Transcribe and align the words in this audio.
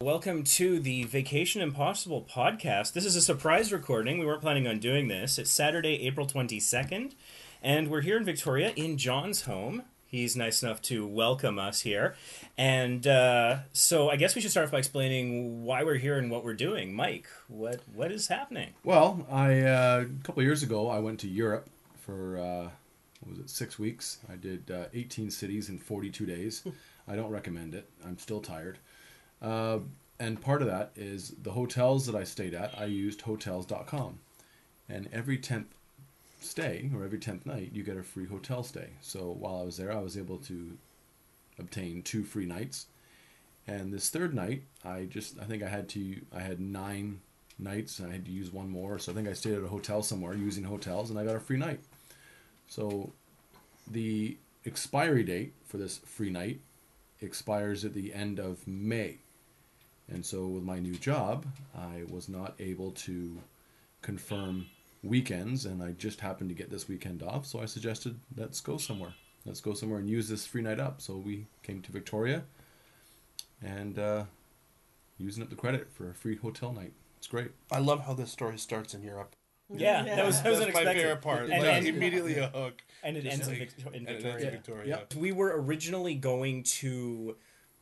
Welcome 0.00 0.44
to 0.44 0.78
the 0.78 1.02
Vacation 1.02 1.60
Impossible 1.60 2.22
podcast. 2.22 2.92
This 2.92 3.04
is 3.04 3.16
a 3.16 3.20
surprise 3.20 3.72
recording. 3.72 4.20
We 4.20 4.26
weren't 4.26 4.42
planning 4.42 4.68
on 4.68 4.78
doing 4.78 5.08
this. 5.08 5.38
It's 5.38 5.50
Saturday, 5.50 6.06
April 6.06 6.24
22nd, 6.24 7.14
and 7.64 7.90
we're 7.90 8.02
here 8.02 8.16
in 8.16 8.24
Victoria 8.24 8.72
in 8.76 8.96
John's 8.96 9.42
home. 9.42 9.82
He's 10.06 10.36
nice 10.36 10.62
enough 10.62 10.80
to 10.82 11.04
welcome 11.04 11.58
us 11.58 11.80
here. 11.80 12.14
And 12.56 13.08
uh, 13.08 13.56
so 13.72 14.08
I 14.08 14.14
guess 14.14 14.36
we 14.36 14.40
should 14.40 14.52
start 14.52 14.66
off 14.66 14.70
by 14.70 14.78
explaining 14.78 15.64
why 15.64 15.82
we're 15.82 15.96
here 15.96 16.16
and 16.16 16.30
what 16.30 16.44
we're 16.44 16.54
doing. 16.54 16.94
Mike, 16.94 17.26
what 17.48 17.80
what 17.92 18.12
is 18.12 18.28
happening? 18.28 18.74
Well, 18.84 19.26
I 19.28 19.62
uh, 19.62 20.04
a 20.04 20.22
couple 20.22 20.42
of 20.42 20.46
years 20.46 20.62
ago 20.62 20.88
I 20.88 21.00
went 21.00 21.18
to 21.20 21.28
Europe 21.28 21.68
for 22.06 22.38
uh, 22.38 22.70
what 23.18 23.30
was 23.30 23.40
it 23.40 23.50
six 23.50 23.80
weeks. 23.80 24.18
I 24.32 24.36
did 24.36 24.70
uh, 24.70 24.84
18 24.94 25.28
cities 25.32 25.68
in 25.68 25.76
42 25.76 26.24
days. 26.24 26.62
I 27.08 27.16
don't 27.16 27.30
recommend 27.30 27.74
it. 27.74 27.90
I'm 28.06 28.18
still 28.18 28.40
tired. 28.40 28.78
Uh, 29.40 29.78
and 30.20 30.40
part 30.40 30.62
of 30.62 30.68
that 30.68 30.90
is 30.96 31.34
the 31.42 31.52
hotels 31.52 32.06
that 32.06 32.14
I 32.14 32.24
stayed 32.24 32.54
at. 32.54 32.78
I 32.78 32.86
used 32.86 33.22
Hotels.com, 33.22 34.18
and 34.88 35.08
every 35.12 35.38
tenth 35.38 35.74
stay 36.40 36.90
or 36.94 37.04
every 37.04 37.18
tenth 37.18 37.44
night 37.46 37.70
you 37.72 37.82
get 37.82 37.96
a 37.96 38.02
free 38.02 38.26
hotel 38.26 38.62
stay. 38.62 38.90
So 39.00 39.36
while 39.38 39.60
I 39.60 39.64
was 39.64 39.76
there, 39.76 39.92
I 39.92 40.00
was 40.00 40.16
able 40.16 40.38
to 40.38 40.76
obtain 41.58 42.02
two 42.02 42.24
free 42.24 42.46
nights. 42.46 42.86
And 43.66 43.92
this 43.92 44.08
third 44.08 44.34
night, 44.34 44.62
I 44.84 45.04
just 45.04 45.38
I 45.38 45.44
think 45.44 45.62
I 45.62 45.68
had 45.68 45.88
to 45.90 46.20
I 46.34 46.40
had 46.40 46.60
nine 46.60 47.20
nights 47.58 47.98
and 47.98 48.08
I 48.08 48.12
had 48.12 48.24
to 48.24 48.30
use 48.30 48.52
one 48.52 48.70
more. 48.70 48.98
So 48.98 49.12
I 49.12 49.14
think 49.14 49.28
I 49.28 49.32
stayed 49.32 49.54
at 49.54 49.64
a 49.64 49.68
hotel 49.68 50.02
somewhere 50.02 50.34
using 50.34 50.64
hotels 50.64 51.10
and 51.10 51.18
I 51.18 51.24
got 51.24 51.36
a 51.36 51.40
free 51.40 51.58
night. 51.58 51.80
So 52.66 53.12
the 53.90 54.36
expiry 54.64 55.24
date 55.24 55.54
for 55.66 55.76
this 55.76 55.98
free 55.98 56.30
night 56.30 56.60
expires 57.20 57.84
at 57.84 57.94
the 57.94 58.14
end 58.14 58.38
of 58.38 58.66
May. 58.66 59.18
And 60.10 60.24
so 60.24 60.46
with 60.46 60.62
my 60.62 60.78
new 60.78 60.94
job, 60.94 61.44
I 61.76 62.02
was 62.10 62.28
not 62.28 62.54
able 62.58 62.92
to 62.92 63.38
confirm 64.02 64.66
weekends 65.02 65.64
and 65.66 65.82
I 65.82 65.92
just 65.92 66.20
happened 66.20 66.48
to 66.50 66.54
get 66.54 66.70
this 66.70 66.88
weekend 66.88 67.22
off, 67.22 67.46
so 67.46 67.60
I 67.60 67.66
suggested 67.66 68.18
let's 68.36 68.60
go 68.60 68.76
somewhere. 68.78 69.14
Let's 69.44 69.60
go 69.60 69.72
somewhere 69.74 69.98
and 70.00 70.08
use 70.08 70.28
this 70.28 70.44
free 70.46 70.62
night 70.62 70.80
up. 70.80 71.00
So 71.00 71.16
we 71.16 71.46
came 71.62 71.80
to 71.82 71.92
Victoria 71.92 72.42
and 73.62 73.98
uh, 73.98 74.24
using 75.18 75.42
up 75.42 75.50
the 75.50 75.56
credit 75.56 75.90
for 75.92 76.10
a 76.10 76.14
free 76.14 76.36
hotel 76.36 76.72
night. 76.72 76.92
It's 77.18 77.26
great. 77.26 77.50
I 77.70 77.78
love 77.78 78.04
how 78.06 78.14
this 78.14 78.30
story 78.30 78.58
starts 78.58 78.94
in 78.94 79.02
Europe. 79.02 79.34
Yeah, 79.70 80.02
that 80.04 80.24
was 80.24 80.40
that 80.42 80.50
was 80.50 80.60
That's 80.60 80.72
my 80.72 80.84
favorite 80.94 81.20
part. 81.20 81.42
And, 81.50 81.50
like, 81.50 81.62
and- 81.64 81.86
immediately 81.86 82.38
a 82.38 82.48
hook. 82.48 82.80
and 83.02 83.16
it 83.18 83.22
Just 83.24 83.34
ends 83.34 83.48
in, 83.48 83.58
like- 83.58 83.72
Vic- 83.72 83.86
in 83.94 83.94
and 83.94 84.08
it 84.08 84.10
ends 84.10 84.22
Victoria. 84.24 84.46
in 84.46 84.50
Victoria. 84.52 85.06
We 85.16 85.32
were 85.32 85.60
originally 85.62 86.14
going 86.14 86.62
to 86.64 87.36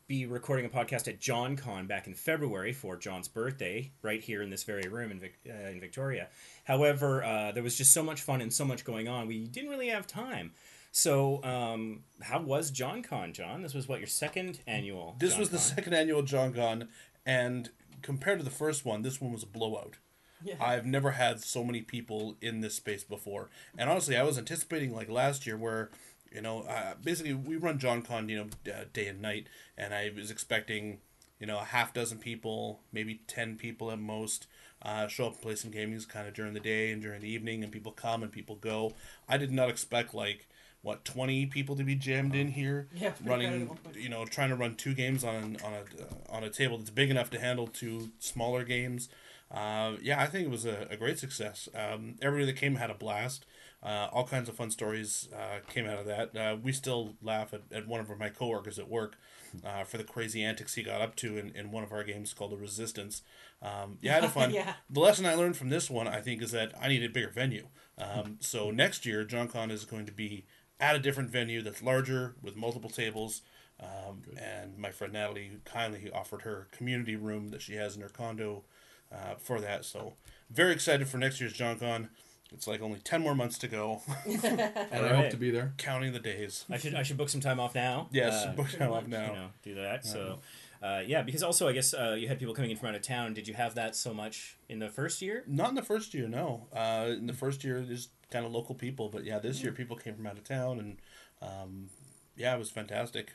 be 0.07 0.25
recording 0.25 0.65
a 0.65 0.69
podcast 0.69 1.09
at 1.09 1.19
John 1.19 1.57
Con 1.57 1.85
back 1.85 2.07
in 2.07 2.13
February 2.13 2.71
for 2.71 2.95
John's 2.95 3.27
birthday, 3.27 3.91
right 4.01 4.21
here 4.21 4.41
in 4.41 4.49
this 4.49 4.63
very 4.63 4.87
room 4.87 5.11
in, 5.11 5.19
Vic- 5.19 5.39
uh, 5.47 5.69
in 5.69 5.81
Victoria. 5.81 6.29
However, 6.63 7.23
uh, 7.25 7.51
there 7.51 7.63
was 7.63 7.77
just 7.77 7.93
so 7.93 8.01
much 8.01 8.21
fun 8.21 8.39
and 8.39 8.53
so 8.53 8.63
much 8.63 8.85
going 8.85 9.09
on, 9.09 9.27
we 9.27 9.47
didn't 9.47 9.69
really 9.69 9.89
have 9.89 10.07
time. 10.07 10.53
So, 10.93 11.43
um, 11.43 12.03
how 12.21 12.41
was 12.41 12.71
John 12.71 13.03
Con, 13.03 13.33
John? 13.33 13.61
This 13.61 13.73
was 13.73 13.89
what 13.89 13.99
your 13.99 14.07
second 14.07 14.61
annual. 14.65 15.17
This 15.19 15.31
John 15.31 15.39
was 15.41 15.49
the 15.49 15.59
second 15.59 15.93
annual 15.93 16.21
John 16.23 16.53
Con, 16.53 16.87
and 17.25 17.69
compared 18.01 18.39
to 18.39 18.45
the 18.45 18.49
first 18.49 18.85
one, 18.85 19.01
this 19.01 19.19
one 19.19 19.33
was 19.33 19.43
a 19.43 19.47
blowout. 19.47 19.97
Yeah. 20.41 20.55
I've 20.61 20.85
never 20.85 21.11
had 21.11 21.41
so 21.41 21.63
many 21.65 21.81
people 21.81 22.37
in 22.41 22.61
this 22.61 22.75
space 22.75 23.03
before, 23.03 23.49
and 23.77 23.89
honestly, 23.89 24.15
I 24.15 24.23
was 24.23 24.37
anticipating 24.37 24.95
like 24.95 25.09
last 25.09 25.45
year 25.45 25.57
where, 25.57 25.89
you 26.33 26.41
know, 26.41 26.61
uh, 26.61 26.93
basically 27.03 27.33
we 27.33 27.55
run 27.55 27.79
John 27.79 28.01
Con, 28.01 28.29
you 28.29 28.37
know, 28.37 28.71
uh, 28.73 28.85
day 28.93 29.07
and 29.07 29.21
night, 29.21 29.47
and 29.77 29.93
I 29.93 30.11
was 30.15 30.31
expecting, 30.31 30.99
you 31.39 31.47
know, 31.47 31.59
a 31.59 31.63
half 31.63 31.93
dozen 31.93 32.17
people, 32.19 32.81
maybe 32.91 33.21
ten 33.27 33.55
people 33.55 33.91
at 33.91 33.99
most, 33.99 34.47
uh, 34.81 35.07
show 35.07 35.27
up 35.27 35.33
and 35.33 35.41
play 35.41 35.55
some 35.55 35.71
games 35.71 36.05
kind 36.05 36.27
of 36.27 36.33
during 36.33 36.53
the 36.53 36.59
day 36.59 36.91
and 36.91 37.01
during 37.01 37.21
the 37.21 37.29
evening, 37.29 37.63
and 37.63 37.71
people 37.71 37.91
come 37.91 38.23
and 38.23 38.31
people 38.31 38.55
go. 38.55 38.93
I 39.27 39.37
did 39.37 39.51
not 39.51 39.69
expect 39.69 40.13
like 40.13 40.47
what 40.81 41.05
twenty 41.05 41.45
people 41.45 41.75
to 41.75 41.83
be 41.83 41.95
jammed 41.95 42.35
in 42.35 42.49
here, 42.49 42.87
Yeah, 42.95 43.13
running, 43.23 43.77
you 43.95 44.09
know, 44.09 44.25
trying 44.25 44.49
to 44.49 44.55
run 44.55 44.75
two 44.75 44.93
games 44.93 45.23
on 45.23 45.57
on 45.63 45.73
a 45.73 45.79
uh, 45.79 46.35
on 46.35 46.43
a 46.43 46.49
table 46.49 46.77
that's 46.77 46.89
big 46.89 47.09
enough 47.09 47.29
to 47.31 47.39
handle 47.39 47.67
two 47.67 48.09
smaller 48.19 48.63
games. 48.63 49.09
Uh, 49.49 49.93
yeah, 50.01 50.21
I 50.21 50.25
think 50.27 50.45
it 50.45 50.51
was 50.51 50.65
a, 50.65 50.87
a 50.89 50.97
great 50.97 51.19
success. 51.19 51.69
Um, 51.73 52.15
everybody 52.21 52.51
that 52.51 52.59
came 52.59 52.75
had 52.75 52.89
a 52.89 52.93
blast. 52.93 53.45
Uh, 53.83 54.07
all 54.11 54.25
kinds 54.25 54.49
of 54.49 54.55
fun 54.55 54.71
stories 54.71 55.29
uh, 55.35 55.59
came 55.69 55.85
out 55.85 55.99
of 55.99 56.05
that. 56.05 56.35
Uh, 56.35 56.57
we 56.61 56.71
still 56.71 57.13
laugh 57.21 57.53
at, 57.53 57.61
at 57.71 57.87
one 57.87 57.99
of 57.99 58.09
my 58.17 58.29
coworkers 58.29 58.79
at 58.79 58.89
work 58.89 59.17
uh, 59.63 59.83
for 59.83 59.97
the 59.97 60.03
crazy 60.03 60.43
antics 60.43 60.73
he 60.73 60.83
got 60.83 61.01
up 61.01 61.15
to 61.15 61.37
in, 61.37 61.51
in 61.55 61.71
one 61.71 61.83
of 61.83 61.91
our 61.91 62.03
games 62.03 62.33
called 62.33 62.51
The 62.51 62.57
Resistance. 62.57 63.21
Um, 63.61 63.97
yeah, 64.01 64.17
I 64.17 64.21
had 64.21 64.31
fun. 64.31 64.51
Yeah. 64.51 64.73
The 64.89 64.99
lesson 64.99 65.25
I 65.25 65.35
learned 65.35 65.57
from 65.57 65.69
this 65.69 65.89
one, 65.89 66.07
I 66.07 66.21
think, 66.21 66.41
is 66.41 66.51
that 66.51 66.73
I 66.81 66.87
need 66.87 67.03
a 67.03 67.09
bigger 67.09 67.29
venue. 67.29 67.67
Um, 67.99 68.37
so 68.39 68.71
next 68.71 69.05
year, 69.05 69.23
JohnCon 69.23 69.71
is 69.71 69.85
going 69.85 70.05
to 70.07 70.11
be 70.11 70.45
at 70.79 70.95
a 70.95 70.99
different 70.99 71.29
venue 71.29 71.61
that's 71.61 71.83
larger 71.83 72.35
with 72.41 72.55
multiple 72.55 72.89
tables. 72.89 73.41
Um, 73.79 74.23
and 74.39 74.77
my 74.77 74.89
friend 74.91 75.13
Natalie 75.13 75.51
kindly 75.65 76.09
offered 76.11 76.41
her 76.41 76.67
community 76.71 77.15
room 77.15 77.49
that 77.49 77.61
she 77.61 77.75
has 77.75 77.95
in 77.95 78.01
her 78.01 78.09
condo 78.09 78.63
uh, 79.11 79.35
for 79.37 79.61
that. 79.61 79.85
So 79.85 80.13
very 80.49 80.73
excited 80.73 81.07
for 81.07 81.17
next 81.17 81.39
year's 81.39 81.53
JohnCon. 81.53 82.09
It's 82.53 82.65
like 82.67 82.81
only 82.81 82.99
ten 82.99 83.21
more 83.21 83.35
months 83.35 83.57
to 83.59 83.67
go. 83.67 84.01
And 84.25 84.41
I 84.51 84.97
Alright. 84.97 85.15
hope 85.15 85.29
to 85.31 85.37
be 85.37 85.51
there. 85.51 85.73
Counting 85.77 86.13
the 86.13 86.19
days. 86.19 86.65
I 86.69 86.77
should 86.77 86.95
I 86.95 87.03
should 87.03 87.17
book 87.17 87.29
some 87.29 87.41
time 87.41 87.59
off 87.59 87.75
now. 87.75 88.07
Yes, 88.11 88.45
Uh, 88.45 88.53
book 88.53 88.69
time 88.71 88.91
off 88.91 89.07
now. 89.07 89.27
you 89.27 89.33
know, 89.33 89.49
do 89.63 89.75
that. 89.75 90.05
So, 90.05 90.39
uh, 90.81 91.01
yeah, 91.05 91.23
because 91.23 91.43
also 91.43 91.67
I 91.67 91.73
guess 91.73 91.93
uh, 91.93 92.15
you 92.17 92.27
had 92.27 92.39
people 92.39 92.53
coming 92.53 92.71
in 92.71 92.77
from 92.77 92.89
out 92.89 92.95
of 92.95 93.01
town. 93.01 93.33
Did 93.33 93.47
you 93.47 93.53
have 93.53 93.75
that 93.75 93.95
so 93.95 94.13
much 94.13 94.57
in 94.69 94.79
the 94.79 94.89
first 94.89 95.21
year? 95.21 95.43
Not 95.45 95.69
in 95.69 95.75
the 95.75 95.81
first 95.81 96.13
year, 96.13 96.27
no. 96.27 96.67
Uh, 96.73 97.07
in 97.17 97.27
the 97.27 97.33
first 97.33 97.63
year, 97.63 97.81
there's 97.81 98.09
kind 98.31 98.45
of 98.45 98.51
local 98.51 98.75
people, 98.75 99.09
but 99.09 99.23
yeah, 99.25 99.39
this 99.39 99.61
year 99.61 99.71
people 99.73 99.95
came 99.97 100.15
from 100.15 100.27
out 100.27 100.37
of 100.37 100.43
town, 100.43 100.79
and 100.79 100.97
um, 101.41 101.89
yeah, 102.37 102.55
it 102.55 102.59
was 102.59 102.69
fantastic. 102.69 103.33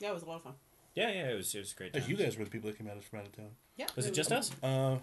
Yeah, 0.00 0.10
it 0.10 0.14
was 0.14 0.22
a 0.24 0.26
lot 0.26 0.36
of 0.36 0.42
fun. 0.42 0.54
Yeah, 0.94 1.10
yeah, 1.12 1.28
it 1.30 1.34
was 1.36 1.54
it 1.54 1.58
was 1.60 1.72
great. 1.74 1.92
Time. 1.92 2.02
You 2.08 2.16
guys 2.16 2.36
were 2.36 2.44
the 2.44 2.50
people 2.50 2.70
that 2.70 2.78
came 2.78 2.88
out 2.88 2.96
of 2.96 3.04
from 3.04 3.20
out 3.20 3.26
of 3.26 3.32
town. 3.36 3.50
Yeah. 3.76 3.86
Was 3.94 4.06
it 4.06 4.14
just 4.14 4.32
us? 4.32 4.50
Uh, 4.62 4.96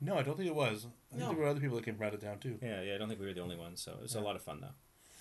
no, 0.00 0.18
I 0.18 0.22
don't 0.22 0.36
think 0.36 0.48
it 0.48 0.54
was. 0.54 0.86
I 1.12 1.16
think 1.16 1.28
there 1.28 1.38
were 1.38 1.48
other 1.48 1.60
people 1.60 1.76
that 1.76 1.84
came 1.84 1.96
from 1.96 2.06
out 2.06 2.14
of 2.14 2.20
town 2.20 2.38
too. 2.38 2.58
Yeah, 2.62 2.82
yeah. 2.82 2.94
I 2.94 2.98
don't 2.98 3.08
think 3.08 3.20
we 3.20 3.26
were 3.26 3.34
the 3.34 3.42
only 3.42 3.56
ones. 3.56 3.82
So 3.82 3.92
it 3.92 4.02
was 4.02 4.14
a 4.14 4.20
lot 4.20 4.36
of 4.36 4.42
fun 4.42 4.60
though. 4.60 4.74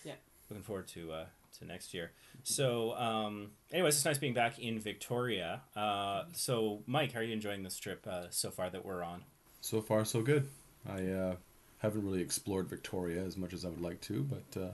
Yeah. 0.05 0.15
Looking 0.49 0.63
forward 0.63 0.87
to 0.89 1.11
uh, 1.11 1.25
to 1.59 1.65
next 1.65 1.93
year. 1.93 2.11
So, 2.43 2.95
um, 2.95 3.51
anyways, 3.71 3.95
it's 3.95 4.05
nice 4.05 4.17
being 4.17 4.33
back 4.33 4.59
in 4.59 4.79
Victoria. 4.79 5.61
Uh, 5.75 6.23
so, 6.33 6.81
Mike, 6.87 7.13
how 7.13 7.19
are 7.19 7.23
you 7.23 7.33
enjoying 7.33 7.63
this 7.63 7.77
trip 7.77 8.05
uh, 8.07 8.27
so 8.29 8.49
far 8.49 8.69
that 8.69 8.85
we're 8.85 9.03
on? 9.03 9.23
So 9.61 9.81
far, 9.81 10.05
so 10.05 10.21
good. 10.21 10.47
I 10.87 11.05
uh, 11.07 11.35
haven't 11.79 12.05
really 12.05 12.21
explored 12.21 12.69
Victoria 12.69 13.23
as 13.23 13.37
much 13.37 13.53
as 13.53 13.65
I 13.65 13.69
would 13.69 13.81
like 13.81 13.99
to, 14.01 14.23
but 14.23 14.61
uh, 14.61 14.71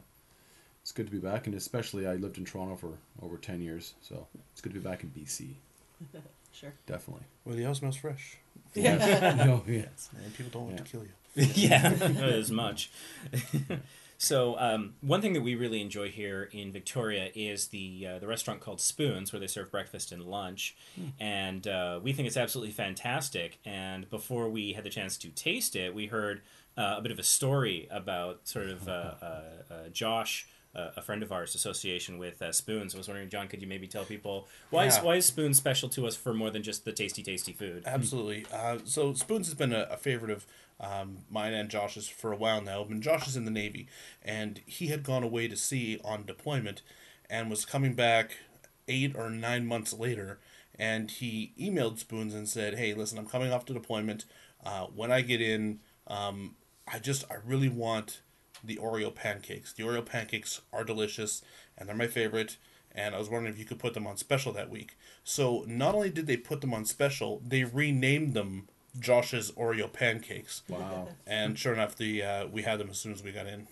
it's 0.81 0.91
good 0.91 1.07
to 1.07 1.11
be 1.11 1.17
back. 1.17 1.47
And 1.47 1.55
especially, 1.55 2.07
I 2.07 2.15
lived 2.15 2.37
in 2.37 2.45
Toronto 2.45 2.75
for 2.75 2.97
over 3.21 3.37
10 3.37 3.61
years, 3.61 3.95
so 4.01 4.27
it's 4.51 4.61
good 4.61 4.73
to 4.73 4.79
be 4.79 4.87
back 4.87 5.03
in 5.03 5.09
BC. 5.09 5.53
Sure. 6.59 6.73
Definitely. 6.85 7.25
Well, 7.43 7.55
the 7.55 7.63
house 7.63 7.79
smells 7.79 7.97
fresh, 7.97 8.37
Yeah. 8.73 9.35
no, 9.45 9.63
yes. 9.67 10.09
and 10.23 10.33
people 10.35 10.51
don't 10.51 10.67
want 10.67 10.77
to 10.77 10.83
kill 10.83 11.03
you. 11.03 11.11
yeah, 11.53 11.89
not 11.89 12.29
as 12.29 12.49
much. 12.49 12.89
so 14.17 14.57
um, 14.57 14.93
one 15.01 15.21
thing 15.21 15.33
that 15.33 15.41
we 15.41 15.55
really 15.55 15.81
enjoy 15.81 16.09
here 16.09 16.47
in 16.53 16.71
Victoria 16.71 17.29
is 17.35 17.67
the 17.67 18.07
uh, 18.09 18.19
the 18.19 18.27
restaurant 18.27 18.61
called 18.61 18.79
Spoons, 18.79 19.33
where 19.33 19.39
they 19.41 19.47
serve 19.47 19.69
breakfast 19.69 20.13
and 20.13 20.23
lunch, 20.23 20.75
and 21.19 21.67
uh, 21.67 21.99
we 22.01 22.13
think 22.13 22.27
it's 22.27 22.37
absolutely 22.37 22.71
fantastic. 22.71 23.59
And 23.65 24.09
before 24.09 24.47
we 24.49 24.71
had 24.73 24.85
the 24.85 24.89
chance 24.89 25.17
to 25.17 25.29
taste 25.29 25.75
it, 25.75 25.93
we 25.93 26.05
heard 26.05 26.41
uh, 26.77 26.95
a 26.97 27.01
bit 27.01 27.11
of 27.11 27.19
a 27.19 27.23
story 27.23 27.87
about 27.91 28.47
sort 28.47 28.69
of 28.69 28.87
uh, 28.87 28.91
uh, 28.91 29.25
uh, 29.25 29.89
Josh. 29.91 30.47
Uh, 30.75 30.91
a 30.97 31.01
friend 31.01 31.23
of 31.23 31.31
ours' 31.31 31.55
association 31.55 32.17
with 32.17 32.41
uh, 32.41 32.51
Spoons. 32.51 32.93
I 32.93 32.97
was 32.97 33.07
wondering, 33.07 33.29
John, 33.29 33.47
could 33.47 33.61
you 33.61 33.67
maybe 33.67 33.87
tell 33.87 34.03
people 34.03 34.47
why 34.71 34.85
is 34.85 34.97
why 34.97 35.15
is 35.15 35.25
Spoons 35.25 35.57
special 35.57 35.87
to 35.89 36.05
us 36.05 36.15
for 36.17 36.33
more 36.33 36.51
than 36.51 36.63
just 36.63 36.83
the 36.83 36.91
tasty, 36.91 37.23
tasty 37.23 37.53
food? 37.53 37.83
Absolutely. 37.85 38.45
Uh, 38.51 38.79
so 38.83 39.13
Spoons 39.13 39.47
has 39.47 39.53
been 39.53 39.71
a, 39.71 39.87
a 39.89 39.95
favorite 39.95 40.31
of 40.31 40.45
um, 40.79 41.19
mine 41.29 41.53
and 41.53 41.69
Josh's 41.69 42.09
for 42.09 42.33
a 42.33 42.35
while 42.35 42.61
now. 42.61 42.83
And 42.83 43.01
Josh 43.01 43.27
is 43.27 43.37
in 43.37 43.45
the 43.45 43.51
Navy, 43.51 43.87
and 44.21 44.59
he 44.65 44.87
had 44.87 45.03
gone 45.03 45.23
away 45.23 45.47
to 45.47 45.55
sea 45.55 45.99
on 46.03 46.25
deployment, 46.25 46.81
and 47.29 47.49
was 47.49 47.65
coming 47.65 47.93
back 47.93 48.37
eight 48.87 49.15
or 49.15 49.29
nine 49.29 49.65
months 49.65 49.93
later. 49.93 50.39
And 50.77 51.09
he 51.09 51.53
emailed 51.57 51.99
Spoons 51.99 52.33
and 52.33 52.49
said, 52.49 52.75
"Hey, 52.75 52.93
listen, 52.93 53.17
I'm 53.17 53.27
coming 53.27 53.51
off 53.53 53.65
to 53.65 53.73
deployment. 53.73 54.25
Uh, 54.65 54.87
when 54.87 55.11
I 55.11 55.21
get 55.21 55.39
in, 55.41 55.79
um, 56.07 56.55
I 56.85 56.99
just 56.99 57.23
I 57.31 57.35
really 57.45 57.69
want 57.69 58.21
the 58.65 58.77
Oreo 58.77 59.13
pancakes. 59.13 59.73
The 59.73 59.83
Oreo 59.83 60.05
pancakes 60.05 60.61
are 60.73 60.83
delicious, 60.83 61.41
and 61.77 61.87
they're 61.87 61.95
my 61.95 62.07
favorite." 62.07 62.57
and 62.97 63.13
I 63.13 63.19
was 63.19 63.29
wondering 63.29 63.53
if 63.53 63.59
you 63.59 63.65
could 63.65 63.77
put 63.79 63.93
them 63.93 64.07
on 64.07 64.15
special 64.15 64.53
that 64.53 64.69
week. 64.69 64.97
So 65.23 65.65
not 65.67 65.95
only 65.95 66.09
did 66.09 66.27
they 66.27 66.37
put 66.37 66.61
them 66.61 66.73
on 66.73 66.85
special, 66.85 67.41
they 67.45 67.65
renamed 67.65 68.33
them 68.33 68.69
Josh's 68.99 69.51
Oreo 69.51 69.91
pancakes. 69.91 70.63
Wow. 70.69 71.09
And 71.27 71.59
sure 71.59 71.73
enough, 71.73 71.95
the 71.97 72.23
uh, 72.23 72.47
we 72.47 72.61
had 72.61 72.79
them 72.79 72.89
as 72.89 72.97
soon 72.97 73.11
as 73.11 73.21
we 73.21 73.31
got 73.33 73.47
in, 73.47 73.67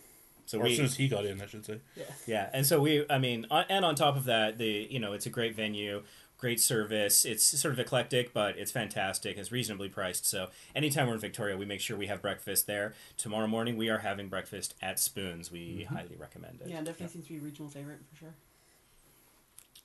So 0.46 0.60
or 0.60 0.64
we, 0.64 0.72
as 0.72 0.76
soon 0.76 0.86
as 0.86 0.96
he 0.96 1.08
got 1.08 1.26
in, 1.26 1.42
I 1.42 1.46
should 1.46 1.66
say. 1.66 1.80
Yeah. 1.96 2.04
Yeah, 2.28 2.50
and 2.54 2.66
so 2.66 2.82
we, 2.82 3.06
I 3.10 3.18
mean, 3.18 3.48
on- 3.50 3.66
and 3.70 3.86
on 3.86 3.96
top 3.96 4.18
of 4.18 4.26
that, 4.26 4.58
the 4.58 4.88
you 4.90 5.00
know, 5.00 5.14
it's 5.14 5.26
a 5.26 5.30
great 5.30 5.56
venue, 5.56 6.04
great 6.44 6.60
service. 6.60 7.24
It's 7.24 7.42
sort 7.42 7.74
of 7.74 7.80
eclectic, 7.80 8.34
but 8.34 8.58
it's 8.58 8.70
fantastic. 8.70 9.38
It's 9.38 9.50
reasonably 9.50 9.88
priced. 9.88 10.26
So 10.26 10.50
anytime 10.76 11.08
we're 11.08 11.14
in 11.14 11.22
Victoria, 11.22 11.56
we 11.56 11.64
make 11.64 11.80
sure 11.80 11.96
we 11.96 12.08
have 12.08 12.22
breakfast 12.22 12.68
there. 12.68 12.94
Tomorrow 13.16 13.48
morning, 13.48 13.78
we 13.78 13.88
are 13.88 14.00
having 14.00 14.28
breakfast 14.28 14.76
at 14.82 15.00
Spoons. 15.00 15.54
We 15.54 15.88
highly 15.90 16.18
recommend 16.20 16.60
it. 16.60 16.68
Yeah, 16.68 16.80
definitely 16.80 17.08
seems 17.08 17.28
to 17.28 17.32
be 17.32 17.40
a 17.40 17.42
regional 17.42 17.70
favorite 17.70 18.00
for 18.12 18.18
sure. 18.18 18.34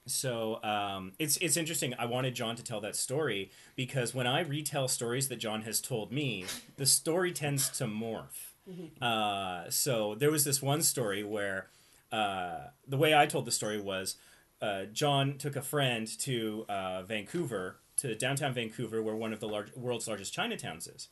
So 0.07 0.61
um, 0.65 1.13
it's 1.21 1.37
it's 1.37 1.57
interesting. 1.57 1.95
I 1.97 2.07
wanted 2.07 2.35
John 2.35 2.57
to 2.57 2.65
tell 2.65 2.81
that 2.81 2.97
story 2.97 3.53
because 3.77 4.13
when 4.13 4.27
I 4.27 4.41
retell 4.41 4.89
stories 4.89 5.29
that 5.29 5.37
John 5.37 5.63
has 5.63 5.81
told 5.81 6.11
me, 6.11 6.45
the 6.77 6.87
story 6.87 7.31
tends 7.31 7.71
to 7.79 7.85
morph. 7.85 8.51
Uh, 9.01 9.71
so 9.71 10.17
there 10.17 10.33
was 10.33 10.43
this 10.45 10.61
one 10.61 10.83
story 10.83 11.23
where 11.23 11.69
uh, 12.11 12.69
the 12.87 12.97
way 12.97 13.15
I 13.15 13.27
told 13.27 13.45
the 13.45 13.53
story 13.53 13.81
was 13.81 14.17
uh, 14.61 14.85
John 14.87 15.39
took 15.39 15.57
a 15.57 15.63
friend 15.63 16.07
to 16.21 16.65
uh, 16.69 17.03
Vancouver, 17.03 17.77
to 17.97 18.15
downtown 18.15 18.53
Vancouver, 18.53 19.03
where 19.03 19.17
one 19.17 19.33
of 19.33 19.41
the 19.41 19.49
large, 19.49 19.75
world's 19.75 20.09
largest 20.09 20.35
Chinatowns 20.35 20.95
is. 20.95 21.09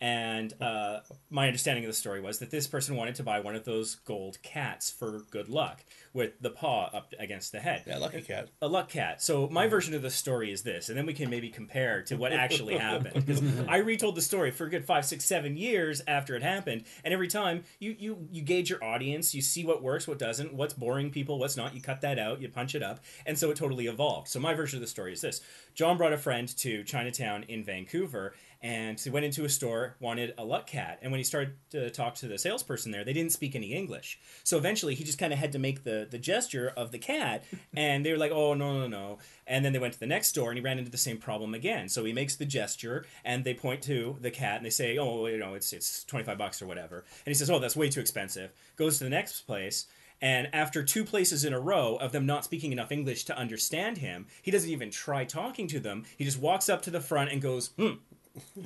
And 0.00 0.54
uh, 0.62 1.00
my 1.28 1.46
understanding 1.48 1.84
of 1.84 1.88
the 1.90 1.94
story 1.96 2.20
was 2.20 2.38
that 2.38 2.50
this 2.52 2.68
person 2.68 2.94
wanted 2.94 3.16
to 3.16 3.24
buy 3.24 3.40
one 3.40 3.56
of 3.56 3.64
those 3.64 3.96
gold 3.96 4.40
cats 4.42 4.90
for 4.90 5.22
good 5.30 5.48
luck, 5.48 5.84
with 6.12 6.40
the 6.40 6.50
paw 6.50 6.88
up 6.94 7.12
against 7.18 7.50
the 7.52 7.58
head 7.60 7.82
Yeah, 7.86 7.98
lucky 7.98 8.22
cat. 8.22 8.48
a 8.62 8.68
luck 8.68 8.88
cat. 8.88 9.20
So 9.20 9.48
my 9.48 9.66
version 9.66 9.94
of 9.94 10.02
the 10.02 10.10
story 10.10 10.52
is 10.52 10.62
this, 10.62 10.88
and 10.88 10.96
then 10.96 11.04
we 11.04 11.14
can 11.14 11.28
maybe 11.30 11.48
compare 11.48 12.02
to 12.04 12.16
what 12.16 12.32
actually 12.32 12.76
happened. 12.78 13.26
Because 13.26 13.42
I 13.68 13.78
retold 13.78 14.14
the 14.14 14.22
story 14.22 14.52
for 14.52 14.66
a 14.66 14.70
good 14.70 14.84
five, 14.84 15.04
six, 15.04 15.24
seven 15.24 15.56
years 15.56 16.00
after 16.06 16.36
it 16.36 16.42
happened, 16.42 16.84
and 17.04 17.12
every 17.12 17.28
time 17.28 17.64
you 17.80 17.96
you 17.98 18.28
you 18.30 18.42
gauge 18.42 18.70
your 18.70 18.82
audience, 18.84 19.34
you 19.34 19.42
see 19.42 19.64
what 19.64 19.82
works, 19.82 20.06
what 20.06 20.18
doesn't, 20.18 20.54
what's 20.54 20.74
boring 20.74 21.10
people, 21.10 21.38
what's 21.40 21.56
not. 21.56 21.74
You 21.74 21.80
cut 21.80 22.00
that 22.02 22.18
out, 22.20 22.40
you 22.40 22.48
punch 22.48 22.74
it 22.76 22.82
up, 22.84 23.00
and 23.26 23.36
so 23.36 23.50
it 23.50 23.56
totally 23.56 23.86
evolved. 23.88 24.28
So 24.28 24.38
my 24.38 24.54
version 24.54 24.76
of 24.76 24.80
the 24.80 24.86
story 24.86 25.12
is 25.12 25.20
this: 25.20 25.40
John 25.74 25.96
brought 25.96 26.12
a 26.12 26.18
friend 26.18 26.48
to 26.58 26.84
Chinatown 26.84 27.44
in 27.48 27.64
Vancouver. 27.64 28.34
And 28.60 28.98
he 28.98 29.08
went 29.08 29.24
into 29.24 29.44
a 29.44 29.48
store, 29.48 29.94
wanted 30.00 30.34
a 30.36 30.44
luck 30.44 30.66
cat, 30.66 30.98
and 31.00 31.12
when 31.12 31.18
he 31.18 31.24
started 31.24 31.54
to 31.70 31.90
talk 31.90 32.16
to 32.16 32.26
the 32.26 32.38
salesperson 32.38 32.90
there, 32.90 33.04
they 33.04 33.12
didn't 33.12 33.30
speak 33.30 33.54
any 33.54 33.72
English. 33.72 34.18
So 34.42 34.58
eventually, 34.58 34.96
he 34.96 35.04
just 35.04 35.18
kind 35.18 35.32
of 35.32 35.38
had 35.38 35.52
to 35.52 35.60
make 35.60 35.84
the 35.84 36.08
the 36.10 36.18
gesture 36.18 36.72
of 36.76 36.90
the 36.90 36.98
cat, 36.98 37.44
and 37.76 38.04
they 38.04 38.10
were 38.10 38.18
like, 38.18 38.32
"Oh 38.32 38.54
no, 38.54 38.80
no, 38.80 38.88
no!" 38.88 39.18
And 39.46 39.64
then 39.64 39.72
they 39.72 39.78
went 39.78 39.94
to 39.94 40.00
the 40.00 40.06
next 40.06 40.28
store, 40.28 40.50
and 40.50 40.58
he 40.58 40.64
ran 40.64 40.78
into 40.78 40.90
the 40.90 40.98
same 40.98 41.18
problem 41.18 41.54
again. 41.54 41.88
So 41.88 42.04
he 42.04 42.12
makes 42.12 42.34
the 42.34 42.46
gesture, 42.46 43.06
and 43.24 43.44
they 43.44 43.54
point 43.54 43.82
to 43.82 44.16
the 44.20 44.30
cat, 44.30 44.56
and 44.56 44.66
they 44.66 44.70
say, 44.70 44.98
"Oh, 44.98 45.26
you 45.26 45.38
know, 45.38 45.54
it's 45.54 45.72
it's 45.72 46.02
twenty 46.04 46.24
five 46.24 46.38
bucks 46.38 46.60
or 46.60 46.66
whatever." 46.66 46.98
And 46.98 47.30
he 47.30 47.34
says, 47.34 47.50
"Oh, 47.50 47.60
that's 47.60 47.76
way 47.76 47.88
too 47.90 48.00
expensive." 48.00 48.50
Goes 48.76 48.98
to 48.98 49.04
the 49.04 49.10
next 49.10 49.42
place. 49.42 49.86
And 50.20 50.48
after 50.52 50.82
two 50.82 51.04
places 51.04 51.44
in 51.44 51.52
a 51.52 51.60
row 51.60 51.96
of 51.96 52.12
them 52.12 52.26
not 52.26 52.44
speaking 52.44 52.72
enough 52.72 52.90
English 52.90 53.24
to 53.26 53.38
understand 53.38 53.98
him, 53.98 54.26
he 54.42 54.50
doesn't 54.50 54.70
even 54.70 54.90
try 54.90 55.24
talking 55.24 55.68
to 55.68 55.80
them. 55.80 56.04
He 56.16 56.24
just 56.24 56.40
walks 56.40 56.68
up 56.68 56.82
to 56.82 56.90
the 56.90 57.00
front 57.00 57.30
and 57.30 57.40
goes, 57.40 57.68
hmm, 57.78 57.94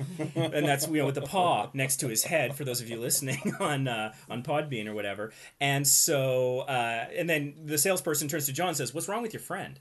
and 0.35 0.67
that's 0.67 0.87
you 0.87 0.97
know 0.97 1.05
with 1.05 1.15
the 1.15 1.21
paw 1.21 1.69
next 1.73 1.97
to 1.97 2.07
his 2.07 2.23
head 2.23 2.55
for 2.55 2.63
those 2.63 2.81
of 2.81 2.89
you 2.89 2.99
listening 2.99 3.53
on 3.59 3.87
uh, 3.87 4.13
on 4.29 4.43
Podbean 4.43 4.87
or 4.87 4.93
whatever. 4.93 5.33
And 5.59 5.87
so 5.87 6.59
uh, 6.61 7.07
and 7.15 7.29
then 7.29 7.55
the 7.65 7.77
salesperson 7.77 8.27
turns 8.27 8.45
to 8.47 8.53
John 8.53 8.69
and 8.69 8.77
says, 8.77 8.93
"What's 8.93 9.07
wrong 9.07 9.21
with 9.21 9.33
your 9.33 9.41
friend?" 9.41 9.79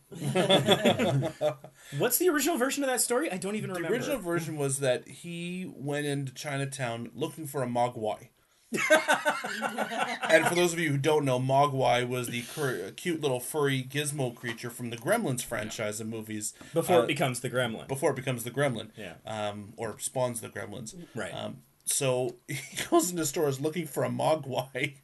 What's 1.98 2.18
the 2.18 2.28
original 2.28 2.56
version 2.56 2.82
of 2.84 2.90
that 2.90 3.00
story? 3.00 3.30
I 3.30 3.36
don't 3.36 3.56
even 3.56 3.70
remember. 3.70 3.88
The 3.88 3.94
original 3.94 4.18
version 4.18 4.56
was 4.56 4.78
that 4.78 5.08
he 5.08 5.70
went 5.74 6.06
into 6.06 6.32
Chinatown 6.32 7.10
looking 7.14 7.46
for 7.46 7.62
a 7.62 7.66
mogwai. 7.66 8.28
And 8.72 10.46
for 10.46 10.54
those 10.54 10.72
of 10.72 10.78
you 10.78 10.90
who 10.90 10.98
don't 10.98 11.24
know, 11.24 11.38
Mogwai 11.38 12.06
was 12.08 12.28
the 12.28 12.42
cur- 12.54 12.90
cute 12.96 13.20
little 13.20 13.40
furry 13.40 13.82
gizmo 13.82 14.34
creature 14.34 14.70
from 14.70 14.90
the 14.90 14.96
Gremlins 14.96 15.44
franchise 15.44 16.00
of 16.00 16.06
movies 16.08 16.54
before 16.72 17.00
uh, 17.00 17.02
it 17.02 17.06
becomes 17.06 17.40
the 17.40 17.50
Gremlin. 17.50 17.86
before 17.88 18.10
it 18.10 18.16
becomes 18.16 18.44
the 18.44 18.50
Gremlin, 18.50 18.88
Yeah. 18.96 19.14
um, 19.26 19.72
or 19.76 19.98
spawns 19.98 20.40
the 20.40 20.48
Gremlins. 20.48 20.94
Right. 21.14 21.32
Um, 21.34 21.58
so 21.84 22.36
he 22.48 22.60
goes 22.90 23.10
into 23.10 23.26
stores 23.26 23.60
looking 23.60 23.86
for 23.86 24.04
a 24.04 24.08
Mogwai, 24.08 24.94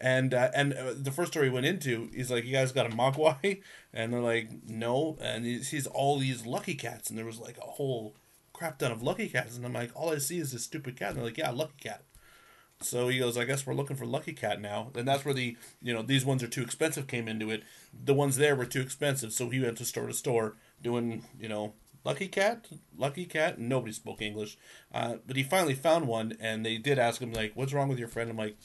and 0.00 0.34
uh, 0.34 0.50
and 0.54 0.74
uh, 0.74 0.92
the 0.96 1.10
first 1.12 1.32
store 1.32 1.44
he 1.44 1.50
went 1.50 1.66
into, 1.66 2.10
he's 2.14 2.30
like, 2.30 2.44
"You 2.44 2.52
guys 2.52 2.72
got 2.72 2.86
a 2.86 2.90
Mogwai?" 2.94 3.62
And 3.92 4.12
they're 4.12 4.20
like, 4.20 4.48
"No." 4.68 5.16
And 5.20 5.44
he 5.44 5.62
sees 5.62 5.86
all 5.86 6.18
these 6.18 6.44
Lucky 6.44 6.74
Cats, 6.74 7.08
and 7.08 7.16
there 7.18 7.24
was 7.24 7.38
like 7.38 7.56
a 7.58 7.60
whole 7.62 8.16
crap 8.52 8.78
ton 8.78 8.90
of 8.90 9.02
Lucky 9.02 9.28
Cats, 9.28 9.56
and 9.56 9.64
I'm 9.64 9.72
like, 9.72 9.92
"All 9.94 10.10
I 10.12 10.18
see 10.18 10.38
is 10.38 10.50
this 10.52 10.64
stupid 10.64 10.96
cat." 10.96 11.10
And 11.10 11.18
they're 11.18 11.24
like, 11.26 11.38
"Yeah, 11.38 11.50
Lucky 11.50 11.74
Cat." 11.80 12.02
So 12.84 13.08
he 13.08 13.18
goes, 13.18 13.36
I 13.36 13.44
guess 13.44 13.66
we're 13.66 13.74
looking 13.74 13.96
for 13.96 14.06
Lucky 14.06 14.32
Cat 14.32 14.60
now. 14.60 14.90
And 14.94 15.06
that's 15.06 15.24
where 15.24 15.34
the, 15.34 15.56
you 15.82 15.92
know, 15.92 16.02
these 16.02 16.24
ones 16.24 16.42
are 16.42 16.48
too 16.48 16.62
expensive 16.62 17.06
came 17.06 17.28
into 17.28 17.50
it. 17.50 17.62
The 17.92 18.14
ones 18.14 18.36
there 18.36 18.56
were 18.56 18.66
too 18.66 18.80
expensive. 18.80 19.32
So 19.32 19.48
he 19.48 19.60
went 19.60 19.78
to 19.78 19.84
store 19.84 20.06
to 20.06 20.14
store 20.14 20.56
doing, 20.82 21.24
you 21.38 21.48
know, 21.48 21.74
Lucky 22.04 22.28
Cat, 22.28 22.68
Lucky 22.96 23.24
Cat. 23.24 23.58
Nobody 23.58 23.92
spoke 23.92 24.20
English. 24.20 24.58
Uh, 24.92 25.16
but 25.26 25.36
he 25.36 25.42
finally 25.42 25.74
found 25.74 26.06
one 26.06 26.36
and 26.40 26.64
they 26.64 26.76
did 26.76 26.98
ask 26.98 27.20
him, 27.20 27.32
like, 27.32 27.52
what's 27.54 27.72
wrong 27.72 27.88
with 27.88 27.98
your 27.98 28.08
friend? 28.08 28.30
I'm 28.30 28.36
like, 28.36 28.56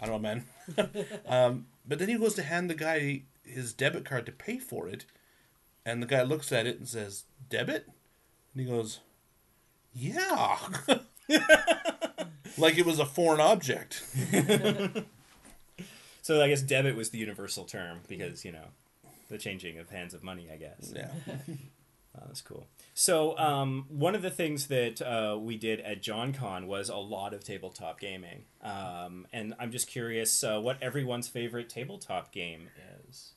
I 0.00 0.06
don't 0.06 0.22
know, 0.22 0.28
man. 0.28 0.44
um, 1.26 1.66
but 1.86 1.98
then 1.98 2.08
he 2.08 2.18
goes 2.18 2.34
to 2.34 2.42
hand 2.42 2.68
the 2.68 2.74
guy 2.74 3.22
his 3.44 3.72
debit 3.72 4.04
card 4.04 4.26
to 4.26 4.32
pay 4.32 4.58
for 4.58 4.88
it. 4.88 5.04
And 5.84 6.02
the 6.02 6.06
guy 6.06 6.22
looks 6.22 6.52
at 6.52 6.66
it 6.66 6.78
and 6.78 6.88
says, 6.88 7.24
Debit? 7.48 7.86
And 8.52 8.62
he 8.62 8.70
goes, 8.70 9.00
Yeah. 9.94 10.58
like 12.58 12.78
it 12.78 12.86
was 12.86 12.98
a 12.98 13.06
foreign 13.06 13.40
object. 13.40 14.02
So 16.28 16.42
I 16.42 16.48
guess 16.48 16.60
debit 16.60 16.94
was 16.94 17.08
the 17.08 17.16
universal 17.16 17.64
term 17.64 18.00
because 18.06 18.44
you 18.44 18.52
know 18.52 18.66
the 19.30 19.38
changing 19.38 19.78
of 19.78 19.88
hands 19.88 20.12
of 20.12 20.22
money. 20.22 20.48
I 20.52 20.56
guess. 20.56 20.92
Yeah. 20.94 21.08
Oh, 22.16 22.24
that's 22.26 22.40
cool. 22.40 22.66
So, 22.94 23.38
um, 23.38 23.84
one 23.88 24.16
of 24.16 24.22
the 24.22 24.30
things 24.30 24.66
that 24.68 25.00
uh, 25.00 25.38
we 25.38 25.56
did 25.56 25.78
at 25.80 26.02
JohnCon 26.02 26.66
was 26.66 26.88
a 26.88 26.96
lot 26.96 27.32
of 27.32 27.44
tabletop 27.44 28.00
gaming. 28.00 28.42
Um, 28.60 29.26
and 29.32 29.54
I'm 29.60 29.70
just 29.70 29.86
curious 29.86 30.42
uh, 30.42 30.58
what 30.58 30.82
everyone's 30.82 31.28
favorite 31.28 31.68
tabletop 31.68 32.32
game 32.32 32.70
is. 33.06 33.34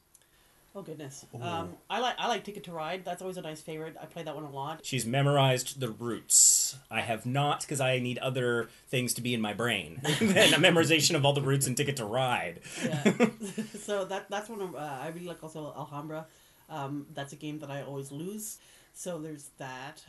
Oh 0.73 0.81
goodness. 0.81 1.25
Um, 1.41 1.75
I 1.89 1.99
like 1.99 2.15
I 2.17 2.27
like 2.29 2.45
Ticket 2.45 2.63
to 2.65 2.71
Ride. 2.71 3.03
That's 3.03 3.21
always 3.21 3.35
a 3.35 3.41
nice 3.41 3.59
favorite. 3.59 3.97
I 4.01 4.05
play 4.05 4.23
that 4.23 4.33
one 4.33 4.45
a 4.45 4.49
lot. 4.49 4.79
She's 4.85 5.05
memorized 5.05 5.81
the 5.81 5.89
routes. 5.89 6.77
I 6.89 7.01
have 7.01 7.25
not 7.25 7.61
because 7.61 7.81
I 7.81 7.99
need 7.99 8.17
other 8.19 8.69
things 8.87 9.13
to 9.15 9.21
be 9.21 9.33
in 9.33 9.41
my 9.41 9.53
brain 9.53 9.99
than 10.19 10.53
a 10.53 10.57
memorization 10.57 11.15
of 11.15 11.25
all 11.25 11.33
the 11.33 11.41
routes 11.41 11.67
and 11.67 11.75
Ticket 11.75 11.97
to 11.97 12.05
Ride. 12.05 12.61
Yeah. 12.85 13.03
so 13.81 14.05
that 14.05 14.29
that's 14.29 14.47
one 14.47 14.61
of 14.61 14.73
uh, 14.75 14.79
I 15.01 15.09
really 15.09 15.27
like 15.27 15.43
also 15.43 15.73
Alhambra. 15.75 16.27
Um, 16.69 17.05
that's 17.13 17.33
a 17.33 17.35
game 17.35 17.59
that 17.59 17.69
I 17.69 17.81
always 17.81 18.11
lose. 18.13 18.57
So 18.93 19.19
there's 19.19 19.49
that. 19.57 20.03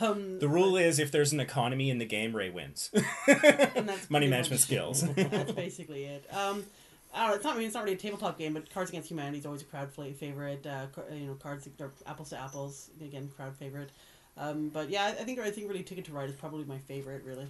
Um, 0.00 0.38
The 0.38 0.48
rule 0.48 0.76
is 0.76 0.98
if 0.98 1.10
there's 1.12 1.32
an 1.32 1.38
economy 1.40 1.88
in 1.90 1.98
the 1.98 2.04
game, 2.04 2.34
Ray 2.34 2.50
wins. 2.50 2.90
and 2.94 3.88
that's 3.88 4.10
Money 4.10 4.26
management 4.28 4.60
much- 4.60 4.66
skills. 4.66 5.02
that's 5.14 5.52
basically 5.52 6.04
it. 6.04 6.26
Um, 6.34 6.64
I 7.14 7.20
don't 7.20 7.28
know. 7.28 7.34
It's 7.36 7.44
not. 7.44 7.54
I 7.54 7.58
mean, 7.58 7.66
it's 7.66 7.74
not 7.74 7.84
really 7.84 7.96
a 7.96 7.98
tabletop 7.98 8.38
game, 8.38 8.54
but 8.54 8.68
Cards 8.70 8.90
Against 8.90 9.08
Humanity 9.08 9.38
is 9.38 9.46
always 9.46 9.62
a 9.62 9.66
crowd 9.66 9.92
favorite. 9.92 10.66
Uh, 10.66 10.86
you 11.12 11.26
know, 11.26 11.34
Cards 11.34 11.68
or 11.78 11.92
Apples 12.06 12.30
to 12.30 12.40
Apples 12.40 12.90
again, 13.00 13.30
crowd 13.36 13.56
favorite. 13.56 13.90
Um, 14.36 14.68
but 14.70 14.90
yeah, 14.90 15.06
I 15.06 15.12
think 15.12 15.38
I 15.38 15.50
think 15.50 15.68
really 15.68 15.84
Ticket 15.84 16.06
to 16.06 16.12
Ride 16.12 16.28
is 16.28 16.34
probably 16.34 16.64
my 16.64 16.78
favorite. 16.78 17.22
Really. 17.24 17.46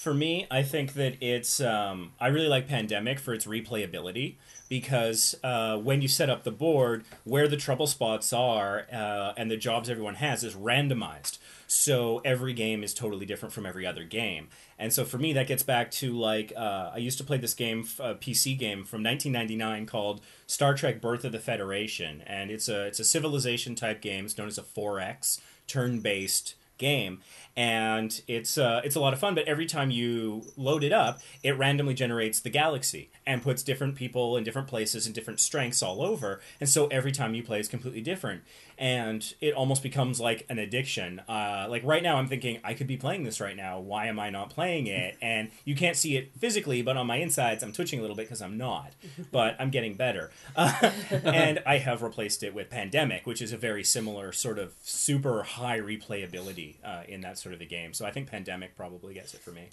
For 0.00 0.14
me, 0.14 0.46
I 0.50 0.62
think 0.62 0.94
that 0.94 1.22
it's. 1.22 1.60
Um, 1.60 2.12
I 2.18 2.28
really 2.28 2.48
like 2.48 2.66
Pandemic 2.66 3.18
for 3.18 3.34
its 3.34 3.44
replayability 3.44 4.36
because 4.70 5.34
uh, 5.44 5.76
when 5.76 6.00
you 6.00 6.08
set 6.08 6.30
up 6.30 6.42
the 6.42 6.50
board, 6.50 7.04
where 7.24 7.46
the 7.46 7.58
trouble 7.58 7.86
spots 7.86 8.32
are 8.32 8.86
uh, 8.90 9.34
and 9.36 9.50
the 9.50 9.58
jobs 9.58 9.90
everyone 9.90 10.14
has 10.14 10.42
is 10.42 10.54
randomized. 10.54 11.36
So 11.66 12.22
every 12.24 12.54
game 12.54 12.82
is 12.82 12.94
totally 12.94 13.26
different 13.26 13.52
from 13.52 13.66
every 13.66 13.84
other 13.84 14.04
game. 14.04 14.48
And 14.78 14.90
so 14.90 15.04
for 15.04 15.18
me, 15.18 15.34
that 15.34 15.46
gets 15.46 15.62
back 15.62 15.90
to 15.90 16.18
like 16.18 16.54
uh, 16.56 16.92
I 16.94 16.96
used 16.96 17.18
to 17.18 17.24
play 17.24 17.36
this 17.36 17.52
game, 17.52 17.80
a 17.98 18.14
PC 18.14 18.58
game 18.58 18.84
from 18.84 19.02
1999 19.02 19.84
called 19.84 20.22
Star 20.46 20.72
Trek: 20.72 21.02
Birth 21.02 21.26
of 21.26 21.32
the 21.32 21.38
Federation, 21.38 22.22
and 22.26 22.50
it's 22.50 22.70
a 22.70 22.86
it's 22.86 23.00
a 23.00 23.04
civilization 23.04 23.74
type 23.74 24.00
game. 24.00 24.24
It's 24.24 24.38
known 24.38 24.48
as 24.48 24.56
a 24.56 24.62
4X 24.62 25.42
turn-based 25.66 26.54
game 26.78 27.20
and 27.60 28.22
it's 28.26 28.56
uh, 28.56 28.80
it's 28.84 28.96
a 28.96 29.00
lot 29.00 29.12
of 29.12 29.18
fun 29.18 29.34
but 29.34 29.44
every 29.46 29.66
time 29.66 29.90
you 29.90 30.42
load 30.56 30.82
it 30.82 30.92
up 30.92 31.20
it 31.42 31.58
randomly 31.58 31.92
generates 31.92 32.40
the 32.40 32.48
galaxy 32.48 33.10
and 33.26 33.42
puts 33.42 33.62
different 33.62 33.94
people 33.96 34.38
in 34.38 34.42
different 34.42 34.66
places 34.66 35.04
and 35.04 35.14
different 35.14 35.38
strengths 35.38 35.82
all 35.82 36.00
over 36.02 36.40
and 36.58 36.70
so 36.70 36.86
every 36.86 37.12
time 37.12 37.34
you 37.34 37.42
play 37.42 37.60
is 37.60 37.68
completely 37.68 38.00
different. 38.00 38.42
And 38.78 39.34
it 39.42 39.52
almost 39.52 39.82
becomes 39.82 40.20
like 40.20 40.46
an 40.48 40.58
addiction. 40.58 41.20
Uh, 41.28 41.66
like 41.68 41.82
right 41.84 42.02
now 42.02 42.16
i'm 42.16 42.28
thinking 42.28 42.60
i 42.64 42.72
could 42.72 42.86
be 42.86 42.96
playing 42.96 43.24
this 43.24 43.40
right 43.40 43.56
now. 43.56 43.78
Why 43.78 44.06
am 44.06 44.18
i 44.18 44.30
not 44.30 44.48
playing 44.48 44.86
it? 44.86 45.18
And 45.30 45.50
you 45.64 45.76
can't 45.76 45.96
see 45.96 46.16
it 46.16 46.32
physically 46.38 46.80
but 46.80 46.96
on 46.96 47.06
my 47.06 47.16
insides 47.16 47.62
i'm 47.62 47.72
twitching 47.72 47.98
a 47.98 48.02
little 48.02 48.16
bit 48.16 48.22
because 48.26 48.40
i'm 48.40 48.56
not 48.56 48.92
but 49.32 49.54
i'm 49.60 49.70
getting 49.70 49.94
better. 49.94 50.30
Uh, 50.56 50.90
and 51.24 51.60
i 51.66 51.76
have 51.76 52.02
replaced 52.02 52.42
it 52.42 52.54
with 52.54 52.70
pandemic 52.70 53.26
which 53.26 53.42
is 53.42 53.52
a 53.52 53.56
very 53.58 53.84
similar 53.84 54.32
sort 54.32 54.58
of 54.58 54.72
super 54.82 55.42
high 55.42 55.78
replayability 55.78 56.76
uh, 56.84 57.02
in 57.06 57.20
that 57.20 57.38
sort 57.38 57.49
of 57.52 57.58
the 57.58 57.66
game 57.66 57.92
so 57.92 58.04
i 58.06 58.10
think 58.10 58.28
pandemic 58.30 58.76
probably 58.76 59.14
gets 59.14 59.34
it 59.34 59.40
for 59.40 59.50
me 59.52 59.68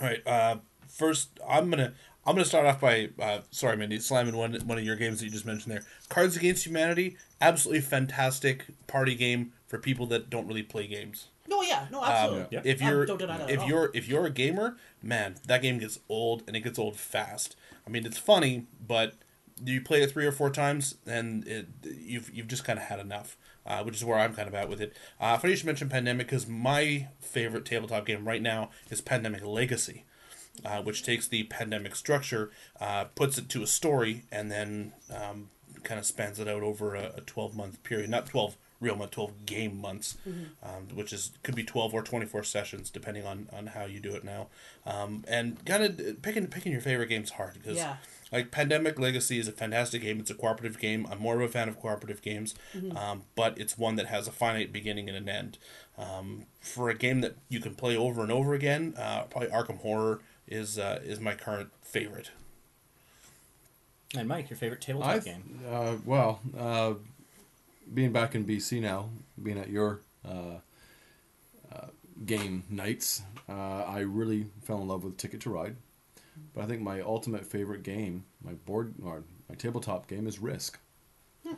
All 0.00 0.06
right. 0.06 0.26
Uh, 0.26 0.56
first, 0.88 1.40
I'm 1.48 1.70
gonna 1.70 1.94
I'm 2.26 2.34
gonna 2.34 2.44
start 2.44 2.66
off 2.66 2.80
by 2.80 3.08
uh, 3.18 3.40
sorry, 3.50 3.76
Mindy, 3.78 3.98
slamming 3.98 4.36
one 4.36 4.52
one 4.66 4.76
of 4.78 4.84
your 4.84 4.96
games 4.96 5.20
that 5.20 5.24
you 5.26 5.30
just 5.30 5.46
mentioned 5.46 5.72
there. 5.72 5.84
Cards 6.10 6.36
Against 6.36 6.66
Humanity, 6.66 7.16
absolutely 7.40 7.80
fantastic 7.80 8.64
party 8.86 9.14
game 9.14 9.52
for 9.66 9.78
people 9.78 10.04
that 10.08 10.28
don't 10.28 10.46
really 10.46 10.62
play 10.62 10.86
games. 10.86 11.28
No, 11.48 11.62
yeah, 11.62 11.86
no, 11.90 12.02
Um, 12.02 12.10
absolutely. 12.10 12.46
Yeah. 12.50 12.60
If 12.64 12.82
Um, 12.82 12.88
you're 12.88 13.06
don't 13.06 13.18
deny 13.18 13.38
that 13.38 13.48
at 13.48 13.54
if 13.54 13.60
all. 13.60 13.68
you're 13.68 13.90
if 13.94 14.06
you're 14.08 14.26
a 14.26 14.30
gamer, 14.30 14.76
man, 15.02 15.36
that 15.46 15.62
game 15.62 15.78
gets 15.78 15.98
old 16.10 16.42
and 16.46 16.54
it 16.56 16.60
gets 16.60 16.78
old 16.78 16.98
fast. 16.98 17.56
I 17.86 17.90
mean, 17.90 18.04
it's 18.04 18.18
funny, 18.18 18.66
but 18.86 19.14
you 19.64 19.80
play 19.80 20.02
it 20.02 20.10
three 20.12 20.26
or 20.26 20.32
four 20.32 20.50
times 20.50 20.96
and 21.06 21.46
it, 21.48 21.68
you've 21.84 22.28
you've 22.34 22.48
just 22.48 22.64
kind 22.64 22.78
of 22.78 22.84
had 22.86 22.98
enough. 23.00 23.38
Uh, 23.66 23.82
which 23.82 23.96
is 23.96 24.04
where 24.04 24.16
I'm 24.18 24.32
kind 24.32 24.46
of 24.46 24.54
at 24.54 24.68
with 24.68 24.80
it. 24.80 24.96
Uh, 25.20 25.36
funny 25.38 25.52
you 25.52 25.56
should 25.56 25.66
mention 25.66 25.88
Pandemic 25.88 26.28
because 26.28 26.46
my 26.46 27.08
favorite 27.18 27.64
tabletop 27.64 28.06
game 28.06 28.26
right 28.26 28.40
now 28.40 28.70
is 28.90 29.00
Pandemic 29.00 29.44
Legacy, 29.44 30.04
uh, 30.64 30.82
which 30.82 31.02
takes 31.02 31.26
the 31.26 31.42
Pandemic 31.44 31.96
structure, 31.96 32.50
uh, 32.80 33.06
puts 33.16 33.38
it 33.38 33.48
to 33.48 33.64
a 33.64 33.66
story, 33.66 34.22
and 34.30 34.52
then 34.52 34.92
um, 35.12 35.48
kind 35.82 35.98
of 35.98 36.06
spans 36.06 36.38
it 36.38 36.46
out 36.46 36.62
over 36.62 36.94
a, 36.94 37.14
a 37.16 37.20
12 37.22 37.56
month 37.56 37.82
period. 37.82 38.08
Not 38.08 38.26
12 38.26 38.56
real 38.80 38.96
month, 38.96 39.10
12 39.12 39.46
game 39.46 39.80
months, 39.80 40.16
um, 40.62 40.88
which 40.94 41.12
is 41.12 41.32
could 41.42 41.54
be 41.54 41.64
12 41.64 41.94
or 41.94 42.02
24 42.02 42.44
sessions 42.44 42.90
depending 42.90 43.24
on, 43.26 43.48
on 43.52 43.68
how 43.68 43.84
you 43.84 44.00
do 44.00 44.14
it 44.14 44.22
now. 44.24 44.48
Um, 44.84 45.24
and 45.26 45.64
kind 45.64 45.82
of 45.84 46.22
picking 46.22 46.46
picking 46.48 46.72
your 46.72 46.80
favorite 46.80 47.08
game's 47.08 47.30
hard 47.30 47.54
because 47.54 47.78
Yeah. 47.78 47.96
like 48.32 48.50
Pandemic 48.50 48.98
Legacy 48.98 49.38
is 49.38 49.48
a 49.48 49.52
fantastic 49.52 50.02
game. 50.02 50.20
It's 50.20 50.30
a 50.30 50.34
cooperative 50.34 50.78
game. 50.78 51.06
I'm 51.10 51.18
more 51.18 51.36
of 51.36 51.40
a 51.40 51.48
fan 51.48 51.68
of 51.68 51.80
cooperative 51.80 52.20
games, 52.22 52.54
um, 52.94 53.22
but 53.34 53.58
it's 53.58 53.78
one 53.78 53.96
that 53.96 54.06
has 54.06 54.28
a 54.28 54.32
finite 54.32 54.72
beginning 54.72 55.08
and 55.08 55.16
an 55.16 55.28
end. 55.28 55.58
Um, 55.98 56.44
for 56.60 56.90
a 56.90 56.94
game 56.94 57.22
that 57.22 57.36
you 57.48 57.60
can 57.60 57.74
play 57.74 57.96
over 57.96 58.22
and 58.22 58.30
over 58.30 58.52
again, 58.52 58.92
uh, 58.98 59.22
probably 59.24 59.48
Arkham 59.48 59.78
Horror 59.80 60.20
is 60.46 60.78
uh, 60.78 61.00
is 61.02 61.18
my 61.20 61.34
current 61.34 61.70
favorite. 61.82 62.30
And 64.16 64.28
Mike, 64.28 64.48
your 64.50 64.56
favorite 64.56 64.80
tabletop 64.80 65.14
I 65.14 65.18
game? 65.18 65.60
uh, 65.68 65.96
well, 66.04 66.40
uh, 66.56 66.94
being 67.92 68.12
back 68.12 68.34
in 68.34 68.44
BC 68.44 68.80
now, 68.80 69.10
being 69.42 69.58
at 69.58 69.68
your 69.70 70.00
uh, 70.26 70.58
uh, 71.72 71.86
game 72.24 72.64
nights, 72.70 73.22
uh, 73.48 73.52
I 73.52 74.00
really 74.00 74.46
fell 74.62 74.80
in 74.82 74.88
love 74.88 75.04
with 75.04 75.16
Ticket 75.16 75.40
to 75.42 75.50
Ride. 75.50 75.76
But 76.54 76.64
I 76.64 76.66
think 76.66 76.82
my 76.82 77.00
ultimate 77.00 77.46
favorite 77.46 77.82
game, 77.82 78.24
my 78.44 78.52
board 78.52 78.94
or 79.02 79.24
my 79.48 79.54
tabletop 79.54 80.06
game, 80.06 80.26
is 80.26 80.38
Risk. 80.38 80.78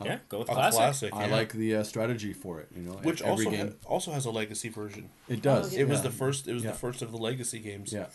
Yeah, 0.05 0.19
go 0.29 0.39
with 0.39 0.49
A 0.49 0.53
classic. 0.53 0.77
classic, 0.77 1.13
I 1.15 1.25
yeah. 1.25 1.35
like 1.35 1.51
the 1.51 1.77
uh, 1.77 1.83
strategy 1.83 2.31
for 2.31 2.59
it. 2.59 2.67
You 2.75 2.83
know, 2.83 2.91
which 3.01 3.21
every 3.23 3.45
also 3.47 3.49
game 3.57 3.67
ha- 3.69 3.89
also 3.89 4.11
has 4.11 4.25
a 4.25 4.29
legacy 4.31 4.69
version. 4.69 5.09
it 5.27 5.41
does. 5.41 5.75
Oh, 5.75 5.79
It 5.79 5.87
was 5.89 5.97
yeah. 5.99 6.03
the 6.03 6.11
first. 6.11 6.47
It 6.47 6.53
was 6.53 6.63
Yeah. 6.63 6.71
the 6.71 6.77
first 6.77 7.01
of 7.01 7.11
the 7.11 7.17
legacy 7.17 7.57
games. 7.59 7.91
Yeah, 7.91 8.05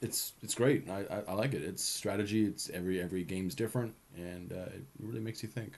it's 0.00 0.32
it's 0.42 0.54
great. 0.54 0.88
I, 0.88 1.00
I, 1.10 1.22
I 1.28 1.32
like 1.34 1.52
it. 1.52 1.62
It's 1.62 1.84
strategy. 1.84 2.46
It's 2.46 2.70
every 2.70 2.98
every 3.00 3.24
game's 3.24 3.54
different, 3.54 3.94
and 4.16 4.52
uh, 4.52 4.70
it 4.74 4.84
really 4.98 5.20
makes 5.20 5.42
you 5.42 5.50
think. 5.50 5.74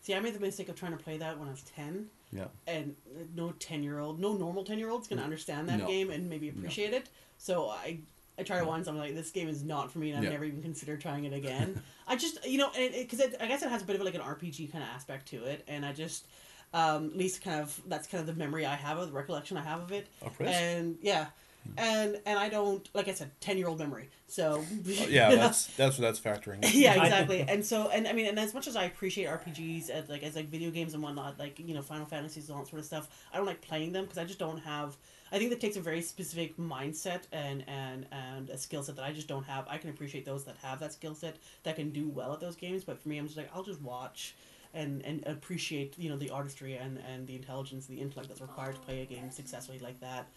See, 0.00 0.14
I 0.14 0.20
made 0.20 0.34
the 0.34 0.40
mistake 0.40 0.68
of 0.68 0.76
trying 0.76 0.96
to 0.96 1.02
play 1.02 1.18
that 1.18 1.38
when 1.38 1.48
I 1.48 1.50
was 1.50 1.62
10, 1.62 2.06
Yeah, 2.32 2.46
and 2.66 2.96
no 3.34 3.52
10 3.52 3.82
year 3.82 3.98
old, 3.98 4.18
no 4.20 4.32
normal 4.34 4.64
10 4.64 4.78
year 4.78 4.90
old's 4.90 5.08
going 5.08 5.18
to 5.18 5.24
understand 5.24 5.68
that 5.68 5.78
No. 5.80 5.86
game 5.86 6.10
and 6.10 6.28
maybe 6.30 6.48
appreciate 6.48 6.92
it. 6.92 7.08
So 7.38 7.68
I. 7.68 7.98
I 8.38 8.42
tried 8.42 8.60
it 8.60 8.66
once. 8.66 8.88
I'm 8.88 8.96
like, 8.96 9.14
this 9.14 9.30
game 9.32 9.50
is 9.50 9.62
not 9.62 9.92
for 9.92 9.98
me, 9.98 10.08
and 10.10 10.16
I've 10.18 10.24
Yeah. 10.24 10.30
never 10.30 10.44
even 10.46 10.62
considered 10.62 11.02
trying 11.02 11.24
it 11.24 11.34
again. 11.34 11.82
I 12.08 12.16
just, 12.16 12.42
you 12.46 12.56
know, 12.56 12.70
because 12.74 13.20
I 13.38 13.46
guess 13.46 13.62
it 13.62 13.68
has 13.68 13.82
a 13.82 13.84
bit 13.84 13.96
of 13.96 14.02
like 14.02 14.14
an 14.14 14.22
RPG 14.22 14.72
kind 14.72 14.82
of 14.82 14.88
aspect 14.88 15.28
to 15.28 15.44
it, 15.44 15.62
and 15.68 15.84
I 15.84 15.92
just, 15.92 16.24
um, 16.72 17.10
at 17.10 17.16
least 17.18 17.42
kind 17.42 17.60
of 17.60 17.78
that's 17.86 18.06
kind 18.08 18.18
of 18.22 18.26
the 18.26 18.32
memory 18.32 18.64
I 18.64 18.76
have 18.76 18.96
of 18.96 19.08
the 19.08 19.12
recollection 19.12 19.58
I 19.58 19.62
have 19.62 19.80
of 19.82 19.92
it. 19.92 20.06
Risk? 20.38 20.58
And 20.58 20.96
yeah. 21.02 21.26
And 21.76 22.20
and 22.26 22.38
I 22.38 22.48
don't 22.48 22.88
like 22.94 23.08
I 23.08 23.12
said, 23.14 23.30
ten 23.40 23.58
year 23.58 23.68
old 23.68 23.78
memory. 23.78 24.08
So 24.26 24.64
Oh, 24.64 24.90
yeah, 25.08 25.34
that's 25.34 25.66
that's 25.76 25.98
what 25.98 26.02
that's 26.02 26.20
factoring. 26.20 26.64
in. 26.64 26.80
yeah, 26.80 27.02
exactly. 27.02 27.44
and 27.48 27.64
so, 27.64 27.88
and 27.88 28.06
I 28.06 28.12
mean, 28.12 28.26
and 28.26 28.38
as 28.38 28.54
much 28.54 28.66
as 28.68 28.76
I 28.76 28.84
appreciate 28.84 29.26
RPGs 29.28 29.90
as 29.90 30.08
like 30.08 30.22
as 30.22 30.36
like 30.36 30.48
video 30.48 30.70
games 30.70 30.94
and 30.94 31.02
whatnot, 31.02 31.38
like 31.38 31.58
you 31.58 31.74
know, 31.74 31.82
Final 31.82 32.06
Fantasies 32.06 32.48
and 32.48 32.56
all 32.56 32.62
that 32.64 32.70
sort 32.70 32.80
of 32.80 32.86
stuff, 32.86 33.08
I 33.32 33.36
don't 33.36 33.46
like 33.46 33.60
playing 33.60 33.92
them 33.92 34.04
because 34.04 34.18
I 34.18 34.24
just 34.24 34.38
don't 34.38 34.58
have. 34.60 34.96
I 35.32 35.38
think 35.38 35.50
that 35.50 35.60
takes 35.60 35.76
a 35.76 35.80
very 35.80 36.02
specific 36.02 36.56
mindset 36.56 37.22
and 37.32 37.64
and 37.68 38.06
and 38.10 38.50
a 38.50 38.58
skill 38.58 38.82
set 38.82 38.96
that 38.96 39.04
I 39.04 39.12
just 39.12 39.28
don't 39.28 39.44
have. 39.44 39.66
I 39.68 39.78
can 39.78 39.90
appreciate 39.90 40.24
those 40.24 40.44
that 40.44 40.56
have 40.62 40.80
that 40.80 40.92
skill 40.92 41.14
set 41.14 41.36
that 41.62 41.76
can 41.76 41.90
do 41.90 42.08
well 42.08 42.32
at 42.32 42.40
those 42.40 42.56
games, 42.56 42.82
but 42.84 42.98
for 43.00 43.08
me, 43.08 43.18
I'm 43.18 43.26
just 43.26 43.36
like 43.36 43.50
I'll 43.54 43.62
just 43.64 43.80
watch. 43.82 44.34
And, 44.72 45.02
and 45.04 45.26
appreciate 45.26 45.98
you 45.98 46.08
know 46.10 46.16
the 46.16 46.30
artistry 46.30 46.76
and, 46.76 46.98
and 46.98 47.26
the 47.26 47.34
intelligence 47.34 47.86
the 47.86 48.00
intellect 48.00 48.28
that's 48.28 48.40
required 48.40 48.76
to 48.76 48.80
play 48.82 49.02
a 49.02 49.04
game 49.04 49.28
successfully 49.32 49.80
like 49.80 49.98
that 49.98 50.28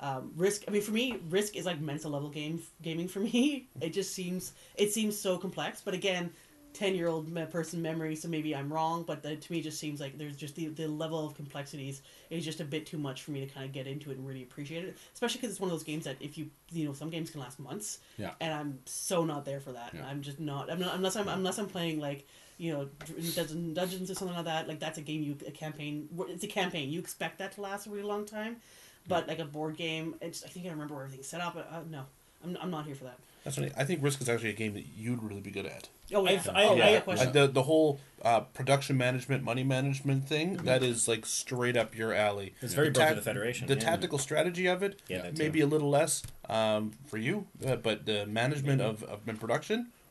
um, 0.00 0.32
risk 0.36 0.62
i 0.66 0.70
mean 0.70 0.82
for 0.82 0.92
me 0.92 1.16
risk 1.28 1.56
is 1.56 1.66
like 1.66 1.80
mental 1.80 2.10
level 2.10 2.28
game 2.28 2.60
gaming 2.82 3.06
for 3.08 3.20
me 3.30 3.68
it 3.80 3.92
just 3.92 4.12
seems 4.14 4.52
it 4.76 4.92
seems 4.92 5.18
so 5.18 5.36
complex 5.38 5.80
but 5.84 5.94
again 5.94 6.30
10 6.72 6.94
year 6.94 7.08
old 7.08 7.34
person 7.50 7.82
memory 7.82 8.14
so 8.14 8.28
maybe 8.28 8.54
i'm 8.54 8.72
wrong 8.72 9.02
but 9.02 9.22
the, 9.24 9.34
to 9.34 9.52
me 9.52 9.58
it 9.58 9.62
just 9.62 9.80
seems 9.80 10.00
like 10.00 10.16
there's 10.16 10.36
just 10.36 10.54
the, 10.54 10.68
the 10.68 10.86
level 10.86 11.26
of 11.26 11.34
complexities 11.34 12.00
is 12.30 12.44
just 12.44 12.60
a 12.60 12.64
bit 12.64 12.86
too 12.86 12.96
much 12.96 13.22
for 13.22 13.32
me 13.32 13.40
to 13.44 13.52
kind 13.52 13.66
of 13.66 13.72
get 13.72 13.88
into 13.88 14.10
it 14.12 14.16
and 14.18 14.26
really 14.26 14.42
appreciate 14.44 14.84
it 14.84 14.96
especially 15.12 15.38
because 15.38 15.50
it's 15.50 15.60
one 15.60 15.68
of 15.68 15.72
those 15.72 15.82
games 15.82 16.04
that 16.04 16.16
if 16.20 16.38
you 16.38 16.48
you 16.70 16.84
know 16.86 16.92
some 16.92 17.10
games 17.10 17.28
can 17.30 17.40
last 17.40 17.58
months 17.58 17.98
Yeah. 18.18 18.30
and 18.40 18.54
i'm 18.54 18.78
so 18.86 19.24
not 19.24 19.44
there 19.44 19.58
for 19.60 19.72
that 19.72 19.90
Yeah. 19.94 20.06
i'm 20.06 20.22
just 20.22 20.38
not, 20.38 20.70
I'm 20.70 20.78
not 20.78 20.94
unless 20.94 21.16
i'm 21.16 21.26
unless 21.28 21.58
i'm 21.58 21.66
playing 21.66 21.98
like 21.98 22.24
you 22.56 22.72
know 22.72 22.88
dungeons 23.72 24.10
or 24.10 24.14
something 24.14 24.36
like 24.36 24.44
that 24.44 24.68
like 24.68 24.78
that's 24.78 24.98
a 24.98 25.02
game 25.02 25.22
you 25.22 25.36
a 25.46 25.50
campaign 25.50 26.08
it's 26.28 26.44
a 26.44 26.48
campaign 26.48 26.90
you 26.90 27.00
expect 27.00 27.38
that 27.38 27.52
to 27.52 27.60
last 27.62 27.86
a 27.86 27.90
really 27.90 28.02
long 28.04 28.24
time 28.24 28.56
but 29.08 29.26
like 29.28 29.38
a 29.38 29.44
board 29.44 29.76
game 29.76 30.14
it's 30.20 30.44
i 30.44 30.48
think 30.48 30.66
i 30.66 30.70
remember 30.70 30.94
where 30.94 31.04
everything's 31.04 31.26
set 31.28 31.40
up 31.40 31.56
uh, 31.56 31.80
no 31.90 32.02
I'm, 32.44 32.56
I'm 32.60 32.70
not 32.70 32.86
here 32.86 32.94
for 32.94 33.04
that 33.04 33.18
That's 33.44 33.56
funny. 33.56 33.70
I 33.76 33.84
think 33.84 34.02
Risk 34.02 34.20
is 34.22 34.28
actually 34.30 34.48
a 34.50 34.54
game 34.54 34.72
that 34.74 34.84
you'd 34.96 35.22
really 35.22 35.42
be 35.42 35.50
good 35.50 35.66
at. 35.66 35.88
oh 36.14 36.24
yeah 36.24 36.30
I've- 36.30 36.48
I- 36.50 36.64
oh, 36.64 36.72
I- 36.72 36.76
yeah, 36.76 36.90
yeah. 36.90 37.00
question. 37.00 37.32
The 37.32 37.46
the 37.48 37.62
whole 37.64 38.00
uh, 38.22 38.40
production 38.40 38.96
management, 38.96 39.42
money 39.44 39.62
management 39.64 40.26
thing, 40.26 40.56
that 40.64 40.82
is 40.82 41.06
like 41.08 41.24
straight 41.26 41.76
up 41.76 41.94
your 41.96 42.12
alley. 42.14 42.54
It's 42.62 42.72
very 42.74 42.88
The 42.88 42.92
Book 42.92 43.02
of 43.02 43.08
tac- 43.08 43.16
the 43.16 43.22
Federation, 43.22 43.66
The 43.66 43.74
yeah. 43.74 43.80
tactical 43.80 44.18
strategy 44.18 44.66
of 44.66 44.82
it, 44.82 45.00
Yeah, 45.08 45.30
maybe 45.36 45.60
a 45.60 45.66
little 45.66 45.90
less 45.90 46.22
um, 46.48 46.92
for 47.06 47.18
you, 47.18 47.46
uh, 47.66 47.76
but 47.76 48.06
the 48.06 48.24
management 48.26 48.80
of, 48.80 49.02
of 49.04 49.20
and 49.26 49.38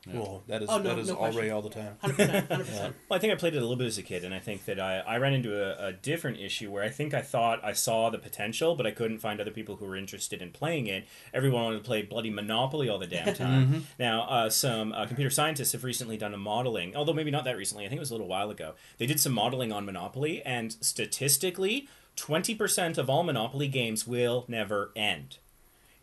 production, 0.04 0.22
whoa, 0.22 0.44
that 0.48 0.64
is 0.64 0.70
Oh, 0.70 0.78
no, 0.78 0.84
that 0.84 1.00
is 1.00 1.10
no 1.10 1.16
all. 1.16 1.32
Ray 1.32 1.50
all 1.50 1.62
the 1.62 1.70
time. 1.70 1.98
100% 2.04 2.48
100% 2.48 2.68
Well, 2.82 2.94
I 3.12 3.20
think 3.20 3.34
I 3.34 3.36
played 3.36 3.54
it 3.56 3.58
a 3.58 3.62
little 3.62 3.76
bit 3.76 3.88
as 3.88 3.98
a 3.98 4.04
kid, 4.04 4.24
and 4.24 4.34
I 4.34 4.40
think 4.40 4.66
that 4.66 4.80
I, 4.80 5.00
I 5.00 5.18
ran 5.18 5.34
into 5.34 5.54
a, 5.56 5.88
a 5.88 5.94
different 5.94 6.40
issue 6.40 6.72
where 6.72 6.84
I 6.84 6.90
think 6.90 7.14
I 7.14 7.22
thought 7.22 7.64
I 7.64 7.74
saw 7.74 8.10
the 8.10 8.18
potential, 8.18 8.76
but 8.76 8.86
I 8.88 8.92
couldn't 8.92 9.20
find 9.20 9.40
other 9.42 9.52
people 9.52 9.76
who 9.78 9.86
were 9.86 9.96
interested 9.96 10.42
in 10.42 10.52
playing 10.52 10.88
it. 10.88 11.06
Everyone 11.34 11.64
wanted 11.64 11.78
to 11.78 11.84
play 11.84 12.02
bloody 12.02 12.30
Monopoly 12.30 12.90
all 12.90 13.00
the 13.00 13.08
damn 13.08 13.34
time. 13.36 13.86
Now, 13.98 14.24
uh, 14.24 14.50
some 14.50 14.94
uh, 14.94 15.06
computer 15.06 15.30
scientists 15.30 15.72
have 15.74 15.84
recently 15.84 16.18
done 16.18 16.34
a 16.34 16.38
modeling, 16.38 16.96
although 16.96 17.14
maybe 17.14 17.32
not 17.32 17.44
that 17.46 17.58
recently, 17.58 17.86
I 17.86 17.90
think 17.90 17.98
it 17.98 18.02
was 18.02 18.12
a 18.12 18.14
little 18.14 18.28
while 18.28 18.50
ago. 18.50 18.74
They 18.98 19.06
did 19.06 19.20
some 19.20 19.34
modeling 19.34 19.72
on 19.72 19.86
Monopoly, 19.86 20.42
and 20.44 20.72
statistically, 20.82 21.88
20% 22.18 22.98
of 22.98 23.10
all 23.10 23.24
Monopoly 23.24 23.68
games 23.68 24.06
will 24.08 24.46
never 24.48 24.92
end. 24.96 25.38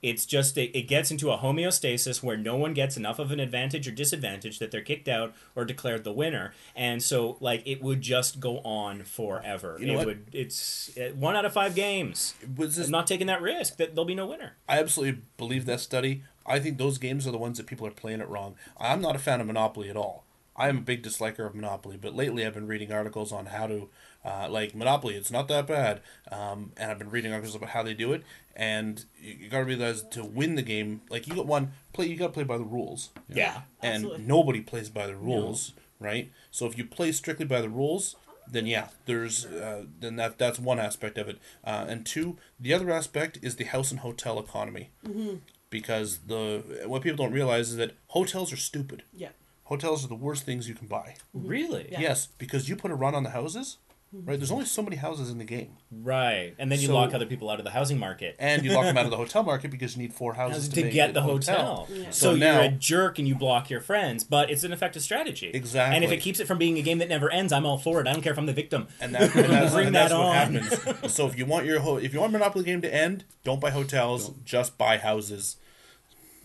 It's 0.07 0.25
just 0.25 0.57
it, 0.57 0.71
it 0.79 0.83
gets 0.83 1.11
into 1.11 1.33
a 1.33 1.39
homeostasis 1.39 2.23
where 2.23 2.37
no 2.37 2.55
one 2.55 2.75
gets 2.75 2.97
enough 2.97 3.19
of 3.19 3.33
an 3.33 3.41
advantage 3.41 3.89
or 3.89 3.91
disadvantage 3.91 4.61
that 4.61 4.71
they're 4.71 4.81
kicked 4.81 5.09
out 5.09 5.35
or 5.57 5.65
declared 5.65 6.05
the 6.05 6.13
winner, 6.13 6.55
and 6.77 7.03
so 7.03 7.37
like 7.41 7.63
it 7.67 7.83
would 7.83 8.03
just 8.03 8.39
go 8.39 8.59
on 8.59 9.03
forever. 9.03 9.77
You 9.81 9.87
know 9.87 9.93
it 9.95 9.97
what? 9.97 10.07
would. 10.07 10.27
It's 10.33 10.97
uh, 10.97 11.11
one 11.17 11.35
out 11.35 11.45
of 11.45 11.53
five 11.53 11.75
games. 11.75 12.35
Was 12.57 12.77
this 12.77 12.87
I'm 12.87 12.93
not 12.93 13.07
taking 13.07 13.27
that 13.27 13.43
risk 13.43 13.79
that 13.79 13.95
there'll 13.95 14.05
be 14.05 14.15
no 14.15 14.27
winner. 14.27 14.53
I 14.69 14.79
absolutely 14.79 15.23
believe 15.37 15.67
that 15.67 15.81
study. 15.81 16.23
I 16.47 16.61
think 16.61 16.79
those 16.79 16.99
games 16.99 17.27
are 17.27 17.33
the 17.33 17.39
ones 17.39 17.59
that 17.59 17.67
people 17.67 17.87
are 17.87 17.91
playing 17.91 18.21
it 18.21 18.29
wrong. 18.29 18.55
I'm 18.79 19.01
not 19.01 19.17
a 19.17 19.19
fan 19.19 19.41
of 19.41 19.49
Monopoly 19.49 19.91
at 19.91 19.97
all. 19.97 20.25
I 20.57 20.69
am 20.69 20.79
a 20.79 20.83
big 20.83 21.03
disliker 21.03 21.47
of 21.47 21.55
Monopoly, 21.55 21.99
but 22.01 22.15
lately 22.15 22.47
I've 22.47 22.55
been 22.55 22.67
reading 22.67 22.93
articles 22.93 23.31
on 23.33 23.47
how 23.47 23.67
to, 23.67 23.89
uh, 24.27 24.49
like 24.51 24.75
Monopoly. 24.75 25.15
It's 25.15 25.31
not 25.31 25.47
that 25.49 25.67
bad, 25.67 26.01
um, 26.33 26.73
and 26.77 26.91
I've 26.91 26.99
been 26.99 27.11
reading 27.11 27.33
articles 27.33 27.55
about 27.55 27.71
how 27.71 27.83
they 27.85 27.95
do 27.95 28.13
it. 28.13 28.25
And 28.57 29.05
you, 29.17 29.35
you 29.41 29.49
got 29.49 29.59
to 29.59 29.65
realize 29.65 30.03
to 30.03 30.25
win 30.25 30.57
the 30.57 30.63
game, 30.63 31.03
like 31.09 31.29
you 31.29 31.35
got 31.35 31.47
one 31.47 31.73
play, 31.93 32.07
you 32.07 32.17
got 32.17 32.29
to 32.29 32.33
play 32.33 32.45
by 32.45 32.59
the 32.59 32.65
rules. 32.65 33.11
Yeah. 33.29 33.63
and 33.83 34.05
Absolutely. 34.05 34.25
nobody 34.27 34.61
plays 34.61 34.89
by 34.91 35.07
the 35.07 35.15
rules, 35.15 35.75
right? 36.01 36.33
So 36.51 36.67
if 36.67 36.77
you 36.77 36.85
play 36.85 37.13
strictly 37.13 37.47
by 37.47 37.61
the 37.61 37.69
rules, 37.69 38.17
then 38.51 38.67
yeah, 38.67 38.89
there's 39.07 39.45
uh, 39.45 39.85
then 40.01 40.17
that 40.17 40.39
that's 40.39 40.59
one 40.59 40.79
aspect 40.79 41.19
of 41.19 41.29
it, 41.29 41.39
uh, 41.65 41.87
and 41.89 42.07
two, 42.07 42.37
the 42.61 42.73
other 42.73 42.91
aspect 42.91 43.39
is 43.43 43.57
the 43.57 43.65
house 43.65 43.91
and 43.91 44.01
hotel 44.01 44.39
economy, 44.39 44.91
mm-hmm. 45.07 45.37
because 45.69 46.19
the 46.29 46.85
what 46.87 47.03
people 47.03 47.17
don't 47.17 47.33
realize 47.33 47.71
is 47.71 47.77
that 47.77 47.93
hotels 48.09 48.53
are 48.53 48.57
stupid. 48.57 49.03
yeah 49.13 49.31
Hotels 49.67 50.05
are 50.05 50.09
the 50.09 50.15
worst 50.15 50.45
things 50.45 50.69
you 50.69 50.77
can 50.77 50.87
buy. 50.87 51.17
Really? 51.35 51.89
Yeah. 51.91 52.01
Yes, 52.01 52.29
because 52.39 52.69
you 52.69 52.77
put 52.77 52.93
a 52.93 52.95
run 52.95 53.17
on 53.17 53.25
the 53.25 53.31
houses, 53.31 53.79
right? 54.13 54.39
There's 54.39 54.51
only 54.51 54.65
so 54.67 54.83
many 54.83 54.97
houses 54.97 55.31
in 55.31 55.39
the 55.39 55.45
game, 55.45 55.77
Right. 55.91 56.55
And 56.59 56.71
then 56.71 56.81
you 56.81 56.89
So- 56.89 56.95
lock 56.95 57.15
other 57.15 57.27
people 57.27 57.49
out 57.51 57.59
of 57.59 57.65
the 57.65 57.71
housing 57.71 57.99
market. 57.99 58.37
and 58.39 58.65
you 58.65 58.73
lock 58.73 58.85
them 58.85 58.97
out 58.99 59.05
of 59.05 59.11
the 59.11 59.17
hotel 59.25 59.43
market 59.43 59.71
because 59.71 59.97
you 59.97 60.03
need 60.03 60.13
four 60.15 60.35
houses 60.35 60.69
to, 60.69 60.75
to 60.77 60.83
make 60.85 60.93
get 60.93 61.15
the 61.15 61.21
a 61.21 61.23
hotel. 61.23 61.87
Yeah. 61.91 62.11
So, 62.11 62.31
So 62.31 62.35
you're 62.35 62.61
a 62.61 62.69
jerk 62.71 63.19
and 63.19 63.27
you 63.29 63.35
block 63.35 63.71
your 63.71 63.81
friends, 63.81 64.25
but 64.25 64.51
it's 64.51 64.65
an 64.65 64.73
effective 64.73 65.03
strategy. 65.03 65.51
Exactly. 65.53 65.97
And 65.97 66.05
if 66.05 66.11
it 66.13 66.19
keeps 66.19 66.41
it 66.41 66.47
from 66.47 66.59
being 66.59 66.79
a 66.79 66.83
game 66.83 66.99
that 66.99 67.09
never 67.09 67.31
ends, 67.31 67.53
I'm 67.53 67.67
all 67.67 67.79
for 67.79 68.01
it. 68.01 68.07
I 68.09 68.13
don't 68.13 68.23
care 68.23 68.33
if 68.33 68.39
I'm 68.39 68.47
the 68.47 68.53
victim. 68.53 68.89
and, 69.01 69.15
that, 69.15 69.35
and 69.35 69.53
that's, 69.53 69.73
Bring 69.75 69.87
and 69.87 69.97
that 69.97 70.11
that's 70.11 70.15
what 70.15 70.23
on. 70.27 70.55
happens. 70.55 71.13
So 71.15 71.27
if 71.27 71.37
you 71.39 71.47
want 71.47 71.67
your 71.67 71.81
ho- 71.81 71.97
if 71.97 72.13
you 72.15 72.21
want 72.21 72.33
Monopoly 72.33 72.65
game 72.65 72.81
to 72.83 72.93
end, 72.95 73.25
don't 73.45 73.61
buy 73.61 73.71
hotels, 73.71 74.31
just 74.45 74.77
buy 74.79 74.99
houses. 74.99 75.57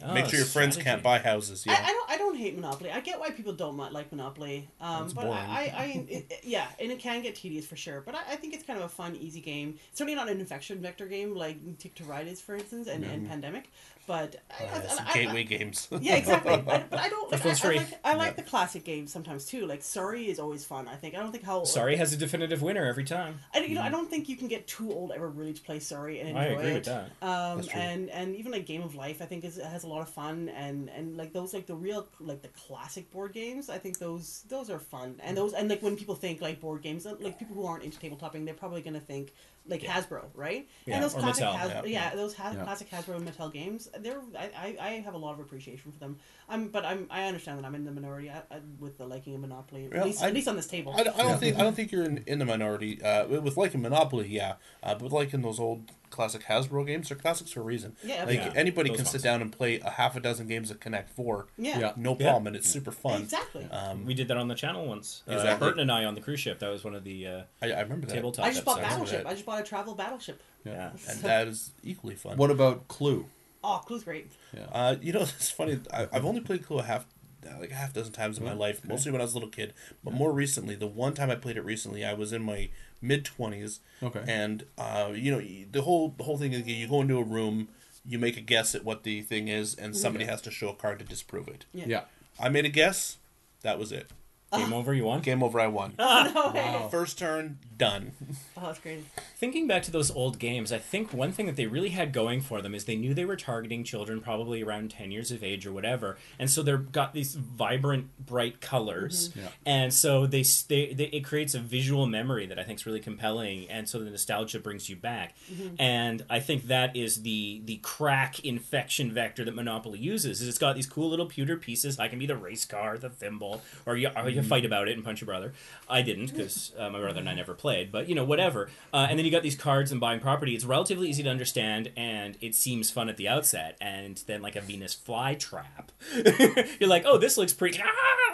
Oh, 0.04 0.14
Make 0.14 0.26
sure 0.28 0.40
your 0.40 0.46
friends 0.46 0.76
strategy. 0.76 0.84
can't 0.90 1.04
buy 1.04 1.20
houses. 1.20 1.66
Yeah. 1.66 1.74
I 1.74 1.92
don't. 1.92 2.12
I 2.12 2.18
don't 2.18 2.36
hate 2.36 2.56
Monopoly. 2.56 2.92
I 2.92 3.00
get 3.02 3.20
why 3.20 3.30
people 3.32 3.54
don't 3.54 3.78
like 3.78 4.12
Monopoly. 4.12 4.70
Um, 4.80 5.06
It's 5.06 5.14
but 5.14 5.26
boring. 5.26 5.38
I, 5.40 5.62
I, 5.62 5.84
I 5.84 6.06
it, 6.10 6.34
yeah, 6.44 6.68
and 6.80 6.92
it 6.92 7.00
can 7.00 7.22
get 7.22 7.36
tedious 7.36 7.66
for 7.66 7.76
sure. 7.76 8.02
But 8.02 8.16
I, 8.16 8.20
I 8.32 8.36
think 8.36 8.54
it's 8.54 8.64
kind 8.64 8.80
of 8.80 8.86
a 8.86 8.90
fun, 8.90 9.16
easy 9.16 9.42
game. 9.42 9.76
It's 9.90 9.98
certainly 9.98 10.16
not 10.16 10.30
an 10.30 10.40
infection 10.40 10.82
vector 10.82 11.08
game 11.08 11.36
like 11.36 11.78
Tick 11.78 11.96
to 11.96 12.04
Ride 12.04 12.28
is, 12.28 12.42
for 12.42 12.56
instance, 12.56 12.88
and, 12.88 13.04
and 13.04 13.28
Pandemic. 13.30 13.70
But 14.08 14.38
I, 14.60 14.64
Uh, 14.66 14.68
I- 14.68 15.04
I- 15.04 15.10
I- 15.10 15.14
gateway 15.14 15.44
games. 15.44 15.88
yeah, 16.02 16.16
exactly. 16.16 16.58
But, 16.66 16.90
but 16.90 17.00
I 17.00 17.08
don't. 17.10 17.32
Like, 17.32 17.46
I, 17.46 17.50
I 17.52 17.54
free. 17.54 17.78
like, 17.78 18.00
I 18.04 18.14
like 18.16 18.36
the 18.36 18.42
classic 18.44 18.84
games 18.84 19.12
sometimes 19.14 19.46
too. 19.46 19.66
Like 19.68 19.84
Sorry 19.84 20.30
is 20.30 20.40
always 20.40 20.66
fun. 20.66 20.88
I 20.88 20.96
think. 20.96 21.16
I 21.16 21.20
don't 21.20 21.32
think 21.32 21.44
how. 21.44 21.64
Sorry 21.64 21.96
has 21.96 22.12
a 22.12 22.18
definitive 22.18 22.62
winner 22.62 22.86
every 22.86 23.04
time. 23.04 23.40
I, 23.54 23.60
you 23.60 23.76
know, 23.76 23.82
I 23.82 23.90
don't 23.90 24.10
think 24.10 24.28
you 24.28 24.36
can 24.36 24.48
get 24.48 24.68
too 24.68 24.92
old 24.92 25.12
ever 25.12 25.30
really 25.30 25.54
to 25.54 25.62
play 25.62 25.80
Sorry 25.80 26.20
and 26.20 26.30
enjoy 26.30 26.40
I 26.42 26.46
agree 26.46 26.70
it. 26.72 26.74
with 26.74 26.86
that. 26.86 27.06
Um, 27.22 27.58
That's 27.58 27.68
true. 27.70 27.80
and 27.80 28.10
and 28.10 28.36
even 28.36 28.52
like 28.52 28.66
Game 28.66 28.82
of 28.82 28.96
Life, 28.96 29.22
I 29.22 29.26
think 29.26 29.46
is 29.46 29.58
has 29.62 29.84
a 29.84 29.88
lot 29.92 30.02
of 30.02 30.10
fun 30.10 30.50
and 30.50 30.90
and 30.90 31.18
like 31.18 31.34
those 31.34 31.54
like 31.54 31.66
the 31.68 31.76
real 31.76 32.08
like 32.20 32.42
the 32.42 32.48
classic 32.50 33.12
board 33.12 33.34
games. 33.34 33.70
I 33.70 33.78
think 33.78 33.98
those 34.00 34.44
those 34.50 34.70
are 34.70 34.80
fun 34.80 35.20
and 35.24 35.36
those 35.38 35.54
and 35.54 35.70
like 35.70 35.82
when 35.82 35.96
people 35.96 36.16
think 36.16 36.42
like 36.42 36.60
board 36.60 36.82
games, 36.82 37.06
like 37.06 37.38
people 37.38 37.56
who 37.56 37.66
aren't 37.66 37.84
into 37.84 38.00
tabletoping, 38.00 38.46
they're 38.46 38.54
probably 38.54 38.82
gonna 38.82 39.00
think 39.00 39.34
like 39.68 39.82
Hasbro, 39.84 40.26
right? 40.34 40.68
Yeah, 40.88 40.96
and 40.96 41.04
those 41.04 41.14
or 41.16 41.20
classic 41.20 41.44
Mattel, 41.46 41.54
Has- 41.56 41.70
yeah. 41.72 42.10
yeah, 42.10 42.16
those 42.16 42.34
has- 42.34 42.56
Yeah. 42.56 42.64
classic 42.64 42.90
Hasbro 42.90 43.16
and 43.18 43.28
Mattel 43.28 43.54
games. 43.54 43.90
They're 44.00 44.20
I, 44.38 44.50
I, 44.58 44.78
I 44.80 44.90
have 45.02 45.14
a 45.14 45.18
lot 45.20 45.34
of 45.34 45.40
appreciation 45.40 45.92
for 45.92 46.00
them. 46.00 46.18
I'm 46.50 46.70
but 46.70 46.84
I'm 46.86 47.08
I 47.12 47.24
understand 47.26 47.60
that 47.60 47.66
I'm 47.66 47.76
in 47.76 47.86
the 47.86 47.92
minority 47.92 48.30
I, 48.32 48.38
I, 48.56 48.60
with 48.80 48.98
the 48.98 49.06
liking 49.06 49.36
of 49.36 49.42
Monopoly 49.42 49.86
at 49.86 49.94
Well, 49.94 50.06
least 50.06 50.24
I- 50.24 50.28
at 50.30 50.34
least 50.34 50.48
on 50.48 50.56
this 50.56 50.68
table. 50.68 50.96
I, 50.98 51.04
don't- 51.04 51.20
I 51.20 51.24
don't 51.24 51.40
think 51.40 51.58
I 51.58 51.62
don't 51.62 51.76
think 51.76 51.92
you're 51.92 52.04
in, 52.06 52.24
in 52.28 52.40
the 52.40 52.46
minority 52.46 53.02
uh, 53.04 53.28
with 53.28 53.56
liking 53.58 53.82
Monopoly, 53.84 54.28
yeah, 54.30 54.54
uh, 54.84 54.96
but 54.96 55.12
liking 55.12 55.42
those 55.42 55.60
old 55.60 55.92
classic 56.12 56.44
Hasbro 56.44 56.86
games, 56.86 57.10
they're 57.10 57.18
classics 57.18 57.52
for 57.52 57.62
a 57.62 57.64
reason. 57.64 57.96
Yeah, 58.04 58.26
like 58.26 58.36
yeah. 58.38 58.54
anybody 58.56 58.90
Those 58.90 58.98
can 58.98 59.06
sit 59.08 59.24
down 59.24 59.42
and 59.42 59.52
play 59.52 59.80
a 59.80 59.90
half 59.90 60.16
a 60.16 60.20
dozen 60.20 60.48
games 60.48 60.70
of 60.70 60.80
Connect 60.80 61.10
Four, 61.10 61.48
yeah. 61.58 61.80
Yeah. 61.80 61.94
no 61.96 62.12
Yeah. 62.20 62.26
problem, 62.28 62.48
and 62.48 62.56
it's 62.56 62.70
super 62.70 62.92
fun. 62.92 63.22
Exactly. 63.24 63.66
Um, 63.72 64.06
We 64.06 64.14
did 64.14 64.28
that 64.28 64.38
on 64.38 64.48
the 64.48 64.56
channel 64.56 64.86
once. 64.86 65.24
Uh, 65.28 65.58
Burton 65.58 65.80
and 65.80 65.92
I 65.92 66.06
on 66.06 66.14
the 66.16 66.22
cruise 66.22 66.40
ship. 66.40 66.60
That 66.60 66.70
was 66.70 66.84
one 66.84 66.94
of 66.94 67.04
the 67.04 67.26
uh, 67.26 67.42
I, 67.62 67.72
I 67.72 67.82
remember 67.82 68.06
that, 68.08 68.14
tabletop 68.14 68.46
I 68.46 68.52
just 68.52 68.64
bought 68.66 68.80
episodes. 68.80 68.94
Battleship. 69.12 69.24
that. 69.24 69.30
I 69.30 69.34
just 69.34 69.46
bought 69.46 69.60
a 69.60 69.64
travel 69.64 69.96
battleship. 69.96 70.42
Yeah. 70.64 70.92
and 71.10 71.20
that 71.22 71.48
is 71.48 71.72
equally 71.84 72.16
fun. 72.16 72.38
What 72.38 72.52
about 72.52 72.88
Clue? 72.88 73.26
Oh, 73.64 73.82
Clue's 73.86 74.04
great. 74.04 74.32
Yeah. 74.56 74.66
Uh, 74.72 74.96
you 75.02 75.14
know, 75.14 75.22
it's 75.38 75.50
funny. 75.50 75.80
I, 75.94 76.08
I've 76.12 76.26
only 76.26 76.42
played 76.42 76.66
Clue 76.66 76.80
a 76.80 76.84
half, 76.84 77.06
uh, 77.48 77.60
like 77.60 77.72
a 77.72 77.76
half 77.76 77.94
dozen 77.94 78.12
times 78.14 78.38
in 78.38 78.44
my 78.46 78.54
life, 78.54 78.82
mostly 78.88 79.12
when 79.12 79.22
I 79.22 79.24
was 79.24 79.34
a 79.34 79.38
little 79.38 79.50
kid. 79.50 79.74
But 80.04 80.14
more 80.14 80.32
recently, 80.32 80.76
the 80.76 80.88
one 80.88 81.14
time 81.14 81.30
I 81.32 81.36
played 81.36 81.58
it 81.58 81.66
recently, 81.66 82.04
I 82.06 82.14
was 82.14 82.34
in 82.34 82.44
my 82.44 82.70
mid 83.02 83.26
twenties. 83.26 83.80
Okay. 84.02 84.24
And 84.28 84.66
uh, 84.78 85.12
you 85.14 85.32
know, 85.32 85.42
the 85.72 85.82
whole 85.82 86.14
the 86.18 86.24
whole 86.24 86.38
thing 86.38 86.54
is 86.54 86.68
you 86.68 86.88
go 86.88 87.02
into 87.02 87.18
a 87.18 87.24
room, 87.24 87.70
you 88.06 88.20
make 88.20 88.38
a 88.38 88.42
guess 88.42 88.76
at 88.76 88.84
what 88.84 89.04
the 89.04 89.22
thing 89.22 89.48
is, 89.48 89.76
and 89.76 89.96
somebody 89.96 90.26
has 90.26 90.42
to 90.44 90.52
show 90.52 90.70
a 90.70 90.74
card 90.76 91.00
to 91.00 91.06
disprove 91.06 91.48
it. 91.48 91.66
Yeah. 91.74 91.86
yeah. 91.88 92.02
I 92.40 92.50
made 92.50 92.66
a 92.66 92.70
guess. 92.70 93.18
That 93.62 93.78
was 93.78 93.92
it. 93.92 94.08
Game 94.54 94.74
over, 94.74 94.94
you 94.94 95.06
won. 95.06 95.22
Game 95.22 95.42
over. 95.44 95.60
I 95.60 95.68
won. 95.68 95.94
No 96.00 96.52
way. 96.54 96.88
First 96.92 97.18
turn, 97.18 97.58
done. 97.78 98.12
Oh, 98.64 98.68
that's 98.68 98.80
great. 98.80 99.04
Thinking 99.38 99.66
back 99.66 99.82
to 99.84 99.92
those 99.92 100.12
old 100.12 100.38
games, 100.38 100.72
I 100.72 100.78
think 100.78 101.12
one 101.14 101.32
thing 101.32 101.48
that 101.48 101.56
they 101.56 101.66
really 101.66 101.90
had 101.90 102.14
going 102.14 102.42
for 102.42 102.62
them 102.62 102.76
is 102.76 102.86
they 102.86 102.96
knew 102.96 103.16
they 103.16 103.26
were 103.26 103.36
targeting 103.36 103.84
children 103.84 104.22
probably 104.22 104.62
around 104.62 104.92
10 104.92 105.10
years 105.10 105.32
of 105.32 105.44
age 105.44 105.66
or 105.66 105.72
whatever. 105.74 106.18
And 106.38 106.48
so 106.48 106.62
they've 106.62 106.92
got 106.92 107.16
these 107.16 107.34
vibrant, 107.34 108.10
bright 108.24 108.62
colors. 108.62 109.30
Mhm. 109.30 109.36
Yeah. 109.38 109.48
And 109.66 109.92
so 109.92 110.28
they, 110.28 110.44
they, 110.68 110.94
they 110.94 111.06
it 111.06 111.22
creates 111.22 111.56
a 111.56 111.60
visual 111.60 112.06
memory 112.06 112.46
that 112.46 112.60
I 112.60 112.64
think 112.64 112.78
is 112.78 112.86
really 112.86 113.00
compelling. 113.00 113.68
And 113.68 113.90
so 113.90 113.98
the 113.98 114.12
nostalgia 114.12 114.60
brings 114.60 114.88
you 114.88 114.96
back. 114.96 115.34
And 115.80 116.24
I 116.30 116.40
think 116.40 116.68
that 116.68 116.96
is 116.96 117.24
the 117.24 117.62
the 117.66 117.78
crack 117.78 118.46
infection 118.46 119.12
vector 119.12 119.44
that 119.44 119.56
Monopoly 119.56 119.98
uses. 119.98 120.40
Is 120.42 120.48
it's 120.48 120.60
got 120.60 120.76
these 120.76 120.86
cool 120.88 121.10
little 121.10 121.26
pewter 121.26 121.58
pieces. 121.58 121.98
I 122.00 122.10
can 122.10 122.20
be 122.20 122.28
the 122.28 122.38
race 122.38 122.66
car, 122.66 123.00
the 123.00 123.10
thimble, 123.10 123.64
or 123.88 123.96
you, 123.98 124.10
or 124.16 124.30
you 124.30 124.41
fight 124.44 124.66
about 124.66 124.88
it 124.88 124.96
and 124.96 125.04
punch 125.04 125.22
your 125.22 125.26
brother. 125.28 125.54
I 125.90 126.02
didn't 126.02 126.28
because 126.28 126.72
uh, 126.78 126.90
my 126.90 127.00
brother 127.00 127.20
and 127.20 127.30
I 127.30 127.34
never 127.34 127.54
played, 127.54 127.92
but 127.92 128.08
you 128.10 128.16
know 128.16 128.26
whatever. 128.26 128.70
Uh, 128.94 129.08
and 129.10 129.18
then 129.18 129.26
you 129.26 129.32
got 129.32 129.44
these 129.44 129.56
cards 129.56 129.92
and 129.92 130.00
buying 130.02 130.20
property. 130.20 130.56
It's 130.56 130.66
relatively 130.66 131.10
easy 131.10 131.24
to 131.24 131.30
understand, 131.30 131.92
and 131.98 132.38
it 132.42 132.56
seems 132.56 132.90
fun 132.92 133.10
at 133.10 133.18
the 133.18 133.28
outset. 133.28 133.78
And 133.82 134.22
then 134.28 134.42
like 134.42 134.56
a 134.56 134.62
Venus 134.62 134.96
flytrap, 134.96 135.90
you're 136.80 136.90
like, 136.90 137.04
oh, 137.06 137.18
this 137.18 137.38
looks 137.38 137.54
pretty. 137.54 137.82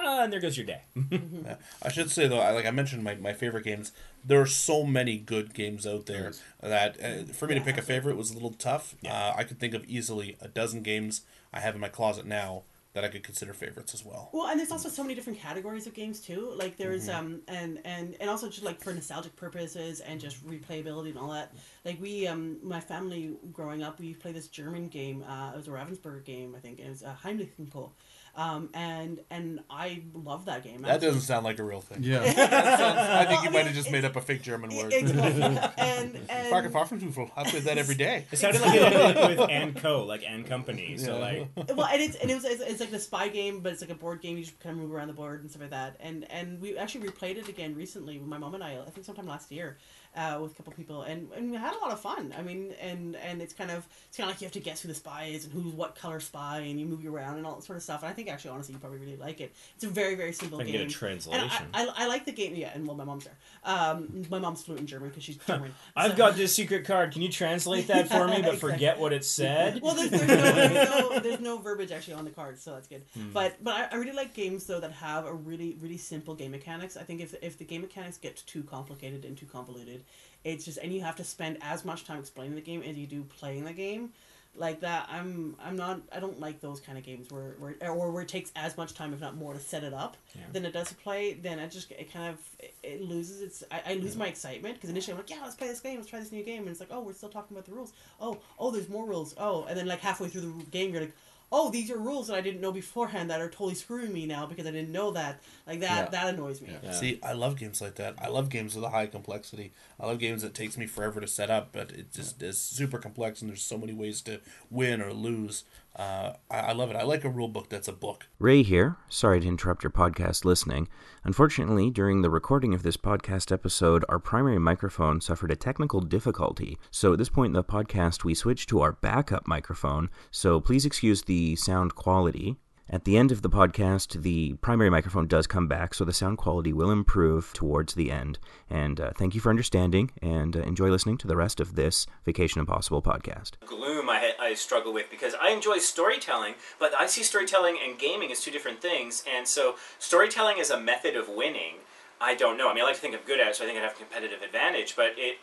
Ah, 0.09 0.23
and 0.23 0.31
there 0.31 0.39
goes 0.39 0.55
your 0.57 0.65
day. 0.65 0.81
Yeah. 1.11 1.55
I 1.83 1.89
should 1.91 2.09
say 2.11 2.27
though, 2.27 2.39
I, 2.39 2.51
like 2.51 2.65
I 2.65 2.71
mentioned, 2.71 3.03
my, 3.03 3.15
my 3.15 3.33
favorite 3.33 3.63
games. 3.65 3.91
There 4.23 4.39
are 4.39 4.45
so 4.45 4.83
many 4.85 5.17
good 5.17 5.53
games 5.53 5.85
out 5.85 6.05
there 6.05 6.25
Yes. 6.25 6.41
that 6.61 7.03
uh, 7.03 7.33
for 7.33 7.45
me 7.47 7.55
to 7.55 7.61
pick 7.61 7.77
a 7.77 7.81
favorite 7.81 8.15
was 8.15 8.31
a 8.31 8.33
little 8.33 8.51
tough. 8.53 8.95
Uh, 9.05 9.33
I 9.35 9.43
could 9.43 9.59
think 9.59 9.73
of 9.73 9.83
easily 9.85 10.37
a 10.39 10.47
dozen 10.47 10.81
games 10.81 11.21
I 11.53 11.59
have 11.59 11.75
in 11.75 11.81
my 11.81 11.89
closet 11.89 12.25
now 12.25 12.63
that 12.97 13.05
I 13.05 13.09
could 13.09 13.21
consider 13.21 13.53
favorites 13.53 13.93
as 13.93 14.03
well. 14.03 14.31
Well, 14.33 14.47
and 14.47 14.59
there's 14.59 14.71
also 14.71 14.89
so 14.89 15.03
many 15.03 15.13
different 15.13 15.37
categories 15.37 15.85
of 15.85 15.93
games 15.93 16.19
too. 16.19 16.51
Like 16.55 16.77
there's 16.77 17.07
um 17.09 17.41
and 17.47 17.79
and 17.85 18.17
and 18.19 18.27
also 18.27 18.49
just 18.49 18.63
like 18.63 18.81
for 18.81 18.91
nostalgic 18.91 19.35
purposes 19.35 19.99
and 19.99 20.19
just 20.19 20.43
replayability 20.47 21.09
and 21.09 21.19
all 21.19 21.29
that. 21.29 21.53
Like 21.87 22.01
we 22.01 22.27
um 22.27 22.57
my 22.61 22.81
family 22.81 23.35
growing 23.53 23.81
up 23.81 23.99
we 23.99 24.13
played 24.13 24.35
this 24.35 24.49
German 24.49 24.89
game. 24.89 25.23
Uh, 25.23 25.51
it 25.53 25.57
was 25.57 25.67
a 25.67 25.71
Ravensburger 25.71 26.23
game 26.23 26.53
I 26.55 26.59
think. 26.59 26.79
And 26.79 26.87
It 26.87 26.91
was 26.91 27.03
uh, 27.03 27.15
Heimlichenko. 27.23 27.91
Um, 28.35 28.69
and 28.75 29.19
and 29.31 29.61
I 29.67 30.03
love 30.13 30.45
that 30.45 30.63
game. 30.63 30.83
That 30.83 31.01
doesn't 31.01 31.21
sound 31.21 31.43
like 31.43 31.57
a 31.57 31.63
real 31.63 31.81
thing. 31.81 32.03
Yeah. 32.03 32.23
Sounds- 32.77 32.99
I 32.99 33.25
think 33.25 33.41
you 33.43 33.49
I 33.49 33.51
might 33.51 33.65
have 33.65 33.73
just 33.73 33.89
made 33.91 34.05
up 34.05 34.15
a 34.15 34.21
fake 34.21 34.43
German 34.43 34.75
word. 34.75 34.93
Exactly. 34.93 35.41
and 35.79 36.19
and 36.29 36.49
Fucking 36.49 36.69
Pfeffernussel. 36.71 37.31
I 37.35 37.49
play 37.49 37.61
that 37.61 37.79
every 37.79 37.95
day. 37.95 38.25
It 38.31 38.37
sounded 38.37 38.61
like 38.61 38.79
it 38.79 39.39
with 39.39 39.49
and 39.49 39.75
Co, 39.75 40.03
like 40.05 40.23
and 40.27 40.45
Company. 40.45 40.97
So 40.99 41.13
Yeah. 41.17 41.45
like, 41.57 41.77
well, 41.77 41.87
and 41.87 41.99
it's 41.99 42.15
and 42.17 42.29
it 42.29 42.35
was 42.35 42.45
it's, 42.45 42.61
it's 42.61 42.79
like 42.79 42.91
the 42.91 42.99
spy 42.99 43.29
game, 43.29 43.61
but 43.61 43.71
it's 43.73 43.81
like 43.81 43.89
a 43.89 43.95
board 43.95 44.21
game. 44.21 44.37
You 44.37 44.43
just 44.43 44.59
kind 44.59 44.75
of 44.75 44.83
move 44.83 44.93
around 44.93 45.07
the 45.07 45.13
board 45.15 45.41
and 45.41 45.49
stuff 45.49 45.61
like 45.61 45.71
that. 45.71 45.95
And 45.99 46.29
and 46.29 46.61
we 46.61 46.77
actually 46.77 47.07
replayed 47.07 47.37
it 47.37 47.47
again 47.49 47.73
recently 47.73 48.19
with 48.19 48.27
my 48.27 48.37
mom 48.37 48.53
and 48.53 48.63
I. 48.63 48.77
I 48.85 48.89
think 48.91 49.05
sometime 49.05 49.25
last 49.25 49.51
year, 49.51 49.77
uh, 50.15 50.39
with 50.41 50.51
a 50.53 50.55
couple 50.55 50.73
people, 50.73 51.03
and, 51.03 51.29
and 51.35 51.51
we 51.51 51.57
had 51.57 51.73
a 51.75 51.79
lot 51.79 51.91
of 51.91 51.99
fun. 51.99 52.33
I 52.37 52.41
mean, 52.41 52.73
and 52.81 53.15
and 53.17 53.41
it's 53.41 53.53
kind 53.53 53.71
of 53.71 53.87
it's 54.07 54.17
kind 54.17 54.29
of 54.29 54.35
like 54.35 54.41
you 54.41 54.45
have 54.45 54.53
to 54.53 54.59
guess 54.59 54.81
who 54.81 54.87
the 54.87 54.93
spy 54.95 55.25
is 55.25 55.45
and 55.45 55.53
who's 55.53 55.73
what 55.73 55.95
color 55.95 56.19
spy, 56.19 56.59
and 56.59 56.79
you 56.79 56.85
move 56.85 57.03
you 57.03 57.15
around 57.15 57.37
and 57.37 57.45
all 57.45 57.55
that 57.55 57.63
sort 57.63 57.77
of 57.77 57.83
stuff. 57.83 58.01
And 58.03 58.09
I 58.09 58.13
think 58.13 58.29
actually, 58.29 58.51
honestly, 58.51 58.73
you 58.73 58.79
probably 58.79 58.99
really 58.99 59.17
like 59.17 59.41
it. 59.41 59.53
It's 59.75 59.83
a 59.83 59.89
very 59.89 60.15
very 60.15 60.33
simple 60.33 60.59
I 60.59 60.63
can 60.63 60.71
game. 60.71 60.81
get 60.81 60.89
a 60.91 60.93
translation. 60.93 61.41
And 61.41 61.51
I, 61.73 61.85
I, 61.85 62.03
I 62.03 62.07
like 62.07 62.25
the 62.25 62.31
game, 62.31 62.55
yeah, 62.55 62.71
and 62.73 62.87
well, 62.87 62.95
my 62.95 63.03
mom's 63.03 63.25
there. 63.25 63.35
Um, 63.63 64.25
my 64.29 64.39
mom's 64.39 64.63
fluent 64.63 64.81
in 64.81 64.87
German 64.87 65.09
because 65.09 65.23
she's 65.23 65.37
German. 65.37 65.73
I've 65.95 66.11
So- 66.11 66.17
got 66.17 66.35
this 66.35 66.53
secret 66.53 66.85
card. 66.85 67.11
Can 67.11 67.21
you 67.21 67.29
translate 67.29 67.87
that 67.87 68.07
for 68.09 68.27
me, 68.27 68.41
but 68.43 68.57
forget 68.59 68.99
what 68.99 69.13
it 69.13 69.25
said? 69.25 69.81
well, 69.81 69.95
there's, 69.95 70.09
there's, 70.09 70.27
no, 70.27 70.35
there's, 70.37 70.89
no, 70.89 71.19
there's 71.23 71.39
no 71.39 71.57
verbiage 71.57 71.91
actually 71.91 72.13
on 72.15 72.25
the 72.25 72.31
card, 72.31 72.59
so 72.59 72.71
that's 72.73 72.87
good. 72.87 73.03
Hmm. 73.13 73.31
But 73.33 73.63
but 73.63 73.73
I, 73.73 73.87
I 73.91 73.95
really 73.95 74.13
like 74.13 74.33
games 74.33 74.65
though 74.65 74.79
that 74.79 74.91
have 74.93 75.25
a 75.25 75.33
really 75.33 75.77
really 75.81 75.97
simple 75.97 76.35
game 76.35 76.51
mechanics. 76.51 76.97
I 76.97 77.03
think 77.03 77.21
if 77.21 77.35
if 77.41 77.57
the 77.57 77.65
game 77.65 77.81
mechanics 77.81 78.17
get 78.17 78.37
too 78.45 78.63
complicated 78.63 79.25
and 79.25 79.37
too 79.37 79.45
convoluted, 79.45 80.03
it's 80.43 80.65
just 80.65 80.77
and 80.77 80.93
you 80.93 81.01
have 81.01 81.15
to 81.17 81.23
spend 81.23 81.57
as 81.61 81.83
much 81.85 82.05
time 82.05 82.19
explaining 82.19 82.55
the 82.55 82.61
game 82.61 82.81
as 82.83 82.97
you 82.97 83.07
do 83.07 83.23
playing 83.23 83.65
the 83.65 83.73
game. 83.73 84.11
Like 84.55 84.79
that, 84.79 85.07
I'm 85.11 85.55
I'm 85.63 85.75
not 85.75 86.01
I 86.11 86.19
don't 86.19 86.39
like 86.39 86.61
those 86.61 86.79
kind 86.79 86.97
of 86.97 87.03
games 87.03 87.29
where, 87.29 87.55
where 87.59 87.75
or 87.91 88.09
where 88.11 88.23
it 88.23 88.27
takes 88.27 88.51
as 88.55 88.75
much 88.75 88.95
time, 88.95 89.13
if 89.13 89.21
not 89.21 89.35
more, 89.35 89.53
to 89.53 89.59
set 89.59 89.83
it 89.83 89.93
up 89.93 90.17
Yeah. 90.33 90.41
than 90.51 90.65
it 90.65 90.73
does 90.73 90.89
to 90.89 90.95
play. 90.95 91.33
Then 91.33 91.59
it 91.59 91.69
just 91.69 91.91
it 91.91 92.11
kind 92.11 92.33
of 92.33 92.39
it, 92.57 92.73
it 92.81 93.01
loses 93.03 93.41
its 93.43 93.63
I, 93.69 93.81
I 93.91 93.93
lose 93.95 94.15
my 94.15 94.25
excitement 94.25 94.73
because 94.75 94.89
initially 94.89 95.13
I'm 95.13 95.19
like 95.19 95.29
yeah 95.29 95.41
let's 95.43 95.55
play 95.55 95.67
this 95.67 95.79
game 95.79 95.97
let's 95.97 96.09
try 96.09 96.19
this 96.19 96.31
new 96.31 96.43
game 96.43 96.61
and 96.63 96.69
it's 96.69 96.79
like 96.79 96.89
oh 96.91 97.01
we're 97.01 97.13
still 97.13 97.29
talking 97.29 97.55
about 97.55 97.65
the 97.67 97.73
rules 97.73 97.93
oh 98.19 98.39
oh 98.57 98.71
there's 98.71 98.89
more 98.89 99.05
rules 99.05 99.35
oh 99.37 99.65
and 99.65 99.77
then 99.77 99.85
like 99.85 99.99
halfway 99.99 100.27
through 100.27 100.41
the 100.41 100.63
game 100.71 100.91
you're 100.91 101.01
like 101.01 101.15
oh 101.51 101.69
these 101.69 101.89
are 101.89 101.97
rules 101.97 102.27
that 102.27 102.35
I 102.35 102.41
didn't 102.41 102.59
know 102.61 102.71
beforehand 102.71 103.29
that 103.29 103.39
are 103.41 103.49
totally 103.49 103.75
screwing 103.75 104.11
me 104.13 104.25
now 104.25 104.45
because 104.45 104.65
I 104.67 104.71
didn't 104.71 104.91
know 104.91 105.11
that 105.11 105.39
like 105.65 105.79
that 105.79 106.05
Yeah. 106.05 106.09
that 106.23 106.33
annoys 106.33 106.61
me. 106.61 106.69
Yeah. 106.71 106.77
Yeah. 106.83 106.91
See, 106.91 107.19
I 107.23 107.33
love 107.33 107.57
games 107.57 107.81
like 107.81 107.95
that. 107.95 108.15
I 108.21 108.27
love 108.27 108.49
games 108.49 108.75
with 108.75 108.83
a 108.83 108.89
high 108.89 109.07
complexity. 109.07 109.71
I 109.99 110.07
love 110.07 110.19
games 110.19 110.41
that 110.41 110.53
takes 110.53 110.77
me 110.77 110.85
forever 110.87 111.21
to 111.21 111.27
set 111.27 111.49
up, 111.49 111.69
but 111.71 111.91
it 111.91 112.11
just 112.13 112.41
is 112.41 112.57
super 112.57 112.97
complex 112.97 113.41
and 113.41 113.49
there's 113.49 113.63
so 113.63 113.77
many 113.77 113.93
ways 113.93 114.21
to 114.23 114.39
win 114.69 115.01
or 115.01 115.13
lose. 115.13 115.63
Uh, 115.97 116.33
I, 116.51 116.59
I 116.59 116.71
love 116.73 116.91
it. 116.91 116.95
I 116.95 117.03
like 117.03 117.23
a 117.23 117.29
rule 117.29 117.47
book 117.47 117.69
that's 117.69 117.87
a 117.87 117.93
book. 117.93 118.27
Ray 118.39 118.61
here. 118.61 118.97
Sorry 119.09 119.39
to 119.39 119.47
interrupt 119.47 119.83
your 119.83 119.91
podcast 119.91 120.45
listening. 120.45 120.87
Unfortunately, 121.23 121.89
during 121.89 122.21
the 122.21 122.29
recording 122.29 122.75
of 122.75 122.83
this 122.83 122.97
podcast 122.97 123.51
episode, 123.51 124.05
our 124.07 124.19
primary 124.19 124.59
microphone 124.59 125.21
suffered 125.21 125.51
a 125.51 125.55
technical 125.55 126.01
difficulty. 126.01 126.77
So 126.91 127.13
at 127.13 127.19
this 127.19 127.29
point 127.29 127.49
in 127.49 127.53
the 127.53 127.63
podcast, 127.63 128.23
we 128.23 128.35
switched 128.35 128.69
to 128.69 128.81
our 128.81 128.91
backup 128.91 129.47
microphone. 129.47 130.09
So 130.29 130.61
please 130.61 130.85
excuse 130.85 131.23
the 131.23 131.55
sound 131.55 131.95
quality. 131.95 132.57
At 132.89 133.03
the 133.03 133.17
end 133.17 133.33
of 133.33 133.41
the 133.41 133.49
podcast, 133.49 134.21
the 134.21 134.53
primary 134.61 134.89
microphone 134.89 135.27
does 135.27 135.45
come 135.45 135.67
back, 135.67 135.93
so 135.93 136.05
the 136.05 136.13
sound 136.13 136.37
quality 136.37 136.71
will 136.71 136.89
improve 136.89 137.51
towards 137.51 137.95
the 137.95 138.09
end. 138.09 138.39
And 138.69 139.01
uh, 139.01 139.11
thank 139.13 139.35
you 139.35 139.41
for 139.41 139.49
understanding, 139.49 140.11
and 140.21 140.55
uh, 140.55 140.61
enjoy 140.61 140.89
listening 140.89 141.17
to 141.17 141.27
the 141.27 141.35
rest 141.35 141.59
of 141.59 141.75
this 141.75 142.07
Vacation 142.23 142.61
Impossible 142.61 143.01
podcast. 143.01 143.51
gloom 143.65 144.09
I, 144.09 144.31
I 144.39 144.53
struggle 144.53 144.93
with 144.93 145.09
because 145.11 145.35
I 145.41 145.49
enjoy 145.49 145.79
storytelling, 145.79 146.53
but 146.79 146.93
I 146.97 147.07
see 147.07 147.23
storytelling 147.23 147.77
and 147.85 147.99
gaming 147.99 148.31
as 148.31 148.39
two 148.39 148.51
different 148.51 148.81
things. 148.81 149.21
And 149.29 149.45
so, 149.45 149.75
storytelling 149.99 150.57
as 150.61 150.69
a 150.69 150.79
method 150.79 151.17
of 151.17 151.27
winning, 151.27 151.79
I 152.21 152.35
don't 152.35 152.57
know. 152.57 152.69
I 152.69 152.73
mean, 152.73 152.83
I 152.83 152.87
like 152.87 152.95
to 152.95 153.01
think 153.01 153.15
I'm 153.15 153.21
good 153.25 153.41
at 153.41 153.49
it, 153.49 153.55
so 153.57 153.65
I 153.65 153.67
think 153.67 153.79
I 153.79 153.81
have 153.81 153.95
a 153.95 153.97
competitive 153.97 154.41
advantage, 154.41 154.95
but 154.95 155.11
it 155.17 155.39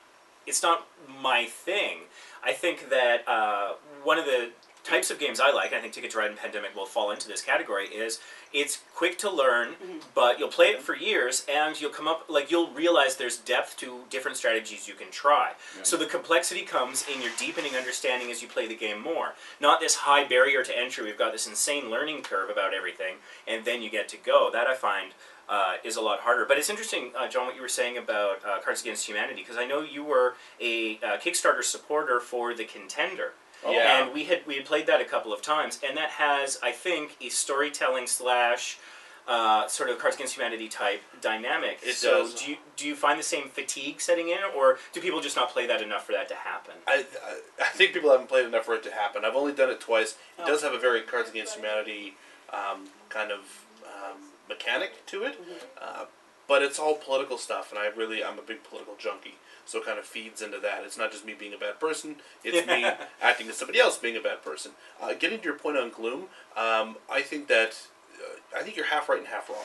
it's 0.46 0.62
not 0.62 0.86
my 1.20 1.44
thing. 1.44 2.00
I 2.42 2.52
think 2.52 2.88
that 2.90 3.28
uh, 3.28 3.74
one 4.02 4.18
of 4.18 4.24
the 4.24 4.50
types 4.84 5.10
of 5.10 5.18
games 5.18 5.40
I 5.40 5.50
like, 5.50 5.72
and 5.72 5.78
I 5.78 5.80
think 5.80 5.94
Ticket 5.94 6.10
to 6.12 6.18
Ride 6.18 6.30
and 6.30 6.38
Pandemic 6.38 6.76
will 6.76 6.86
fall 6.86 7.10
into 7.10 7.26
this 7.26 7.42
category, 7.42 7.86
is 7.86 8.20
it's 8.52 8.82
quick 8.94 9.18
to 9.18 9.30
learn, 9.30 9.74
but 10.14 10.38
you'll 10.38 10.48
play 10.48 10.66
it 10.66 10.82
for 10.82 10.94
years, 10.94 11.44
and 11.50 11.80
you'll 11.80 11.90
come 11.90 12.06
up 12.06 12.26
like 12.28 12.50
you'll 12.50 12.70
realize 12.70 13.16
there's 13.16 13.38
depth 13.38 13.76
to 13.78 14.02
different 14.10 14.36
strategies 14.36 14.86
you 14.86 14.94
can 14.94 15.10
try. 15.10 15.52
So 15.82 15.96
the 15.96 16.06
complexity 16.06 16.62
comes 16.62 17.04
in 17.12 17.22
your 17.22 17.32
deepening 17.38 17.74
understanding 17.74 18.30
as 18.30 18.42
you 18.42 18.48
play 18.48 18.68
the 18.68 18.76
game 18.76 19.02
more. 19.02 19.34
Not 19.60 19.80
this 19.80 19.94
high 19.96 20.24
barrier 20.24 20.62
to 20.62 20.78
entry. 20.78 21.04
We've 21.04 21.18
got 21.18 21.32
this 21.32 21.46
insane 21.46 21.90
learning 21.90 22.22
curve 22.22 22.50
about 22.50 22.74
everything, 22.74 23.16
and 23.48 23.64
then 23.64 23.82
you 23.82 23.90
get 23.90 24.08
to 24.08 24.16
go. 24.18 24.50
That 24.52 24.66
I 24.66 24.74
find 24.74 25.12
uh, 25.48 25.76
is 25.82 25.96
a 25.96 26.00
lot 26.00 26.20
harder. 26.20 26.44
But 26.44 26.58
it's 26.58 26.70
interesting, 26.70 27.10
uh, 27.18 27.28
John, 27.28 27.46
what 27.46 27.56
you 27.56 27.62
were 27.62 27.68
saying 27.68 27.96
about 27.96 28.44
uh, 28.44 28.60
Cards 28.60 28.82
Against 28.82 29.06
Humanity, 29.08 29.40
because 29.42 29.56
I 29.56 29.66
know 29.66 29.80
you 29.80 30.04
were 30.04 30.34
a 30.60 30.98
uh, 30.98 31.16
Kickstarter 31.16 31.62
supporter 31.62 32.20
for 32.20 32.54
the 32.54 32.64
Contender. 32.64 33.32
Yeah. 33.72 34.02
And 34.04 34.12
we 34.14 34.24
had 34.24 34.46
we 34.46 34.56
had 34.56 34.64
played 34.66 34.86
that 34.86 35.00
a 35.00 35.04
couple 35.04 35.32
of 35.32 35.42
times, 35.42 35.78
and 35.86 35.96
that 35.96 36.10
has, 36.10 36.58
I 36.62 36.72
think, 36.72 37.16
a 37.20 37.28
storytelling 37.28 38.06
slash 38.06 38.78
uh, 39.26 39.66
sort 39.68 39.88
of 39.88 39.98
Cards 39.98 40.16
Against 40.16 40.34
Humanity 40.36 40.68
type 40.68 41.00
dynamic. 41.22 41.78
It 41.82 41.94
so 41.94 42.24
does. 42.24 42.34
do 42.34 42.50
you 42.50 42.56
do 42.76 42.86
you 42.86 42.94
find 42.94 43.18
the 43.18 43.22
same 43.24 43.48
fatigue 43.48 44.00
setting 44.00 44.28
in, 44.28 44.38
or 44.56 44.78
do 44.92 45.00
people 45.00 45.20
just 45.22 45.34
not 45.36 45.50
play 45.50 45.66
that 45.66 45.80
enough 45.80 46.04
for 46.06 46.12
that 46.12 46.28
to 46.28 46.34
happen? 46.34 46.74
I, 46.86 47.06
I 47.26 47.62
I 47.62 47.68
think 47.68 47.94
people 47.94 48.10
haven't 48.10 48.28
played 48.28 48.44
enough 48.46 48.66
for 48.66 48.74
it 48.74 48.82
to 48.82 48.90
happen. 48.92 49.24
I've 49.24 49.34
only 49.36 49.52
done 49.54 49.70
it 49.70 49.80
twice. 49.80 50.12
It 50.38 50.42
Oh. 50.42 50.46
does 50.46 50.62
have 50.62 50.74
a 50.74 50.78
very 50.78 51.00
Cards 51.00 51.30
Against 51.30 51.54
Humanity 51.56 52.16
um, 52.52 52.88
kind 53.08 53.32
of 53.32 53.64
um, 53.86 54.18
mechanic 54.48 55.06
to 55.06 55.24
it, 55.24 55.40
uh, 55.80 56.04
but 56.46 56.62
it's 56.62 56.78
all 56.78 56.94
political 56.96 57.38
stuff, 57.38 57.70
and 57.70 57.78
I 57.78 57.86
really 57.86 58.22
I'm 58.22 58.38
a 58.38 58.42
big 58.42 58.62
political 58.62 58.94
junkie, 58.98 59.36
so 59.66 59.78
it 59.78 59.84
kind 59.86 59.98
of 59.98 60.04
feeds 60.04 60.42
into 60.42 60.58
that. 60.60 60.82
It's 60.84 60.98
not 60.98 61.10
just 61.12 61.24
me 61.24 61.34
being 61.38 61.54
a 61.54 61.58
bad 61.58 61.78
person; 61.80 62.16
it's 62.42 62.66
me 62.66 62.84
acting 63.22 63.48
as 63.48 63.56
somebody 63.56 63.80
else 63.80 63.98
being 63.98 64.16
a 64.16 64.20
bad 64.20 64.42
person. 64.42 64.72
Uh, 65.00 65.14
getting 65.14 65.38
to 65.38 65.44
your 65.44 65.58
point 65.58 65.76
on 65.76 65.90
gloom, 65.90 66.24
um, 66.56 66.96
I 67.10 67.22
think 67.22 67.48
that 67.48 67.76
uh, 68.20 68.58
I 68.58 68.62
think 68.62 68.76
you're 68.76 68.86
half 68.86 69.08
right 69.08 69.18
and 69.18 69.28
half 69.28 69.48
wrong. 69.48 69.58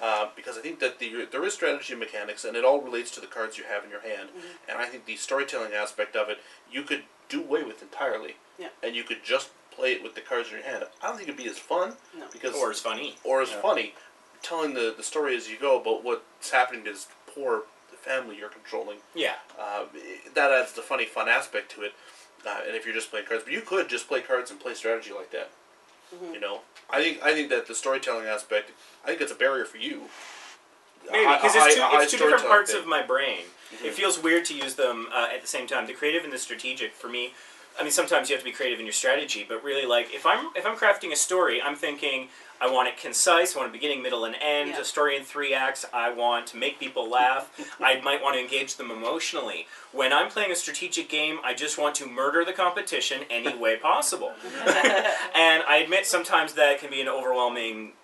Uh, 0.00 0.28
because 0.34 0.58
I 0.58 0.62
think 0.62 0.80
that 0.80 0.98
the, 0.98 1.28
there 1.30 1.44
is 1.44 1.54
strategy 1.54 1.92
and 1.92 2.00
mechanics, 2.00 2.44
and 2.44 2.56
it 2.56 2.64
all 2.64 2.80
relates 2.80 3.08
to 3.12 3.20
the 3.20 3.28
cards 3.28 3.56
you 3.56 3.62
have 3.64 3.84
in 3.84 3.90
your 3.90 4.00
hand. 4.00 4.30
And 4.68 4.78
I 4.78 4.86
think 4.86 5.04
the 5.06 5.14
storytelling 5.14 5.74
aspect 5.74 6.16
of 6.16 6.28
it, 6.28 6.38
you 6.72 6.82
could 6.82 7.04
do 7.28 7.40
away 7.40 7.62
with 7.62 7.82
entirely. 7.82 8.34
Yeah. 8.58 8.70
And 8.82 8.96
you 8.96 9.04
could 9.04 9.22
just 9.22 9.50
play 9.70 9.92
it 9.92 10.02
with 10.02 10.16
the 10.16 10.20
cards 10.20 10.48
in 10.48 10.56
your 10.56 10.64
hand. 10.64 10.82
I 11.00 11.06
don't 11.06 11.16
think 11.18 11.28
it'd 11.28 11.38
be 11.40 11.48
as 11.48 11.58
fun 11.60 11.92
No. 12.18 12.26
because 12.32 12.52
Or 12.56 12.72
it's 12.72 12.80
funny. 12.80 13.14
or 13.22 13.42
as 13.42 13.50
Yeah. 13.50 13.60
funny, 13.60 13.94
telling 14.42 14.74
the, 14.74 14.92
the 14.96 15.04
story 15.04 15.36
as 15.36 15.48
you 15.48 15.56
go 15.56 15.80
about 15.80 16.02
what's 16.02 16.50
happening 16.50 16.82
to 16.84 16.90
this 16.94 17.06
poor 17.32 17.62
family 18.02 18.36
you're 18.36 18.48
controlling. 18.48 18.98
Yeah. 19.14 19.34
Uh, 19.58 19.86
that 20.34 20.50
adds 20.50 20.72
the 20.72 20.82
funny, 20.82 21.06
fun 21.06 21.28
aspect 21.28 21.70
to 21.72 21.82
it. 21.82 21.92
Uh, 22.46 22.60
and 22.66 22.76
if 22.76 22.84
you're 22.84 22.94
just 22.94 23.10
playing 23.10 23.26
cards, 23.26 23.44
but 23.44 23.52
you 23.52 23.60
could 23.60 23.88
just 23.88 24.08
play 24.08 24.20
cards 24.20 24.50
and 24.50 24.58
play 24.58 24.74
strategy 24.74 25.12
like 25.12 25.30
that. 25.30 25.50
Mm-hmm. 26.14 26.34
You 26.34 26.40
know, 26.40 26.60
I 26.90 27.02
think 27.02 27.22
I 27.22 27.32
think 27.32 27.48
that 27.50 27.66
the 27.66 27.74
storytelling 27.74 28.26
aspect, 28.26 28.72
I 29.04 29.08
think 29.08 29.20
it's 29.20 29.32
a 29.32 29.36
barrier 29.36 29.64
for 29.64 29.78
you. 29.78 30.02
Maybe 31.10 31.26
because 31.26 31.54
it's 31.54 31.74
two, 31.74 31.80
high 31.80 32.02
it's 32.02 32.12
two 32.12 32.18
different 32.18 32.46
parts 32.46 32.72
thing. 32.72 32.82
of 32.82 32.86
my 32.86 33.02
brain. 33.02 33.44
Mm-hmm. 33.74 33.86
It 33.86 33.94
feels 33.94 34.22
weird 34.22 34.44
to 34.46 34.54
use 34.54 34.74
them 34.74 35.08
uh, 35.12 35.28
at 35.34 35.40
the 35.40 35.48
same 35.48 35.66
time. 35.66 35.86
The 35.86 35.94
creative 35.94 36.24
and 36.24 36.32
the 36.32 36.38
strategic 36.38 36.92
for 36.94 37.08
me. 37.08 37.32
I 37.78 37.82
mean, 37.82 37.92
sometimes 37.92 38.28
you 38.28 38.34
have 38.34 38.44
to 38.44 38.50
be 38.50 38.52
creative 38.52 38.78
in 38.78 38.84
your 38.84 38.92
strategy, 38.92 39.46
but 39.48 39.64
really, 39.64 39.86
like 39.86 40.12
if 40.12 40.26
I'm 40.26 40.50
if 40.54 40.66
I'm 40.66 40.76
crafting 40.76 41.12
a 41.12 41.16
story, 41.16 41.62
I'm 41.62 41.76
thinking 41.76 42.28
I 42.62 42.70
want 42.70 42.86
it 42.86 42.96
concise. 42.96 43.56
I 43.56 43.58
want 43.58 43.70
a 43.70 43.72
beginning, 43.72 44.02
middle, 44.02 44.24
and 44.24 44.36
end. 44.40 44.70
Yeah. 44.70 44.80
A 44.80 44.84
story 44.84 45.16
in 45.16 45.24
three 45.24 45.52
acts. 45.52 45.84
I 45.92 46.12
want 46.12 46.46
to 46.48 46.56
make 46.56 46.78
people 46.78 47.10
laugh. 47.10 47.50
I 47.80 48.00
might 48.02 48.22
want 48.22 48.36
to 48.36 48.40
engage 48.40 48.76
them 48.76 48.92
emotionally. 48.92 49.66
When 49.90 50.12
I'm 50.12 50.28
playing 50.30 50.52
a 50.52 50.56
strategic 50.56 51.08
game, 51.08 51.40
I 51.42 51.54
just 51.54 51.76
want 51.76 51.96
to 51.96 52.06
murder 52.06 52.44
the 52.44 52.52
competition 52.52 53.22
any 53.28 53.56
way 53.58 53.78
possible. 53.78 54.32
and 54.64 55.64
I 55.64 55.80
admit 55.82 56.06
sometimes 56.06 56.54
that 56.54 56.78
can 56.78 56.88
be 56.88 57.00
an 57.00 57.08
overwhelming 57.08 57.94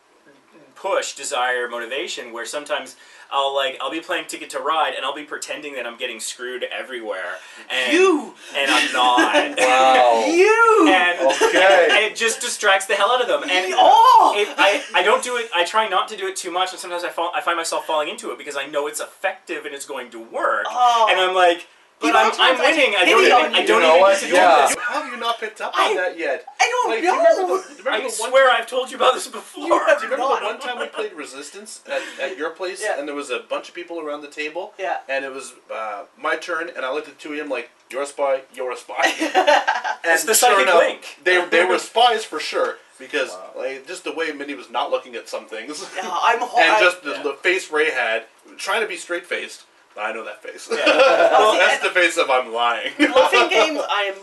push, 0.75 1.15
desire, 1.15 1.69
motivation. 1.69 2.33
Where 2.33 2.45
sometimes 2.45 2.97
I'll 3.31 3.55
like 3.55 3.79
I'll 3.81 3.91
be 3.91 4.01
playing 4.01 4.27
Ticket 4.27 4.51
to 4.51 4.59
Ride 4.61 4.95
and 4.95 5.05
I'll 5.05 5.15
be 5.15 5.25
pretending 5.25 5.75
that 5.75 5.87
I'm 5.87 5.97
getting 5.99 6.21
screwed 6.21 6.65
everywhere, 6.65 7.37
and 7.71 7.93
You! 7.93 8.35
and 8.57 8.71
I'm 8.71 8.93
not. 8.93 9.59
Wow. 9.59 10.25
You! 10.27 10.89
and, 10.89 11.19
Okay. 11.43 11.89
and 11.91 12.05
it 12.13 12.17
just 12.17 12.41
distracts 12.41 12.87
the 12.87 12.95
hell 12.95 13.11
out 13.11 13.21
of 13.21 13.29
them. 13.29 13.43
And 13.43 13.75
oh! 13.77 14.35
it, 14.37 14.49
I, 14.59 14.83
I 14.95 15.03
don't 15.03 15.23
do 15.23 15.37
it. 15.37 15.49
I 15.55 15.65
try 15.65 15.89
not 15.89 16.09
to 16.09 16.17
do 16.17 16.27
it 16.27 16.37
too 16.37 16.51
much, 16.51 16.71
and 16.73 16.81
sometimes 16.81 17.05
I 17.05 17.11
fall. 17.11 17.31
I 17.35 17.41
find 17.41 17.57
myself 17.57 17.87
falling 17.87 18.09
into 18.09 18.31
it 18.31 18.39
because 18.39 18.57
I 18.57 18.67
know 18.67 18.87
it's 18.87 19.01
effective 19.01 19.65
and 19.67 19.75
it's 19.75 19.87
going 19.87 20.11
to 20.11 20.19
work. 20.19 20.65
Oh. 20.69 21.09
And 21.11 21.21
I'm 21.21 21.35
like, 21.35 21.67
but 22.01 22.15
I'm, 22.15 22.33
I'm 22.39 22.57
I 22.57 22.61
winning. 22.61 22.95
I 22.97 23.05
don't. 23.05 23.25
Even, 23.25 23.33
I 23.55 23.65
don't 23.67 23.69
You 23.69 23.81
know 23.81 23.89
even 23.91 24.01
what? 24.01 24.23
need 24.23 24.33
Yeah. 24.33 24.67
this. 24.69 24.77
How 24.79 25.03
have 25.03 25.13
you 25.13 25.19
not 25.19 25.39
picked 25.41 25.61
up 25.61 25.73
I- 25.77 25.89
on 25.91 25.97
that 25.97 26.19
yet? 26.19 26.45
I 26.61 26.69
don't 26.69 26.91
Like, 26.91 27.01
do 27.01 27.07
know! 27.07 27.15
you 27.15 27.19
remember 27.21 27.41
the, 27.41 27.63
do 27.69 27.73
you 27.73 27.79
remember 27.79 27.91
I 27.91 27.99
the 27.99 28.03
one 28.23 28.31
swear 28.31 28.51
I've 28.51 28.67
told 28.67 28.91
you 28.91 28.97
about 28.97 29.15
this 29.15 29.27
before. 29.41 29.67
You 29.67 29.79
have 29.87 30.01
Do 30.01 30.07
you 30.07 30.13
remember 30.13 30.35
not. 30.35 30.41
the 30.41 30.47
one 30.47 30.61
time 30.61 30.79
we 30.79 30.87
played 30.87 31.13
Resistance 31.13 31.83
at, 31.87 32.03
at 32.21 32.37
your 32.39 32.51
place, 32.51 32.83
Yeah. 32.83 32.99
and 32.99 33.09
there 33.09 33.15
was 33.15 33.31
a 33.31 33.41
bunch 33.41 33.69
of 33.69 33.75
people 33.75 33.99
around 34.01 34.21
the 34.23 34.29
table, 34.29 34.75
Yeah. 34.79 34.99
and 35.09 35.25
it 35.25 35.33
was 35.33 35.55
uh, 35.73 36.05
my 36.17 36.37
turn, 36.37 36.71
and 36.75 36.85
I 36.85 36.93
looked 36.93 37.09
at 37.09 37.15
the 37.19 37.21
two 37.23 37.33
of 37.33 37.39
them 37.39 37.49
like, 37.49 37.71
"You're 37.91 38.03
a 38.03 38.07
spy, 38.07 38.43
you're 38.55 38.73
a 38.73 38.77
spy." 38.77 39.03
and 39.05 40.13
It's 40.13 40.25
the 40.25 40.35
sure 40.35 40.51
psychic 40.53 40.63
enough, 40.69 40.79
link. 40.83 41.19
They 41.25 41.45
they 41.47 41.65
were 41.65 41.79
spies 41.91 42.25
for 42.25 42.39
sure 42.41 42.77
because 42.99 43.31
Wow. 43.31 43.51
like 43.57 43.87
just 43.87 44.05
the 44.05 44.13
way 44.13 44.33
Minnie 44.33 44.55
was 44.55 44.71
not 44.71 44.91
looking 44.91 45.15
at 45.17 45.29
some 45.29 45.47
things, 45.47 45.85
Yeah, 45.97 46.03
I'm 46.05 46.41
ho- 46.41 46.59
and 46.61 46.79
just 46.81 47.03
the, 47.03 47.21
the 47.23 47.35
face 47.43 47.71
Ray 47.71 47.91
had, 47.91 48.25
trying 48.57 48.81
to 48.83 48.89
be 48.89 48.97
straight 48.97 49.27
faced. 49.27 49.65
I 49.99 50.13
know 50.13 50.25
that 50.25 50.43
face. 50.43 50.69
Well, 50.71 51.53
see, 51.53 51.59
That's 51.59 51.83
the 51.83 51.91
face 51.91 52.17
of 52.17 52.31
I'm 52.31 52.53
lying. 52.53 52.93
bluffing 52.99 53.49
games, 53.51 53.81
I'm 53.91 54.15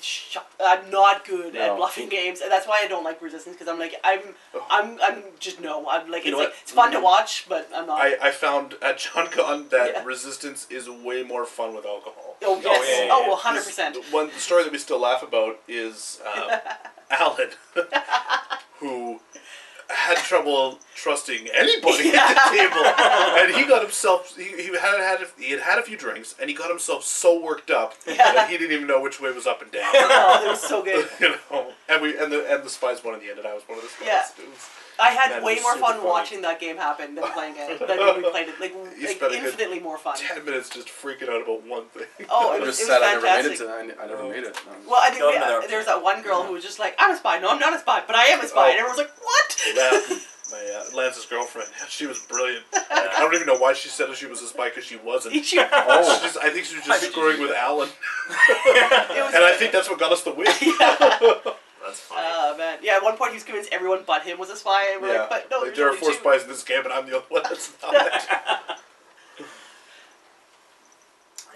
sh- 0.00 0.36
I'm 0.64 0.90
not 0.90 1.24
good 1.24 1.54
at 1.56 1.76
bluffing 1.76 2.08
games, 2.08 2.40
and 2.40 2.50
that's 2.50 2.66
why 2.66 2.80
I 2.84 2.88
don't 2.88 3.04
like 3.04 3.22
Resistance 3.22 3.54
because 3.56 3.68
I'm 3.72 3.78
like 3.78 3.94
I'm 4.04 4.20
I'm 4.70 4.98
I'm 5.02 5.22
just 5.38 5.60
no. 5.60 5.86
I'm 5.88 6.10
like 6.10 6.24
You 6.24 6.32
it's 6.32 6.38
like 6.40 6.54
it's 6.62 6.72
fun 6.72 6.90
to 6.92 7.00
watch, 7.00 7.46
but 7.48 7.68
I'm 7.74 7.86
not. 7.86 8.00
I, 8.00 8.16
I 8.20 8.30
found 8.30 8.74
at 8.82 8.98
John 8.98 9.28
Con 9.28 9.68
that 9.70 9.90
Yeah. 9.94 10.04
Resistance 10.04 10.66
is 10.70 10.88
way 10.90 11.22
more 11.22 11.44
fun 11.46 11.74
with 11.74 11.86
alcohol. 11.86 12.36
oh 12.42 12.60
yes, 12.62 12.86
yeah, 12.98 13.04
yeah, 13.06 13.10
oh 13.12 13.24
well, 13.28 13.36
hundred 13.36 13.64
percent. 13.64 13.96
One 14.10 14.30
story 14.32 14.64
that 14.64 14.72
we 14.72 14.78
still 14.78 15.00
laugh 15.00 15.22
about 15.22 15.60
is 15.68 16.20
um, 16.36 16.50
Alan, 17.10 17.50
who 18.80 19.20
had 19.92 20.16
trouble 20.18 20.78
trusting 20.94 21.48
anybody 21.54 22.10
at 22.14 22.34
the 22.34 22.56
table, 22.56 22.84
and 22.84 23.54
he 23.54 23.68
got 23.68 23.82
himself. 23.82 24.36
He, 24.36 24.44
he 24.44 24.68
had 24.68 24.98
had 24.98 25.20
a, 25.22 25.26
he 25.40 25.50
had 25.52 25.60
had 25.60 25.78
a 25.78 25.82
few 25.82 25.96
drinks, 25.96 26.34
and 26.40 26.48
he 26.50 26.56
got 26.56 26.68
himself 26.68 27.04
so 27.04 27.40
worked 27.40 27.70
up 27.70 28.02
that 28.04 28.48
he 28.50 28.58
didn't 28.58 28.72
even 28.72 28.86
know 28.86 29.00
which 29.00 29.20
way 29.20 29.32
was 29.32 29.46
up 29.46 29.62
and 29.62 29.70
down. 29.70 29.82
Oh, 29.94 30.44
it 30.44 30.48
was 30.48 30.60
so 30.62 30.82
good. 30.82 31.08
you 31.20 31.30
know, 31.50 31.72
and 31.88 32.02
we 32.02 32.16
and 32.18 32.30
the 32.30 32.46
and 32.52 32.62
the 32.64 32.68
spies 32.68 33.02
won 33.02 33.14
in 33.14 33.20
the 33.20 33.30
end, 33.30 33.38
and 33.38 33.46
I 33.46 33.54
was 33.54 33.62
one 33.66 33.78
of 33.78 33.84
the 33.84 33.90
spies. 33.90 34.06
Yeah. 34.06 34.24
It 34.98 34.98
was- 34.98 35.08
I 35.08 35.10
had 35.10 35.42
way 35.42 35.58
more 35.60 35.76
fun 35.76 35.96
funny. 35.96 36.06
watching 36.08 36.42
that 36.42 36.60
game 36.60 36.76
happen 36.76 37.14
than 37.14 37.24
playing 37.32 37.54
it. 37.56 37.78
Than 37.86 37.98
when 37.98 38.22
we 38.22 38.30
played 38.30 38.48
it. 38.48 38.60
Like, 38.60 38.72
You 38.72 39.06
like 39.06 39.16
spent 39.16 39.32
a 39.32 39.36
good 39.36 39.44
infinitely 39.46 39.80
more 39.80 39.98
fun. 39.98 40.16
Ten 40.16 40.44
minutes 40.44 40.68
just 40.70 40.88
freaking 40.88 41.28
out 41.28 41.42
about 41.42 41.66
one 41.66 41.84
thing. 41.88 42.06
Oh, 42.30 42.50
I 42.52 42.56
it 42.56 42.60
was 42.60 42.68
was, 42.68 42.80
it 42.80 42.82
was 42.82 42.88
sad 42.88 43.02
I 43.02 43.12
never 43.14 43.22
made 43.26 43.52
it. 43.52 43.58
fantastic. 43.58 43.96
To, 43.96 44.00
I, 44.00 44.04
I 44.04 44.06
never 44.08 44.22
made 44.28 44.44
it. 44.44 44.58
No. 44.66 44.72
Well, 44.90 45.00
I 45.02 45.08
think 45.08 45.18
Tell 45.18 45.28
we, 45.28 45.34
them 45.34 45.42
uh, 45.44 45.60
that- 45.60 45.68
there 45.68 45.78
was 45.78 45.86
that 45.86 46.02
one 46.02 46.22
girl 46.22 46.42
who 46.44 46.52
was 46.52 46.62
just 46.62 46.78
like, 46.78 46.94
"I'm 46.98 47.10
a 47.12 47.16
spy." 47.16 47.38
No, 47.38 47.48
I'm 47.50 47.58
not 47.58 47.74
a 47.74 47.78
spy, 47.78 48.02
but 48.06 48.16
I 48.16 48.24
am 48.26 48.40
a 48.40 48.46
spy. 48.46 48.60
Oh. 48.66 48.70
And 48.70 48.78
everyone's 48.78 48.98
like, 48.98 49.10
"What?" 49.20 49.62
Yeah, 49.74 50.00
my 50.50 50.58
uh, 50.76 50.96
Lance's 50.96 51.24
girlfriend. 51.26 51.68
She 51.88 52.06
was 52.06 52.18
brilliant. 52.26 52.64
I 52.74 53.16
don't 53.18 53.34
even 53.34 53.46
know 53.46 53.56
why 53.58 53.72
she 53.72 53.88
said 53.88 54.14
she 54.14 54.26
was 54.26 54.42
a 54.42 54.46
spy 54.46 54.68
because 54.68 54.84
she 54.84 54.96
wasn't. 54.96 55.42
She- 55.44 55.58
Oh, 55.58 56.20
she's, 56.22 56.36
I 56.36 56.50
think 56.50 56.66
she 56.66 56.76
was 56.76 56.84
just 56.84 57.10
screwing 57.10 57.40
with 57.40 57.52
Alan, 57.52 57.88
it 57.88 59.24
was 59.24 59.34
and 59.34 59.42
I 59.44 59.54
think 59.58 59.72
that's 59.72 59.88
what 59.88 59.98
got 59.98 60.12
us 60.12 60.22
the 60.22 60.32
win. 60.32 60.46
That's 61.92 62.00
funny. 62.00 62.22
Oh 62.24 62.56
man, 62.56 62.78
yeah. 62.82 62.94
At 62.96 63.02
one 63.02 63.18
point, 63.18 63.32
he 63.32 63.36
was 63.36 63.44
convinced 63.44 63.68
everyone 63.70 64.04
but 64.06 64.22
him 64.22 64.38
was 64.38 64.48
a 64.48 64.56
spy, 64.56 64.92
and 64.94 65.02
we're 65.02 65.12
yeah, 65.12 65.20
like, 65.20 65.28
"But 65.28 65.50
no, 65.50 65.58
like, 65.58 65.74
there 65.74 65.90
are 65.90 65.92
four 65.92 66.08
two." 66.08 66.16
spies 66.16 66.42
in 66.44 66.48
this 66.48 66.64
game, 66.64 66.84
and 66.84 66.92
I'm 66.92 67.04
the 67.04 67.16
only 67.16 67.26
one 67.28 67.42
that's 67.42 67.72
not. 67.82 67.94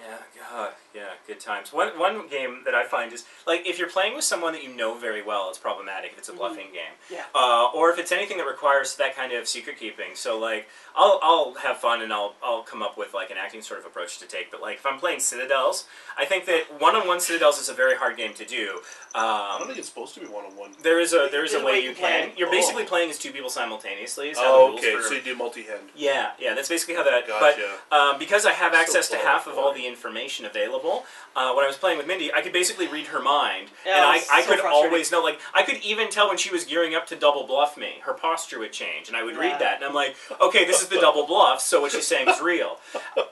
Yeah, 0.07 0.19
God, 0.51 0.73
yeah, 0.95 1.11
good 1.27 1.41
times. 1.41 1.73
One 1.73 1.99
one 1.99 2.29
game 2.29 2.63
that 2.65 2.75
I 2.75 2.85
find 2.85 3.13
is 3.13 3.25
like 3.47 3.67
if 3.67 3.79
you're 3.79 3.89
playing 3.89 4.15
with 4.15 4.25
someone 4.25 4.53
that 4.53 4.63
you 4.63 4.75
know 4.75 4.95
very 4.97 5.23
well, 5.23 5.49
it's 5.49 5.59
problematic 5.59 6.13
if 6.13 6.19
it's 6.19 6.29
a 6.29 6.33
bluffing 6.33 6.69
game. 6.73 6.95
Yeah. 7.11 7.25
Uh, 7.35 7.69
or 7.75 7.91
if 7.91 7.99
it's 7.99 8.13
anything 8.13 8.39
that 8.39 8.47
requires 8.47 8.97
that 8.97 9.15
kind 9.17 9.33
of 9.33 9.49
secret 9.49 9.79
keeping. 9.79 10.15
So 10.15 10.39
like 10.39 10.69
I'll 10.95 11.19
I'll 11.23 11.55
have 11.55 11.79
fun 11.79 12.01
and 12.03 12.13
I'll 12.13 12.35
I'll 12.43 12.63
come 12.63 12.83
up 12.83 12.97
with 12.97 13.13
like 13.15 13.31
an 13.31 13.37
acting 13.39 13.63
sort 13.63 13.81
of 13.81 13.87
approach 13.87 14.19
to 14.21 14.27
take. 14.27 14.51
But 14.51 14.61
like 14.63 14.77
if 14.77 14.87
I'm 14.87 14.99
playing 14.99 15.21
Citadels, 15.21 15.87
I 16.17 16.25
think 16.25 16.45
that 16.47 16.81
one 16.81 16.95
on 16.97 17.07
one 17.09 17.21
Citadels 17.21 17.61
is 17.61 17.69
a 17.69 17.75
very 17.75 17.97
hard 17.97 18.17
game 18.17 18.33
to 18.35 18.45
do. 18.45 18.81
I 19.15 19.53
don't 19.53 19.63
Um, 19.63 19.67
think 19.69 19.79
it's 19.79 19.89
supposed 19.89 20.15
to 20.15 20.21
be 20.21 20.27
one 20.27 20.45
on 20.45 20.57
one. 20.57 20.75
there 20.83 21.01
is 21.01 21.13
a 21.13 21.29
there 21.31 21.45
is 21.45 21.55
a 21.55 21.65
way 21.65 21.81
you 21.81 21.93
play 21.93 22.09
can. 22.21 22.29
it. 22.31 22.39
You're 22.39 22.49
Oh. 22.49 22.53
basically 22.53 22.85
playing 22.85 23.11
as 23.11 23.19
two 23.19 23.33
people 23.33 23.51
simultaneously. 23.51 24.31
Is 24.31 24.39
how 24.39 24.45
the 24.45 24.49
Oh, 24.51 24.67
rules 24.69 24.81
okay. 24.81 24.97
for- 24.97 25.03
So 25.03 25.15
you 25.15 25.21
do 25.23 25.35
multi-hand. 25.35 25.91
yeah, 25.95 26.33
yeah, 26.39 26.55
that's 26.55 26.69
basically 26.69 26.95
how 26.95 27.03
that. 27.03 27.27
Gotcha. 27.27 27.79
But 27.91 27.97
um, 27.97 28.19
because 28.19 28.47
I 28.47 28.53
have 28.53 28.73
So 28.73 28.79
access 28.79 29.09
to 29.11 29.17
half 29.19 29.47
of 29.47 29.59
all 29.59 29.73
the 29.73 29.87
information 29.87 30.36
available, 30.45 30.67
available. 30.67 31.05
Uh, 31.37 31.53
when 31.53 31.65
I 31.65 31.69
was 31.69 31.77
playing 31.77 31.99
with 31.99 32.07
Mindy, 32.07 32.33
I 32.33 32.41
could 32.41 32.53
basically 32.53 32.89
read 32.89 33.09
her 33.09 33.21
mind, 33.21 33.69
Yeah, 33.85 33.97
and 33.97 34.05
I, 34.05 34.21
I 34.33 34.43
so 34.43 34.57
could 34.57 34.65
always 34.65 35.13
know. 35.13 35.23
Like 35.23 35.39
I 35.55 35.63
could 35.63 35.77
even 35.85 36.09
tell 36.11 36.29
when 36.29 36.39
she 36.39 36.51
was 36.51 36.65
gearing 36.65 36.95
up 36.95 37.07
to 37.09 37.17
double 37.17 37.47
bluff 37.47 37.77
me. 37.77 37.97
Her 38.03 38.15
posture 38.15 38.59
would 38.59 38.73
change, 38.73 39.09
and 39.09 39.17
I 39.17 39.23
would 39.23 39.35
Yeah. 39.35 39.41
read 39.41 39.59
that, 39.61 39.77
and 39.77 39.85
I'm 39.85 39.93
like, 39.95 40.17
okay, 40.41 40.65
this 40.65 40.81
is 40.83 40.89
the 40.89 40.99
double 40.99 41.27
bluff. 41.27 41.61
So 41.61 41.81
what 41.83 41.93
she's 41.93 42.07
saying 42.07 42.29
is 42.29 42.41
real, 42.41 42.79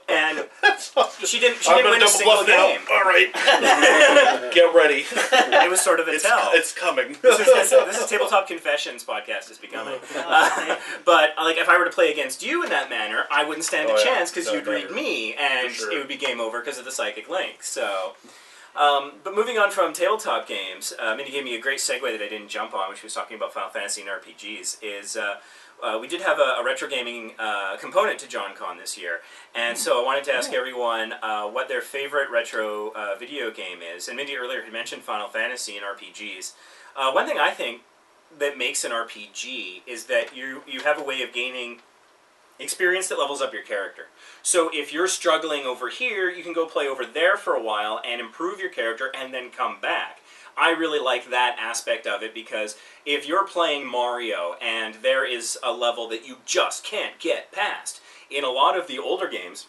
and 0.07 0.45
she 1.25 1.39
didn't. 1.39 1.63
She 1.63 1.71
I'm 1.71 1.77
didn't 1.77 1.83
gonna 1.83 1.89
win 1.89 1.95
a 1.95 1.99
double 1.99 2.07
single 2.07 2.35
bluff 2.35 2.47
now. 2.47 2.67
game. 2.67 2.81
All 2.91 3.01
right, 3.03 4.51
get 4.53 4.73
ready. 4.75 5.05
It 5.65 5.69
was 5.69 5.81
sort 5.81 5.99
of 5.99 6.07
a 6.07 6.11
It's, 6.11 6.23
tell. 6.23 6.49
it's 6.53 6.71
coming. 6.73 7.15
this, 7.21 7.39
is, 7.39 7.45
this, 7.47 7.71
is, 7.71 7.85
this 7.85 7.99
is 8.01 8.09
tabletop 8.09 8.47
confessions 8.47 9.03
podcast 9.03 9.49
is 9.51 9.57
becoming. 9.57 9.99
Uh, 10.27 10.77
but 11.05 11.31
like 11.37 11.57
if 11.57 11.69
I 11.69 11.77
were 11.77 11.85
to 11.85 11.91
play 11.91 12.11
against 12.11 12.41
you 12.43 12.63
in 12.63 12.69
that 12.69 12.89
manner, 12.89 13.25
I 13.31 13.43
wouldn't 13.45 13.63
stand 13.65 13.89
Oh, 13.89 13.95
a 13.95 13.97
yeah. 13.99 14.03
chance 14.03 14.31
because 14.31 14.47
No, 14.47 14.53
you'd 14.53 14.67
read 14.67 14.89
me, 14.91 15.33
and 15.35 15.71
sure. 15.71 15.91
it 15.91 15.97
would 15.97 16.07
be 16.07 16.17
game 16.17 16.39
over 16.39 16.59
because 16.61 16.77
of 16.79 16.85
the 16.85 16.91
psychic 16.95 17.29
link. 17.29 17.63
So. 17.63 18.15
Um, 18.77 19.13
but 19.23 19.33
moving 19.33 19.57
on 19.57 19.71
from 19.71 19.93
tabletop 19.93 20.49
games, 20.49 20.91
uh, 20.99 21.15
Mindy 21.15 21.31
gave 21.31 21.45
me 21.45 21.55
a 21.55 21.61
great 21.61 21.79
segue 21.79 22.01
that 22.01 22.21
I 22.21 22.27
didn't 22.27 22.49
jump 22.49 22.73
on, 22.73 22.89
which 22.89 23.03
was 23.03 23.13
talking 23.13 23.37
about 23.37 23.53
Final 23.53 23.69
Fantasy 23.69 24.01
and 24.01 24.09
RPGs. 24.09 24.83
Is 24.83 25.15
uh, 25.15 25.35
uh, 25.81 25.97
we 25.99 26.07
did 26.07 26.21
have 26.21 26.39
a, 26.39 26.57
a 26.59 26.63
retro 26.63 26.87
gaming 26.87 27.33
uh, 27.39 27.77
component 27.77 28.19
to 28.19 28.27
John 28.27 28.55
Con 28.55 28.77
this 28.77 28.97
year, 28.97 29.21
and 29.53 29.77
so 29.77 30.01
I 30.01 30.05
wanted 30.05 30.23
to 30.25 30.33
ask 30.33 30.53
everyone 30.53 31.13
uh, 31.21 31.43
what 31.47 31.67
their 31.67 31.81
favorite 31.81 32.29
retro 32.29 32.91
uh, 32.95 33.15
video 33.17 33.51
game 33.51 33.79
is. 33.81 34.07
And 34.07 34.17
Mindy 34.17 34.35
earlier 34.35 34.61
had 34.61 34.73
mentioned 34.73 35.03
Final 35.03 35.27
Fantasy 35.27 35.77
and 35.77 35.85
RPGs. 35.85 36.53
Uh, 36.95 37.11
one 37.11 37.27
thing 37.27 37.37
I 37.37 37.51
think 37.51 37.81
that 38.39 38.57
makes 38.57 38.83
an 38.83 38.91
RPG 38.91 39.81
is 39.85 40.05
that 40.05 40.35
you 40.35 40.63
you 40.67 40.81
have 40.81 40.99
a 40.99 41.03
way 41.03 41.21
of 41.21 41.33
gaining 41.33 41.79
experience 42.59 43.07
that 43.07 43.19
levels 43.19 43.41
up 43.41 43.53
your 43.53 43.63
character. 43.63 44.07
So 44.41 44.69
if 44.73 44.93
you're 44.93 45.07
struggling 45.07 45.63
over 45.65 45.89
here, 45.89 46.29
you 46.29 46.43
can 46.43 46.53
go 46.53 46.65
play 46.65 46.87
over 46.87 47.05
there 47.05 47.37
for 47.37 47.53
a 47.53 47.61
while 47.61 48.01
and 48.05 48.21
improve 48.21 48.59
your 48.59 48.69
character 48.69 49.11
and 49.15 49.33
then 49.33 49.49
come 49.49 49.79
back. 49.81 50.19
I 50.57 50.69
really 50.71 50.99
like 50.99 51.29
that 51.29 51.57
aspect 51.59 52.07
of 52.07 52.23
it 52.23 52.33
because 52.33 52.77
if 53.05 53.27
you're 53.27 53.45
playing 53.45 53.85
Mario 53.85 54.55
and 54.61 54.95
there 54.95 55.25
is 55.25 55.57
a 55.61 55.73
level 55.73 56.07
that 56.09 56.25
you 56.25 56.37
just 56.45 56.83
can't 56.83 57.19
get 57.19 57.51
past, 57.51 57.99
in 58.29 58.43
a 58.43 58.49
lot 58.49 58.77
of 58.77 58.87
the 58.87 58.99
older 58.99 59.27
games, 59.27 59.67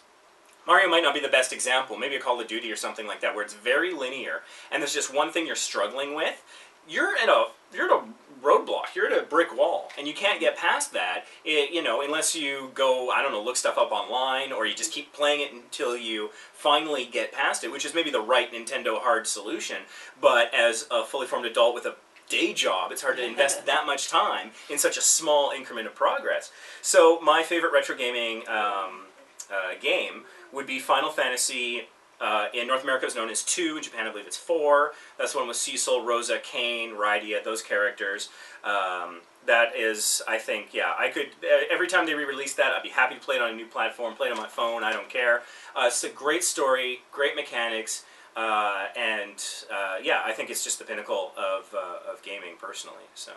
Mario 0.65 0.89
might 0.89 1.03
not 1.03 1.13
be 1.13 1.19
the 1.19 1.27
best 1.27 1.53
example, 1.53 1.97
maybe 1.97 2.15
a 2.15 2.19
Call 2.19 2.39
of 2.39 2.47
Duty 2.47 2.71
or 2.71 2.75
something 2.75 3.07
like 3.07 3.21
that, 3.21 3.35
where 3.35 3.43
it's 3.43 3.53
very 3.53 3.93
linear 3.93 4.41
and 4.71 4.81
there's 4.81 4.93
just 4.93 5.13
one 5.13 5.31
thing 5.31 5.45
you're 5.45 5.55
struggling 5.55 6.15
with. 6.15 6.43
You're 6.87 7.17
at 7.17 7.29
a 7.29 7.47
you're 7.73 7.91
at 7.91 8.03
a 8.03 8.05
roadblock. 8.41 8.95
You're 8.95 9.11
at 9.11 9.17
a 9.17 9.25
brick 9.25 9.55
wall, 9.55 9.89
and 9.97 10.07
you 10.07 10.13
can't 10.13 10.39
get 10.39 10.57
past 10.57 10.93
that. 10.93 11.25
It, 11.43 11.71
you 11.71 11.81
know, 11.81 12.01
unless 12.01 12.35
you 12.35 12.71
go, 12.73 13.09
I 13.09 13.21
don't 13.21 13.31
know, 13.31 13.41
look 13.41 13.55
stuff 13.55 13.77
up 13.77 13.91
online, 13.91 14.51
or 14.51 14.65
you 14.65 14.73
just 14.73 14.91
keep 14.91 15.13
playing 15.13 15.41
it 15.41 15.53
until 15.53 15.95
you 15.95 16.29
finally 16.53 17.05
get 17.05 17.31
past 17.31 17.63
it, 17.63 17.71
which 17.71 17.85
is 17.85 17.93
maybe 17.93 18.09
the 18.09 18.21
right 18.21 18.51
Nintendo 18.51 19.01
hard 19.01 19.27
solution. 19.27 19.77
But 20.19 20.53
as 20.53 20.87
a 20.91 21.03
fully 21.03 21.27
formed 21.27 21.45
adult 21.45 21.75
with 21.75 21.85
a 21.85 21.95
day 22.29 22.53
job, 22.53 22.91
it's 22.91 23.01
hard 23.01 23.17
to 23.17 23.25
invest 23.25 23.65
that 23.65 23.85
much 23.85 24.09
time 24.09 24.51
in 24.69 24.77
such 24.77 24.97
a 24.97 25.01
small 25.01 25.51
increment 25.51 25.87
of 25.87 25.95
progress. 25.95 26.51
So 26.81 27.19
my 27.21 27.43
favorite 27.43 27.73
retro 27.73 27.95
gaming 27.95 28.47
um, 28.47 29.05
uh, 29.51 29.79
game 29.81 30.23
would 30.51 30.67
be 30.67 30.79
Final 30.79 31.09
Fantasy. 31.09 31.87
Uh, 32.19 32.47
in 32.53 32.67
North 32.67 32.83
America, 32.83 33.05
it's 33.05 33.15
known 33.15 33.29
as 33.29 33.43
two. 33.43 33.77
In 33.77 33.83
Japan, 33.83 34.07
I 34.07 34.11
believe 34.11 34.25
it's 34.27 34.37
four. 34.37 34.93
That's 35.17 35.33
the 35.33 35.39
one 35.39 35.47
with 35.47 35.57
Cecil, 35.57 36.03
Rosa, 36.05 36.39
Kain, 36.39 36.95
Rydia, 36.95 37.43
those 37.43 37.61
characters. 37.61 38.29
Um, 38.63 39.21
that 39.45 39.75
is, 39.75 40.21
I 40.27 40.37
think, 40.39 40.73
yeah. 40.73 40.93
I 40.97 41.09
could 41.09 41.29
every 41.71 41.87
time 41.87 42.05
they 42.05 42.13
re-release 42.15 42.53
that, 42.55 42.73
I'd 42.73 42.83
be 42.83 42.89
happy 42.89 43.15
to 43.15 43.21
play 43.21 43.35
it 43.35 43.41
on 43.41 43.51
a 43.51 43.55
new 43.55 43.67
platform, 43.67 44.15
play 44.15 44.27
it 44.27 44.31
on 44.31 44.37
my 44.37 44.47
phone. 44.47 44.83
I 44.83 44.91
don't 44.91 45.09
care. 45.09 45.43
Uh, 45.75 45.83
it's 45.87 46.03
a 46.03 46.09
great 46.09 46.43
story, 46.43 47.01
great 47.13 47.35
mechanics, 47.35 48.03
uh, 48.35 48.87
and 48.97 49.43
uh, 49.71 49.97
yeah, 50.03 50.21
I 50.25 50.33
think 50.33 50.49
it's 50.49 50.63
just 50.63 50.79
the 50.79 50.85
pinnacle 50.85 51.31
of 51.37 51.73
uh, 51.73 52.11
of 52.11 52.21
gaming 52.23 52.55
personally. 52.59 53.05
So, 53.15 53.31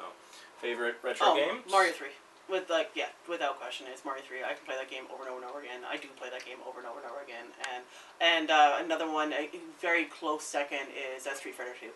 favorite 0.61 0.97
retro 1.05 1.29
Oh, 1.29 1.37
game? 1.37 1.61
Mario 1.71 1.93
Three. 1.93 2.09
With 2.51 2.69
like 2.69 2.91
yeah, 2.97 3.07
without 3.29 3.61
question, 3.61 3.87
it's 3.93 4.05
Mario 4.05 4.23
Three. 4.27 4.43
I 4.43 4.55
can 4.55 4.67
play 4.67 4.75
that 4.75 4.91
game 4.91 5.05
over 5.15 5.23
and 5.23 5.31
over 5.31 5.39
and 5.39 5.49
over 5.49 5.61
again. 5.61 5.87
I 5.89 5.97
do 5.97 6.09
play 6.19 6.31
that 6.31 6.45
game 6.45 6.59
over 6.67 6.81
and 6.81 6.89
over 6.89 6.99
and 6.99 7.07
over 7.07 7.23
again. 7.23 7.47
And 7.71 7.85
and 8.21 8.51
uh, 8.51 8.83
another 8.83 9.09
one, 9.11 9.33
a 9.33 9.49
very 9.81 10.05
close 10.07 10.43
second, 10.43 10.91
is 10.91 11.29
uh, 11.29 11.35
Street 11.35 11.55
Fighter 11.55 11.75
Two. 11.79 11.95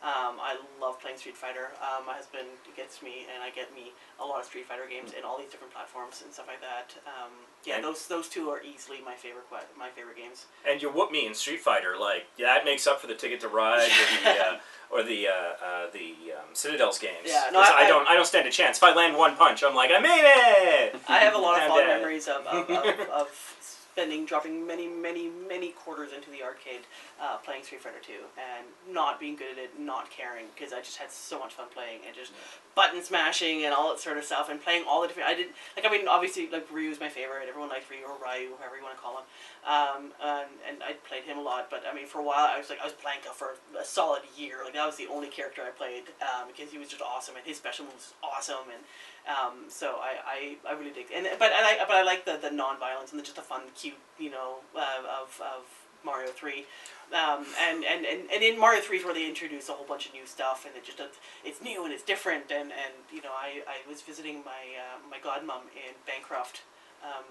Um, 0.00 0.38
I 0.38 0.56
love 0.80 1.00
playing 1.00 1.18
Street 1.18 1.36
Fighter. 1.36 1.70
Um, 1.82 2.06
my 2.06 2.14
husband 2.14 2.46
gets 2.76 3.02
me, 3.02 3.26
and 3.34 3.42
I 3.42 3.50
get 3.50 3.74
me 3.74 3.90
a 4.20 4.24
lot 4.24 4.38
of 4.38 4.46
Street 4.46 4.66
Fighter 4.66 4.86
games 4.88 5.12
in 5.12 5.24
all 5.24 5.36
these 5.38 5.50
different 5.50 5.72
platforms 5.72 6.22
and 6.24 6.32
stuff 6.32 6.46
like 6.46 6.60
that. 6.60 6.94
Um, 7.04 7.32
yeah, 7.64 7.76
And- 7.76 7.84
those 7.84 8.06
those 8.06 8.28
two 8.28 8.48
are 8.50 8.62
easily 8.62 8.98
my 9.04 9.14
favorite 9.14 9.44
my 9.76 9.88
favorite 9.90 10.16
games. 10.16 10.46
And 10.64 10.80
you 10.80 10.88
whoop 10.88 11.10
me 11.10 11.26
in 11.26 11.34
Street 11.34 11.60
Fighter, 11.60 11.96
like 11.98 12.26
that 12.38 12.64
makes 12.64 12.86
up 12.86 13.00
for 13.00 13.08
the 13.08 13.14
Ticket 13.16 13.40
to 13.40 13.48
Ride 13.48 13.90
or 13.90 14.22
the 14.22 14.30
uh, 14.46 14.56
or 14.90 15.02
the 15.02 15.28
uh, 15.28 15.32
uh, 15.64 15.90
the 15.92 16.14
um, 16.38 16.54
Citadel's 16.54 16.98
games. 17.00 17.26
Yeah, 17.26 17.50
no, 17.52 17.58
I- 17.60 17.82
I, 17.84 17.88
don't 17.88 18.06
I 18.06 18.14
don't 18.14 18.26
stand 18.26 18.46
a 18.46 18.50
chance. 18.52 18.76
If 18.76 18.84
I 18.84 18.94
land 18.94 19.16
one 19.16 19.34
punch, 19.36 19.64
I'm 19.64 19.74
like 19.74 19.90
I 19.92 19.98
made 19.98 20.22
it. 20.24 20.96
I 21.08 21.18
have 21.18 21.34
a 21.34 21.38
lot 21.38 21.60
of 21.60 21.66
fond 21.68 21.86
memories 21.88 22.28
of, 22.28 22.46
of, 22.46 22.70
of, 22.70 23.00
of 23.10 23.28
spending, 23.98 24.24
dropping 24.24 24.64
many, 24.64 24.86
many, 24.86 25.28
many 25.48 25.70
quarters 25.70 26.10
into 26.14 26.30
the 26.30 26.40
arcade 26.40 26.86
uh, 27.20 27.36
playing 27.38 27.64
Street 27.64 27.80
Fighter 27.80 27.98
2 28.00 28.12
and 28.38 28.94
not 28.94 29.18
being 29.18 29.34
good 29.34 29.50
at 29.50 29.58
it, 29.58 29.70
not 29.80 30.08
caring 30.08 30.46
because 30.54 30.72
I 30.72 30.78
just 30.78 30.98
had 30.98 31.10
so 31.10 31.36
much 31.36 31.54
fun 31.54 31.66
playing 31.74 31.98
and 32.06 32.14
just 32.14 32.30
button 32.76 33.02
smashing 33.02 33.64
and 33.64 33.74
all 33.74 33.90
that 33.90 33.98
sort 33.98 34.16
of 34.16 34.22
stuff 34.22 34.48
and 34.48 34.62
playing 34.62 34.84
all 34.86 35.02
the 35.02 35.08
different. 35.08 35.28
I 35.28 35.34
did 35.34 35.48
like 35.74 35.84
I 35.84 35.90
mean 35.90 36.06
obviously 36.06 36.48
like 36.48 36.70
Ryu's 36.70 37.00
my 37.00 37.08
favorite. 37.08 37.48
Everyone 37.48 37.68
likes 37.68 37.90
Ryu 37.90 38.06
or 38.06 38.14
Ryu, 38.22 38.54
however 38.62 38.78
you 38.78 38.84
want 38.86 38.94
to 38.94 39.02
call 39.02 39.18
him. 39.18 39.26
Um, 39.66 40.14
and, 40.22 40.50
and 40.62 40.76
I 40.86 40.92
played 41.02 41.24
him 41.24 41.38
a 41.38 41.42
lot, 41.42 41.66
but 41.70 41.82
I 41.90 41.92
mean 41.92 42.06
for 42.06 42.20
a 42.20 42.22
while 42.22 42.46
I 42.46 42.56
was 42.56 42.70
like 42.70 42.78
I 42.80 42.84
was 42.84 42.94
Blanka 42.94 43.34
for 43.34 43.58
a 43.74 43.84
solid 43.84 44.22
year. 44.38 44.62
Like 44.62 44.74
that 44.74 44.86
was 44.86 44.94
the 44.94 45.08
only 45.08 45.26
character 45.26 45.62
I 45.66 45.70
played 45.70 46.14
um, 46.22 46.46
because 46.46 46.70
he 46.70 46.78
was 46.78 46.86
just 46.86 47.02
awesome 47.02 47.34
and 47.34 47.44
his 47.44 47.56
special 47.56 47.84
moves 47.84 48.14
was 48.14 48.14
awesome 48.22 48.70
and 48.70 48.86
um, 49.28 49.68
so 49.68 49.96
I, 50.00 50.56
I, 50.64 50.70
I 50.70 50.78
really 50.78 50.90
dig 50.90 51.06
and 51.14 51.26
but 51.38 51.52
I 51.52 51.62
like 51.62 51.78
but 51.86 51.96
I 51.96 52.02
like 52.02 52.24
the, 52.24 52.38
the 52.40 52.50
non-violence 52.50 53.10
and 53.10 53.18
the, 53.18 53.24
just 53.24 53.36
the 53.36 53.42
fun 53.42 53.62
cute 53.74 53.87
you 54.18 54.30
know 54.30 54.56
uh, 54.76 55.22
of, 55.22 55.40
of 55.40 55.64
Mario 56.04 56.28
three. 56.28 56.66
Um, 57.08 57.46
and, 57.58 57.84
and, 57.84 58.04
and, 58.04 58.30
and 58.30 58.42
in 58.42 58.60
Mario 58.60 58.82
3 58.82 58.98
is 58.98 59.04
where 59.04 59.14
they 59.14 59.26
introduce 59.26 59.70
a 59.70 59.72
whole 59.72 59.86
bunch 59.86 60.06
of 60.06 60.12
new 60.12 60.26
stuff 60.26 60.66
and 60.66 60.76
it 60.76 60.84
just 60.84 61.00
it's 61.42 61.62
new 61.62 61.84
and 61.84 61.92
it's 61.92 62.02
different 62.02 62.52
and, 62.52 62.68
and 62.70 62.92
you 63.10 63.22
know 63.22 63.32
I, 63.32 63.64
I 63.64 63.88
was 63.88 64.02
visiting 64.02 64.44
my 64.44 64.76
uh, 64.76 65.00
my 65.08 65.16
godmom 65.16 65.72
in 65.72 65.96
Bancroft 66.06 66.60
um, 67.02 67.24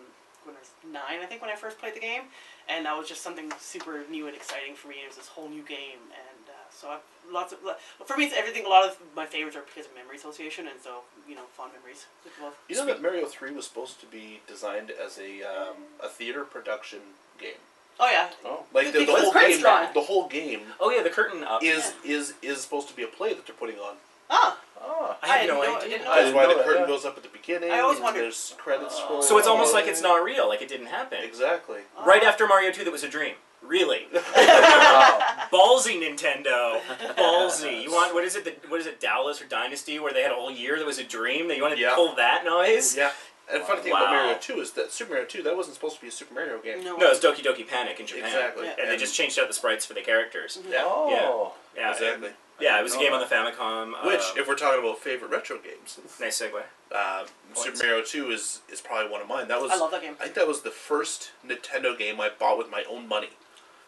when 0.45 0.55
I 0.55 0.59
was 0.59 0.71
nine 0.83 1.21
I 1.21 1.27
think 1.27 1.41
when 1.41 1.51
I 1.51 1.55
first 1.55 1.77
played 1.77 1.93
the 1.93 1.99
game 1.99 2.23
and 2.67 2.87
that 2.87 2.97
was 2.97 3.07
just 3.07 3.21
something 3.21 3.53
super 3.59 4.01
new 4.09 4.25
and 4.25 4.35
exciting 4.35 4.73
for 4.73 4.87
me 4.87 4.95
it 5.05 5.09
was 5.09 5.17
this 5.17 5.27
whole 5.27 5.47
new 5.47 5.61
game 5.61 6.01
and 6.09 6.49
uh, 6.49 6.65
so 6.71 6.89
I've 6.89 7.05
lots 7.31 7.53
of 7.53 7.59
for 8.05 8.17
me 8.17 8.25
it's 8.25 8.35
everything 8.35 8.65
a 8.65 8.69
lot 8.69 8.85
of 8.87 8.97
my 9.15 9.25
favorites 9.25 9.55
are 9.57 9.61
because 9.61 9.85
of 9.89 9.95
memory 9.95 10.15
association 10.17 10.67
and 10.67 10.79
so 10.81 11.01
you 11.27 11.35
know 11.35 11.43
fond 11.55 11.71
memories. 11.73 12.05
You 12.69 12.75
know 12.77 12.85
that 12.85 13.01
Mario 13.01 13.25
Three 13.25 13.51
was 13.51 13.65
supposed 13.65 13.99
to 14.01 14.05
be 14.05 14.41
designed 14.47 14.91
as 14.91 15.17
a 15.19 15.41
um, 15.43 15.75
a 16.03 16.07
theater 16.07 16.43
production 16.43 16.99
game. 17.39 17.59
oh 17.99 18.09
yeah 18.11 18.29
Oh, 18.45 18.63
like 18.73 18.87
The- 18.87 18.99
the, 18.99 18.99
the, 18.99 19.05
the 19.05 19.11
whole 19.21 19.33
game. 19.33 19.59
drawn. 19.61 19.93
The 19.93 20.01
whole 20.01 20.27
game 20.27 20.61
Oh 20.79 20.89
yeah, 20.91 21.03
the 21.03 21.09
curtain 21.09 21.43
up. 21.43 21.63
is 21.63 21.93
is 22.05 22.33
is 22.41 22.61
supposed 22.61 22.87
to 22.89 22.95
be 22.95 23.03
a 23.03 23.07
play 23.07 23.33
that 23.33 23.45
they're 23.45 23.55
putting 23.55 23.79
on. 23.79 23.95
ah 24.29 24.57
Oh. 24.79 25.17
I 25.23 25.27
had 25.27 25.47
no 25.47 25.55
didn't 25.61 25.73
know- 25.73 25.77
idea. 25.79 25.89
didn't 25.89 26.05
know 26.05 26.11
I 26.11 26.21
That's 26.23 26.35
why 26.35 26.43
know 26.43 26.49
the 26.49 26.55
that, 26.55 26.65
curtain 26.65 26.81
yeah. 26.83 26.87
goes 26.87 27.03
up 27.03 27.17
at 27.17 27.23
the 27.23 27.29
beginning. 27.29 27.71
I 27.71 27.79
always 27.79 27.99
wondered- 27.99 28.21
There's 28.23 28.53
credits. 28.59 28.95
Oh. 29.09 29.21
So 29.21 29.37
it's 29.39 29.47
almost 29.47 29.73
like 29.73 29.85
it's 29.87 30.01
not 30.01 30.23
real, 30.23 30.47
like 30.47 30.61
it 30.61 30.69
didn't 30.69 30.87
happen. 30.87 31.17
Exactly. 31.23 31.79
Right 32.05 32.23
after 32.23 32.45
Mario 32.47 32.71
2 32.71 32.83
that 32.83 32.91
was 32.91 33.03
a 33.03 33.09
dream. 33.09 33.35
Really? 33.67 34.07
Wow. 34.37 35.19
Ballsy 35.51 36.01
Nintendo. 36.01 36.79
Ballsy. 37.17 37.83
You 37.83 37.91
want 37.91 38.13
what 38.13 38.23
is 38.23 38.35
it? 38.35 38.43
The, 38.45 38.55
what 38.69 38.79
is 38.79 38.85
it? 38.87 38.99
Dallas 38.99 39.41
or 39.41 39.45
Dynasty, 39.45 39.99
where 39.99 40.11
they 40.13 40.21
had 40.21 40.31
a 40.31 40.35
whole 40.35 40.51
year 40.51 40.77
that 40.77 40.85
was 40.85 40.97
a 40.99 41.03
dream. 41.03 41.47
That 41.47 41.57
you 41.57 41.63
want 41.63 41.75
to 41.75 41.79
Yeah. 41.79 41.95
pull 41.95 42.15
that 42.15 42.43
noise? 42.45 42.95
Yeah. 42.95 43.11
And 43.51 43.61
the 43.61 43.65
funny 43.65 43.81
thing 43.81 43.93
Wow. 43.93 44.03
about 44.03 44.11
Mario 44.13 44.37
Two 44.39 44.59
is 44.59 44.71
that 44.71 44.91
Super 44.91 45.11
Mario 45.13 45.25
Two 45.25 45.41
that 45.43 45.55
wasn't 45.55 45.75
supposed 45.75 45.95
to 45.97 46.01
be 46.01 46.07
a 46.07 46.11
Super 46.11 46.33
Mario 46.33 46.59
game. 46.59 46.83
no 46.83 46.95
No, 46.97 47.07
it's 47.11 47.19
Doki 47.19 47.43
Doki 47.43 47.67
Panic 47.67 47.99
in 47.99 48.05
Japan. 48.07 48.25
Exactly. 48.25 48.65
Yeah. 48.65 48.75
And 48.81 48.89
they 48.91 48.97
just 48.97 49.15
changed 49.15 49.39
out 49.39 49.47
the 49.47 49.53
sprites 49.53 49.85
for 49.85 49.93
the 49.93 50.01
characters. 50.01 50.59
Yeah. 50.69 50.83
Oh. 50.85 51.53
Yeah, 51.75 51.91
Exactly. 51.91 52.29
Yeah, 52.59 52.79
it 52.79 52.83
was 52.83 52.93
a 52.93 52.95
know 52.97 53.03
game 53.03 53.13
on 53.13 53.19
the 53.19 53.27
Famicom. 53.27 54.03
Which, 54.05 54.19
uh, 54.19 54.33
if 54.41 54.47
we're 54.47 54.55
talking 54.55 54.79
about 54.83 54.97
favorite 54.97 55.29
retro 55.29 55.59
games, 55.59 55.99
nice 56.19 56.41
segue. 56.41 56.63
uh, 56.91 57.25
Super 57.53 57.77
Mario 57.85 58.01
Two 58.03 58.31
is 58.31 58.61
is 58.67 58.81
probably 58.81 59.11
one 59.11 59.21
of 59.21 59.27
mine. 59.27 59.47
That 59.47 59.61
was 59.61 59.71
I 59.71 59.75
love 59.77 59.91
that 59.91 60.01
game 60.01 60.15
I 60.19 60.23
think 60.23 60.35
that 60.35 60.47
was 60.47 60.61
the 60.61 60.71
first 60.71 61.31
Nintendo 61.45 61.95
game 61.97 62.19
I 62.19 62.29
bought 62.29 62.57
with 62.57 62.71
my 62.71 62.83
own 62.89 63.07
money. 63.07 63.29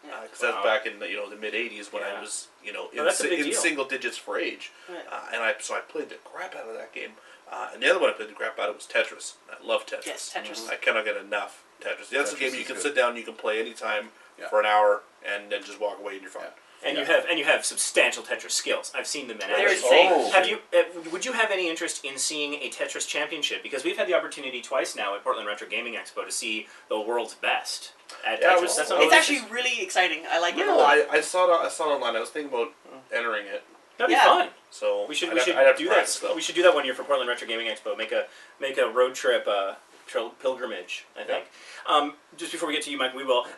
Yeah. 0.04 0.20
Because 0.22 0.40
that 0.40 0.54
Wow. 0.54 0.62
was 0.62 0.64
back 0.64 0.86
in 0.86 0.98
the 0.98 1.08
you 1.10 1.16
know 1.16 1.28
the 1.28 1.36
mid 1.36 1.54
'80s 1.54 1.92
when 1.92 2.02
Yeah. 2.02 2.16
I 2.16 2.20
was 2.20 2.48
you 2.64 2.72
know 2.72 2.88
in, 2.90 3.04
that's 3.04 3.18
si- 3.18 3.34
in 3.36 3.52
single 3.52 3.84
digits 3.84 4.16
for 4.16 4.38
age, 4.38 4.70
Right. 4.88 5.04
uh, 5.10 5.26
and 5.32 5.42
I 5.42 5.54
so 5.60 5.74
I 5.74 5.80
played 5.80 6.08
the 6.08 6.16
crap 6.16 6.54
out 6.56 6.66
of 6.68 6.74
that 6.74 6.92
game. 6.92 7.12
Uh, 7.50 7.70
and 7.74 7.82
the 7.82 7.90
other 7.90 7.98
one 7.98 8.08
I 8.10 8.12
played 8.12 8.28
the 8.28 8.34
crap 8.34 8.58
out 8.60 8.68
of 8.68 8.76
was 8.76 8.86
Tetris. 8.86 9.34
I 9.50 9.56
love 9.64 9.84
Tetris. 9.84 10.06
Yes, 10.06 10.32
Tetris. 10.34 10.70
I 10.70 10.76
cannot 10.76 11.04
get 11.04 11.16
enough 11.16 11.64
Tetris. 11.80 12.08
That's 12.08 12.32
a 12.32 12.36
game 12.36 12.54
you 12.54 12.64
can 12.64 12.76
good. 12.76 12.82
sit 12.82 12.94
down, 12.94 13.16
you 13.16 13.24
can 13.24 13.34
play 13.34 13.58
anytime 13.58 14.12
Yeah. 14.38 14.48
for 14.48 14.60
an 14.60 14.66
hour. 14.66 15.02
and 15.22 15.52
then 15.52 15.62
just 15.62 15.78
walk 15.78 15.98
away 15.98 16.14
and 16.14 16.22
you're 16.22 16.30
fine. 16.30 16.46
And 16.84 16.96
you 16.96 17.04
have 17.04 17.26
and 17.28 17.38
you 17.38 17.44
have 17.44 17.64
substantial 17.64 18.22
Tetris 18.22 18.52
skills. 18.52 18.90
I've 18.96 19.06
seen 19.06 19.28
them 19.28 19.38
in 19.40 19.48
They're 19.48 19.68
action. 19.68 19.84
insane. 19.84 20.08
Oh. 20.12 20.30
Have 20.32 20.48
you? 20.48 20.58
Uh, 20.72 20.84
would 21.12 21.24
you 21.26 21.32
have 21.32 21.50
any 21.50 21.68
interest 21.68 22.04
in 22.04 22.16
seeing 22.16 22.54
a 22.54 22.70
Tetris 22.70 23.06
championship? 23.06 23.62
Because 23.62 23.84
we've 23.84 23.98
had 23.98 24.08
the 24.08 24.14
opportunity 24.14 24.62
twice 24.62 24.96
now 24.96 25.14
at 25.14 25.22
Portland 25.22 25.46
Retro 25.46 25.68
Gaming 25.68 25.94
Expo 25.94 26.24
to 26.24 26.32
see 26.32 26.68
the 26.88 26.98
world's 26.98 27.34
best 27.34 27.92
at 28.26 28.40
Yeah, 28.40 28.48
I 28.48 28.54
Tetris. 28.54 28.60
was- 28.62 28.76
That's 28.78 28.90
not 28.90 29.02
It's 29.02 29.12
really- 29.12 29.16
actually 29.38 29.52
really 29.54 29.82
exciting. 29.82 30.22
I 30.30 30.38
like 30.40 30.54
it 30.56 30.62
a 30.62 30.66
No, 30.66 30.78
lot. 30.78 30.90
I, 31.10 31.18
I 31.18 31.20
saw 31.20 31.44
it. 31.62 31.66
I 31.66 31.68
saw 31.68 31.90
it 31.90 31.94
online. 31.96 32.16
I 32.16 32.20
was 32.20 32.30
thinking 32.30 32.52
about 32.52 32.72
entering 33.12 33.46
it. 33.46 33.62
that'd 33.98 34.14
be 34.14 34.18
fun. 34.18 34.48
So 34.70 35.04
We 35.06 35.14
should 35.14 35.28
I'd 35.28 35.32
we 35.34 35.38
have- 35.40 35.46
should 35.48 35.56
I'd 35.56 35.66
have 35.66 35.76
to 35.76 35.82
do 35.82 35.88
that. 35.90 35.94
practice, 35.96 36.18
though. 36.20 36.34
We 36.34 36.40
should 36.40 36.54
do 36.54 36.62
that 36.62 36.74
one 36.74 36.86
year 36.86 36.94
for 36.94 37.04
Portland 37.04 37.28
Retro 37.28 37.46
Gaming 37.46 37.66
Expo. 37.66 37.94
Make 37.98 38.12
a 38.12 38.26
make 38.58 38.78
a 38.78 38.86
road 38.88 39.14
trip 39.14 39.46
uh, 39.46 39.50
tril- 39.50 39.76
pilgrimage. 40.40 41.06
I 41.18 41.24
think. 41.24 41.44
Um, 41.88 42.14
just 42.36 42.52
before 42.52 42.68
we 42.68 42.74
get 42.74 42.82
to 42.84 42.90
you, 42.90 42.98
Mike, 42.98 43.14
we 43.14 43.24
will. 43.24 43.46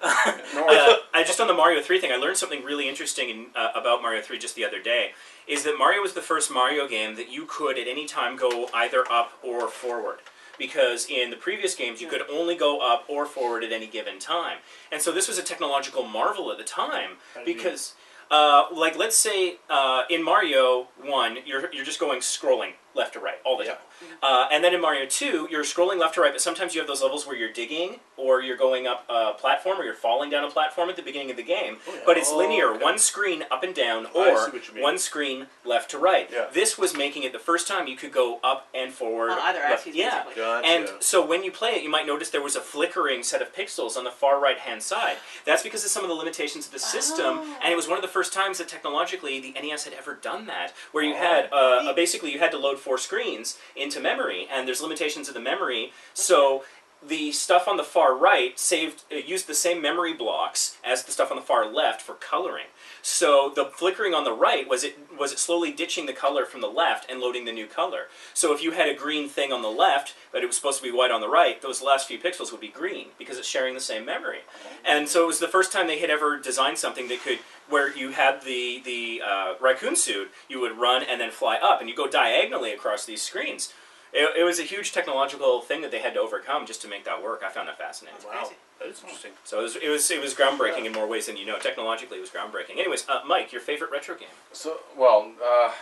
Uh, 0.54 0.96
I 1.12 1.24
just 1.24 1.40
on 1.40 1.46
the 1.48 1.54
Mario 1.54 1.80
Three 1.82 2.00
thing, 2.00 2.12
I 2.12 2.16
learned 2.16 2.36
something 2.36 2.62
really 2.62 2.88
interesting 2.88 3.28
in, 3.28 3.46
uh, 3.54 3.70
about 3.74 4.00
Mario 4.00 4.22
Three 4.22 4.38
just 4.38 4.54
the 4.54 4.64
other 4.64 4.80
day. 4.80 5.12
Is 5.46 5.64
that 5.64 5.76
Mario 5.78 6.00
was 6.00 6.12
the 6.12 6.22
first 6.22 6.50
Mario 6.50 6.86
game 6.86 7.16
that 7.16 7.30
you 7.30 7.46
could 7.46 7.78
at 7.78 7.88
any 7.88 8.06
time 8.06 8.36
go 8.36 8.68
either 8.72 9.04
up 9.10 9.32
or 9.42 9.68
forward. 9.68 10.18
Because 10.58 11.06
in 11.08 11.30
the 11.30 11.36
previous 11.36 11.74
games, 11.74 12.00
you 12.00 12.08
could 12.08 12.22
only 12.30 12.54
go 12.54 12.78
up 12.80 13.04
or 13.08 13.26
forward 13.26 13.64
at 13.64 13.72
any 13.72 13.86
given 13.86 14.18
time. 14.18 14.58
And 14.92 15.00
so 15.02 15.10
this 15.10 15.26
was 15.26 15.38
a 15.38 15.42
technological 15.42 16.04
marvel 16.04 16.52
at 16.52 16.58
the 16.58 16.64
time. 16.64 17.16
How 17.34 17.42
do 17.42 17.50
you 17.50 17.56
mean? 17.56 17.64
Because, 17.64 17.94
uh, 18.30 18.64
like, 18.72 18.96
let's 18.96 19.16
say 19.16 19.56
uh, 19.68 20.02
in 20.10 20.22
Mario 20.22 20.88
1, 21.02 21.38
you're, 21.46 21.72
you're 21.72 21.84
just 21.84 21.98
going 21.98 22.20
scrolling 22.20 22.72
left 22.94 23.14
to 23.14 23.20
right 23.20 23.38
all 23.52 23.58
the 23.58 23.64
Yeah. 23.64 23.70
time. 23.72 23.80
Uh, 24.20 24.48
and 24.50 24.64
then 24.64 24.74
in 24.74 24.80
Mario 24.80 25.06
2, 25.06 25.48
you're 25.50 25.62
scrolling 25.62 25.98
left 25.98 26.14
to 26.14 26.20
right, 26.20 26.32
but 26.32 26.40
sometimes 26.40 26.74
you 26.74 26.80
have 26.80 26.88
those 26.88 27.02
levels 27.02 27.24
where 27.26 27.36
you're 27.36 27.52
digging 27.52 28.00
or 28.16 28.40
you're 28.40 28.56
going 28.56 28.86
up 28.86 29.04
a 29.08 29.32
platform 29.34 29.80
or 29.80 29.84
you're 29.84 29.94
falling 29.94 30.28
down 30.30 30.42
a 30.44 30.50
platform 30.50 30.88
at 30.90 30.96
the 30.96 31.02
beginning 31.02 31.30
of 31.30 31.36
the 31.36 31.42
game. 31.42 31.78
Oh, 31.88 31.94
yeah. 31.94 32.00
But 32.06 32.18
it's 32.18 32.30
Oh, 32.32 32.36
linear, 32.38 32.70
okay. 32.74 32.82
one 32.82 32.98
screen 32.98 33.44
up 33.50 33.62
and 33.62 33.74
down, 33.74 34.06
or 34.14 34.44
see 34.46 34.50
what 34.52 34.68
you 34.68 34.74
mean. 34.74 34.82
one 34.82 34.98
screen 34.98 35.46
left 35.64 35.90
to 35.92 35.98
right. 35.98 36.28
Yeah. 36.32 36.46
This 36.52 36.76
was 36.78 36.96
making 36.96 37.22
it 37.24 37.32
the 37.32 37.38
first 37.38 37.66
time 37.68 37.86
you 37.86 37.96
could 37.96 38.12
go 38.12 38.40
up 38.42 38.68
and 38.74 38.92
forward. 38.92 39.30
On 39.30 39.38
either 39.38 39.60
left- 39.60 39.72
axis, 39.72 39.94
yeah. 39.94 40.24
Gotcha. 40.34 40.66
And 40.66 40.90
so 41.00 41.24
when 41.24 41.42
you 41.44 41.50
play 41.52 41.70
it, 41.76 41.82
you 41.82 41.88
might 41.88 42.06
notice 42.06 42.30
there 42.30 42.42
was 42.42 42.56
a 42.56 42.60
flickering 42.60 43.22
set 43.22 43.40
of 43.42 43.52
pixels 43.54 43.96
on 43.96 44.04
the 44.04 44.10
far 44.10 44.38
right 44.40 44.58
hand 44.58 44.82
side. 44.82 45.16
That's 45.44 45.62
because 45.62 45.84
of 45.84 45.90
some 45.90 46.02
of 46.02 46.08
the 46.08 46.14
limitations 46.16 46.66
of 46.66 46.72
the 46.72 46.78
system, 46.80 47.38
Oh. 47.40 47.56
and 47.62 47.72
it 47.72 47.76
was 47.76 47.86
one 47.88 47.98
of 47.98 48.02
the 48.02 48.08
first 48.08 48.32
times 48.32 48.58
that 48.58 48.68
technologically 48.68 49.38
the 49.40 49.54
NES 49.60 49.84
had 49.84 49.94
ever 49.94 50.14
done 50.14 50.46
that, 50.46 50.72
where 50.92 51.04
you 51.04 51.14
Oh. 51.14 51.18
had 51.18 51.48
uh, 51.52 51.56
uh, 51.56 51.92
basically 51.92 52.32
you 52.32 52.38
had 52.40 52.50
to 52.52 52.58
load 52.58 52.78
four 52.78 52.98
screens 52.98 53.41
into 53.76 54.00
memory, 54.00 54.48
and 54.52 54.66
there's 54.66 54.82
limitations 54.82 55.28
of 55.28 55.34
the 55.34 55.40
memory. 55.40 55.92
So 56.14 56.64
the 57.06 57.32
stuff 57.32 57.66
on 57.66 57.76
the 57.76 57.84
far 57.84 58.16
right 58.16 58.58
saved 58.58 59.02
uh, 59.12 59.16
used 59.16 59.46
the 59.46 59.54
same 59.54 59.82
memory 59.82 60.14
blocks 60.14 60.76
as 60.84 61.04
the 61.04 61.12
stuff 61.12 61.30
on 61.30 61.36
the 61.36 61.42
far 61.42 61.66
left 61.66 62.00
for 62.02 62.14
coloring. 62.14 62.66
So 63.02 63.52
the 63.54 63.64
flickering 63.64 64.14
on 64.14 64.24
the 64.24 64.32
right 64.32 64.68
was 64.68 64.84
it 64.84 64.98
was 65.18 65.32
it 65.32 65.38
slowly 65.38 65.72
ditching 65.72 66.06
the 66.06 66.12
color 66.12 66.44
from 66.44 66.60
the 66.60 66.68
left 66.68 67.10
and 67.10 67.20
loading 67.20 67.44
the 67.44 67.52
new 67.52 67.66
color. 67.66 68.06
So 68.32 68.54
if 68.54 68.62
you 68.62 68.72
had 68.72 68.88
a 68.88 68.94
green 68.94 69.28
thing 69.28 69.52
on 69.52 69.62
the 69.62 69.68
left, 69.68 70.14
but 70.30 70.42
it 70.42 70.46
was 70.46 70.56
supposed 70.56 70.78
to 70.78 70.84
be 70.84 70.96
white 70.96 71.10
on 71.10 71.20
the 71.20 71.28
right, 71.28 71.60
those 71.60 71.82
last 71.82 72.06
few 72.06 72.18
pixels 72.18 72.52
would 72.52 72.60
be 72.60 72.68
green 72.68 73.08
because 73.18 73.38
it's 73.38 73.48
sharing 73.48 73.74
the 73.74 73.80
same 73.80 74.04
memory. 74.04 74.40
And 74.84 75.08
so 75.08 75.24
it 75.24 75.26
was 75.26 75.40
the 75.40 75.48
first 75.48 75.72
time 75.72 75.86
they 75.86 75.98
had 75.98 76.10
ever 76.10 76.38
designed 76.38 76.78
something 76.78 77.08
that 77.08 77.22
could 77.22 77.40
where 77.68 77.96
you 77.96 78.10
had 78.10 78.42
the 78.42 78.80
the 78.84 79.22
uh, 79.26 79.54
raccoon 79.60 79.96
suit, 79.96 80.30
you 80.48 80.60
would 80.60 80.78
run 80.78 81.02
and 81.02 81.20
then 81.20 81.30
fly 81.30 81.56
up, 81.56 81.80
and 81.80 81.88
you 81.88 81.96
go 81.96 82.08
diagonally 82.08 82.72
across 82.72 83.04
these 83.04 83.22
screens. 83.22 83.72
It, 84.12 84.40
it 84.40 84.44
was 84.44 84.58
a 84.58 84.64
huge 84.64 84.92
technological 84.92 85.62
thing 85.62 85.80
that 85.80 85.90
they 85.90 86.00
had 86.00 86.14
to 86.14 86.20
overcome 86.20 86.66
just 86.66 86.82
to 86.82 86.88
make 86.88 87.04
that 87.04 87.22
work. 87.22 87.42
I 87.44 87.48
found 87.50 87.68
that 87.68 87.78
fascinating. 87.78 88.20
wow, 88.26 88.50
that 88.78 88.88
is 88.88 89.00
interesting. 89.02 89.32
So 89.44 89.60
it 89.60 89.62
was 89.62 89.76
it 89.76 89.88
was, 89.88 90.10
it 90.10 90.20
was 90.20 90.34
groundbreaking 90.34 90.84
in 90.84 90.92
more 90.92 91.06
ways 91.06 91.26
than 91.26 91.36
you 91.36 91.46
know. 91.46 91.58
Technologically, 91.58 92.18
it 92.18 92.20
was 92.20 92.30
groundbreaking. 92.30 92.78
Anyways, 92.78 93.08
uh, 93.08 93.20
Mike, 93.26 93.52
your 93.52 93.62
favorite 93.62 93.90
retro 93.90 94.14
game? 94.14 94.28
So, 94.52 94.80
well, 94.96 95.32
uh, 95.42 95.72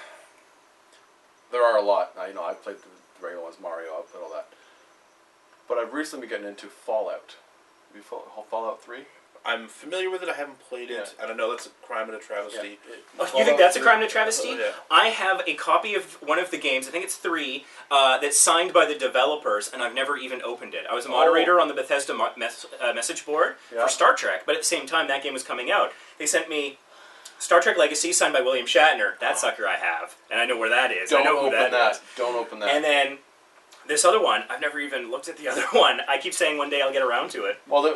there 1.50 1.62
are 1.62 1.76
a 1.76 1.82
lot. 1.82 2.12
I, 2.18 2.28
you 2.28 2.34
know, 2.34 2.44
I've 2.44 2.62
played 2.62 2.76
the 2.76 3.24
regular 3.24 3.44
ones, 3.44 3.56
Mario, 3.60 3.98
I've 3.98 4.10
played 4.12 4.22
all 4.22 4.32
that. 4.32 4.48
But 5.68 5.78
I've 5.78 5.92
recently 5.92 6.26
been 6.26 6.38
getting 6.38 6.48
into 6.48 6.66
Fallout. 6.66 7.36
Have 7.88 7.96
you 7.96 8.02
Fallout 8.02 8.82
3? 8.82 9.00
I'm 9.44 9.68
familiar 9.68 10.10
with 10.10 10.22
it. 10.22 10.28
I 10.28 10.34
haven't 10.34 10.58
played 10.60 10.90
it. 10.90 11.14
And 11.20 11.30
I 11.32 11.34
know. 11.34 11.50
That's 11.50 11.66
a 11.66 11.70
crime 11.86 12.08
and 12.08 12.14
a 12.16 12.20
travesty. 12.20 12.78
Oh, 13.18 13.30
you 13.38 13.44
think 13.44 13.58
that's 13.58 13.74
a 13.76 13.80
crime 13.80 13.96
and 13.96 14.04
a 14.04 14.08
travesty? 14.08 14.50
Oh, 14.50 14.58
yeah. 14.58 14.72
I 14.90 15.06
have 15.08 15.42
a 15.46 15.54
copy 15.54 15.94
of 15.94 16.14
one 16.22 16.38
of 16.38 16.50
the 16.50 16.58
games. 16.58 16.86
I 16.86 16.90
think 16.90 17.04
it's 17.04 17.16
three. 17.16 17.64
Uh, 17.90 18.18
that's 18.18 18.38
signed 18.38 18.72
by 18.74 18.84
the 18.84 18.94
developers, 18.94 19.70
and 19.72 19.82
I've 19.82 19.94
never 19.94 20.18
even 20.18 20.42
opened 20.42 20.74
it. 20.74 20.84
I 20.90 20.94
was 20.94 21.06
a 21.06 21.08
moderator 21.08 21.58
on 21.58 21.68
the 21.68 21.74
Bethesda 21.74 22.12
mo- 22.12 22.32
mes- 22.36 22.66
uh, 22.82 22.92
message 22.92 23.24
board 23.24 23.56
Yeah. 23.74 23.84
for 23.84 23.88
Star 23.90 24.14
Trek, 24.14 24.42
but 24.44 24.54
at 24.56 24.60
the 24.60 24.66
same 24.66 24.86
time, 24.86 25.08
that 25.08 25.22
game 25.22 25.32
was 25.32 25.42
coming 25.42 25.70
out. 25.70 25.92
They 26.18 26.26
sent 26.26 26.50
me 26.50 26.78
Star 27.38 27.60
Trek 27.62 27.78
Legacy, 27.78 28.12
signed 28.12 28.34
by 28.34 28.42
William 28.42 28.66
Shatner. 28.66 29.18
That 29.20 29.38
sucker 29.38 29.66
I 29.66 29.76
have, 29.76 30.16
and 30.30 30.38
I 30.38 30.44
know 30.44 30.58
where 30.58 30.68
that 30.68 30.92
is. 30.92 31.08
Don't 31.08 31.22
I 31.22 31.24
know 31.24 31.40
who 31.40 31.46
open 31.46 31.58
that 31.58 31.70
that. 31.70 31.92
is. 31.92 32.00
Don't 32.16 32.36
open 32.36 32.58
that. 32.58 32.68
And 32.74 32.84
then 32.84 33.18
this 33.86 34.04
other 34.04 34.22
one, 34.22 34.44
I've 34.50 34.60
never 34.60 34.78
even 34.78 35.10
looked 35.10 35.28
at 35.28 35.38
the 35.38 35.48
other 35.52 35.62
one. 35.72 36.00
I 36.06 36.18
keep 36.18 36.34
saying 36.34 36.58
one 36.58 36.68
day 36.68 36.82
I'll 36.82 36.92
get 36.92 37.00
around 37.02 37.30
to 37.30 37.46
it. 37.46 37.58
well, 37.66 37.80
there, 37.80 37.94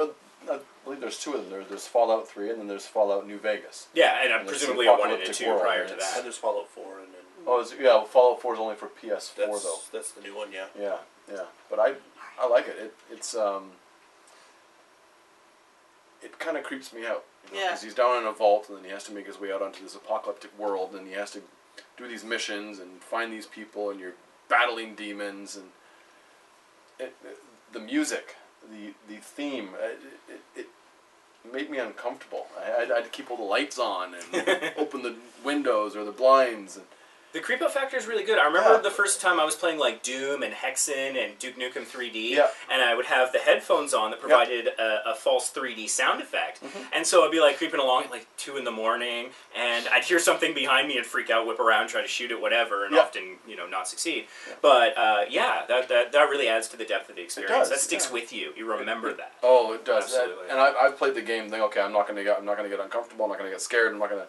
I 0.50 0.59
believe 0.84 1.00
there's 1.00 1.18
two 1.18 1.32
of 1.34 1.40
them. 1.42 1.50
There, 1.50 1.64
there's 1.64 1.86
Fallout 1.86 2.28
3 2.28 2.50
and 2.50 2.60
then 2.60 2.68
there's 2.68 2.86
Fallout 2.86 3.26
New 3.26 3.38
Vegas. 3.38 3.88
Yeah, 3.94 4.22
and 4.22 4.32
And 4.32 4.46
presumably 4.48 4.86
the 4.86 4.92
I 4.92 4.98
wanted 4.98 5.14
it 5.20 5.28
apocalyptic 5.28 5.46
world, 5.48 5.60
prior 5.62 5.80
and 5.80 5.88
to 5.88 5.94
it's- 5.94 6.10
that. 6.10 6.16
And 6.18 6.24
there's 6.24 6.36
Fallout 6.36 6.68
4, 6.68 6.84
and 7.00 7.08
then 7.14 7.20
Oh, 7.46 7.60
is, 7.60 7.74
yeah, 7.78 8.02
Fallout 8.04 8.40
4 8.40 8.54
is 8.54 8.60
only 8.60 8.74
for 8.76 8.86
PS4 8.88 9.34
that's 9.36 9.62
though. 9.64 9.76
that's 9.92 10.12
the 10.12 10.22
new 10.22 10.34
one. 10.36 10.50
Yeah. 10.52 10.66
Yeah, 10.78 10.96
yeah. 11.30 11.42
But 11.68 11.78
I, 11.78 11.94
I 12.40 12.46
like 12.48 12.68
it. 12.68 12.76
It 12.78 12.94
it's 13.10 13.34
um. 13.34 13.72
It 16.22 16.38
kind 16.38 16.56
of 16.56 16.64
creeps 16.64 16.92
me 16.92 17.04
out. 17.06 17.24
Yeah. 17.52 17.66
Because 17.68 17.82
he's 17.82 17.94
down 17.94 18.22
in 18.22 18.26
a 18.26 18.32
vault 18.32 18.68
and 18.68 18.78
then 18.78 18.84
he 18.84 18.90
has 18.90 19.04
to 19.04 19.12
make 19.12 19.26
his 19.26 19.38
way 19.38 19.52
out 19.52 19.60
onto 19.60 19.82
this 19.82 19.94
apocalyptic 19.94 20.58
world 20.58 20.94
and 20.94 21.06
he 21.06 21.12
has 21.14 21.30
to 21.32 21.42
do 21.98 22.08
these 22.08 22.24
missions 22.24 22.78
and 22.78 23.02
find 23.02 23.30
these 23.32 23.46
people 23.46 23.90
and 23.90 24.00
you're 24.00 24.14
battling 24.48 24.94
demons 24.94 25.54
and 25.56 25.66
it, 26.98 27.14
it- 27.24 27.38
the 27.72 27.80
music, 27.80 28.36
the 28.70 28.94
the 29.12 29.20
theme, 29.20 29.70
uh, 29.74 29.86
it, 29.86 29.98
it, 30.28 30.40
it 30.54 30.66
made 31.52 31.70
me 31.70 31.78
uncomfortable. 31.78 32.46
I, 32.59 32.83
I'd, 32.83 32.92
I'd 32.92 33.12
keep 33.12 33.30
all 33.30 33.37
the 33.37 33.42
lights 33.42 33.78
on 33.78 34.14
and 34.14 34.72
open 34.76 35.02
the 35.02 35.16
windows 35.44 35.96
or 35.96 36.04
the 36.04 36.12
blinds 36.12 36.76
and 36.76 36.87
The 37.34 37.40
creep 37.40 37.60
out 37.62 37.74
factor 37.74 37.96
is 37.96 38.06
really 38.06 38.22
good. 38.22 38.38
I 38.38 38.46
remember 38.46 38.74
Yeah. 38.74 38.78
the 38.78 38.92
first 38.92 39.20
time 39.20 39.40
I 39.40 39.44
was 39.44 39.56
playing 39.56 39.76
like 39.76 40.04
Doom 40.04 40.44
and 40.44 40.54
Hexen 40.54 41.16
and 41.22 41.36
Duke 41.40 41.56
Nukem 41.56 41.84
3D, 41.84 42.30
Yeah. 42.36 42.48
and 42.70 42.80
I 42.80 42.94
would 42.94 43.06
have 43.06 43.32
the 43.32 43.40
headphones 43.40 43.92
on 43.92 44.12
that 44.12 44.20
provided 44.20 44.68
a, 44.68 45.10
a 45.10 45.14
false 45.16 45.50
3D 45.50 45.88
sound 45.90 46.22
effect. 46.22 46.62
Mm-hmm. 46.62 46.84
And 46.92 47.04
so 47.04 47.24
I'd 47.24 47.32
be 47.32 47.40
like 47.40 47.58
creeping 47.58 47.80
along 47.80 48.04
at 48.04 48.12
like 48.12 48.28
2 48.36 48.56
in 48.56 48.62
the 48.62 48.70
morning, 48.70 49.30
and 49.52 49.88
I'd 49.88 50.04
hear 50.04 50.20
something 50.20 50.54
behind 50.54 50.86
me 50.86 50.96
and 50.96 51.04
freak 51.04 51.28
out, 51.28 51.44
whip 51.44 51.58
around, 51.58 51.88
try 51.88 52.02
to 52.02 52.06
shoot 52.08 52.30
it, 52.30 52.40
whatever, 52.40 52.84
and 52.84 52.94
Yeah. 52.94 53.00
often, 53.00 53.38
you 53.48 53.56
know, 53.56 53.66
not 53.66 53.88
succeed. 53.88 54.28
But 54.62 54.96
uh, 54.96 55.24
yeah, 55.28 55.62
that, 55.66 55.88
that, 55.88 56.12
that 56.12 56.30
really 56.30 56.46
adds 56.48 56.68
to 56.68 56.76
the 56.76 56.84
depth 56.84 57.10
of 57.10 57.16
the 57.16 57.22
experience. 57.22 57.52
does, 57.58 57.70
that 57.70 57.80
sticks 57.80 58.06
yeah. 58.06 58.12
with 58.12 58.32
you. 58.32 58.52
You 58.56 58.70
remember 58.72 59.12
that. 59.12 59.32
Oh, 59.42 59.72
it 59.72 59.84
does. 59.84 60.12
That- 60.12 60.20
Absolutely. 60.20 60.50
and 60.50 60.60
I, 60.60 60.72
I've 60.72 60.96
played 60.96 61.16
the 61.16 61.22
game. 61.22 61.50
Think, 61.50 61.64
okay, 61.64 61.80
I'm 61.80 61.92
not 61.92 62.06
gonna 62.06 62.22
get, 62.22 62.38
I'm 62.38 62.44
not 62.44 62.56
gonna 62.56 62.68
get 62.68 62.78
uncomfortable. 62.78 63.24
I'm 63.24 63.30
not 63.32 63.38
gonna 63.38 63.50
get 63.50 63.60
scared. 63.60 63.92
I'm 63.92 63.98
not 63.98 64.08
gonna. 64.10 64.26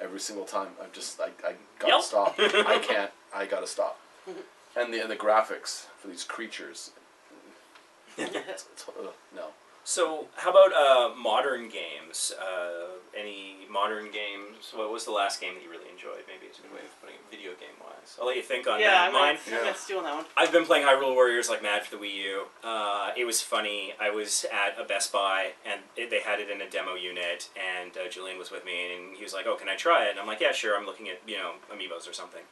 Every 0.00 0.20
single 0.20 0.44
time, 0.44 0.68
I 0.80 0.86
just, 0.92 1.20
I, 1.20 1.30
I 1.46 1.54
gotta 1.78 1.94
Yep. 1.94 2.02
stop. 2.02 2.34
I 2.38 2.78
can't. 2.88 3.10
I 3.34 3.46
gotta 3.46 3.66
stop. 3.66 3.98
And 4.76 4.94
the 4.94 5.00
and 5.00 5.10
the 5.10 5.16
graphics 5.16 5.86
for 5.98 6.06
these 6.08 6.22
creatures. 6.24 6.90
It's, 8.18 8.64
it's, 8.72 8.86
uh, 8.88 9.10
no. 9.34 9.46
So, 9.88 10.26
how 10.36 10.50
about 10.50 10.70
uh, 10.76 11.14
modern 11.16 11.70
games? 11.70 12.34
Uh, 12.38 12.98
any 13.18 13.56
modern 13.70 14.12
games? 14.12 14.68
What 14.74 14.92
was 14.92 15.06
the 15.06 15.12
last 15.12 15.40
game 15.40 15.54
that 15.54 15.64
you 15.64 15.70
really 15.70 15.88
enjoyed? 15.90 16.28
Maybe 16.28 16.44
it's 16.44 16.58
a 16.58 16.62
good 16.62 16.72
way 16.74 16.80
of 16.84 17.00
putting 17.00 17.14
it 17.16 17.22
video 17.30 17.52
game 17.52 17.72
wise. 17.80 18.18
I'll 18.20 18.26
let 18.26 18.36
you 18.36 18.42
think 18.42 18.66
on 18.68 18.80
Yeah, 18.80 18.90
that. 18.90 19.06
I'm 19.06 19.12
Mine. 19.14 19.38
I'm 19.46 19.50
Yeah. 19.50 19.58
gonna 19.60 19.74
steal 19.74 19.96
on 19.96 20.04
that 20.04 20.14
one. 20.16 20.26
I've 20.36 20.52
been 20.52 20.66
playing 20.66 20.84
Hyrule 20.84 21.14
Warriors 21.14 21.48
like 21.48 21.62
mad 21.62 21.86
for 21.86 21.96
the 21.96 22.02
Wii 22.04 22.14
U. 22.16 22.48
Uh, 22.62 23.12
it 23.16 23.24
was 23.24 23.40
funny. 23.40 23.94
I 23.98 24.10
was 24.10 24.44
at 24.52 24.78
a 24.78 24.84
Best 24.84 25.10
Buy 25.10 25.52
and 25.64 25.80
it, 25.96 26.10
they 26.10 26.20
had 26.20 26.38
it 26.38 26.50
in 26.50 26.60
a 26.60 26.68
demo 26.68 26.92
unit, 26.92 27.48
and 27.56 27.96
uh, 27.96 28.10
Julian 28.10 28.36
was 28.36 28.50
with 28.50 28.66
me, 28.66 28.92
and 28.92 29.16
he 29.16 29.24
was 29.24 29.32
like, 29.32 29.46
"Oh, 29.46 29.56
can 29.56 29.70
I 29.70 29.76
try 29.76 30.04
it?" 30.04 30.10
And 30.10 30.20
I'm 30.20 30.26
like, 30.26 30.40
"Yeah, 30.40 30.52
sure." 30.52 30.76
I'm 30.76 30.84
looking 30.84 31.08
at 31.08 31.22
you 31.26 31.38
know 31.38 31.52
amiibos 31.72 32.06
or 32.06 32.12
something. 32.12 32.42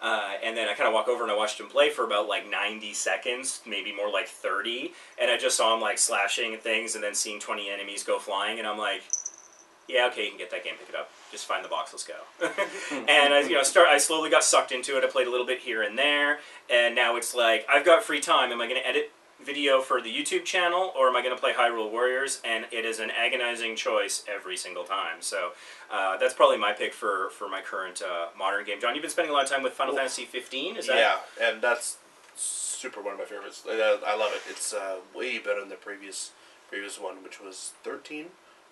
Uh, 0.00 0.34
and 0.44 0.56
then 0.56 0.68
I 0.68 0.74
kind 0.74 0.86
of 0.86 0.94
walk 0.94 1.08
over 1.08 1.22
and 1.22 1.32
I 1.32 1.36
watched 1.36 1.58
him 1.58 1.68
play 1.68 1.90
for 1.90 2.04
about 2.04 2.28
like 2.28 2.48
90 2.48 2.92
seconds, 2.92 3.62
maybe 3.66 3.94
more 3.94 4.10
like 4.10 4.28
30. 4.28 4.92
And 5.20 5.30
I 5.30 5.38
just 5.38 5.56
saw 5.56 5.74
him 5.74 5.80
like 5.80 5.98
slashing 5.98 6.56
things 6.58 6.94
and 6.94 7.02
then 7.02 7.14
seeing 7.14 7.40
20 7.40 7.70
enemies 7.70 8.04
go 8.04 8.18
flying. 8.18 8.58
And 8.58 8.68
I'm 8.68 8.78
like, 8.78 9.02
yeah, 9.88 10.08
okay, 10.08 10.24
you 10.24 10.30
can 10.30 10.38
get 10.38 10.50
that 10.50 10.64
game, 10.64 10.74
pick 10.78 10.88
it 10.88 10.94
up. 10.94 11.10
Just 11.30 11.46
find 11.46 11.64
the 11.64 11.68
box, 11.68 11.92
let's 11.92 12.04
go. 12.04 12.14
and 13.08 13.34
I, 13.34 13.40
you 13.42 13.54
know, 13.54 13.62
start. 13.62 13.88
I 13.88 13.98
slowly 13.98 14.30
got 14.30 14.42
sucked 14.42 14.72
into 14.72 14.96
it. 14.96 15.04
I 15.04 15.06
played 15.06 15.26
a 15.26 15.30
little 15.30 15.46
bit 15.46 15.60
here 15.60 15.82
and 15.82 15.96
there, 15.96 16.40
and 16.70 16.94
now 16.94 17.16
it's 17.16 17.34
like 17.34 17.66
I've 17.68 17.84
got 17.84 18.02
free 18.02 18.20
time. 18.20 18.50
Am 18.50 18.60
I 18.60 18.66
going 18.66 18.80
to 18.80 18.86
edit 18.86 19.12
video 19.42 19.80
for 19.80 20.00
the 20.00 20.12
YouTube 20.12 20.44
channel, 20.44 20.92
or 20.98 21.08
am 21.08 21.16
I 21.16 21.22
going 21.22 21.34
to 21.34 21.40
play 21.40 21.52
Hyrule 21.52 21.90
Warriors? 21.90 22.40
And 22.44 22.66
it 22.72 22.84
is 22.84 22.98
an 23.00 23.10
agonizing 23.10 23.76
choice 23.76 24.24
every 24.32 24.56
single 24.56 24.84
time. 24.84 25.20
So 25.20 25.50
uh, 25.90 26.16
that's 26.16 26.34
probably 26.34 26.58
my 26.58 26.72
pick 26.72 26.92
for 26.94 27.30
for 27.30 27.48
my 27.48 27.60
current 27.60 28.02
uh, 28.02 28.26
modern 28.36 28.64
game. 28.64 28.80
John, 28.80 28.94
you've 28.94 29.02
been 29.02 29.10
spending 29.10 29.30
a 29.30 29.34
lot 29.34 29.44
of 29.44 29.50
time 29.50 29.62
with 29.62 29.72
Final 29.74 29.94
Fantasy 29.94 30.24
15. 30.24 30.76
Is 30.76 30.86
that? 30.86 30.96
Yeah, 30.96 31.46
and 31.48 31.62
that's 31.62 31.98
super 32.34 33.00
one 33.00 33.14
of 33.14 33.18
my 33.18 33.24
favorites. 33.24 33.62
I, 33.68 33.98
I 34.06 34.16
love 34.16 34.32
it. 34.34 34.42
It's 34.50 34.72
uh, 34.74 34.96
way 35.14 35.38
better 35.38 35.60
than 35.60 35.68
the 35.68 35.76
previous 35.76 36.32
previous 36.68 36.98
one, 37.00 37.22
which 37.22 37.40
was 37.40 37.72
thirteen. 37.84 38.26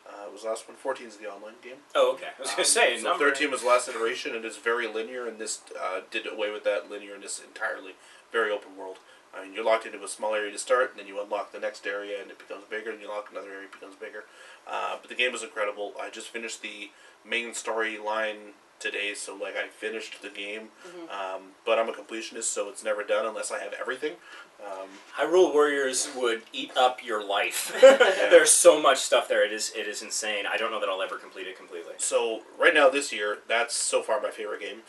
Uh, 0.06 0.26
it 0.26 0.32
was 0.34 0.42
the 0.42 0.48
last 0.50 0.68
one. 0.68 0.76
14 0.76 1.06
is 1.06 1.16
the 1.16 1.24
online 1.24 1.54
game. 1.62 1.76
Oh, 1.94 2.12
okay. 2.12 2.26
I 2.38 2.42
was 2.42 2.50
gonna 2.50 2.60
Um, 2.60 2.64
say 2.66 2.98
so 2.98 3.04
number. 3.08 3.24
13 3.30 3.50
was 3.50 3.62
the 3.62 3.68
last 3.68 3.88
iteration, 3.88 4.36
and 4.36 4.44
it's 4.44 4.58
very 4.58 4.86
linear, 4.86 5.26
and 5.26 5.38
this 5.38 5.62
uh, 5.80 6.00
did 6.10 6.30
away 6.30 6.50
with 6.50 6.62
that 6.64 6.90
linearness 6.90 7.42
entirely. 7.42 7.92
Very 8.30 8.50
open 8.52 8.76
world. 8.76 8.98
I 9.36 9.44
mean, 9.44 9.54
you're 9.54 9.64
locked 9.64 9.86
into 9.86 10.02
a 10.02 10.08
small 10.08 10.34
area 10.34 10.52
to 10.52 10.58
start, 10.58 10.90
and 10.90 11.00
then 11.00 11.06
you 11.06 11.20
unlock 11.22 11.52
the 11.52 11.60
next 11.60 11.86
area, 11.86 12.20
and 12.20 12.30
it 12.30 12.38
becomes 12.38 12.64
bigger, 12.70 12.90
and 12.90 13.00
you 13.00 13.08
unlock 13.08 13.28
another 13.30 13.50
area, 13.50 13.64
it 13.64 13.72
becomes 13.72 13.96
bigger. 13.96 14.24
Uh, 14.66 14.96
but 15.00 15.08
the 15.08 15.16
game 15.16 15.32
was 15.32 15.42
incredible. 15.42 15.92
I 16.00 16.10
just 16.10 16.28
finished 16.28 16.62
the 16.62 16.90
main 17.24 17.50
storyline 17.50 18.52
today, 18.80 19.14
so 19.14 19.34
like 19.34 19.54
I 19.56 19.68
finished 19.68 20.22
the 20.22 20.28
game. 20.28 20.68
Um, 21.10 21.52
but 21.64 21.78
I'm 21.78 21.88
a 21.88 21.92
completionist, 21.92 22.44
so 22.44 22.68
it's 22.68 22.84
never 22.84 23.02
done 23.02 23.24
unless 23.26 23.50
I 23.50 23.58
have 23.60 23.72
everything. 23.78 24.12
Um, 24.60 24.88
Hyrule 25.18 25.52
Warriors 25.52 26.08
would 26.16 26.42
eat 26.52 26.76
up 26.76 27.04
your 27.04 27.26
life. 27.26 27.76
There's 27.80 28.50
so 28.50 28.80
much 28.80 28.98
stuff 28.98 29.28
there. 29.28 29.44
It 29.44 29.52
is 29.52 29.72
it 29.76 29.86
is 29.86 30.02
insane. 30.02 30.44
I 30.50 30.56
don't 30.56 30.70
know 30.70 30.80
that 30.80 30.88
I'll 30.88 31.02
ever 31.02 31.16
complete 31.16 31.46
it 31.46 31.56
completely. 31.56 31.94
So 31.98 32.42
right 32.58 32.74
now 32.74 32.88
this 32.88 33.12
year, 33.12 33.38
that's 33.48 33.74
so 33.74 34.02
far 34.02 34.20
my 34.20 34.30
favorite 34.30 34.60
game. 34.60 34.82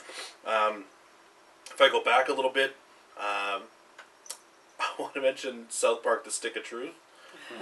Um, 0.45 0.85
if 1.71 1.81
I 1.81 1.89
go 1.89 2.03
back 2.03 2.29
a 2.29 2.33
little 2.33 2.51
bit, 2.51 2.75
um, 3.17 3.63
I 3.63 3.74
want 4.99 5.13
to 5.15 5.21
mention 5.21 5.65
South 5.69 6.03
Park: 6.03 6.23
The 6.23 6.31
Stick 6.31 6.55
of 6.55 6.63
Truth. 6.63 6.93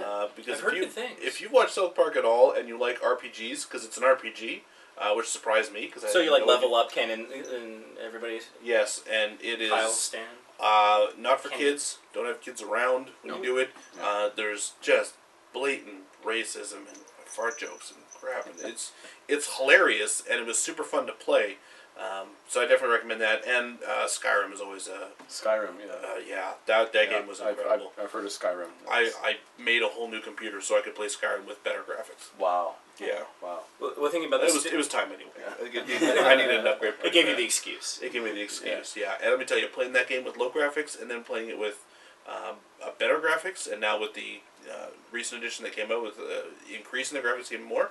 Uh, 0.02 0.28
because 0.34 0.58
I've 0.58 0.60
heard 0.64 0.72
if 0.74 0.78
you 0.78 0.84
good 0.84 0.92
things. 0.92 1.18
if 1.20 1.40
you 1.42 1.50
watch 1.50 1.70
South 1.72 1.94
Park 1.94 2.16
at 2.16 2.24
all 2.24 2.52
and 2.52 2.66
you 2.68 2.78
like 2.80 3.00
RPGs 3.02 3.68
because 3.68 3.84
it's 3.84 3.98
an 3.98 4.02
RPG, 4.02 4.60
uh, 4.96 5.12
which 5.14 5.26
surprised 5.28 5.72
me 5.74 5.82
because 5.86 6.10
So 6.10 6.20
you 6.20 6.30
like 6.32 6.46
level 6.46 6.74
up 6.74 6.90
Ken 6.90 7.10
and, 7.10 7.26
and 7.30 7.82
everybody's 8.02 8.46
Yes, 8.62 9.02
and 9.10 9.32
it 9.42 9.60
is 9.60 9.70
Kyle 9.70 9.90
stand. 9.90 10.24
uh, 10.58 11.08
not 11.18 11.40
for 11.42 11.50
Can- 11.50 11.58
kids. 11.58 11.98
Don't 12.14 12.24
have 12.26 12.40
kids 12.40 12.62
around 12.62 13.08
when 13.22 13.32
No. 13.32 13.36
you 13.38 13.42
do 13.44 13.58
it. 13.58 13.70
Uh, 14.00 14.30
there's 14.34 14.72
just 14.80 15.14
blatant 15.52 16.04
racism 16.24 16.78
and 16.88 16.96
fart 17.26 17.58
jokes 17.58 17.90
and 17.90 18.00
crap, 18.18 18.46
and 18.46 18.54
it's 18.70 18.92
it's 19.28 19.58
hilarious 19.58 20.22
and 20.30 20.40
it 20.40 20.46
was 20.46 20.58
super 20.58 20.82
fun 20.84 21.06
to 21.06 21.12
play. 21.12 21.56
Um, 21.98 22.28
so 22.48 22.60
I 22.60 22.66
definitely 22.66 22.94
recommend 22.96 23.20
that. 23.20 23.46
And 23.46 23.78
uh, 23.88 24.06
Skyrim 24.06 24.52
is 24.52 24.60
always 24.60 24.88
a 24.88 25.08
Skyrim, 25.30 25.74
yeah. 25.78 25.92
uh, 25.92 26.18
yeah 26.28 26.52
that 26.66 26.92
that 26.92 27.10
Yeah, 27.10 27.20
game 27.20 27.28
was 27.28 27.40
I've, 27.40 27.50
incredible. 27.56 27.92
I've, 27.96 28.04
I've 28.06 28.10
heard 28.10 28.24
of 28.24 28.30
Skyrim. 28.32 28.68
I, 28.90 29.04
That's- 29.04 29.14
I 29.22 29.62
made 29.62 29.82
a 29.82 29.86
whole 29.88 30.08
new 30.10 30.20
computer 30.20 30.60
so 30.60 30.76
I 30.76 30.80
could 30.82 30.96
play 30.96 31.06
Skyrim 31.06 31.46
with 31.46 31.62
better 31.62 31.80
graphics. 31.80 32.36
wow. 32.38 32.74
Yeah, 33.00 33.22
Wow. 33.42 33.60
Well, 33.80 33.92
well 33.98 34.10
thinking 34.10 34.28
about 34.28 34.40
it 34.42 34.46
this, 34.46 34.54
was 34.54 34.66
it 34.66 34.76
was 34.76 34.86
time 34.86 35.08
anyway. 35.12 35.32
Yeah. 35.36 36.22
I 36.30 36.36
needed 36.36 36.60
an 36.60 36.66
upgrade. 36.68 36.94
it 37.04 37.12
gave 37.12 37.26
you 37.28 37.34
the 37.34 37.44
excuse. 37.44 37.98
It 38.02 38.12
gave 38.12 38.22
me 38.22 38.30
the 38.30 38.40
excuse, 38.42 38.94
yeah. 38.96 39.14
And 39.20 39.30
let 39.30 39.38
me 39.40 39.44
tell 39.44 39.58
you, 39.58 39.66
playing 39.66 39.92
that 39.94 40.08
game 40.08 40.24
with 40.24 40.36
low 40.36 40.48
graphics 40.48 41.00
and 41.00 41.10
then 41.10 41.24
playing 41.24 41.48
it 41.48 41.58
with 41.58 41.84
um, 42.28 42.56
better 43.00 43.18
graphics, 43.18 43.70
and 43.70 43.80
now 43.80 44.00
with 44.00 44.14
the 44.14 44.40
uh, 44.70 44.86
recent 45.10 45.42
edition 45.42 45.64
that 45.64 45.74
came 45.74 45.90
out 45.90 46.02
with 46.04 46.18
uh, 46.20 46.46
increasing 46.72 47.20
the 47.20 47.26
graphics 47.28 47.50
even 47.50 47.66
more, 47.66 47.90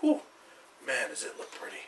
whew, 0.00 0.20
man, 0.86 1.08
does 1.08 1.24
it 1.24 1.32
look 1.38 1.50
pretty. 1.52 1.78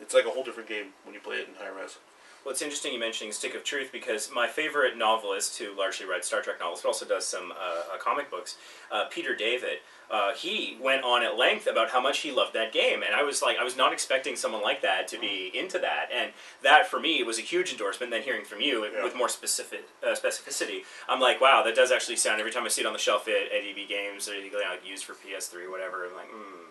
It's 0.00 0.14
like 0.14 0.26
a 0.26 0.30
whole 0.30 0.42
different 0.44 0.68
game 0.68 0.86
when 1.04 1.14
you 1.14 1.20
play 1.20 1.36
it 1.36 1.48
in 1.48 1.54
high 1.54 1.68
res. 1.68 1.98
Well, 2.44 2.50
it's 2.50 2.60
interesting 2.62 2.92
you 2.92 2.98
mentioning 2.98 3.32
Stick 3.32 3.54
of 3.54 3.62
Truth 3.62 3.90
because 3.92 4.28
my 4.34 4.48
favorite 4.48 4.98
novelist, 4.98 5.58
who 5.60 5.78
largely 5.78 6.06
writes 6.06 6.26
Star 6.26 6.42
Trek 6.42 6.56
novels, 6.58 6.82
but 6.82 6.88
also 6.88 7.06
does 7.06 7.24
some 7.24 7.52
uh, 7.52 7.94
uh, 7.94 7.98
comic 7.98 8.32
books, 8.32 8.56
uh, 8.90 9.04
Peter 9.08 9.36
David, 9.36 9.78
uh, 10.10 10.32
he 10.34 10.76
went 10.82 11.04
on 11.04 11.22
at 11.22 11.36
length 11.38 11.68
about 11.68 11.90
how 11.90 12.00
much 12.00 12.18
he 12.18 12.32
loved 12.32 12.52
that 12.52 12.72
game, 12.72 13.04
and 13.04 13.14
I 13.14 13.22
was 13.22 13.42
like, 13.42 13.58
I 13.58 13.62
was 13.64 13.76
not 13.76 13.92
expecting 13.92 14.34
someone 14.34 14.60
like 14.60 14.82
that 14.82 15.06
to 15.08 15.20
be 15.20 15.52
into 15.54 15.78
that, 15.78 16.08
and 16.12 16.32
that 16.64 16.88
for 16.88 16.98
me 16.98 17.22
was 17.22 17.38
a 17.38 17.42
huge 17.42 17.70
endorsement. 17.70 18.10
Then 18.10 18.22
hearing 18.22 18.44
from 18.44 18.60
you 18.60 18.84
Yeah. 18.86 19.04
with 19.04 19.14
more 19.14 19.28
specific 19.28 19.84
uh, 20.02 20.08
specificity, 20.08 20.80
I'm 21.08 21.20
like, 21.20 21.40
wow, 21.40 21.62
that 21.62 21.76
does 21.76 21.92
actually 21.92 22.16
sound. 22.16 22.40
Every 22.40 22.50
time 22.52 22.64
I 22.64 22.68
see 22.68 22.80
it 22.80 22.86
on 22.88 22.92
the 22.92 22.98
shelf 22.98 23.28
at, 23.28 23.52
at 23.52 23.62
EB 23.64 23.88
Games 23.88 24.28
or 24.28 24.34
you 24.34 24.50
know, 24.50 24.58
used 24.84 25.04
for 25.04 25.12
PS3 25.14 25.66
or 25.66 25.70
whatever, 25.70 26.06
I'm 26.06 26.14
like, 26.16 26.26
hmm, 26.26 26.66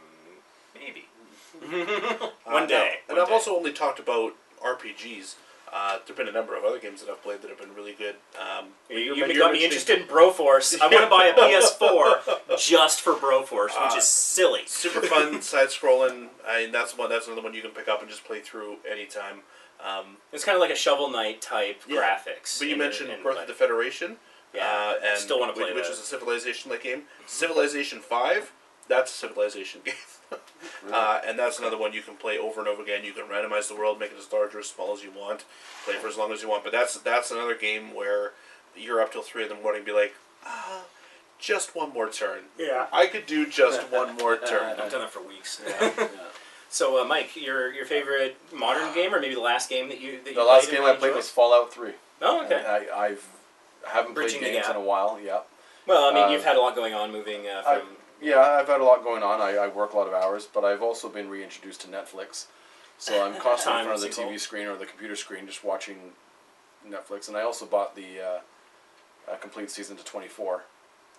maybe. 0.76 1.06
One 1.60 2.64
Uh, 2.64 2.66
day. 2.66 2.76
now- 2.76 2.86
and 3.10 3.18
one 3.18 3.20
I've 3.20 3.28
day. 3.28 3.34
also 3.34 3.56
only 3.56 3.72
talked 3.74 4.00
about 4.00 4.34
RPGs. 4.64 5.36
Uh, 5.74 6.00
there've 6.06 6.18
been 6.18 6.28
a 6.28 6.32
number 6.34 6.54
of 6.58 6.66
other 6.66 6.80
games 6.80 7.02
that 7.02 7.10
I've 7.10 7.24
played 7.24 7.42
that 7.42 7.48
have 7.50 7.58
been 7.58 7.74
really 7.74 7.94
good. 7.94 8.16
Um, 8.38 8.74
You, 8.90 9.16
you're- 9.16 9.34
got 9.38 9.54
me 9.54 9.64
interested 9.64 10.00
in 10.02 10.06
Broforce. 10.08 10.78
I 10.82 10.88
want 10.88 11.04
to 11.04 11.08
buy 11.10 11.28
a 11.28 11.34
PS4 11.38 12.58
just 12.58 13.00
for 13.02 13.14
Broforce, 13.14 13.68
which 13.82 13.94
Uh, 13.94 13.98
is 13.98 14.10
silly. 14.10 14.64
super 14.66 15.02
fun 15.02 15.42
side 15.42 15.70
scrolling. 15.70 16.28
I 16.46 16.64
mean, 16.64 16.72
that's 16.74 16.98
one. 16.98 17.10
That's 17.10 17.28
another 17.28 17.42
one 17.42 17.54
you 17.54 17.62
can 17.62 17.72
pick 17.72 17.88
up 17.88 18.02
and 18.02 18.10
just 18.10 18.26
play 18.26 18.42
through 18.42 18.80
anytime. 18.90 19.44
Um, 19.80 20.18
It's 20.34 20.44
kind 20.44 20.56
of 20.58 20.62
like 20.62 20.72
a 20.72 20.76
Shovel 20.76 21.08
Knight 21.10 21.42
type 21.42 21.82
Yeah. 21.88 22.02
graphics. 22.02 22.60
But 22.60 22.68
you 22.68 22.74
in- 22.74 22.80
mentioned 22.80 23.10
in- 23.10 23.24
Birth 23.24 23.38
of 23.40 23.48
the 23.48 23.54
Federation. 23.54 24.20
Yeah, 24.54 24.68
uh, 24.68 25.00
and 25.06 25.18
still 25.18 25.40
wanna 25.40 25.54
which- 25.54 25.62
play 25.68 25.74
which 25.74 25.86
that. 25.86 25.94
is 25.94 26.00
a 26.00 26.04
Civilization-like 26.04 26.84
game. 26.84 27.08
Civilization 27.26 28.02
Five, 28.02 28.52
that's 28.92 29.12
a 29.12 29.16
Civilization 29.16 29.82
game, 29.84 29.94
uh, 30.94 31.22
and 31.26 31.40
that's 31.40 31.58
another 31.60 31.78
one 31.78 31.94
you 31.94 32.02
can 32.02 32.16
play 32.16 32.38
over 32.38 32.60
and 32.60 32.68
over 32.70 32.82
again. 32.84 33.04
You 33.04 33.14
can 33.14 33.24
randomize 33.26 33.68
the 33.68 33.76
world, 33.76 34.00
make 34.00 34.12
it 34.12 34.18
as 34.20 34.32
large 34.32 34.54
or 34.54 34.60
as 34.60 34.68
small 34.68 34.94
as 34.94 35.04
you 35.04 35.12
want, 35.12 35.46
play 35.86 35.96
for 35.96 36.08
as 36.08 36.18
long 36.18 36.32
as 36.32 36.42
you 36.42 36.50
want. 36.50 36.64
But 36.64 36.72
that's 36.74 36.98
that's 37.00 37.32
another 37.32 37.56
game 37.56 37.94
where 37.96 38.34
you're 38.76 39.02
up 39.02 39.12
till 39.12 39.22
three 39.22 39.44
in 39.44 39.50
the 39.50 39.56
morning, 39.56 39.80
and 39.80 39.86
be 39.86 39.92
like, 39.92 40.14
ah, 40.46 40.84
just 41.40 41.76
one 41.76 41.92
more 41.94 42.10
turn. 42.10 42.42
Yeah. 42.58 42.86
I 42.94 43.08
could 43.08 43.26
do 43.26 43.48
just 43.48 43.82
one 43.92 44.16
more 44.18 44.38
turn. 44.48 44.80
I've 44.80 44.92
done 44.92 45.02
that 45.02 45.12
for 45.12 45.22
weeks. 45.28 45.62
Yeah. 45.66 45.92
yeah. 45.98 46.08
so, 46.70 47.02
uh, 47.02 47.06
Mike, 47.06 47.36
your 47.36 47.72
your 47.74 47.86
favorite 47.86 48.38
modern 48.54 48.94
game, 48.96 49.14
or 49.14 49.20
maybe 49.20 49.36
the 49.36 49.42
last 49.42 49.70
game 49.70 49.90
that 49.90 50.00
you 50.00 50.20
that 50.24 50.30
you 50.30 50.36
The 50.36 50.44
last 50.44 50.70
game 50.70 50.82
I 50.84 50.94
played 50.94 51.10
enjoyed? 51.10 51.16
was 51.16 51.30
Fallout 51.30 51.74
3. 51.74 51.92
Oh, 52.22 52.46
okay. 52.46 52.64
I, 52.68 53.06
I've 53.08 53.26
haven't 53.88 54.14
Bridging 54.14 54.42
the 54.42 54.48
played 54.48 54.54
games 54.62 54.70
in 54.70 54.76
a 54.76 54.80
while. 54.82 55.20
Yeah. 55.24 55.40
Well, 55.88 56.10
I 56.10 56.14
mean, 56.14 56.24
uh, 56.26 56.30
you've 56.30 56.44
had 56.44 56.56
a 56.56 56.62
lot 56.62 56.76
going 56.76 56.94
on, 56.94 57.12
moving 57.12 57.48
uh, 57.48 57.64
I- 57.66 57.80
from. 57.80 57.88
Yeah, 58.22 58.40
I've 58.40 58.68
had 58.68 58.82
a 58.82 58.84
lot 58.84 59.04
going 59.04 59.24
on. 59.24 59.42
I, 59.42 59.56
I 59.56 59.68
work 59.68 59.94
a 59.94 59.98
lot 59.98 60.08
of 60.08 60.14
hours, 60.14 60.48
but 60.52 60.64
I've 60.64 60.82
also 60.82 61.10
been 61.10 61.30
reintroduced 61.30 61.82
to 61.82 61.88
Netflix. 61.88 62.46
So 62.98 63.26
I'm 63.26 63.34
constantly 63.42 63.82
in 63.82 63.88
front 63.88 64.04
of 64.04 64.16
the 64.16 64.22
TV 64.22 64.40
screen 64.40 64.68
or 64.68 64.78
the 64.78 64.86
computer 64.86 65.16
screen 65.16 65.48
just 65.48 65.64
watching 65.64 65.98
Netflix. 66.88 67.28
And 67.28 67.36
I 67.36 67.42
also 67.42 67.66
bought 67.66 67.96
the 67.96 68.22
uh, 68.22 69.32
uh, 69.32 69.36
complete 69.38 69.72
season 69.72 69.98
to 69.98 70.06
24. 70.06 70.64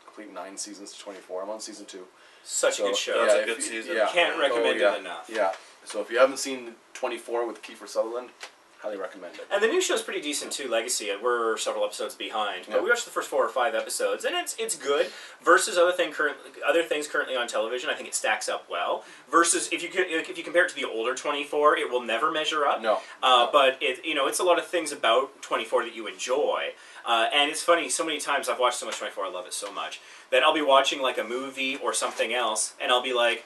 Complete 0.05 0.33
nine 0.33 0.57
seasons 0.57 0.93
to 0.93 1.01
24. 1.01 1.43
I'm 1.43 1.51
on 1.51 1.61
season 1.61 1.87
two. 1.87 2.07
Such 2.45 2.81
a 2.81 2.83
good 2.83 2.97
show. 2.97 3.27
That's 3.27 3.43
a 3.43 3.47
good 3.47 3.57
you- 3.57 3.63
season. 3.63 3.97
Yeah. 3.97 4.09
Can't 4.13 4.39
recommend 4.39 4.79
yeah. 4.79 4.95
it 4.95 5.01
enough. 5.01 5.31
Yeah. 5.33 5.53
So 5.85 6.01
if 6.01 6.11
you 6.11 6.19
haven't 6.19 6.39
seen 6.39 6.75
24 6.95 7.47
with 7.47 7.63
Kiefer 7.63 7.89
Sutherland, 7.89 8.29
highly 8.83 8.97
recommend 8.97 9.35
it. 9.37 9.47
And 9.51 9.63
the 9.63 9.69
new 9.69 9.81
show's 9.81 10.03
pretty 10.03 10.21
decent 10.21 10.53
too, 10.53 10.69
Legacy. 10.69 11.11
We're 11.23 11.57
several 11.57 11.85
episodes 11.85 12.15
behind, 12.15 12.67
but 12.67 12.77
Yeah. 12.77 12.83
we 12.83 12.91
watched 12.91 13.05
the 13.05 13.11
first 13.13 13.29
four 13.31 13.45
or 13.45 13.49
five 13.49 13.75
episodes, 13.75 14.25
and 14.25 14.35
it's 14.35 14.55
it's 14.59 14.75
good. 14.75 15.13
Versus 15.43 15.79
other 15.79 15.93
thing 15.93 16.13
current 16.13 16.37
other 16.67 16.83
things 16.83 17.07
currently 17.07 17.37
on 17.37 17.47
television, 17.47 17.91
I 17.91 17.95
think 17.95 18.09
it 18.09 18.15
stacks 18.15 18.49
up 18.49 18.69
well. 18.69 19.05
Versus 19.31 19.69
if 19.73 19.83
you 19.83 19.91
if 19.95 20.37
you 20.37 20.45
compare 20.45 20.65
it 20.65 20.69
to 20.71 20.75
the 20.75 20.85
older 20.85 21.15
Twenty 21.15 21.45
Four, 21.45 21.77
it 21.79 21.91
will 21.91 22.03
never 22.03 22.31
measure 22.31 22.67
up. 22.67 22.83
No. 22.83 22.95
Uh, 23.23 23.47
no. 23.47 23.51
But 23.53 23.79
it 23.81 24.05
you 24.05 24.15
know 24.15 24.27
it's 24.27 24.41
a 24.41 24.45
lot 24.45 24.59
of 24.59 24.67
things 24.67 24.91
about 24.93 25.41
Twenty 25.43 25.65
Four 25.65 25.85
that 25.85 25.95
you 25.95 26.07
enjoy, 26.09 26.73
uh, 27.07 27.29
and 27.33 27.51
it's 27.51 27.63
funny. 27.63 27.89
So 27.89 28.05
many 28.05 28.19
times 28.19 28.49
I've 28.49 28.59
watched 28.59 28.79
so 28.79 28.87
much 28.87 28.99
Twenty 28.99 29.13
Four, 29.13 29.27
I 29.27 29.31
love 29.31 29.47
it 29.47 29.55
so 29.55 29.73
much 29.73 30.01
that 30.31 30.43
I'll 30.43 30.55
be 30.55 30.63
watching 30.63 31.01
like 31.01 31.19
a 31.19 31.25
movie 31.25 31.77
or 31.77 31.93
something 31.93 32.35
else, 32.35 32.75
and 32.81 32.91
I'll 32.91 33.03
be 33.03 33.15
like. 33.15 33.45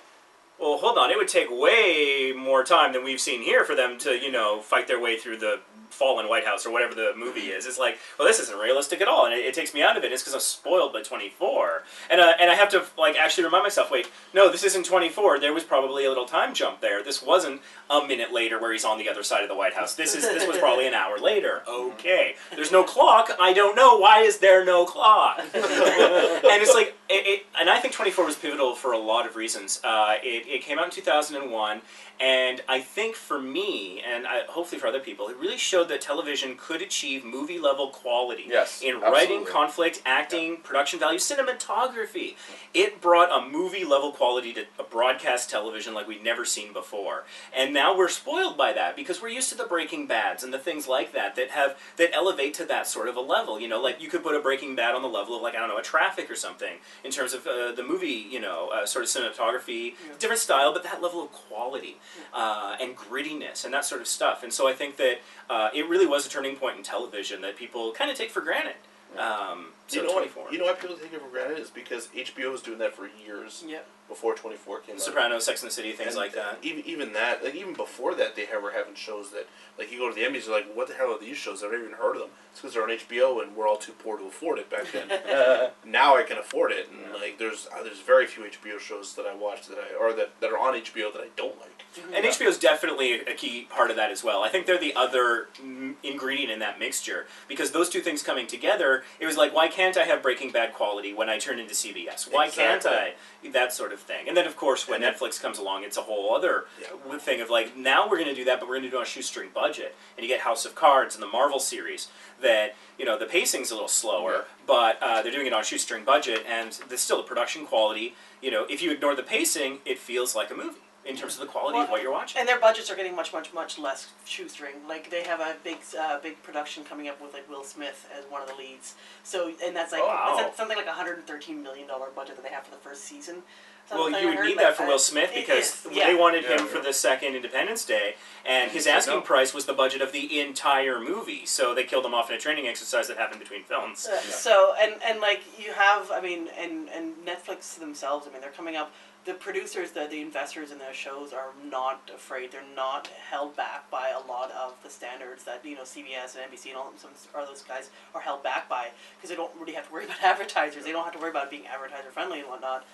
Well, 0.59 0.79
hold 0.79 0.97
on. 0.97 1.11
It 1.11 1.17
would 1.17 1.29
take 1.29 1.51
way 1.51 2.33
more 2.35 2.65
time 2.65 2.93
than 2.93 3.05
we've 3.05 3.21
seen 3.21 3.43
here 3.43 3.65
for 3.65 3.75
them 3.75 3.99
to, 3.99 4.17
you 4.17 4.33
know, 4.33 4.61
fight 4.61 4.89
their 4.89 5.01
way 5.01 5.19
through 5.19 5.39
the 5.39 5.61
fallen 5.91 6.29
White 6.29 6.45
House 6.45 6.67
or 6.67 6.71
whatever 6.71 6.95
the 6.95 7.13
movie 7.17 7.49
is. 7.49 7.67
It's 7.67 7.79
like, 7.79 7.99
well, 8.19 8.27
this 8.27 8.41
isn't 8.41 8.59
realistic 8.59 9.01
at 9.01 9.09
all, 9.09 9.27
and 9.27 9.35
it, 9.35 9.45
it 9.45 9.55
takes 9.55 9.75
me 9.75 9.83
out 9.83 9.97
of 9.97 10.05
it. 10.05 10.13
It's 10.13 10.23
because 10.23 10.35
I'm 10.35 10.41
spoiled 10.41 10.93
by 10.93 11.03
24, 11.03 11.83
and 12.11 12.21
uh, 12.21 12.33
and 12.41 12.51
I 12.51 12.55
have 12.55 12.69
to 12.71 12.85
like 12.99 13.17
actually 13.17 13.45
remind 13.45 13.63
myself, 13.63 13.91
wait, 13.91 14.11
no, 14.35 14.51
this 14.51 14.65
isn't 14.65 14.87
24. 14.87 15.41
There 15.41 15.53
was 15.53 15.65
probably 15.65 16.05
a 16.05 16.09
little 16.09 16.27
time 16.27 16.55
jump 16.55 16.81
there. 16.81 17.03
This 17.03 17.23
wasn't 17.23 17.61
a 17.91 18.07
minute 18.07 18.33
later 18.33 18.61
where 18.61 18.73
he's 18.73 18.85
on 18.85 18.99
the 18.99 19.09
other 19.09 19.23
side 19.23 19.43
of 19.43 19.49
the 19.49 19.57
White 19.57 19.75
House. 19.75 19.95
This 19.95 20.15
is 20.15 20.23
this 20.23 20.47
was 20.47 20.59
probably 20.59 20.87
an 20.87 20.95
hour 20.95 21.19
later. 21.19 21.63
Okay, 21.87 22.35
there's 22.55 22.73
no 22.73 22.83
clock. 22.85 23.31
I 23.41 23.53
don't 23.53 23.77
know 23.77 23.99
why 23.99 24.21
is 24.21 24.39
there 24.39 24.65
no 24.65 24.85
clock. 24.87 25.39
and 25.41 25.53
it's 25.55 26.75
like 26.75 26.97
it, 27.09 27.27
it, 27.27 27.47
and 27.59 27.71
I 27.71 27.79
think 27.79 27.95
24 27.95 28.25
was 28.25 28.37
pivotal 28.37 28.75
for 28.75 28.93
a 28.93 28.99
lot 28.99 29.27
of 29.27 29.37
reasons. 29.37 29.81
Uh, 29.85 30.15
it, 30.23 30.47
it 30.47 30.63
came 30.63 30.79
out 30.79 30.87
in 30.87 30.91
2001, 30.91 31.81
and 32.19 32.63
I 32.69 32.81
think 32.81 33.15
for 33.15 33.41
me, 33.41 34.01
and 34.07 34.27
I, 34.27 34.43
hopefully 34.49 34.81
for 34.81 34.87
other 34.87 35.01
people, 35.01 35.29
it 35.29 35.37
really 35.37 35.59
showed 35.59 35.89
that 35.89 36.01
television 36.01 36.57
could 36.57 36.81
achieve 36.81 37.25
movie 37.25 37.59
level 37.59 37.89
quality 37.89 38.47
Yes, 38.49 38.81
in 38.83 39.01
writing, 39.01 39.45
conflict, 39.45 40.01
acting, 40.07 40.59
production 40.59 40.99
value, 40.99 41.19
cinematography. 41.19 42.37
It 42.73 43.01
brought 43.01 43.31
a 43.31 43.47
movie 43.47 43.85
level 43.85 44.13
quality 44.13 44.53
to 44.55 44.65
a 44.79 44.83
broadcast 44.85 45.51
television 45.51 45.93
like 45.95 46.09
we'd 46.09 46.25
never 46.25 46.45
seen 46.45 46.73
before. 46.73 47.25
And 47.55 47.75
now 47.75 47.97
we're 47.97 48.09
spoiled 48.09 48.57
by 48.57 48.73
that 48.73 48.97
because 48.97 49.21
we're 49.21 49.29
used 49.29 49.51
to 49.51 49.55
the 49.57 49.65
Breaking 49.65 50.07
Bads 50.07 50.43
and 50.43 50.53
the 50.55 50.59
things 50.59 50.89
like 50.89 51.13
that 51.13 51.37
that 51.37 51.51
have 51.51 51.77
that 51.97 52.15
elevate 52.15 52.55
to 52.55 52.65
that 52.67 52.87
sort 52.87 53.09
of 53.09 53.17
a 53.17 53.21
level. 53.21 53.61
You 53.61 53.69
know, 53.69 53.81
like 53.81 54.01
you 54.01 54.09
could 54.09 54.23
put 54.23 54.35
a 54.35 54.41
Breaking 54.41 54.75
Bad 54.75 54.95
on 54.95 55.03
the 55.03 55.09
level 55.09 55.37
of 55.37 55.43
like 55.43 55.55
I 55.55 55.59
don't 55.59 55.69
know 55.69 55.79
a 55.79 55.83
Traffic 55.83 56.31
or 56.31 56.37
something 56.37 56.77
in 57.05 57.11
terms 57.11 57.35
of 57.35 57.47
uh, 57.47 57.73
the 57.73 57.85
movie. 57.85 58.27
You 58.31 58.41
know, 58.41 58.71
uh, 58.73 58.87
sort 58.87 59.05
of 59.05 59.11
cinematography, 59.11 59.95
different 60.19 60.41
style, 60.41 60.73
but 60.73 60.83
that 60.85 61.03
level 61.03 61.23
of 61.23 61.33
quality 61.33 61.99
uh, 62.35 62.77
and 62.81 62.97
grittiness 62.97 63.65
and 63.65 63.73
that 63.75 63.85
sort 63.85 64.01
of 64.01 64.07
stuff. 64.07 64.43
And 64.43 64.53
so 64.53 64.69
I 64.69 64.73
think 64.73 64.97
that 64.97 65.21
uh, 65.51 65.71
it 65.75 65.89
really 65.89 66.07
was 66.07 66.27
a 66.27 66.31
turning 66.31 66.57
point 66.57 66.77
in 66.79 66.83
television 66.83 67.41
that 67.43 67.57
people 67.57 67.93
kind 67.93 68.11
of 68.11 68.17
take 68.17 68.31
for 68.31 68.41
granted. 68.41 68.77
Um, 69.19 69.73
So 69.87 70.01
you 70.01 70.07
know 70.07 70.13
24. 70.13 70.43
what? 70.45 70.53
You 70.53 70.59
know 70.59 70.65
why 70.67 70.73
people 70.75 70.97
take 70.97 71.13
it 71.13 71.21
for 71.23 71.29
granted 71.29 71.59
is 71.59 71.71
because 71.71 72.09
HBO 72.09 72.51
was 72.53 72.61
doing 72.63 72.79
that 72.79 72.95
for 72.95 73.09
years 73.25 73.65
Yep. 73.67 73.87
Before 74.09 74.35
Twenty 74.35 74.57
Four 74.57 74.81
came 74.81 74.97
out. 74.97 75.01
Sopranos, 75.01 75.45
Sex 75.45 75.63
and 75.63 75.71
the 75.71 75.75
City, 75.75 75.93
things 75.93 76.11
And 76.11 76.17
like 76.17 76.33
that. 76.35 76.59
Even 76.63 76.85
even 76.87 77.13
that, 77.13 77.45
like 77.45 77.55
even 77.55 77.75
before 77.75 78.15
that, 78.15 78.37
they 78.37 78.47
were 78.61 78.73
having 78.73 78.95
shows 78.95 79.31
that 79.31 79.47
like 79.79 79.93
you 79.93 79.99
go 79.99 80.09
to 80.09 80.15
the 80.15 80.23
Emmys, 80.23 80.47
you're 80.47 80.55
like, 80.55 80.75
what 80.75 80.89
the 80.89 80.95
hell 80.95 81.13
are 81.13 81.19
these 81.19 81.37
shows? 81.37 81.63
I've 81.63 81.71
never 81.71 81.85
even 81.85 81.97
heard 81.97 82.17
of 82.17 82.23
them. 82.23 82.31
It's 82.51 82.61
because 82.61 82.75
they're 82.75 82.83
on 82.83 82.89
HBO, 82.89 83.43
and 83.43 83.55
we're 83.55 83.69
all 83.69 83.77
too 83.77 83.93
poor 83.93 84.17
to 84.17 84.25
afford 84.25 84.59
it 84.59 84.71
back 84.71 84.91
then. 84.91 85.71
now 85.85 86.17
I 86.17 86.23
can 86.23 86.39
afford 86.39 86.73
it, 86.73 86.89
and 86.91 87.13
like 87.21 87.39
there's 87.39 87.69
uh, 87.75 87.83
there's 87.83 88.01
very 88.01 88.27
few 88.27 88.45
HBO 88.45 88.79
shows 88.79 89.15
that 89.15 89.27
I 89.27 89.35
watch 89.35 89.67
that 89.69 89.79
I 89.79 89.95
or 89.95 90.13
that, 90.15 90.41
that 90.41 90.51
are 90.51 90.59
on 90.59 90.75
HBO 90.75 91.13
that 91.13 91.21
I 91.21 91.29
don't 91.37 91.59
like. 91.61 91.77
And 92.15 92.25
HBO 92.25 92.47
is 92.47 92.59
definitely 92.59 93.21
a 93.21 93.35
key 93.35 93.67
part 93.71 93.91
of 93.91 93.97
that 93.97 94.11
as 94.11 94.23
well. 94.23 94.43
I 94.43 94.49
think 94.49 94.67
they're 94.67 94.79
the 94.79 94.95
other 94.95 95.49
mm, 95.63 95.95
ingredient 96.03 96.51
in 96.51 96.59
that 96.59 96.79
mixture 96.79 97.27
because 97.49 97.71
those 97.71 97.89
two 97.89 98.01
things 98.01 98.23
coming 98.23 98.47
together, 98.47 99.05
it 99.19 99.27
was 99.27 99.37
like, 99.37 99.55
why 99.55 99.69
can't 99.69 99.97
I 99.97 100.05
have 100.05 100.23
Breaking 100.23 100.51
Bad 100.51 100.75
quality 100.75 101.15
when 101.15 101.29
I 101.31 101.39
turn 101.39 101.59
into 101.59 101.75
CBS? 101.75 102.31
Why 102.31 102.49
can't 102.49 102.85
I? 102.85 103.15
That 103.53 103.73
sort 103.73 103.93
of 103.93 103.96
thing. 104.01 104.29
And 104.29 104.37
then, 104.37 104.47
of 104.47 104.57
course, 104.57 104.87
when 104.89 105.03
Netflix 105.03 105.41
comes 105.41 105.59
along, 105.59 105.85
it's 105.85 105.97
a 105.97 106.03
whole 106.03 106.35
other 106.35 106.67
Yeah. 106.81 107.19
thing 107.19 107.41
of 107.41 107.51
like, 107.51 107.77
now 107.77 108.09
we're 108.09 108.17
going 108.17 108.29
to 108.29 108.35
do 108.35 108.45
that, 108.45 108.61
but 108.61 108.69
we're 108.69 108.77
going 108.77 108.85
to 108.85 108.91
do 108.91 108.97
it 108.97 109.01
on 109.01 109.05
a 109.05 109.09
shoestring 109.09 109.51
budget. 109.55 109.95
And 110.17 110.25
you 110.25 110.29
get 110.29 110.41
House 110.41 110.65
of 110.65 110.75
Cards 110.75 111.15
and 111.15 111.23
the 111.23 111.27
Marvel 111.29 111.59
series 111.61 112.09
that, 112.41 112.75
you 112.99 113.05
know, 113.05 113.19
the 113.19 113.27
pacing's 113.27 113.71
a 113.71 113.75
little 113.75 113.89
slower, 113.89 114.45
but 114.67 114.99
uh, 115.03 115.23
they're 115.23 115.33
doing 115.33 115.47
it 115.47 115.53
on 115.53 115.61
a 115.61 115.65
shoestring 115.65 116.05
budget, 116.05 116.45
and 116.49 116.73
there's 116.89 117.01
still 117.01 117.19
the 117.19 117.23
production 117.23 117.67
quality. 117.67 118.15
You 118.43 118.51
know, 118.51 118.67
if 118.69 118.83
you 118.83 118.91
ignore 118.91 119.15
the 119.15 119.23
pacing, 119.23 119.79
it 119.85 119.99
feels 119.99 120.35
like 120.37 120.51
a 120.51 120.55
movie 120.55 120.81
in 121.09 121.17
terms 121.17 121.35
of 121.35 121.41
the 121.41 121.47
quality 121.47 121.79
of 121.79 121.85
Well, 121.85 121.93
what 121.93 122.03
you're 122.03 122.13
watching. 122.13 122.39
And 122.41 122.49
their 122.49 122.59
budgets 122.61 122.91
are 122.91 122.97
getting 122.97 123.15
much, 123.15 123.33
much, 123.33 123.53
much 123.55 123.79
less 123.79 124.09
shoestring. 124.25 124.75
Like 124.89 125.11
they 125.11 125.23
have 125.23 125.41
a 125.41 125.57
big, 125.65 125.79
uh, 125.99 126.19
big 126.21 126.43
production 126.43 126.85
coming 126.85 127.09
up 127.09 127.21
with 127.21 127.33
like 127.33 127.49
Will 127.49 127.65
Smith 127.65 128.09
as 128.17 128.25
one 128.31 128.43
of 128.43 128.49
the 128.49 128.55
leads. 128.55 128.95
So 129.23 129.53
and 129.65 129.75
that's 129.75 129.93
like 129.93 130.03
Oh, 130.03 130.07
wow. 130.09 130.37
it's 130.47 130.57
something 130.57 130.77
like 130.77 130.87
a 130.87 130.93
hundred 130.93 131.19
and 131.19 131.27
thirteen 131.27 131.63
million 131.63 131.87
dollar 131.89 132.09
budget 132.15 132.37
that 132.37 132.43
they 132.43 132.51
have 132.51 132.65
for 132.65 132.71
the 132.73 132.81
first 132.81 133.05
season. 133.05 133.43
Well, 133.89 134.07
Something 134.07 134.21
you 134.21 134.27
I 134.27 134.31
would 134.31 134.39
heard, 134.39 134.47
need 134.49 134.57
like, 134.57 134.67
that 134.67 134.77
for 134.77 134.85
Will 134.89 134.99
Smith 134.99 135.31
it 135.33 135.47
because 135.47 135.87
is, 135.87 135.87
yeah. 135.93 136.09
they 136.09 136.17
wanted 136.17 136.43
Yeah. 136.43 136.59
him 136.59 136.67
for 136.67 136.81
the 136.81 136.93
second 136.93 137.37
Independence 137.37 137.85
Day, 137.85 138.17
and 138.45 138.69
his 138.73 138.85
asking 138.85 139.15
no. 139.15 139.21
price 139.21 139.55
was 139.55 139.67
the 139.67 139.73
budget 139.73 140.03
of 140.03 140.11
the 140.11 140.41
entire 140.41 140.99
movie. 140.99 141.47
So 141.47 141.73
they 141.73 141.85
killed 141.85 142.05
him 142.05 142.13
off 142.13 142.29
in 142.29 142.35
a 142.35 142.39
training 142.41 142.67
exercise 142.67 143.07
that 143.07 143.17
happened 143.17 143.39
between 143.39 143.63
films. 143.63 144.09
Uh, 144.09 144.21
So 144.23 144.75
and 144.81 144.95
and 145.05 145.21
like 145.21 145.43
you 145.65 145.73
have, 145.73 146.11
I 146.11 146.21
mean, 146.21 146.49
and 146.59 146.89
and 146.89 147.15
Netflix 147.25 147.79
themselves. 147.79 148.27
I 148.27 148.33
mean, 148.33 148.41
they're 148.41 148.51
coming 148.51 148.75
up. 148.75 148.91
The 149.27 149.35
producers, 149.35 149.91
the 149.91 150.07
the 150.07 150.21
investors 150.21 150.71
in 150.71 150.79
their 150.79 150.95
shows 150.95 151.33
are 151.33 151.49
not 151.69 152.09
afraid. 152.15 152.53
They're 152.53 152.63
not 152.77 153.09
held 153.09 153.57
back 153.57 153.91
by 153.91 154.11
a 154.11 154.25
lot 154.25 154.53
of 154.53 154.75
the 154.85 154.89
standards 154.89 155.43
that 155.45 155.65
you 155.65 155.75
know 155.75 155.83
CBS 155.83 156.37
and 156.37 156.49
NBC 156.49 156.69
and 156.69 156.77
all 156.77 156.93
some 156.97 157.11
or 157.35 157.45
those 157.45 157.63
guys 157.63 157.91
are 158.15 158.21
held 158.21 158.45
back 158.45 158.69
by 158.69 158.91
because 159.17 159.31
they 159.31 159.35
don't 159.35 159.51
really 159.59 159.73
have 159.73 159.89
to 159.89 159.93
worry 159.93 160.05
about 160.07 160.23
advertisers. 160.23 160.85
They 160.85 160.93
don't 160.93 161.03
have 161.03 161.15
to 161.15 161.19
worry 161.19 161.31
about 161.31 161.51
being 161.51 161.67
advertiser 161.67 162.11
friendly 162.11 162.39
and 162.39 162.49
whatnot. 162.49 162.85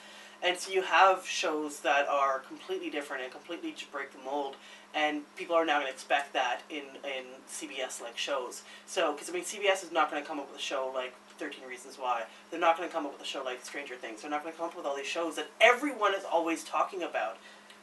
And 0.43 0.57
so 0.59 0.73
you 0.73 0.81
have 0.83 1.27
shows 1.27 1.81
that 1.81 2.09
are 2.09 2.39
completely 2.39 2.89
different 2.89 3.23
and 3.25 3.31
completely 3.31 3.73
j- 3.73 3.87
break 3.93 4.13
the 4.13 4.19
mold, 4.19 4.57
and 4.95 5.23
people 5.37 5.55
are 5.55 5.67
now 5.67 5.81
going 5.81 5.87
to 5.87 5.93
expect 5.93 6.33
that 6.33 6.63
in 6.71 6.85
in 7.05 7.25
CBS 7.47 8.01
like 8.01 8.17
shows. 8.17 8.63
So, 8.87 9.13
because 9.13 9.29
I 9.29 9.35
mean, 9.35 9.45
CBS 9.45 9.85
is 9.85 9.93
not 9.93 10.11
going 10.11 10.23
to 10.23 10.27
come 10.27 10.41
up 10.41 10.51
with 10.51 10.59
a 10.59 10.63
show 10.63 10.91
like 10.95 11.15
Thirteen 11.39 11.67
Reasons 11.69 11.97
Why. 11.99 12.25
They're 12.51 12.61
not 12.61 12.77
going 12.77 12.89
to 12.89 12.95
come 12.95 13.07
up 13.07 13.13
with 13.13 13.23
a 13.23 13.27
show 13.27 13.43
like 13.43 13.65
Stranger 13.65 13.95
Things. 13.95 14.23
They're 14.23 14.31
not 14.31 14.43
going 14.43 14.53
to 14.53 14.59
come 14.59 14.69
up 14.69 14.77
with 14.77 14.87
all 14.87 14.97
these 14.97 15.07
shows 15.07 15.37
that 15.37 15.49
everyone 15.61 16.15
is 16.15 16.25
always 16.25 16.65
talking 16.65 17.03
about. 17.03 17.37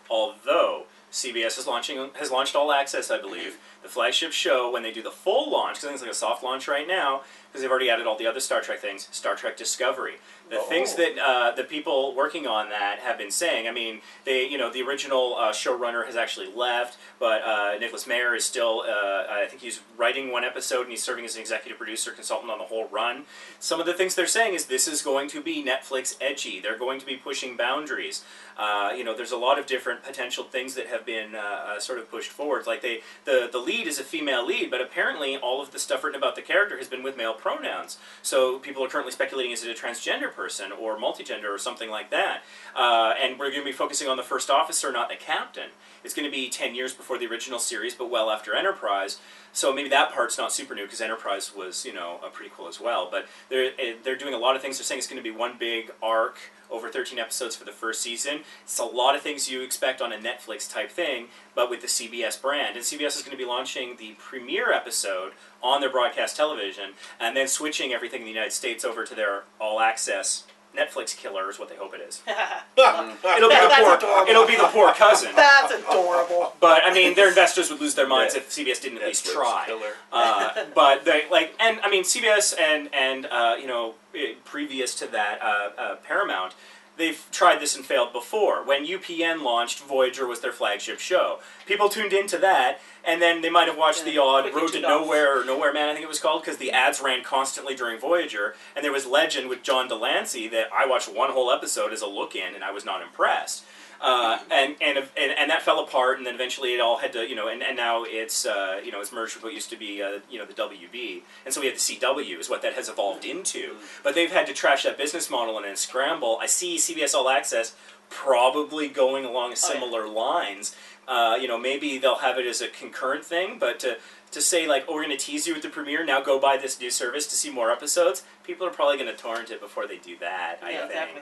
Although 0.09 0.85
CBS 1.11 1.57
is 1.59 1.67
launching 1.67 2.09
has 2.15 2.31
launched 2.31 2.55
All 2.55 2.71
Access, 2.71 3.11
I 3.11 3.19
believe, 3.19 3.57
the 3.83 3.89
flagship 3.89 4.31
show 4.31 4.71
when 4.71 4.83
they 4.83 4.91
do 4.91 5.01
the 5.03 5.11
full 5.11 5.51
launch. 5.51 5.81
Because 5.81 5.93
it's 5.95 6.01
like 6.01 6.11
a 6.11 6.15
soft 6.15 6.43
launch 6.43 6.67
right 6.67 6.87
now 6.87 7.21
because 7.47 7.61
they've 7.61 7.69
already 7.69 7.89
added 7.89 8.07
all 8.07 8.17
the 8.17 8.27
other 8.27 8.39
Star 8.39 8.61
Trek 8.61 8.79
things. 8.79 9.07
Star 9.11 9.35
Trek 9.35 9.57
Discovery. 9.57 10.15
The 10.49 10.57
Oh. 10.59 10.63
things 10.63 10.95
that 10.95 11.17
uh, 11.19 11.51
the 11.51 11.63
people 11.63 12.15
working 12.15 12.47
on 12.47 12.69
that 12.69 12.99
have 12.99 13.17
been 13.17 13.31
saying. 13.31 13.67
I 13.67 13.71
mean, 13.71 14.01
they 14.25 14.47
you 14.47 14.57
know 14.57 14.71
the 14.71 14.81
original 14.81 15.35
uh, 15.35 15.51
showrunner 15.51 16.05
has 16.05 16.15
actually 16.15 16.47
left, 16.53 16.97
but 17.19 17.41
uh, 17.43 17.77
Nicholas 17.79 18.07
Meyer 18.07 18.35
is 18.35 18.45
still. 18.45 18.83
Uh, 18.87 19.25
I 19.29 19.45
think 19.49 19.61
he's 19.61 19.81
writing 19.97 20.31
one 20.31 20.43
episode 20.43 20.81
and 20.81 20.91
he's 20.91 21.03
serving 21.03 21.25
as 21.25 21.35
an 21.35 21.41
executive 21.41 21.77
producer 21.77 22.11
consultant 22.11 22.51
on 22.51 22.57
the 22.57 22.65
whole 22.65 22.87
run. 22.89 23.23
Some 23.59 23.79
of 23.79 23.85
the 23.85 23.93
things 23.93 24.15
they're 24.15 24.25
saying 24.27 24.53
is 24.55 24.65
this 24.65 24.87
is 24.87 25.01
going 25.01 25.27
to 25.29 25.41
be 25.41 25.63
Netflix 25.63 26.15
edgy. 26.19 26.59
They're 26.59 26.77
going 26.77 26.99
to 26.99 27.05
be 27.05 27.15
pushing 27.15 27.55
boundaries. 27.55 28.23
Uh, 28.57 28.91
you 28.97 29.03
know, 29.05 29.15
there's 29.15 29.31
a 29.31 29.37
lot 29.37 29.57
of 29.57 29.65
different 29.67 30.03
potential 30.03 30.43
things 30.43 30.75
that 30.75 30.87
have 30.87 31.05
been 31.05 31.33
uh, 31.35 31.79
sort 31.79 31.97
of 31.99 32.09
pushed 32.11 32.31
forward. 32.31 32.65
Like 32.67 32.81
they, 32.81 33.01
the 33.25 33.47
the 33.51 33.59
lead 33.59 33.87
is 33.87 33.99
a 33.99 34.03
female 34.03 34.45
lead, 34.45 34.69
but 34.71 34.81
apparently 34.81 35.37
all 35.37 35.61
of 35.61 35.71
the 35.71 35.79
stuff 35.79 36.03
written 36.03 36.17
about 36.19 36.35
the 36.35 36.41
character 36.41 36.77
has 36.77 36.87
been 36.87 37.03
with 37.03 37.15
male 37.15 37.33
pronouns. 37.33 37.97
So 38.21 38.59
people 38.59 38.83
are 38.83 38.89
currently 38.89 39.11
speculating 39.13 39.51
is 39.51 39.63
it 39.63 39.69
a 39.69 39.79
transgender 39.81 40.31
person 40.39 40.71
or 40.71 40.97
multigender 40.97 41.49
or 41.53 41.57
something 41.57 41.89
like 41.89 42.09
that. 42.11 42.43
Uh, 42.73 43.13
and 43.21 43.37
we're 43.37 43.51
going 43.51 43.61
to 43.61 43.65
be 43.65 43.79
focusing 43.83 44.07
on 44.07 44.15
the 44.15 44.23
first 44.23 44.49
officer, 44.49 44.89
not 44.91 45.09
the 45.09 45.15
captain. 45.15 45.69
It's 46.03 46.13
going 46.13 46.29
to 46.29 46.31
be 46.31 46.49
ten 46.49 46.75
years 46.75 46.93
before 46.93 47.17
the 47.19 47.27
original 47.27 47.59
series, 47.59 47.93
but 47.93 48.09
well 48.09 48.29
after 48.29 48.55
Enterprise. 48.55 49.19
So 49.53 49.73
maybe 49.73 49.89
that 49.89 50.11
part's 50.11 50.37
not 50.37 50.51
super 50.51 50.75
new 50.75 50.83
because 50.83 51.01
Enterprise 51.01 51.55
was, 51.55 51.85
you 51.85 51.93
know, 51.93 52.19
a 52.23 52.29
prequel 52.29 52.67
as 52.69 52.79
well. 52.79 53.07
But 53.09 53.27
they're 53.49 53.71
eh, 53.79 53.95
they're 54.03 54.17
doing 54.17 54.33
a 54.33 54.37
lot 54.37 54.55
of 54.55 54.61
things. 54.61 54.77
They're 54.77 54.85
saying 54.85 54.99
it's 54.99 55.07
going 55.07 55.21
to 55.21 55.23
be 55.23 55.35
one 55.35 55.57
big 55.57 55.91
arc 56.01 56.37
over 56.71 56.89
13 56.89 57.17
episodes 57.17 57.55
for 57.55 57.65
the 57.65 57.71
first 57.71 58.01
season. 58.01 58.41
It's 58.63 58.79
a 58.79 58.83
lot 58.83 59.15
of 59.15 59.21
things 59.21 59.49
you 59.49 59.61
expect 59.61 60.01
on 60.01 60.13
a 60.13 60.17
Netflix 60.17 60.71
type 60.71 60.91
thing, 60.91 61.27
but 61.55 61.69
with 61.69 61.81
the 61.81 61.87
CBS 61.87 62.39
brand. 62.39 62.75
And 62.75 62.85
CBS 62.85 63.17
is 63.17 63.23
going 63.23 63.31
to 63.31 63.37
be 63.37 63.45
launching 63.45 63.95
the 63.97 64.15
premiere 64.19 64.71
episode 64.71 65.33
on 65.63 65.81
their 65.81 65.89
broadcast 65.89 66.37
television, 66.37 66.91
and 67.19 67.35
then 67.35 67.47
switching 67.47 67.91
everything 67.91 68.21
in 68.21 68.25
the 68.25 68.33
United 68.33 68.53
States 68.53 68.85
over 68.85 69.03
to 69.03 69.15
their 69.15 69.43
all 69.59 69.79
access. 69.79 70.45
Netflix 70.79 71.15
killer 71.17 71.49
is 71.49 71.59
what 71.59 71.69
they 71.69 71.75
hope 71.75 71.93
it 71.93 72.01
is. 72.01 72.21
It'll 72.27 73.49
be 73.49 73.55
the 73.55 73.67
That's 73.67 73.83
poor. 73.83 73.95
adorable. 73.97 74.29
It'll 74.29 74.47
be 74.47 74.55
the 74.55 74.67
poor 74.71 74.93
cousin. 74.93 75.31
That's 75.35 75.73
adorable. 75.73 76.53
But 76.59 76.83
I 76.85 76.93
mean, 76.93 77.15
their 77.15 77.29
investors 77.29 77.69
would 77.69 77.81
lose 77.81 77.95
their 77.95 78.07
minds 78.07 78.33
Yeah. 78.35 78.41
if 78.41 78.49
CBS 78.49 78.81
didn't 78.81 78.99
at 78.99 79.07
least 79.07 79.25
Netflix 79.25 79.33
try. 79.33 79.63
killer. 79.65 79.93
Uh, 80.11 80.65
but 80.75 81.05
they 81.05 81.23
like, 81.29 81.53
and 81.59 81.79
I 81.83 81.89
mean, 81.89 82.03
CBS 82.03 82.57
and 82.59 82.89
and 82.93 83.25
uh, 83.25 83.55
you 83.59 83.67
know, 83.67 83.95
eh, 84.15 84.33
previous 84.45 84.95
to 84.95 85.07
that, 85.07 85.41
uh, 85.41 85.69
uh, 85.81 85.95
Paramount, 85.97 86.53
they've 86.99 87.25
tried 87.31 87.59
this 87.59 87.75
and 87.75 87.83
failed 87.83 88.13
before. 88.13 88.63
When 88.63 88.85
UPN 88.85 89.41
launched, 89.41 89.79
Voyager 89.79 90.27
was 90.27 90.41
their 90.41 90.51
flagship 90.51 90.99
show. 90.99 91.39
People 91.65 91.89
tuned 91.89 92.13
into 92.13 92.37
that, 92.37 92.79
and 93.03 93.19
then 93.19 93.41
they 93.41 93.49
might 93.49 93.67
have 93.67 93.77
watched 93.77 94.05
Yeah, 94.05 94.11
the 94.11 94.17
odd 94.21 94.53
Road 94.53 94.73
to. 94.73 94.81
Nowhere 94.81 95.39
or 95.39 95.43
Nowhere 95.43 95.73
Man, 95.73 95.89
I 95.89 95.93
think 95.93 96.03
it 96.03 96.09
was 96.09 96.19
called, 96.19 96.43
because 96.43 96.57
the 96.57 96.71
ads 96.71 97.01
ran 97.01 97.23
constantly 97.23 97.73
during 97.73 97.99
Voyager, 97.99 98.53
and 98.75 98.85
there 98.85 98.91
was 98.91 99.07
Legend 99.07 99.49
with 99.49 99.63
John 99.63 99.87
de 99.87 99.95
Lancie 99.95 100.47
that 100.49 100.69
I 100.71 100.85
watched 100.85 101.11
one 101.11 101.31
whole 101.31 101.51
episode 101.51 101.91
as 101.91 102.01
a 102.01 102.07
look-in, 102.07 102.53
and 102.53 102.63
I 102.63 102.71
was 102.71 102.85
not 102.85 103.01
impressed. 103.01 103.63
Uh, 104.01 104.39
and, 104.49 104.75
and 104.81 104.97
and 104.97 105.31
and 105.37 105.51
that 105.51 105.61
fell 105.61 105.83
apart, 105.83 106.17
and 106.17 106.25
then 106.25 106.33
eventually 106.33 106.73
it 106.73 106.79
all 106.79 106.99
had 106.99 107.11
to, 107.11 107.27
you 107.27 107.35
know, 107.35 107.49
and, 107.49 107.61
and 107.61 107.75
now 107.75 108.03
it's 108.07 108.45
uh, 108.45 108.79
you 108.83 108.91
know 108.93 109.01
it's 109.01 109.11
merged 109.11 109.35
with 109.35 109.43
what 109.43 109.53
used 109.53 109.69
to 109.69 109.75
be 109.77 110.01
uh, 110.01 110.19
you 110.29 110.39
know 110.39 110.45
the 110.45 110.53
WB, 110.53 111.21
and 111.43 111.53
so 111.53 111.59
we 111.59 111.67
have 111.67 111.75
the 111.75 111.81
CW 111.81 112.39
is 112.39 112.49
what 112.49 112.61
that 112.61 112.73
has 112.73 112.87
evolved 112.87 113.25
into. 113.25 113.75
But 114.01 114.15
they've 114.15 114.31
had 114.31 114.47
to 114.47 114.53
trash 114.53 114.83
that 114.83 114.97
business 114.97 115.29
model 115.29 115.57
and 115.57 115.65
then 115.65 115.75
scramble. 115.75 116.37
I 116.41 116.45
see 116.45 116.77
CBS 116.77 117.13
All 117.13 117.27
Access 117.29 117.75
probably 118.09 118.87
going 118.87 119.25
along 119.25 119.47
Oh, 119.47 119.49
yeah. 119.49 119.55
similar 119.55 120.07
lines. 120.07 120.75
Uh, 121.07 121.37
you 121.41 121.47
know, 121.47 121.57
maybe 121.57 121.97
they'll 121.97 122.19
have 122.19 122.37
it 122.37 122.45
as 122.45 122.61
a 122.61 122.67
concurrent 122.67 123.25
thing, 123.25 123.57
but 123.59 123.83
to 124.31 124.39
to 124.39 124.45
say 124.45 124.67
like, 124.67 124.85
oh, 124.87 124.93
we're 124.95 125.03
going 125.03 125.17
to 125.17 125.23
tease 125.23 125.45
you 125.47 125.53
with 125.53 125.63
the 125.63 125.69
premiere, 125.69 126.05
now 126.05 126.21
go 126.21 126.39
buy 126.39 126.55
this 126.57 126.79
new 126.79 126.89
service 126.89 127.27
to 127.27 127.35
see 127.35 127.51
more 127.51 127.71
episodes. 127.71 128.23
People 128.43 128.65
are 128.65 128.71
probably 128.71 128.97
going 128.97 129.13
to 129.13 129.21
torrent 129.21 129.51
it 129.51 129.59
before 129.59 129.85
they 129.85 129.97
do 129.97 130.17
that. 130.19 130.59
I 130.63 130.71
Yeah, 130.71 130.87
think. 130.87 130.91
exactly. 130.91 131.21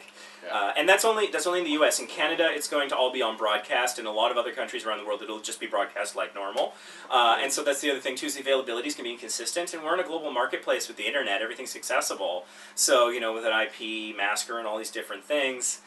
Uh, 0.52 0.72
and 0.78 0.88
that's 0.88 1.04
only 1.04 1.28
that's 1.28 1.46
only 1.48 1.60
in 1.60 1.66
the 1.66 1.72
U.S. 1.72 2.00
In 2.00 2.06
Canada, 2.08 2.48
it's 2.52 2.70
going 2.70 2.88
to 2.90 2.96
all 2.96 3.12
be 3.12 3.22
on 3.22 3.36
broadcast. 3.36 3.98
In 4.00 4.06
a 4.06 4.12
lot 4.12 4.32
of 4.32 4.38
other 4.38 4.52
countries 4.54 4.86
around 4.86 5.00
the 5.00 5.06
world, 5.06 5.22
it'll 5.22 5.40
just 5.42 5.60
be 5.60 5.68
broadcast 5.68 6.16
like 6.16 6.34
normal. 6.36 6.74
Uh, 7.10 7.38
and 7.42 7.52
so 7.52 7.64
that's 7.64 7.82
the 7.82 7.90
other 7.92 8.00
thing 8.00 8.16
too: 8.16 8.28
is 8.28 8.36
the 8.36 8.42
availability 8.42 8.88
is 8.88 8.94
going 8.96 9.06
to 9.06 9.10
be 9.10 9.14
inconsistent. 9.14 9.74
And 9.74 9.84
we're 9.84 9.96
in 9.96 10.00
a 10.00 10.08
global 10.08 10.32
marketplace 10.32 10.88
with 10.88 10.96
the 10.96 11.06
internet; 11.08 11.42
everything's 11.42 11.76
accessible. 11.76 12.46
So 12.76 13.10
you 13.10 13.20
know, 13.20 13.34
with 13.34 13.46
an 13.46 13.52
IP 13.54 14.16
masker 14.16 14.58
and 14.60 14.68
all 14.68 14.78
these 14.78 14.92
different 14.92 15.24
things. 15.26 15.82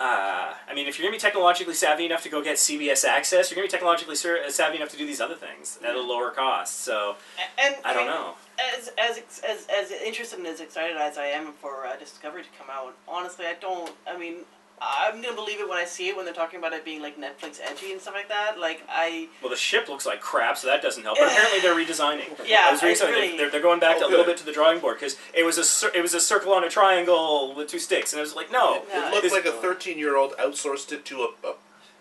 Uh, 0.00 0.54
I 0.68 0.74
mean, 0.74 0.88
if 0.88 0.98
you're 0.98 1.08
going 1.08 1.16
to 1.16 1.22
be 1.24 1.28
technologically 1.28 1.74
savvy 1.74 2.06
enough 2.06 2.22
to 2.24 2.28
go 2.28 2.42
get 2.42 2.56
CBS 2.56 3.04
access, 3.04 3.50
you're 3.50 3.56
going 3.56 3.68
to 3.68 3.70
be 3.70 3.76
technologically 3.76 4.16
savvy 4.16 4.76
enough 4.76 4.88
to 4.90 4.96
do 4.96 5.06
these 5.06 5.20
other 5.20 5.36
things 5.36 5.78
at 5.86 5.94
a 5.94 6.00
lower 6.00 6.30
cost. 6.30 6.80
So 6.80 7.16
And 7.62 7.76
I 7.84 7.92
don't 7.92 8.06
mean, 8.06 8.14
know. 8.14 8.34
As 8.76 8.90
as 8.98 9.22
as 9.48 9.66
as 9.68 9.90
interested 9.92 10.38
and 10.38 10.48
as 10.48 10.60
excited 10.60 10.96
as 10.96 11.18
I 11.18 11.26
am 11.26 11.52
for 11.52 11.86
uh, 11.86 11.96
Discovery 11.96 12.42
to 12.42 12.48
come 12.58 12.68
out, 12.70 12.94
honestly, 13.06 13.46
I 13.46 13.54
don't. 13.54 13.92
I 14.06 14.18
mean, 14.18 14.38
I'm 14.84 15.22
gonna 15.22 15.34
believe 15.36 15.60
it 15.60 15.68
when 15.68 15.78
I 15.78 15.84
see 15.84 16.08
it 16.08 16.16
when 16.16 16.24
they're 16.24 16.34
talking 16.34 16.58
about 16.58 16.72
it 16.72 16.84
being 16.84 17.00
like 17.00 17.16
Netflix 17.18 17.60
edgy 17.62 17.92
and 17.92 18.00
stuff 18.00 18.14
like 18.14 18.28
that. 18.28 18.58
Like 18.58 18.82
I, 18.88 19.28
Well, 19.40 19.50
the 19.50 19.56
ship 19.56 19.88
looks 19.88 20.04
like 20.06 20.20
crap, 20.20 20.56
so 20.58 20.66
that 20.66 20.82
doesn't 20.82 21.02
help. 21.04 21.18
But 21.18 21.28
apparently, 21.28 21.60
they're 21.60 21.74
redesigning. 21.74 22.28
Yeah, 22.46 22.66
I 22.68 22.72
was 22.72 22.82
reading 22.82 22.96
something. 22.96 23.14
really- 23.14 23.36
They're, 23.36 23.50
they're 23.50 23.60
going 23.62 23.78
back 23.80 23.98
Oh, 24.00 24.08
a 24.08 24.10
little 24.10 24.24
bit 24.26 24.36
to 24.38 24.44
the 24.44 24.52
drawing 24.52 24.80
board 24.80 24.96
because 24.98 25.16
it 25.34 25.44
was 25.44 25.58
a 25.58 25.64
cir- 25.64 25.92
it 25.94 26.02
was 26.02 26.14
a 26.14 26.20
circle 26.20 26.52
on 26.52 26.64
a 26.64 26.68
triangle 26.68 27.54
with 27.54 27.68
two 27.68 27.78
sticks, 27.78 28.12
and 28.12 28.18
I 28.18 28.22
was 28.22 28.34
like, 28.34 28.50
no, 28.50 28.82
Yeah, 28.88 29.08
it 29.08 29.10
looked 29.12 29.22
this- 29.22 29.32
like 29.32 29.44
a 29.44 29.52
13 29.52 29.98
year 29.98 30.16
old 30.16 30.32
outsourced 30.38 30.90
it 30.92 31.04
to 31.06 31.22
a, 31.22 31.46
a 31.46 31.54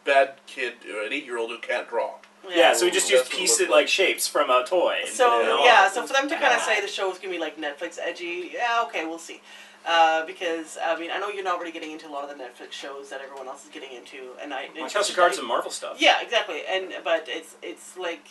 bad 0.03 0.33
kid, 0.47 0.73
or 0.91 1.03
an 1.05 1.13
8 1.13 1.23
year 1.25 1.37
old 1.37 1.51
who 1.51 1.59
can't 1.59 1.87
draw. 1.87 2.15
Yeah, 2.49 2.73
so 2.73 2.85
we 2.85 2.91
just 2.91 3.07
use 3.09 3.19
That's 3.19 3.29
what 3.29 3.37
it 3.37 3.39
pieces 3.41 3.59
looked 3.59 3.71
like 3.71 3.87
shapes 3.87 4.27
from 4.27 4.49
a 4.49 4.65
toy. 4.65 5.01
So 5.05 5.29
put 5.29 5.45
it 5.45 5.51
on. 5.51 5.63
yeah, 5.63 5.87
so 5.91 6.05
for 6.07 6.13
them 6.13 6.27
to 6.27 6.35
kind 6.39 6.55
of 6.55 6.61
say 6.61 6.81
the 6.81 6.87
show's 6.87 7.19
gonna 7.19 7.31
be 7.33 7.37
like 7.39 7.55
Netflix 7.57 7.99
edgy, 8.01 8.49
yeah, 8.51 8.81
okay, 8.85 9.05
we'll 9.05 9.19
see. 9.19 9.41
Uh, 9.87 10.25
because 10.25 10.77
I 10.83 10.97
mean, 10.99 11.09
I 11.11 11.19
know 11.19 11.29
you're 11.29 11.43
not 11.43 11.59
really 11.59 11.71
getting 11.71 11.91
into 11.91 12.07
a 12.07 12.11
lot 12.11 12.23
of 12.23 12.29
the 12.37 12.43
Netflix 12.43 12.73
shows 12.73 13.09
that 13.09 13.21
everyone 13.21 13.47
else 13.47 13.63
is 13.65 13.71
getting 13.71 13.91
into, 13.91 14.31
and 14.41 14.53
I 14.53 14.69
like 14.79 14.91
House 14.93 15.09
of 15.09 15.15
Cards 15.15 15.37
and 15.37 15.47
Marvel 15.47 15.71
stuff. 15.71 15.97
Yeah, 15.99 16.21
exactly. 16.21 16.61
And 16.69 16.93
but 17.03 17.25
it's 17.27 17.55
it's 17.63 17.97
like 17.97 18.25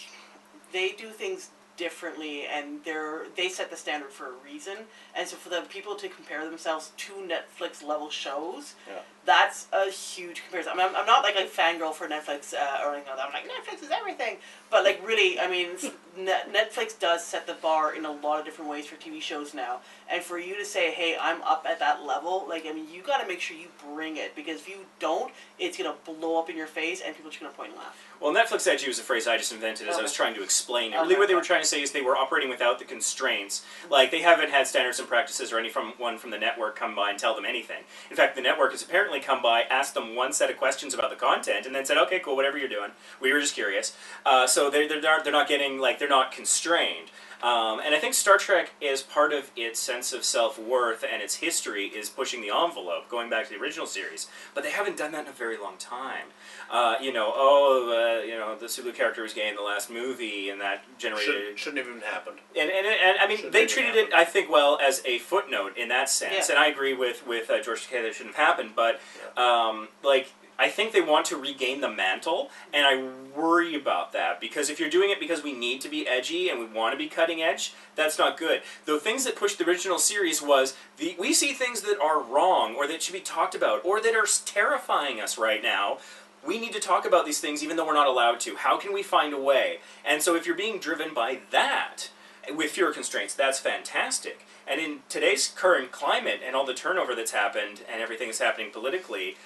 they 0.72 0.90
do 0.90 1.08
things 1.08 1.50
differently, 1.76 2.46
and 2.46 2.84
they're 2.84 3.24
they 3.36 3.48
set 3.48 3.70
the 3.70 3.76
standard 3.76 4.12
for 4.12 4.26
a 4.26 4.32
reason. 4.44 4.76
And 5.14 5.26
so 5.26 5.36
for 5.36 5.48
the 5.48 5.62
people 5.62 5.96
to 5.96 6.08
compare 6.08 6.44
themselves 6.48 6.92
to 6.98 7.12
Netflix 7.14 7.82
level 7.84 8.10
shows, 8.10 8.74
Yeah. 8.86 9.00
That's 9.26 9.66
a 9.72 9.90
huge 9.90 10.42
comparison. 10.42 10.72
I 10.72 10.76
mean, 10.76 10.86
I'm, 10.88 10.96
I'm 10.96 11.06
not 11.06 11.22
like 11.22 11.36
a 11.36 11.44
fangirl 11.46 11.92
for 11.94 12.08
Netflix 12.08 12.54
uh, 12.54 12.84
or 12.84 12.94
anything 12.94 13.10
like 13.10 13.16
that. 13.16 13.26
I'm 13.26 13.32
like 13.32 13.44
Netflix 13.44 13.82
is 13.82 13.90
everything, 13.90 14.36
but 14.70 14.82
like 14.84 15.00
really, 15.06 15.38
I 15.38 15.48
mean, 15.48 15.68
s- 15.74 15.90
Net- 16.18 16.52
Netflix 16.52 16.98
does 16.98 17.24
set 17.24 17.46
the 17.46 17.54
bar 17.54 17.94
in 17.94 18.04
a 18.04 18.10
lot 18.10 18.40
of 18.40 18.44
different 18.44 18.70
ways 18.70 18.86
for 18.86 18.96
TV 18.96 19.20
shows 19.22 19.54
now. 19.54 19.80
And 20.10 20.22
for 20.24 20.38
you 20.38 20.56
to 20.56 20.64
say, 20.64 20.90
"Hey, 20.90 21.16
I'm 21.20 21.40
up 21.42 21.64
at 21.68 21.78
that 21.78 22.02
level," 22.04 22.46
like 22.48 22.66
I 22.66 22.72
mean, 22.72 22.86
you 22.92 23.02
got 23.02 23.18
to 23.20 23.28
make 23.28 23.40
sure 23.40 23.56
you 23.56 23.68
bring 23.94 24.16
it 24.16 24.34
because 24.34 24.56
if 24.60 24.68
you 24.68 24.78
don't, 24.98 25.32
it's 25.58 25.76
gonna 25.78 25.94
blow 26.04 26.38
up 26.38 26.50
in 26.50 26.56
your 26.56 26.66
face, 26.66 27.00
and 27.04 27.14
people 27.14 27.28
are 27.28 27.32
just 27.32 27.40
gonna 27.42 27.52
point 27.54 27.70
and 27.70 27.78
laugh. 27.78 27.96
Well, 28.20 28.32
Netflix 28.34 28.66
edgy 28.66 28.88
was 28.88 28.98
a 28.98 29.02
phrase 29.02 29.26
I 29.26 29.36
just 29.38 29.52
invented 29.52 29.88
as 29.88 29.96
I 29.96 30.02
was 30.02 30.12
trying 30.12 30.34
to 30.34 30.42
explain 30.42 30.92
it. 30.92 30.96
Okay, 30.96 31.02
Really, 31.04 31.16
what 31.18 31.28
they 31.28 31.34
were 31.34 31.40
trying 31.42 31.62
to 31.62 31.66
say 31.68 31.80
is 31.80 31.92
they 31.92 32.02
were 32.02 32.16
operating 32.16 32.50
without 32.50 32.78
the 32.78 32.84
constraints. 32.84 33.64
Like 33.88 34.10
they 34.10 34.20
haven't 34.20 34.50
had 34.50 34.66
standards 34.66 34.98
and 34.98 35.08
practices 35.08 35.52
or 35.52 35.58
any 35.58 35.68
from 35.70 35.94
one 35.96 36.18
from 36.18 36.30
the 36.30 36.38
network 36.38 36.76
come 36.76 36.94
by 36.94 37.10
and 37.10 37.18
tell 37.18 37.34
them 37.34 37.44
anything. 37.44 37.82
In 38.10 38.16
fact, 38.16 38.34
the 38.36 38.42
network 38.42 38.72
has 38.72 38.82
apparently 38.82 39.09
come 39.18 39.42
by, 39.42 39.62
asked 39.62 39.94
them 39.94 40.14
one 40.14 40.32
set 40.32 40.50
of 40.50 40.56
questions 40.56 40.94
about 40.94 41.10
the 41.10 41.16
content, 41.16 41.66
and 41.66 41.74
then 41.74 41.84
said, 41.84 41.98
"Okay, 41.98 42.20
cool, 42.20 42.36
whatever 42.36 42.56
you're 42.56 42.68
doing. 42.68 42.92
We 43.20 43.32
were 43.32 43.40
just 43.40 43.54
curious." 43.54 43.96
Uh, 44.24 44.46
so 44.46 44.70
they're 44.70 44.86
they're 44.86 45.00
not, 45.00 45.24
they're 45.24 45.32
not 45.32 45.48
getting 45.48 45.78
like 45.78 45.98
they're 45.98 46.08
not 46.08 46.30
constrained. 46.30 47.10
Um, 47.42 47.80
and 47.80 47.94
I 47.94 47.98
think 47.98 48.14
Star 48.14 48.36
Trek 48.36 48.72
is 48.80 49.02
part 49.02 49.32
of 49.32 49.50
its 49.56 49.80
sense 49.80 50.12
of 50.12 50.24
self 50.24 50.58
worth 50.58 51.04
and 51.10 51.22
its 51.22 51.36
history 51.36 51.86
is 51.86 52.08
pushing 52.10 52.42
the 52.42 52.50
envelope, 52.50 53.08
going 53.08 53.30
back 53.30 53.48
to 53.48 53.54
the 53.54 53.60
original 53.60 53.86
series. 53.86 54.28
But 54.54 54.62
they 54.64 54.70
haven't 54.70 54.96
done 54.98 55.12
that 55.12 55.24
in 55.24 55.30
a 55.30 55.32
very 55.32 55.56
long 55.56 55.76
time. 55.78 56.26
Uh, 56.70 56.96
you 57.00 57.12
know, 57.12 57.32
oh, 57.34 58.20
uh, 58.20 58.22
you 58.22 58.36
know, 58.36 58.56
the 58.56 58.68
Sulu 58.68 58.92
character 58.92 59.22
was 59.22 59.32
gay 59.32 59.48
in 59.48 59.56
the 59.56 59.62
last 59.62 59.90
movie, 59.90 60.50
and 60.50 60.60
that 60.60 60.82
generated. 60.98 61.24
Shouldn't, 61.26 61.58
shouldn't 61.58 61.78
have 61.78 61.88
even 61.88 62.02
happened. 62.02 62.38
And, 62.58 62.70
and, 62.70 62.86
and 62.86 63.18
I 63.20 63.26
mean, 63.26 63.38
Shouldn't 63.38 63.52
they 63.52 63.66
treated 63.66 63.94
happen. 63.94 64.12
it, 64.12 64.14
I 64.14 64.24
think, 64.24 64.50
well 64.50 64.78
as 64.80 65.02
a 65.04 65.18
footnote 65.18 65.76
in 65.76 65.88
that 65.88 66.10
sense. 66.10 66.48
Yeah. 66.48 66.56
And 66.56 66.64
I 66.64 66.68
agree 66.68 66.94
with 66.94 67.26
with 67.26 67.50
uh, 67.50 67.62
George 67.62 67.86
Takei 67.86 68.02
that 68.02 68.06
it 68.06 68.14
shouldn't 68.14 68.34
have 68.36 68.46
happened. 68.46 68.70
But 68.76 69.00
um, 69.36 69.88
like, 70.04 70.32
I 70.60 70.68
think 70.68 70.92
they 70.92 71.00
want 71.00 71.24
to 71.26 71.36
regain 71.36 71.80
the 71.80 71.88
mantle, 71.88 72.50
and 72.72 72.86
I 72.86 73.08
worry 73.34 73.74
about 73.74 74.12
that 74.12 74.40
because 74.40 74.68
if 74.68 74.78
you're 74.78 74.90
doing 74.90 75.08
it 75.08 75.18
because 75.18 75.42
we 75.42 75.54
need 75.54 75.80
to 75.80 75.88
be 75.88 76.06
edgy 76.06 76.50
and 76.50 76.60
we 76.60 76.66
want 76.66 76.92
to 76.92 76.98
be 76.98 77.08
cutting 77.08 77.40
edge, 77.40 77.72
that's 77.96 78.18
not 78.18 78.36
good. 78.36 78.60
The 78.84 79.00
things 79.00 79.24
that 79.24 79.36
pushed 79.36 79.56
the 79.56 79.64
original 79.64 79.98
series 79.98 80.42
was 80.42 80.76
the 80.98 81.16
we 81.18 81.32
see 81.32 81.54
things 81.54 81.80
that 81.80 81.98
are 81.98 82.22
wrong 82.22 82.74
or 82.74 82.86
that 82.88 83.02
should 83.02 83.14
be 83.14 83.20
talked 83.20 83.54
about 83.54 83.84
or 83.86 84.02
that 84.02 84.14
are 84.14 84.26
terrifying 84.44 85.18
us 85.18 85.38
right 85.38 85.62
now 85.62 85.98
we 86.46 86.58
need 86.58 86.72
to 86.72 86.80
talk 86.80 87.06
about 87.06 87.26
these 87.26 87.40
things 87.40 87.62
even 87.62 87.76
though 87.76 87.86
we're 87.86 87.94
not 87.94 88.06
allowed 88.06 88.40
to. 88.40 88.56
How 88.56 88.78
can 88.78 88.92
we 88.92 89.02
find 89.02 89.34
a 89.34 89.40
way? 89.40 89.78
And 90.04 90.22
so 90.22 90.34
if 90.36 90.46
you're 90.46 90.56
being 90.56 90.78
driven 90.78 91.12
by 91.12 91.40
that 91.50 92.08
with 92.54 92.70
fewer 92.70 92.92
constraints, 92.92 93.34
that's 93.34 93.58
fantastic. 93.58 94.46
And 94.66 94.80
in 94.80 95.00
today's 95.08 95.48
current 95.48 95.92
climate 95.92 96.40
and 96.44 96.56
all 96.56 96.64
the 96.64 96.74
turnover 96.74 97.14
that's 97.14 97.32
happened 97.32 97.82
and 97.92 98.00
everything 98.00 98.28
that's 98.28 98.38
happening 98.38 98.70
politically, 98.70 99.36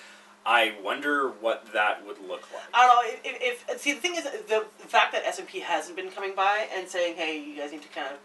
I 0.47 0.75
wonder 0.83 1.29
what 1.41 1.73
that 1.73 2.05
would 2.07 2.19
look 2.21 2.47
like. 2.53 2.65
I 2.75 2.87
don't 2.87 2.95
know 3.25 3.31
if, 3.41 3.65
if 3.69 3.81
see 3.81 3.93
the 3.95 4.01
thing 4.01 4.17
is 4.17 4.25
the, 4.25 4.65
fact 4.87 5.13
that 5.13 5.25
S 5.25 5.39
and 5.39 5.49
P 5.49 5.61
hasn't 5.61 5.97
been 5.97 6.11
coming 6.11 6.35
by 6.35 6.69
and 6.77 6.89
saying, 6.89 7.17
"Hey, 7.17 7.39
you 7.41 7.57
guys 7.57 7.73
need 7.73 7.83
to 7.83 7.89
kind 7.89 8.09
of 8.09 8.19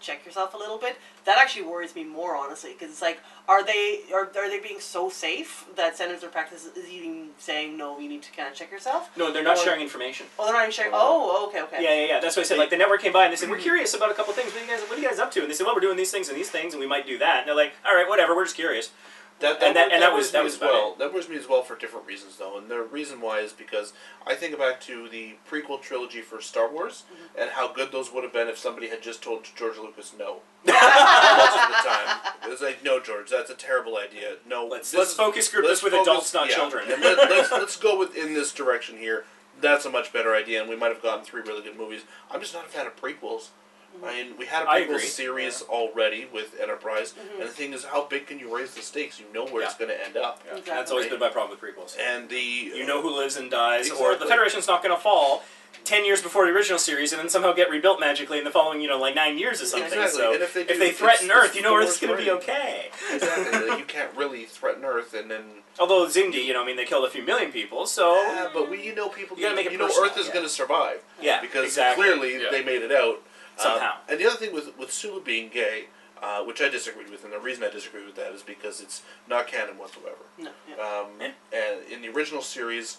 check 0.00 0.24
yourself 0.24 0.54
a 0.54 0.56
little 0.56 0.78
bit." 0.78 0.96
That 1.24 1.38
actually 1.38 1.64
worries 1.64 1.94
me 1.96 2.04
more, 2.04 2.36
honestly, 2.36 2.74
because 2.74 2.90
it's 2.90 3.02
like, 3.02 3.18
are 3.48 3.64
they 3.64 4.00
are, 4.12 4.30
are 4.36 4.48
they 4.48 4.60
being 4.60 4.78
so 4.78 5.08
safe 5.10 5.64
that 5.74 5.96
standards 5.96 6.22
or 6.22 6.28
practice 6.28 6.64
is 6.76 6.88
even 6.88 7.30
saying, 7.38 7.76
"No, 7.76 7.98
you 7.98 8.08
need 8.08 8.22
to 8.22 8.30
kind 8.32 8.48
of 8.48 8.54
check 8.54 8.70
yourself"? 8.70 9.10
No, 9.16 9.32
they're 9.32 9.42
not 9.42 9.56
Or- 9.58 9.64
sharing 9.64 9.80
information. 9.80 10.26
Oh, 10.38 10.44
they're 10.44 10.54
not 10.54 10.62
even 10.62 10.72
sharing. 10.72 10.92
Oh. 10.94 10.98
Oh, 11.00 11.30
oh, 11.42 11.48
okay, 11.48 11.62
okay. 11.62 11.82
Yeah, 11.82 11.94
yeah, 11.94 12.06
yeah. 12.06 12.20
That's 12.20 12.36
what 12.36 12.44
I 12.44 12.48
said. 12.48 12.58
Like 12.58 12.70
the 12.70 12.76
network 12.76 13.00
came 13.02 13.12
by 13.12 13.24
and 13.24 13.32
they 13.32 13.36
said, 13.36 13.50
"We're 13.50 13.58
curious 13.70 13.94
about 13.94 14.12
a 14.12 14.14
couple 14.14 14.32
things. 14.32 14.52
What 14.52 14.62
are 14.62 14.64
you 14.64 14.70
guys? 14.70 14.80
What 14.88 14.96
are 14.96 15.02
you 15.02 15.08
guys 15.08 15.18
up 15.18 15.32
to?" 15.32 15.40
And 15.40 15.50
they 15.50 15.54
said, 15.54 15.64
"Well, 15.66 15.74
we're 15.74 15.80
doing 15.80 15.96
these 15.96 16.12
things 16.12 16.28
and 16.28 16.38
these 16.38 16.50
things, 16.50 16.72
and 16.74 16.80
we 16.80 16.86
might 16.86 17.04
do 17.06 17.18
that." 17.18 17.40
And 17.40 17.48
they're 17.48 17.56
like, 17.56 17.72
"All 17.84 17.96
right, 17.96 18.08
whatever. 18.08 18.36
We're 18.36 18.44
just 18.44 18.54
curious." 18.56 18.90
That, 19.40 19.62
And 19.62 19.76
that- 19.76 19.92
and 19.92 20.00
that 20.00 20.12
was- 20.12 20.26
worries 20.26 20.30
that 20.32 20.38
me 20.38 20.44
was 20.44 20.52
as 20.54 20.58
about 20.60 20.72
well. 20.72 20.94
That 20.94 21.12
worries 21.12 21.28
me 21.28 21.36
as 21.36 21.48
well 21.48 21.62
for 21.62 21.74
different 21.76 22.06
reasons, 22.06 22.36
though. 22.36 22.56
And 22.56 22.70
the 22.70 22.80
reason 22.82 23.20
why 23.20 23.40
is 23.40 23.52
because 23.52 23.92
I 24.26 24.34
think 24.34 24.56
back 24.56 24.80
to 24.82 25.08
the 25.08 25.34
prequel 25.50 25.82
trilogy 25.82 26.22
for 26.22 26.40
Star 26.40 26.68
Wars 26.68 27.02
Mm-hmm. 27.12 27.40
and 27.40 27.50
how 27.50 27.68
good 27.68 27.90
those 27.92 28.12
would 28.12 28.22
have 28.24 28.32
been 28.32 28.48
if 28.48 28.56
somebody 28.56 28.88
had 28.88 29.02
just 29.02 29.22
told 29.22 29.46
George 29.56 29.76
Lucas 29.76 30.12
no. 30.16 30.40
Most 30.64 30.76
of 30.76 31.68
the 31.68 31.88
time, 31.88 32.18
it 32.44 32.48
was 32.48 32.60
like, 32.62 32.82
"No, 32.82 33.00
George, 33.00 33.28
that's 33.28 33.50
a 33.50 33.54
terrible 33.54 33.98
idea. 33.98 34.36
No, 34.46 34.66
Let's 34.66 34.94
let's 34.94 35.10
is- 35.10 35.16
focus 35.16 35.48
group 35.48 35.64
let's 35.66 35.80
this 35.80 35.82
with 35.84 35.92
focus- 35.92 36.08
adults, 36.08 36.34
not 36.34 36.48
yeah. 36.48 36.54
children. 36.54 36.90
And 36.90 37.02
let, 37.02 37.18
let's 37.30 37.50
let's 37.52 37.76
go 37.76 37.98
within 37.98 38.32
this 38.34 38.52
direction 38.52 38.96
here. 38.98 39.24
That's 39.60 39.84
a 39.84 39.90
much 39.90 40.12
better 40.12 40.34
idea, 40.34 40.60
and 40.60 40.68
we 40.70 40.76
might 40.76 40.88
have 40.92 41.02
gotten 41.02 41.24
three 41.24 41.42
really 41.42 41.62
good 41.62 41.76
movies. 41.76 42.02
I'm 42.30 42.40
just 42.40 42.54
not 42.54 42.64
a 42.66 42.68
fan 42.68 42.86
of 42.86 42.96
prequels. 42.96 43.48
I 44.02 44.22
mean, 44.24 44.36
we 44.38 44.46
had 44.46 44.64
a 44.64 44.68
I 44.70 44.80
prequel 44.82 44.84
agree. 44.84 44.98
series 45.06 45.62
already 45.62 46.26
with 46.32 46.58
Enterprise, 46.60 47.12
mm-hmm. 47.12 47.40
and 47.40 47.48
the 47.48 47.52
thing 47.52 47.72
is, 47.72 47.84
how 47.84 48.04
big 48.06 48.26
can 48.26 48.38
you 48.38 48.54
raise 48.54 48.74
the 48.74 48.82
stakes? 48.82 49.20
You 49.20 49.26
know 49.32 49.46
where 49.46 49.62
it's 49.62 49.74
going 49.76 49.90
to 49.90 50.04
end 50.06 50.16
up. 50.16 50.42
Yeah, 50.44 50.52
Exactly. 50.58 50.74
That's 50.74 50.90
always 50.90 51.06
been 51.08 51.20
my 51.20 51.28
problem 51.28 51.58
with 51.58 51.60
prequels. 51.60 51.96
And 51.98 52.28
the 52.28 52.36
You 52.40 52.86
know 52.86 53.02
who 53.02 53.16
lives 53.16 53.36
and 53.36 53.50
dies, 53.50 53.90
or 53.90 54.16
the 54.16 54.26
Federation's 54.26 54.66
not 54.66 54.82
going 54.82 54.94
to 54.94 55.00
fall 55.00 55.42
ten 55.84 56.04
years 56.04 56.22
before 56.22 56.46
the 56.46 56.52
original 56.52 56.78
series, 56.78 57.12
and 57.12 57.20
then 57.20 57.28
somehow 57.28 57.52
get 57.52 57.68
rebuilt 57.70 58.00
magically 58.00 58.38
in 58.38 58.44
the 58.44 58.50
following, 58.50 58.80
you 58.80 58.88
know, 58.88 58.98
like 58.98 59.14
nine 59.14 59.38
years 59.38 59.60
or 59.60 59.66
something. 59.66 59.86
Exactly. 59.88 60.18
So 60.20 60.32
And 60.34 60.42
if 60.42 60.54
they 60.54 60.64
do, 60.64 60.92
threaten 60.92 61.26
it's- 61.26 61.30
Earth, 61.36 61.46
it's 61.48 61.56
you 61.56 61.62
know 61.62 61.78
the 61.78 61.84
Earth's 61.86 62.00
going 62.00 62.16
to 62.16 62.22
be 62.22 62.30
okay. 62.30 62.86
exactly 63.12 63.68
like, 63.68 63.78
you 63.78 63.84
can't 63.84 64.14
really 64.16 64.44
threaten 64.44 64.84
Earth, 64.84 65.14
and 65.14 65.30
then 65.30 65.42
Although 65.78 66.06
Xindi, 66.06 66.44
you 66.44 66.52
know, 66.52 66.62
I 66.62 66.66
mean, 66.66 66.76
they 66.76 66.84
killed 66.84 67.04
a 67.04 67.10
few 67.10 67.22
million 67.24 67.50
people, 67.50 67.84
so 67.86 68.14
yeah, 68.14 68.48
but 68.54 68.70
we 68.70 68.82
you 68.84 68.94
know 68.94 69.08
people 69.08 69.36
You 69.36 69.44
gotta 69.44 69.56
make 69.56 69.66
it 69.66 69.72
you 69.72 69.78
know 69.78 69.86
Earth 69.86 70.16
is 70.16 70.28
yeah. 70.28 70.32
going 70.32 70.44
to 70.44 70.50
survive 70.50 71.02
yeah, 71.20 71.40
because 71.40 71.64
exactly. 71.64 72.04
clearly 72.04 72.40
Yeah. 72.40 72.48
they 72.50 72.62
made 72.62 72.82
it 72.82 72.92
out 72.92 73.20
Somehow. 73.56 73.92
Um, 73.92 73.98
and 74.08 74.20
the 74.20 74.26
other 74.26 74.36
thing 74.36 74.52
with 74.52 74.76
with 74.78 74.92
Sulu 74.92 75.22
being 75.22 75.48
gay, 75.48 75.84
uh, 76.22 76.42
which 76.44 76.60
I 76.60 76.68
disagreed 76.68 77.10
with, 77.10 77.24
and 77.24 77.32
the 77.32 77.38
reason 77.38 77.62
I 77.64 77.70
disagree 77.70 78.04
with 78.04 78.16
that 78.16 78.32
is 78.32 78.42
because 78.42 78.80
it's 78.80 79.02
not 79.28 79.46
canon 79.46 79.78
whatsoever. 79.78 80.24
No, 80.38 80.50
yeah. 80.68 80.74
Um, 80.76 81.06
Yeah. 81.20 81.30
And 81.52 81.92
in 81.92 82.02
the 82.02 82.08
original 82.08 82.42
series, 82.42 82.98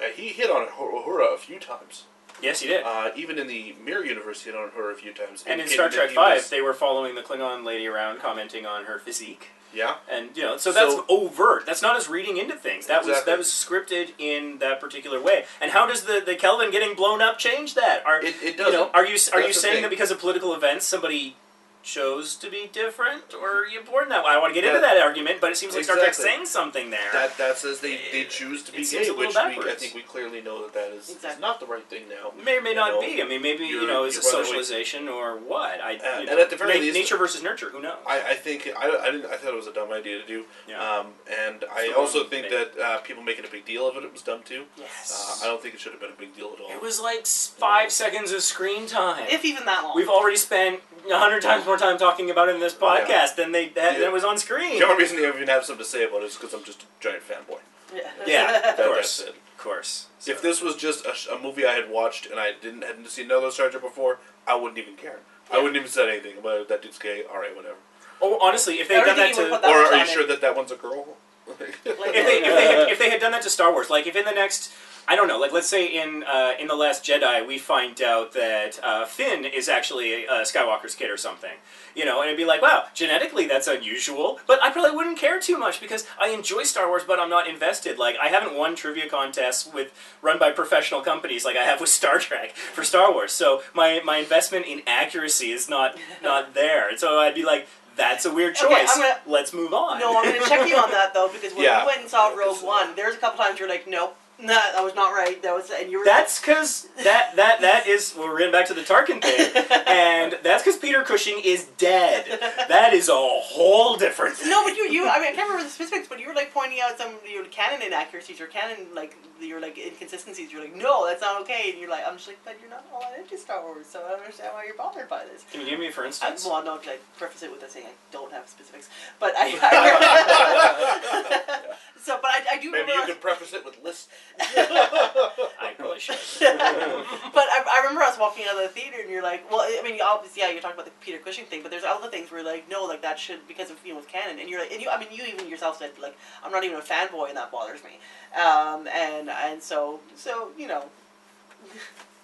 uh, 0.00 0.04
he 0.14 0.28
hit 0.28 0.50
on 0.50 0.66
Uhura 0.66 1.34
a 1.34 1.38
few 1.38 1.58
times. 1.58 2.04
Yes, 2.42 2.60
he 2.60 2.68
did. 2.68 2.82
Uh, 2.84 3.10
even 3.16 3.38
in 3.38 3.46
the 3.46 3.74
Mirror 3.84 4.04
Universe, 4.06 4.42
he 4.42 4.50
hit 4.50 4.58
on 4.58 4.70
her 4.70 4.90
a 4.90 4.94
few 4.94 5.12
times. 5.12 5.44
and 5.46 5.60
in 5.60 5.68
Star 5.68 5.88
Trek 5.88 6.10
Five, 6.10 6.36
was- 6.36 6.50
they 6.50 6.60
were 6.60 6.74
following 6.74 7.14
the 7.14 7.22
Klingon 7.22 7.64
lady 7.64 7.86
around, 7.86 8.20
commenting 8.20 8.66
on 8.66 8.84
her 8.84 8.98
physique. 8.98 9.48
yeah. 9.72 9.96
And 10.10 10.36
you 10.36 10.42
know, 10.42 10.56
so 10.56 10.72
that's 10.72 10.94
So- 10.94 11.04
overt. 11.08 11.64
That's 11.66 11.82
not 11.82 11.94
us 11.96 12.08
reading 12.08 12.36
into 12.38 12.56
things. 12.56 12.86
That 12.86 13.04
was 13.04 13.22
that 13.24 13.38
was 13.38 13.46
scripted 13.48 14.12
in 14.18 14.58
that 14.58 14.80
particular 14.80 15.20
way. 15.20 15.44
And 15.60 15.70
how 15.70 15.86
does 15.86 16.04
the, 16.04 16.20
the 16.24 16.34
Kelvin 16.34 16.70
getting 16.70 16.94
blown 16.94 17.20
up 17.22 17.38
change 17.38 17.74
that? 17.74 18.04
Are 18.04 18.20
It, 18.20 18.34
it 18.42 18.58
you 18.58 18.72
know, 18.72 18.90
are 18.92 19.06
you 19.06 19.16
are 19.32 19.40
you 19.40 19.46
That's 19.46 19.56
the 19.56 19.60
saying 19.60 19.82
that 19.82 19.90
because 19.90 20.10
of 20.10 20.18
political 20.18 20.54
events 20.54 20.86
somebody 20.86 21.36
chose 21.82 22.36
to 22.36 22.50
be 22.50 22.68
different, 22.72 23.32
or 23.34 23.62
are 23.62 23.66
you 23.66 23.80
born 23.80 24.08
that 24.10 24.24
way? 24.24 24.30
I 24.30 24.38
want 24.38 24.54
to 24.54 24.60
get 24.60 24.66
into 24.68 24.80
That- 24.80 24.94
that 24.94 25.02
argument, 25.02 25.40
but 25.40 25.50
it 25.52 25.56
seems 25.56 25.74
like 25.74 25.84
Star 25.84 25.96
Trek's 25.96 26.18
saying 26.18 26.46
something 26.46 26.90
there. 26.90 27.10
That 27.12 27.36
that 27.38 27.58
says 27.58 27.80
they, 27.80 27.98
they 28.12 28.24
choose 28.24 28.62
to 28.64 28.72
be 28.72 28.84
seems 28.84 29.06
gay, 29.06 29.12
which 29.12 29.34
we, 29.34 29.36
I 29.70 29.74
think 29.74 29.94
we 29.94 30.02
clearly 30.02 30.40
know 30.40 30.62
that 30.62 30.74
that 30.74 30.92
is, 30.92 31.08
is 31.10 31.38
not 31.40 31.60
the 31.60 31.66
right 31.66 31.84
thing 31.88 32.04
now. 32.08 32.32
may 32.44 32.58
or 32.58 32.60
may 32.62 32.70
you 32.70 32.76
not 32.76 32.92
know, 32.94 33.00
be. 33.00 33.22
I 33.22 33.24
mean, 33.26 33.42
maybe 33.42 33.64
you 33.66 33.86
know, 33.86 34.04
is 34.04 34.16
it 34.16 34.24
you're 34.24 34.32
away- 34.34 34.44
socialization 34.44 35.08
or 35.08 35.36
what? 35.38 35.80
I, 35.80 35.92
you 35.92 35.98
and 36.02 36.26
know, 36.26 36.40
at 36.40 36.50
the 36.50 36.56
very 36.56 36.74
na- 36.74 36.80
least- 36.80 36.94
nature 36.96 37.16
versus 37.16 37.42
nurture. 37.42 37.70
Who 37.70 37.80
knows? 37.80 37.96
I, 38.06 38.20
I 38.30 38.34
think 38.34 38.68
I, 38.78 38.88
I 38.88 39.10
didn't 39.10 39.26
I 39.26 39.36
thought 39.36 39.52
it 39.52 39.56
was 39.56 39.66
a 39.66 39.72
dumb 39.72 39.92
idea 39.92 40.20
to 40.20 40.26
do. 40.26 40.44
Yeah. 40.68 40.78
Um, 40.82 41.08
and 41.48 41.64
I 41.72 41.92
also 41.96 42.24
think 42.24 42.48
thing. 42.48 42.58
that 42.74 42.78
uh, 42.82 42.98
people 42.98 43.22
making 43.22 43.44
a 43.44 43.48
big 43.48 43.64
deal 43.64 43.88
of 43.88 43.96
it, 43.96 44.04
it 44.04 44.12
was 44.12 44.22
dumb 44.22 44.42
too. 44.44 44.64
yes. 44.76 45.38
Uh, 45.42 45.44
I 45.46 45.48
don't 45.50 45.60
think 45.62 45.74
it 45.74 45.80
should 45.80 45.92
have 45.92 46.00
been 46.00 46.12
a 46.12 46.20
big 46.20 46.34
deal 46.36 46.50
at 46.54 46.60
all. 46.60 46.70
it 46.70 46.82
was 46.82 47.00
like 47.00 47.20
s- 47.20 47.52
five 47.56 47.90
seconds 47.92 48.32
of 48.32 48.42
screen 48.42 48.86
time. 48.86 49.26
if 49.30 49.44
even 49.44 49.64
that 49.66 49.82
long. 49.84 49.92
We've 49.96 50.08
already 50.08 50.36
spent 50.36 50.80
a 51.10 51.18
hundred 51.18 51.42
times 51.42 51.64
more 51.70 51.78
time 51.78 51.98
talking 51.98 52.30
about 52.30 52.48
it 52.48 52.54
in 52.54 52.60
this 52.60 52.74
podcast 52.74 53.36
than 53.36 53.52
they 53.52 53.68
that, 53.70 53.94
than 53.94 54.02
it 54.02 54.12
was 54.12 54.24
on 54.24 54.38
screen. 54.38 54.78
the 54.78 54.86
only 54.86 55.02
reason 55.04 55.18
I 55.18 55.28
even 55.28 55.48
have 55.48 55.64
something 55.64 55.84
to 55.84 55.90
say 55.90 56.04
about 56.04 56.22
it 56.22 56.26
is 56.26 56.36
because 56.36 56.52
I'm 56.54 56.64
just 56.64 56.82
a 56.82 56.86
giant 57.00 57.22
fanboy. 57.22 57.58
yeah. 57.94 58.10
Yeah, 58.26 58.70
of 58.70 58.76
course, 58.76 59.18
that's 59.18 59.30
of 59.30 59.58
course. 59.58 60.06
If 60.26 60.42
this 60.42 60.60
was 60.60 60.74
just 60.76 61.04
a, 61.06 61.14
a 61.34 61.38
movie 61.40 61.64
I 61.66 61.72
had 61.72 61.90
watched 61.90 62.26
and 62.26 62.38
I 62.40 62.52
didn't 62.60 62.82
hadn't 62.82 63.08
seen 63.08 63.26
another 63.26 63.50
Star 63.50 63.70
Trek 63.70 63.82
before, 63.82 64.18
I 64.46 64.54
wouldn't 64.56 64.78
even 64.78 64.96
care. 64.96 65.20
I 65.52 65.56
wouldn't 65.58 65.76
even 65.76 65.88
say 65.88 66.08
anything 66.08 66.38
about 66.38 66.60
it. 66.60 66.68
That 66.68 66.82
dude's 66.82 66.98
gay. 66.98 67.22
All 67.30 67.38
right, 67.40 67.54
whatever. 67.56 67.76
oh, 68.22 68.38
honestly, 68.40 68.80
if 68.80 68.88
they 68.88 68.94
had 68.94 69.06
done 69.06 69.16
that 69.16 69.30
Everything 69.30 69.50
to, 69.52 69.58
put 69.58 69.64
or 69.68 69.76
are 69.78 69.96
you 69.96 70.06
sure 70.06 70.22
it. 70.22 70.28
that 70.28 70.40
that 70.42 70.54
one's 70.56 70.70
a 70.72 70.76
girl? 70.76 71.06
Like- 71.58 71.74
if 71.84 71.84
they 71.84 72.38
if 72.38 72.44
they 72.56 72.66
had, 72.76 72.88
if 72.90 72.98
they 73.00 73.10
had 73.10 73.20
done 73.20 73.32
that 73.32 73.42
to 73.42 73.50
Star 73.50 73.72
Wars, 73.72 73.90
like 73.90 74.06
if 74.06 74.14
in 74.14 74.24
the 74.24 74.30
next 74.32 74.72
I 75.10 75.16
don't 75.16 75.26
know. 75.26 75.38
Like, 75.40 75.52
let's 75.52 75.66
say 75.68 75.86
in 75.86 76.22
uh, 76.22 76.52
in 76.60 76.68
the 76.68 76.76
Last 76.76 77.04
Jedi, 77.04 77.44
we 77.44 77.58
find 77.58 78.00
out 78.00 78.32
that 78.34 78.78
uh, 78.82 79.04
Finn 79.06 79.44
is 79.44 79.68
actually 79.68 80.24
a 80.26 80.42
Skywalker's 80.42 80.94
kid 80.94 81.10
or 81.10 81.16
something. 81.16 81.56
You 81.96 82.04
know, 82.04 82.20
and 82.20 82.28
it'd 82.28 82.38
be 82.38 82.44
like, 82.44 82.62
wow, 82.62 82.84
genetically 82.94 83.46
that's 83.48 83.66
unusual. 83.66 84.38
But 84.46 84.62
I 84.62 84.70
probably 84.70 84.92
wouldn't 84.96 85.18
care 85.18 85.40
too 85.40 85.58
much 85.58 85.80
because 85.80 86.06
I 86.20 86.28
enjoy 86.28 86.62
Star 86.62 86.86
Wars, 86.88 87.02
but 87.04 87.18
I'm 87.18 87.28
not 87.28 87.48
invested. 87.48 87.98
Like, 87.98 88.14
I 88.22 88.28
haven't 88.28 88.54
won 88.56 88.76
trivia 88.76 89.08
contests 89.08 89.66
with 89.76 89.88
run 90.22 90.38
by 90.38 90.52
professional 90.52 91.00
companies 91.00 91.44
like 91.44 91.56
I 91.56 91.64
have 91.64 91.80
with 91.80 91.90
Star 92.00 92.20
Trek 92.20 92.52
for 92.54 92.84
Star 92.84 93.12
Wars. 93.12 93.32
So 93.32 93.62
my 93.74 94.00
my 94.04 94.18
investment 94.18 94.66
in 94.66 94.82
accuracy 94.86 95.50
is 95.50 95.68
not 95.68 95.98
not 96.22 96.54
there. 96.54 96.88
And 96.88 96.98
so 97.00 97.18
I'd 97.18 97.34
be 97.34 97.44
like. 97.44 97.66
That's 97.96 98.24
a 98.24 98.32
weird 98.32 98.56
Okay, 98.56 98.66
choice. 98.66 98.88
I'm 98.94 99.02
gonna- 99.02 99.20
Let's 99.26 99.52
move 99.52 99.74
on. 99.74 99.98
No, 99.98 100.16
I'm 100.16 100.24
going 100.24 100.40
to 100.40 100.48
check 100.48 100.66
you 100.66 100.76
on 100.76 100.90
that 100.92 101.12
though, 101.12 101.28
because 101.30 101.52
when 101.52 101.64
Yeah. 101.64 101.80
we 101.82 101.86
went 101.88 102.00
and 102.02 102.08
saw 102.08 102.28
Rogue 102.34 102.62
One, 102.62 102.94
there's 102.94 103.16
a 103.16 103.18
couple 103.18 103.44
times 103.44 103.58
you're 103.58 103.68
like, 103.68 103.86
nope, 103.86 104.16
nah, 104.42 104.54
that 104.72 104.82
was 104.82 104.94
not 104.94 105.10
right. 105.12 105.40
That 105.42 105.54
was, 105.54 105.70
and 105.70 105.90
you 105.90 105.98
were. 106.00 106.04
That's 106.04 106.40
because 106.40 106.88
that 107.04 107.36
that 107.36 107.60
that 107.60 107.86
is 107.86 108.14
well, 108.16 108.28
we're 108.28 108.38
getting 108.38 108.52
back 108.52 108.66
to 108.66 108.74
the 108.74 108.82
Tarkin 108.82 109.20
thing, 109.22 109.52
and 109.86 110.38
that's 110.42 110.62
because 110.62 110.78
Peter 110.78 111.02
Cushing 111.02 111.40
is 111.44 111.64
dead. 111.78 112.26
That 112.68 112.92
is 112.94 113.08
a 113.08 113.14
whole 113.14 113.96
different 113.96 114.36
thing. 114.36 114.50
No, 114.50 114.64
but 114.64 114.76
you, 114.76 114.84
you, 114.90 115.08
I 115.08 115.18
mean, 115.18 115.28
I 115.28 115.32
can't 115.34 115.48
remember 115.48 115.64
the 115.64 115.70
specifics, 115.70 116.08
but 116.08 116.18
you 116.20 116.28
were 116.28 116.34
like 116.34 116.52
pointing 116.52 116.80
out 116.80 116.98
some 116.98 117.14
your 117.30 117.44
canon 117.46 117.82
inaccuracies 117.82 118.40
or 118.40 118.46
canon 118.46 118.88
like 118.94 119.16
your 119.40 119.60
like 119.60 119.78
inconsistencies. 119.78 120.52
You're 120.52 120.62
like, 120.62 120.74
no, 120.76 121.06
that's 121.06 121.20
not 121.22 121.40
okay, 121.42 121.70
and 121.70 121.78
you're 121.80 121.90
like, 121.90 122.04
I'm 122.06 122.16
just 122.16 122.28
like, 122.28 122.38
but 122.44 122.56
you're 122.60 122.70
not 122.70 122.84
all 122.92 123.00
that 123.00 123.18
into 123.18 123.38
Star 123.38 123.62
Wars, 123.62 123.86
so 123.86 124.02
I 124.04 124.10
don't 124.10 124.20
understand 124.20 124.50
why 124.54 124.64
you're 124.66 124.74
bothered 124.76 125.08
by 125.08 125.24
this. 125.24 125.44
Can 125.50 125.60
you 125.62 125.66
give 125.70 125.78
me 125.80 125.90
for 125.90 126.02
I, 126.04 126.06
instance? 126.06 126.44
well, 126.44 126.62
no, 126.64 126.76
'cause 126.76 126.88
I 126.88 126.98
preface 127.18 127.42
it 127.42 127.50
with 127.50 127.60
saying 127.70 127.86
I 127.86 127.92
don't 128.12 128.32
have 128.32 128.48
specifics, 128.48 128.88
but 129.18 129.32
I. 129.36 129.58
I 129.62 131.60
so, 132.00 132.18
but 132.22 132.30
I, 132.30 132.42
I 132.52 132.58
do 132.58 132.70
Maybe 132.70 132.82
remember. 132.82 133.06
you 133.08 133.12
could 133.14 133.20
preface 133.22 133.52
it 133.52 133.64
with 133.64 133.78
lists. 133.82 134.08
I 134.40 135.74
probably 135.76 136.00
should. 136.00 136.16
but 136.40 136.54
I, 136.54 137.64
I 137.68 137.80
remember 137.82 138.02
us 138.02 138.18
walking 138.18 138.44
out 138.48 138.56
of 138.56 138.62
the 138.62 138.68
theater, 138.68 138.98
and 139.00 139.10
you're 139.10 139.22
like, 139.22 139.50
well, 139.50 139.60
I 139.60 139.80
mean, 139.82 139.96
you 139.96 140.02
obviously, 140.06 140.42
yeah, 140.42 140.50
you're 140.50 140.60
talking 140.62 140.76
about 140.76 140.86
the 140.86 140.92
Peter 141.00 141.18
Cushing 141.18 141.44
thing, 141.44 141.62
but 141.62 141.70
there's 141.70 141.84
other 141.84 142.08
things 142.08 142.30
where 142.30 142.40
you're 142.40 142.50
like, 142.50 142.68
no, 142.70 142.84
like 142.84 143.02
that 143.02 143.18
should 143.18 143.46
because 143.48 143.70
of 143.70 143.76
you 143.84 143.92
know 143.92 143.98
with 143.98 144.08
canon, 144.08 144.38
and 144.38 144.48
you're 144.48 144.60
like, 144.60 144.72
and 144.72 144.80
you, 144.80 144.88
I 144.90 144.98
mean, 144.98 145.08
you 145.12 145.24
even 145.24 145.48
yourself 145.48 145.78
said 145.78 145.90
like, 146.00 146.16
I'm 146.44 146.52
not 146.52 146.64
even 146.64 146.78
a 146.78 146.82
fanboy, 146.82 147.28
and 147.28 147.36
that 147.36 147.50
bothers 147.52 147.80
me, 147.84 147.98
um, 148.40 148.86
and 148.88 149.28
and 149.28 149.62
so 149.62 150.00
so 150.16 150.50
you 150.56 150.66
know. 150.66 150.84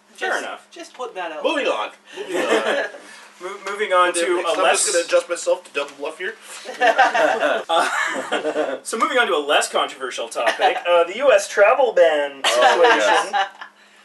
Fair 0.08 0.30
just- 0.30 0.42
enough. 0.42 0.68
Just 0.70 0.94
put 0.94 1.14
that 1.14 1.32
out. 1.32 1.44
Moving 1.44 1.66
on. 1.66 1.90
Moving 2.16 2.36
on. 2.36 2.84
Mo- 3.40 3.58
moving 3.70 3.92
on 3.92 4.14
to 4.14 4.20
a 4.20 4.50
I'm 4.50 4.56
just 4.74 4.86
going 4.92 5.02
to 5.02 5.06
adjust 5.08 5.28
myself 5.28 5.64
to 5.64 5.72
double 5.72 5.92
bluff 5.98 6.18
here. 6.18 6.34
Uh, 7.68 8.78
so 8.82 8.96
moving 8.98 9.18
on 9.18 9.26
to 9.26 9.34
a 9.34 9.38
less 9.44 9.68
controversial 9.68 10.28
topic, 10.28 10.76
uh, 10.88 11.04
the 11.04 11.16
U.S. 11.18 11.48
travel 11.48 11.92
ban 11.92 12.42
situation. 12.44 13.32
yes. 13.32 13.48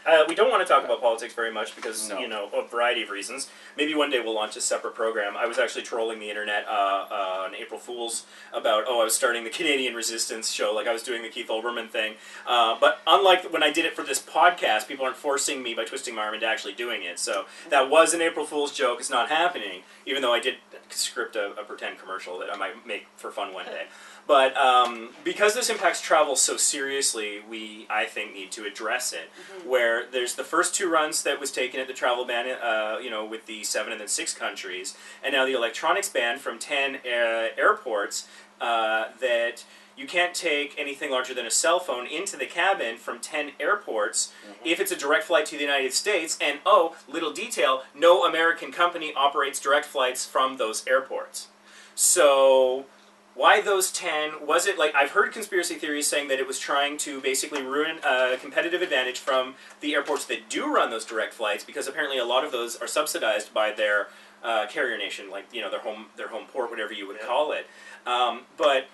Uh, 0.06 0.24
we 0.28 0.34
don't 0.34 0.50
want 0.50 0.66
to 0.66 0.72
talk 0.74 0.84
about 0.84 1.00
politics 1.00 1.34
very 1.34 1.52
much 1.52 1.76
because 1.76 2.10
No. 2.10 2.20
you 2.20 2.28
know 2.28 2.50
a 2.54 2.68
variety 2.68 3.04
of 3.04 3.10
reasons. 3.10 3.50
Maybe 3.78 3.94
one 3.94 4.10
day 4.10 4.20
we'll 4.20 4.34
launch 4.34 4.56
a 4.56 4.62
separate 4.62 4.96
program. 4.96 5.38
I 5.38 5.46
was 5.46 5.60
actually 5.60 5.84
trolling 5.84 6.20
the 6.20 6.30
internet 6.30 6.66
uh, 6.68 7.06
uh, 7.12 7.44
on 7.46 7.56
April 7.56 7.80
Fools 7.80 8.26
about 8.54 8.86
oh 8.88 9.02
I 9.02 9.04
was 9.04 9.16
starting 9.16 9.44
the 9.44 9.50
Canadian 9.52 9.94
Resistance 9.94 10.50
show 10.52 10.74
like 10.74 10.88
I 10.88 10.94
was 10.94 11.04
doing 11.04 11.22
the 11.22 11.30
Keith 11.30 11.48
Olbermann 11.50 11.90
thing. 11.90 12.16
Uh, 12.48 12.78
but 12.80 13.00
unlike 13.06 13.52
when 13.54 13.62
I 13.64 13.72
did 13.72 13.86
it 13.86 13.96
for 13.96 14.04
this 14.04 14.20
podcast, 14.22 14.88
people 14.88 15.06
aren't 15.06 15.18
forcing 15.18 15.62
me 15.62 15.74
by 15.76 15.86
twisting 15.86 16.16
my 16.16 16.24
arm 16.24 16.34
into 16.34 16.48
actually 16.48 16.74
doing 16.74 17.04
it. 17.04 17.20
So 17.20 17.46
that 17.70 17.90
was 17.90 18.14
an 18.14 18.22
April 18.22 18.46
Fool's 18.46 18.72
joke. 18.74 19.00
It's 19.00 19.10
not 19.10 19.30
happening, 19.30 19.84
even 20.06 20.22
though 20.24 20.34
I 20.34 20.40
did 20.40 20.56
script 20.90 21.36
a, 21.36 21.52
a 21.60 21.64
pretend 21.64 22.00
commercial 22.00 22.38
that 22.40 22.52
I 22.52 22.58
might 22.58 22.86
make 22.88 23.06
for 23.18 23.32
fun 23.32 23.54
one 23.54 23.66
day. 23.66 23.86
But 24.32 24.56
um, 24.56 25.10
because 25.26 25.56
this 25.56 25.70
impacts 25.70 26.00
travel 26.00 26.38
so 26.38 26.56
seriously, 26.56 27.42
we 27.50 27.86
I 27.90 28.06
think 28.06 28.34
need 28.34 28.50
to 28.54 28.64
address 28.64 29.12
it. 29.12 29.30
Where 29.68 30.06
there's 30.10 30.36
the 30.36 30.46
first 30.46 30.74
two 30.74 30.90
runs 30.90 31.24
that 31.24 31.38
was 31.38 31.52
taken 31.52 31.82
at 31.82 31.88
the 31.88 31.94
travel 31.94 32.24
ban, 32.24 32.48
uh, 32.48 32.98
you 33.04 33.10
know, 33.10 33.26
with 33.26 33.46
the 33.46 33.66
seven 33.66 33.92
and 33.92 34.00
then 34.00 34.08
six 34.08 34.34
countries, 34.34 34.96
and 35.22 35.34
now 35.34 35.46
the 35.46 35.52
electronics 35.52 36.08
ban 36.08 36.40
from 36.40 36.60
ten 36.60 37.00
uh, 37.06 37.50
airports 37.58 38.30
uh, 38.62 39.08
that 39.20 39.66
you 39.98 40.08
can't 40.08 40.34
take 40.34 40.76
anything 40.78 41.12
larger 41.12 41.34
than 41.34 41.46
a 41.46 41.52
cell 41.52 41.82
phone 41.82 42.08
into 42.08 42.38
the 42.38 42.46
cabin 42.46 42.96
from 42.96 43.20
10 43.20 43.52
airports 43.60 44.32
if 44.64 44.80
it's 44.80 44.92
a 44.92 44.96
direct 44.96 45.26
flight 45.26 45.46
to 45.48 45.58
the 45.58 45.62
United 45.62 45.92
States. 45.92 46.38
And 46.40 46.60
oh, 46.66 46.96
little 47.10 47.34
detail 47.34 47.84
no 47.94 48.24
American 48.24 48.72
company 48.72 49.14
operates 49.14 49.60
direct 49.60 49.86
flights 49.86 50.26
from 50.26 50.56
those 50.56 50.88
airports. 50.88 51.50
So, 51.94 52.86
why 53.34 53.62
those 53.62 53.92
10? 53.92 54.46
Was 54.46 54.68
it 54.68 54.78
like 54.78 54.94
I've 54.94 55.12
heard 55.12 55.32
conspiracy 55.32 55.76
theories 55.76 56.08
saying 56.08 56.28
that 56.28 56.40
it 56.40 56.48
was 56.48 56.60
trying 56.60 56.98
to 57.00 57.22
basically 57.22 57.62
ruin 57.64 58.00
a 58.04 58.38
competitive 58.40 58.82
advantage 58.82 59.20
from 59.20 59.56
the 59.80 59.94
airports 59.94 60.26
that 60.26 60.50
do 60.50 60.74
run 60.74 60.90
those 60.90 61.06
direct 61.06 61.34
flights 61.34 61.64
because 61.64 61.88
apparently 61.88 62.18
a 62.18 62.26
lot 62.26 62.44
of 62.44 62.52
those 62.52 62.76
are 62.76 62.88
subsidized 62.88 63.54
by 63.54 63.72
their 63.72 64.08
uh, 64.44 64.66
carrier 64.68 64.98
nation, 64.98 65.30
like 65.30 65.46
you 65.54 65.62
know 65.62 65.70
their 65.70 65.80
home 65.80 66.08
their 66.18 66.28
home 66.30 66.46
port, 66.52 66.70
whatever 66.70 66.94
you 66.94 67.08
would 67.08 67.18
Yeah. 67.22 67.28
call 67.28 67.52
it. 67.52 67.68
Um, 68.06 68.42
but 68.58 68.88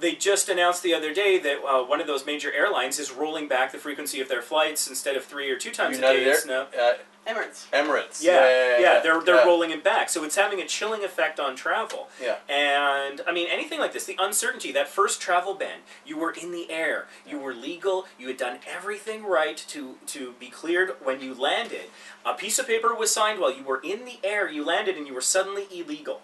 they 0.00 0.14
just 0.14 0.48
announced 0.48 0.82
the 0.82 0.94
other 0.94 1.12
day 1.12 1.38
that 1.38 1.58
uh, 1.64 1.82
one 1.84 2.00
of 2.00 2.06
those 2.06 2.26
major 2.26 2.52
airlines 2.52 2.98
is 2.98 3.12
rolling 3.12 3.48
back 3.48 3.72
the 3.72 3.78
frequency 3.78 4.20
of 4.20 4.28
their 4.28 4.42
flights 4.42 4.88
instead 4.88 5.16
of 5.16 5.24
three 5.24 5.50
or 5.50 5.56
two 5.56 5.70
times 5.70 5.98
a 5.98 6.00
day. 6.00 6.24
It's 6.24 6.46
now, 6.46 6.66
Air, 6.74 6.92
uh, 6.92 7.30
Emirates. 7.30 7.68
Emirates. 7.70 8.22
yeah, 8.22 8.32
yeah, 8.32 8.78
yeah, 8.78 9.00
they're 9.00 9.20
they're 9.20 9.36
yeah. 9.36 9.44
rolling 9.44 9.70
it 9.70 9.84
back, 9.84 10.08
so 10.08 10.24
it's 10.24 10.36
having 10.36 10.60
a 10.60 10.66
chilling 10.66 11.04
effect 11.04 11.38
on 11.38 11.54
travel. 11.54 12.08
Yeah. 12.20 12.36
And 12.48 13.20
I 13.26 13.32
mean, 13.32 13.46
anything 13.50 13.78
like 13.78 13.92
this, 13.92 14.06
the 14.06 14.16
uncertainty, 14.18 14.72
that 14.72 14.88
first 14.88 15.20
travel 15.20 15.54
ban, 15.54 15.80
you 16.04 16.18
were 16.18 16.30
in 16.30 16.50
the 16.50 16.70
air, 16.70 17.06
you 17.26 17.38
were 17.38 17.54
legal, 17.54 18.06
you 18.18 18.26
had 18.28 18.38
done 18.38 18.58
everything 18.66 19.24
right 19.24 19.56
to, 19.68 19.96
to 20.06 20.34
be 20.40 20.48
cleared 20.48 20.92
when 21.02 21.20
you 21.20 21.34
landed. 21.34 21.90
A 22.24 22.34
piece 22.34 22.58
of 22.58 22.66
paper 22.66 22.94
was 22.94 23.12
signed 23.12 23.38
while 23.38 23.54
you 23.54 23.64
were 23.64 23.80
in 23.82 24.04
the 24.06 24.18
air, 24.24 24.50
you 24.50 24.64
landed, 24.64 24.96
and 24.96 25.06
you 25.06 25.14
were 25.14 25.20
suddenly 25.20 25.66
illegal. 25.70 26.22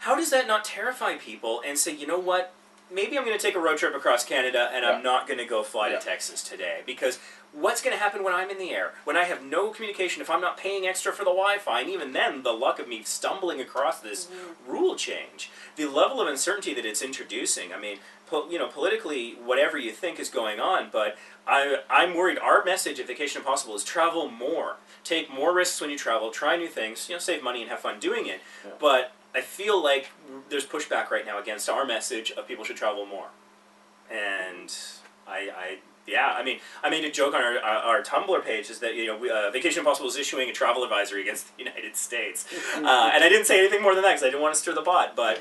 Yeah. 0.00 0.06
How 0.06 0.16
does 0.16 0.30
that 0.30 0.46
not 0.46 0.64
terrify 0.64 1.16
people 1.16 1.62
and 1.66 1.78
say, 1.78 1.94
you 1.94 2.06
know 2.06 2.18
what? 2.18 2.52
Maybe 2.90 3.18
I'm 3.18 3.24
going 3.24 3.36
to 3.36 3.42
take 3.42 3.54
a 3.54 3.60
road 3.60 3.76
trip 3.78 3.94
across 3.94 4.24
Canada 4.24 4.70
and 4.72 4.84
I'm 4.84 5.02
not 5.02 5.26
going 5.26 5.38
to 5.38 5.44
go 5.44 5.62
fly 5.62 5.90
Yeah. 5.90 5.98
to 5.98 6.04
Texas 6.06 6.42
today 6.42 6.80
because 6.86 7.18
what's 7.52 7.82
going 7.82 7.94
to 7.94 8.02
happen 8.02 8.24
when 8.24 8.32
I'm 8.32 8.48
in 8.48 8.58
the 8.58 8.70
air? 8.70 8.92
When 9.04 9.16
I 9.16 9.24
have 9.24 9.42
no 9.42 9.68
communication, 9.70 10.22
if 10.22 10.30
I'm 10.30 10.40
not 10.40 10.56
paying 10.56 10.86
extra 10.86 11.12
for 11.12 11.24
the 11.24 11.30
Wi 11.30 11.58
Fi, 11.58 11.80
and 11.80 11.90
even 11.90 12.12
then, 12.12 12.42
the 12.42 12.52
luck 12.52 12.78
of 12.78 12.88
me 12.88 13.02
stumbling 13.02 13.60
across 13.60 14.00
this 14.00 14.26
mm-hmm. 14.26 14.70
rule 14.70 14.96
change, 14.96 15.50
the 15.76 15.86
level 15.86 16.20
of 16.20 16.28
uncertainty 16.28 16.72
that 16.74 16.86
it's 16.86 17.02
introducing. 17.02 17.72
I 17.72 17.78
mean, 17.78 17.98
po- 18.26 18.48
you 18.48 18.58
know, 18.58 18.68
politically, 18.68 19.32
whatever 19.44 19.76
you 19.76 19.92
think 19.92 20.18
is 20.18 20.30
going 20.30 20.58
on, 20.60 20.88
but 20.90 21.18
I, 21.46 21.80
I'm 21.90 22.14
worried 22.14 22.38
our 22.38 22.64
message 22.64 23.00
at 23.00 23.06
Vacation 23.06 23.40
Impossible 23.40 23.74
is 23.74 23.84
travel 23.84 24.30
more. 24.30 24.76
Take 25.04 25.32
more 25.32 25.54
risks 25.54 25.80
when 25.80 25.90
you 25.90 25.98
travel, 25.98 26.30
try 26.30 26.56
new 26.56 26.68
things, 26.68 27.08
you 27.08 27.14
know, 27.14 27.18
save 27.18 27.42
money 27.42 27.62
and 27.62 27.70
have 27.70 27.80
fun 27.80 27.98
doing 27.98 28.26
it. 28.26 28.40
Yeah. 28.64 28.72
But 28.78 29.12
I 29.34 29.40
feel 29.40 29.82
like 29.82 30.10
there's 30.48 30.66
pushback 30.66 31.10
right 31.10 31.26
now 31.26 31.38
against 31.38 31.68
our 31.68 31.84
message 31.84 32.30
of 32.32 32.48
people 32.48 32.64
should 32.64 32.76
travel 32.76 33.06
more. 33.06 33.28
And 34.10 34.74
I, 35.26 35.50
I 35.54 35.78
yeah, 36.06 36.34
I 36.34 36.42
mean, 36.42 36.60
I 36.82 36.88
made 36.88 37.04
a 37.04 37.10
joke 37.10 37.34
on 37.34 37.42
our, 37.42 37.58
our, 37.58 37.96
our 37.96 38.02
Tumblr 38.02 38.42
page 38.44 38.70
is 38.70 38.78
that 38.78 38.94
you 38.94 39.06
know 39.06 39.18
we, 39.18 39.30
uh, 39.30 39.50
Vacation 39.50 39.80
Impossible 39.80 40.08
is 40.08 40.16
issuing 40.16 40.48
a 40.48 40.52
travel 40.52 40.82
advisory 40.82 41.20
against 41.20 41.54
the 41.56 41.64
United 41.64 41.96
States, 41.96 42.46
uh, 42.76 42.78
and 42.78 43.22
I 43.22 43.28
didn't 43.28 43.44
say 43.44 43.58
anything 43.58 43.82
more 43.82 43.94
than 43.94 44.02
that 44.02 44.10
because 44.10 44.22
I 44.22 44.26
didn't 44.26 44.40
want 44.40 44.54
to 44.54 44.60
stir 44.60 44.74
the 44.74 44.82
pot. 44.82 45.14
But 45.14 45.40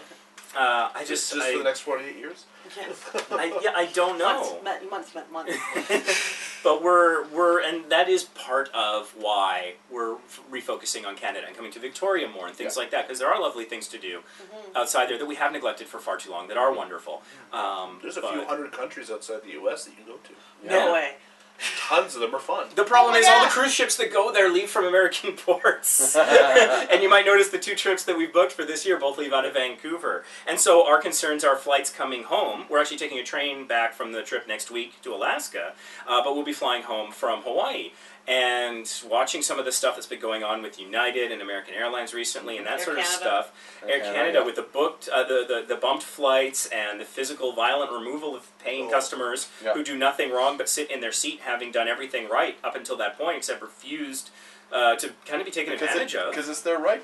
uh, 0.57 0.89
I 0.93 1.05
Just, 1.05 1.31
just, 1.31 1.33
just 1.33 1.45
I, 1.45 1.51
for 1.51 1.57
the 1.59 1.63
next 1.63 1.81
48 1.81 2.15
years? 2.15 2.45
Yes. 2.75 3.09
I, 3.31 3.59
yeah, 3.61 3.71
I 3.75 3.85
don't 3.85 4.17
know. 4.17 4.59
Months, 4.63 4.89
months, 4.89 5.15
months, 5.31 5.31
months. 5.31 5.57
but 6.67 6.83
we're 6.83 7.25
we're 7.29 7.61
and 7.67 7.89
that 7.89 8.09
is 8.09 8.25
part 8.25 8.67
of 8.73 9.13
why 9.17 9.75
we're 9.89 10.15
f- 10.15 10.41
refocusing 10.51 11.05
on 11.09 11.15
Canada 11.15 11.45
and 11.47 11.55
coming 11.55 11.71
to 11.71 11.79
Victoria 11.79 12.27
more 12.27 12.45
and 12.47 12.55
things 12.55 12.75
Yeah. 12.75 12.81
like 12.81 12.91
that 12.91 13.07
because 13.07 13.19
there 13.19 13.31
are 13.33 13.39
lovely 13.47 13.63
things 13.63 13.87
to 13.89 13.97
do 13.97 14.15
Mm-hmm. 14.19 14.75
outside 14.79 15.05
there 15.09 15.17
that 15.17 15.25
we 15.33 15.35
have 15.35 15.51
neglected 15.53 15.87
for 15.87 15.99
far 15.99 16.17
too 16.17 16.29
long 16.35 16.47
that 16.49 16.57
are 16.57 16.73
wonderful. 16.73 17.15
Um, 17.53 17.99
There's 18.01 18.17
a 18.17 18.21
but 18.21 18.33
few 18.33 18.43
hundred 18.45 18.71
countries 18.73 19.09
outside 19.09 19.39
the 19.43 19.51
U.S. 19.61 19.85
that 19.85 19.91
you 19.91 19.97
can 20.03 20.05
go 20.13 20.17
to. 20.27 20.33
No 20.67 20.93
way. 20.93 21.15
Tons 21.87 22.15
of 22.15 22.21
them 22.21 22.35
are 22.35 22.39
fun. 22.39 22.67
The 22.75 22.83
problem 22.83 23.11
Oh 23.11 23.13
my 23.13 23.19
is 23.19 23.27
all 23.27 23.43
the 23.43 23.49
cruise 23.49 23.73
ships 23.73 23.95
that 23.97 24.11
go 24.11 24.31
there 24.31 24.51
leave 24.51 24.69
from 24.69 24.85
American 24.85 25.33
ports. 25.37 26.15
and 26.17 27.01
you 27.01 27.09
might 27.09 27.25
notice 27.25 27.49
the 27.49 27.59
two 27.59 27.75
trips 27.75 28.03
that 28.05 28.17
we've 28.17 28.31
booked 28.33 28.51
for 28.51 28.63
this 28.65 28.85
year 28.85 28.99
both 28.99 29.17
leave 29.17 29.33
out 29.33 29.45
of 29.45 29.53
Vancouver. 29.53 30.23
And 30.47 30.59
so 30.59 30.85
our 30.87 31.01
concerns 31.01 31.43
are 31.43 31.55
flights 31.55 31.89
coming 31.89 32.23
home. 32.23 32.65
We're 32.69 32.79
actually 32.79 32.97
taking 32.97 33.19
a 33.19 33.23
train 33.23 33.67
back 33.67 33.93
from 33.93 34.11
the 34.11 34.21
trip 34.21 34.47
next 34.47 34.69
week 34.69 35.01
to 35.03 35.13
Alaska, 35.13 35.73
uh, 36.07 36.23
but 36.23 36.35
we'll 36.35 36.45
be 36.45 36.53
flying 36.53 36.83
home 36.83 37.11
from 37.11 37.41
Hawaii. 37.41 37.91
And 38.27 38.91
watching 39.09 39.41
some 39.41 39.57
of 39.57 39.63
the 39.63 39.71
stuff 39.71 39.95
that's 39.95 40.05
been 40.05 40.19
going 40.19 40.43
on 40.43 40.61
with 40.61 40.77
United 40.77 41.31
and 41.31 41.41
American 41.41 41.73
Airlines 41.73 42.13
recently, 42.13 42.57
and 42.57 42.67
that 42.67 42.79
Air 42.79 42.85
sort 42.85 42.99
of 42.99 43.05
stuff. 43.05 43.53
Air 43.83 43.89
Air 43.89 43.99
Canada, 44.01 44.13
Canada 44.17 44.43
with 44.43 44.55
the 44.57 44.63
booked, 44.63 45.07
uh, 45.07 45.23
the, 45.23 45.45
the 45.47 45.65
the 45.75 45.79
bumped 45.79 46.03
flights 46.03 46.65
and 46.67 46.99
the 46.99 47.05
physical, 47.05 47.53
violent 47.53 47.89
removal 47.91 48.35
of 48.35 48.45
paying 48.59 48.87
Oh. 48.87 48.91
customers 48.91 49.47
Yeah. 49.63 49.73
who 49.73 49.83
do 49.83 49.97
nothing 49.97 50.31
wrong 50.31 50.57
but 50.57 50.67
sit 50.67 50.91
in 50.91 50.99
their 50.99 51.13
seat, 51.13 51.39
having 51.45 51.71
done 51.71 51.87
everything 51.87 52.27
right 52.27 52.57
up 52.65 52.75
until 52.75 52.97
that 52.97 53.17
point, 53.17 53.37
except 53.37 53.61
refused 53.61 54.29
uh, 54.73 54.95
to 54.97 55.13
kind 55.25 55.39
of 55.41 55.45
be 55.45 55.51
taken 55.51 55.71
because 55.73 55.87
advantage 55.87 56.13
it, 56.15 56.19
of. 56.21 56.31
because 56.31 56.49
it's 56.49 56.61
their 56.61 56.77
right. 56.79 57.03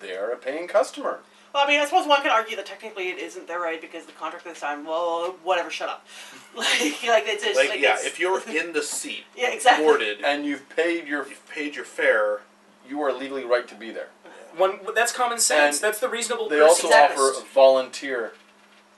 They 0.00 0.14
are 0.14 0.30
a 0.30 0.36
paying 0.36 0.68
customer. 0.68 1.20
Well, 1.54 1.64
I 1.64 1.68
mean, 1.68 1.78
I 1.80 1.84
suppose 1.84 2.06
one 2.08 2.20
can 2.20 2.32
argue 2.32 2.56
that 2.56 2.66
technically 2.66 3.10
it 3.10 3.18
isn't 3.18 3.46
their 3.46 3.60
right 3.60 3.80
because 3.80 4.06
the 4.06 4.12
contract 4.12 4.44
this 4.44 4.58
time. 4.60 4.84
Well, 4.84 5.36
whatever. 5.44 5.70
Shut 5.70 5.88
up. 5.88 6.04
like, 6.56 6.68
like 7.06 7.24
it's 7.28 7.44
just 7.44 7.56
Like, 7.56 7.68
like, 7.70 7.80
yeah, 7.80 7.90
it's- 7.94 8.04
if 8.06 8.18
you're 8.18 8.42
in 8.48 8.72
the 8.72 8.82
seat, 8.82 9.24
yeah, 9.36 9.50
exactly. 9.52 9.84
boarded, 9.86 10.20
And 10.24 10.44
you've 10.44 10.68
paid 10.74 11.06
your, 11.06 11.26
you've 11.28 11.48
paid 11.48 11.76
your 11.76 11.84
fare. 11.84 12.40
you 12.88 13.00
are 13.02 13.12
legally 13.12 13.44
right 13.44 13.66
to 13.68 13.74
be 13.76 13.90
there. 13.92 14.08
One 14.56 14.78
that's 14.94 15.12
common 15.12 15.38
sense. 15.38 15.76
And 15.78 15.84
that's 15.84 15.98
the 16.00 16.08
reasonable. 16.08 16.48
They 16.48 16.56
person 16.58 16.68
also 16.68 16.86
Exactly. 16.88 17.24
offer 17.24 17.46
volunteer. 17.54 18.32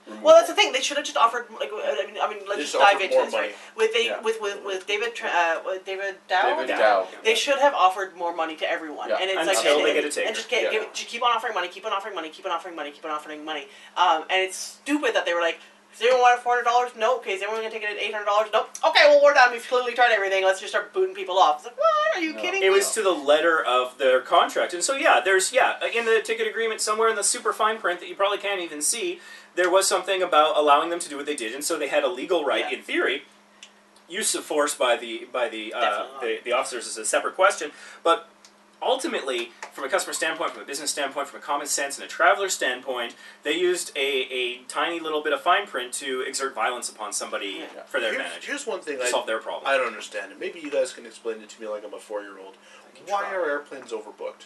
Removal. 0.07 0.25
Well, 0.25 0.35
that's 0.35 0.47
the 0.47 0.55
thing. 0.55 0.71
They 0.71 0.81
should 0.81 0.97
have 0.97 1.05
just 1.05 1.17
offered 1.17 1.47
like 1.59 1.69
I 1.73 2.05
mean, 2.07 2.15
I 2.21 2.29
mean, 2.29 2.39
let's 2.47 2.61
just 2.61 2.73
just 2.73 2.83
dive 2.83 3.01
into 3.01 3.15
this 3.17 3.31
money. 3.31 3.47
right 3.47 3.55
with 3.75 3.93
they 3.93 4.05
Yeah. 4.07 4.21
with, 4.21 4.41
with 4.41 4.63
with 4.65 4.87
David 4.87 5.11
uh, 5.23 5.59
with 5.65 5.85
David 5.85 6.15
Dao. 6.29 6.43
David 6.57 6.69
Dao. 6.75 6.79
Dao. 6.79 7.07
They 7.23 7.35
should 7.35 7.59
have 7.59 7.73
offered 7.73 8.15
more 8.15 8.35
money 8.35 8.55
to 8.55 8.69
everyone, 8.69 9.09
Yeah. 9.09 9.17
and 9.21 9.29
it's 9.29 9.39
Until 9.57 9.75
like 9.75 9.83
they 9.85 9.91
and, 9.99 10.03
get 10.05 10.17
a 10.17 10.19
and, 10.21 10.27
and 10.29 10.35
just, 10.35 10.49
get, 10.49 10.63
Yeah. 10.63 10.79
give 10.79 10.93
just 10.93 11.07
keep 11.09 11.23
on 11.23 11.31
offering 11.31 11.53
money, 11.53 11.67
keep 11.67 11.85
on 11.85 11.91
offering 11.93 12.15
money, 12.15 12.29
keep 12.29 12.45
on 12.45 12.51
offering 12.51 12.75
money, 12.75 12.91
keep 12.91 13.05
on 13.05 13.11
offering 13.11 13.43
money. 13.45 13.67
Um, 13.97 14.23
and 14.29 14.41
it's 14.41 14.57
stupid 14.57 15.13
that 15.15 15.25
they 15.25 15.33
were 15.33 15.41
like, 15.41 15.59
"Does 15.91 16.01
anyone 16.01 16.21
want 16.21 16.41
four 16.41 16.53
hundred 16.55 16.65
dollars? 16.65 16.91
No. 16.97 17.17
Okay, 17.17 17.33
is 17.33 17.41
everyone 17.41 17.61
gonna 17.63 17.73
take 17.73 17.83
it 17.83 17.89
at 17.89 17.97
eight 17.97 18.13
hundred 18.13 18.25
dollars? 18.25 18.49
Nope. 18.53 18.69
Okay, 18.85 19.01
well 19.09 19.21
we're 19.23 19.33
done. 19.33 19.51
We've 19.51 19.67
clearly 19.67 19.93
tried 19.93 20.11
everything. 20.11 20.43
Let's 20.43 20.59
just 20.59 20.71
start 20.71 20.93
booting 20.93 21.13
people 21.15 21.37
off." 21.37 21.57
It's 21.57 21.65
like, 21.65 21.77
what? 21.77 22.17
Are 22.17 22.21
you 22.21 22.33
No. 22.33 22.41
kidding 22.41 22.63
It 22.63 22.69
me? 22.71 22.77
was 22.77 22.91
to 22.93 23.01
the 23.03 23.11
letter 23.11 23.63
of 23.63 23.97
their 23.97 24.21
contract, 24.21 24.73
and 24.73 24.83
so 24.83 24.93
yeah, 24.95 25.19
there's 25.23 25.51
yeah 25.51 25.77
in 25.93 26.05
the 26.05 26.21
ticket 26.23 26.47
agreement 26.47 26.81
somewhere 26.81 27.09
in 27.09 27.15
the 27.15 27.23
super 27.23 27.53
fine 27.53 27.77
print 27.77 27.99
that 27.99 28.07
you 28.09 28.15
probably 28.15 28.37
can't 28.39 28.61
even 28.61 28.81
see. 28.81 29.19
There 29.57 29.71
was 29.71 29.87
something 29.87 30.21
about 30.21 30.55
allowing 30.55 30.91
them 30.91 30.99
to 30.99 31.09
do 31.09 31.17
what 31.17 31.25
they 31.25 31.35
did, 31.35 31.53
and 31.55 31.63
so 31.63 31.77
they 31.79 31.87
had 31.87 32.03
a 32.03 32.07
legal 32.07 32.45
right 32.45 32.65
Yeah. 32.71 32.77
in 32.77 32.83
theory. 32.83 33.23
Use 34.07 34.33
of 34.35 34.45
force 34.45 34.73
by 34.75 34.95
the 34.95 35.27
by 35.33 35.49
the 35.49 35.73
uh, 35.73 36.05
the, 36.21 36.39
the 36.45 36.53
officers 36.53 36.85
is 36.87 36.97
a 36.97 37.03
separate 37.03 37.35
question, 37.35 37.71
but 38.03 38.29
ultimately, 38.81 39.51
from 39.73 39.83
a 39.83 39.89
customer 39.89 40.13
standpoint, 40.13 40.51
from 40.51 40.61
a 40.61 40.65
business 40.65 40.91
standpoint, 40.91 41.27
from 41.27 41.39
a 41.39 41.43
common 41.43 41.65
sense 41.67 41.97
and 41.97 42.05
a 42.05 42.07
traveler 42.07 42.47
standpoint, 42.47 43.15
they 43.43 43.53
used 43.53 43.91
a, 43.97 44.07
a 44.41 44.57
tiny 44.69 44.99
little 44.99 45.21
bit 45.23 45.33
of 45.33 45.41
fine 45.41 45.65
print 45.65 45.91
to 45.93 46.21
exert 46.21 46.53
violence 46.53 46.87
upon 46.87 47.11
somebody 47.11 47.53
Yeah. 47.75 47.83
for 47.87 47.99
their 47.99 48.11
Here's, 48.13 48.21
advantage, 48.25 48.45
here's 48.45 48.67
one 48.67 48.79
thing 48.81 48.99
to 48.99 49.05
I, 49.05 49.09
solve 49.09 49.25
their 49.25 49.39
problem. 49.39 49.63
I 49.65 49.75
don't 49.75 49.87
understand, 49.87 50.31
and 50.31 50.39
maybe 50.39 50.59
you 50.59 50.69
guys 50.71 50.93
can 50.93 51.05
explain 51.07 51.41
it 51.41 51.49
to 51.49 51.61
me 51.61 51.67
like 51.67 51.83
I'm 51.83 51.93
a 51.93 51.99
four 51.99 52.21
year 52.21 52.37
old. 52.39 52.55
Why 53.07 53.21
try. 53.23 53.33
are 53.35 53.49
airplanes 53.49 53.91
overbooked? 53.91 54.45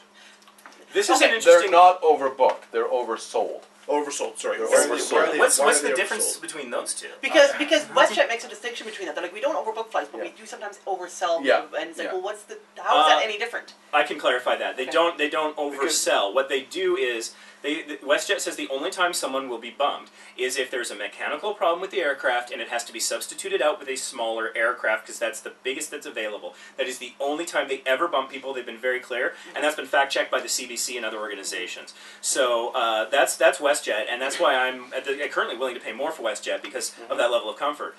this 0.94 1.10
is 1.10 1.22
an 1.22 1.30
interesting. 1.30 1.70
They're 1.70 1.70
not 1.72 2.02
overbooked. 2.02 2.72
They're 2.72 2.88
oversold. 2.90 3.64
Oversold, 3.88 4.38
sorry. 4.38 4.58
They're 4.58 4.68
Why 4.68 4.78
oversold. 4.88 5.12
why 5.12 5.18
are 5.20 5.32
they- 5.32 5.40
What's 5.40 5.60
why 5.60 5.66
what's 5.66 5.80
are 5.80 5.82
the 5.84 5.88
they 5.90 5.94
difference 5.96 6.38
oversold? 6.38 6.42
between 6.42 6.70
those 6.72 6.94
two? 6.94 7.10
Because 7.22 7.52
because 7.58 7.84
WestJet 7.86 8.28
makes 8.30 8.44
a 8.46 8.48
distinction 8.48 8.86
between 8.86 9.08
that. 9.08 9.16
They're 9.16 9.24
like 9.24 9.34
we 9.34 9.42
don't 9.42 9.56
overbook 9.56 9.90
flights, 9.92 10.10
but 10.12 10.22
we 10.22 10.28
Yeah. 10.28 10.34
do 10.38 10.46
sometimes 10.46 10.80
oversell. 10.86 11.44
Yeah. 11.44 11.66
And 11.78 11.90
it's 11.90 11.98
like, 11.98 12.08
Yeah. 12.08 12.14
well, 12.14 12.22
what's 12.22 12.44
the? 12.44 12.60
How 12.78 13.00
is 13.00 13.06
Uh, 13.06 13.10
that 13.16 13.24
any 13.24 13.38
different? 13.38 13.74
I 13.94 14.04
can 14.04 14.20
clarify 14.20 14.56
that 14.58 14.78
they 14.78 14.84
Okay. 14.84 14.92
don't 14.92 15.18
they 15.18 15.30
don't 15.30 15.56
Because- 15.56 15.94
oversell. 16.08 16.34
What 16.34 16.48
they 16.50 16.62
do 16.62 16.96
is 16.96 17.34
they 17.62 17.84
the, 17.84 17.98
WestJet 17.98 18.40
says 18.40 18.56
the 18.56 18.70
only 18.70 18.90
time 18.90 19.14
someone 19.14 19.50
will 19.50 19.58
be 19.60 19.70
bummed 19.70 20.10
is 20.38 20.58
if 20.58 20.72
there's 20.72 20.92
a 20.92 20.96
mechanical 20.96 21.54
problem 21.54 21.82
with 21.82 21.92
the 21.92 22.00
aircraft 22.00 22.52
and 22.52 22.62
it 22.62 22.70
has 22.70 22.84
to 22.86 22.94
be 22.94 23.00
substituted 23.00 23.62
out 23.62 23.80
with 23.80 23.88
a 23.88 23.96
smaller 23.96 24.52
aircraft 24.56 25.06
because 25.06 25.20
that's 25.20 25.42
the 25.42 25.54
biggest 25.64 25.92
that's 25.92 26.06
available. 26.06 26.56
That 26.78 26.88
is 26.88 27.00
the 27.00 27.14
only 27.20 27.46
time 27.46 27.68
they 27.68 27.82
ever 27.86 28.08
bump 28.08 28.30
people. 28.30 28.54
They've 28.54 28.66
been 28.66 28.78
very 28.78 29.00
clear, 29.00 29.34
and 29.56 29.64
that's 29.64 29.76
been 29.76 29.86
fact 29.86 30.12
checked 30.12 30.32
by 30.32 30.40
the 30.40 30.48
CBC 30.48 30.98
and 30.98 31.06
other 31.06 31.20
organizations. 31.20 31.94
So 32.22 32.74
uh, 32.74 33.10
that's 33.10 33.36
that's 33.38 33.60
WestJet, 33.60 34.06
and 34.10 34.22
that's 34.22 34.40
why 34.40 34.56
I'm 34.56 34.90
the, 34.92 35.28
currently 35.30 35.58
willing 35.58 35.76
to 35.76 35.82
pay 35.82 35.94
more 35.94 36.12
for 36.12 36.24
WestJet 36.24 36.62
because 36.62 36.96
of 37.10 37.18
that 37.18 37.32
level 37.32 37.50
of 37.50 37.58
comfort. 37.58 37.96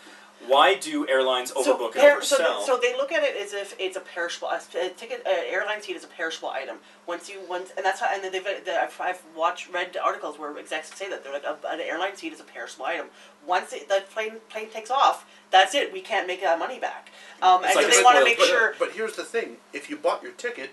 Why 0.46 0.74
do 0.74 1.08
airlines 1.08 1.52
overbook 1.52 1.94
so, 1.94 2.00
and 2.00 2.18
per- 2.18 2.22
so, 2.22 2.36
they, 2.36 2.66
so 2.66 2.78
they 2.80 2.96
look 2.96 3.12
at 3.12 3.22
it 3.22 3.36
as 3.36 3.52
if 3.52 3.74
it's 3.78 3.96
a 3.96 4.00
perishable 4.00 4.48
a, 4.48 4.60
a 4.86 4.88
ticket. 4.90 5.22
Uh, 5.26 5.30
airline 5.30 5.82
seat 5.82 5.96
is 5.96 6.04
a 6.04 6.08
perishable 6.08 6.48
item. 6.48 6.78
Once 7.06 7.28
you 7.28 7.40
once, 7.48 7.70
and 7.76 7.84
that's 7.84 8.00
how. 8.00 8.12
And 8.12 8.22
then 8.24 8.32
they've 8.32 8.44
they, 8.44 8.76
I've, 8.76 8.98
I've 9.00 9.22
watched 9.36 9.72
read 9.72 9.96
articles 9.96 10.38
where 10.38 10.56
execs 10.58 10.94
say 10.94 11.08
that 11.10 11.22
they're 11.22 11.32
like 11.32 11.44
a, 11.44 11.56
an 11.68 11.80
airline 11.80 12.16
seat 12.16 12.32
is 12.32 12.40
a 12.40 12.44
perishable 12.44 12.86
item. 12.86 13.06
Once 13.46 13.72
it, 13.72 13.88
the 13.88 14.02
plane 14.12 14.36
plane 14.48 14.68
takes 14.70 14.90
off, 14.90 15.26
that's 15.50 15.74
it. 15.74 15.92
We 15.92 16.00
can't 16.00 16.26
make 16.26 16.40
that 16.42 16.58
money 16.58 16.78
back. 16.78 17.10
Um, 17.40 17.64
and 17.64 17.74
like 17.74 17.86
so 17.86 17.90
they 17.90 18.02
want 18.02 18.18
to 18.18 18.24
make 18.24 18.38
But, 18.38 18.46
sure. 18.46 18.74
but 18.78 18.92
here's 18.92 19.16
the 19.16 19.24
thing: 19.24 19.56
if 19.72 19.88
you 19.88 19.96
bought 19.96 20.22
your 20.22 20.32
ticket, 20.32 20.70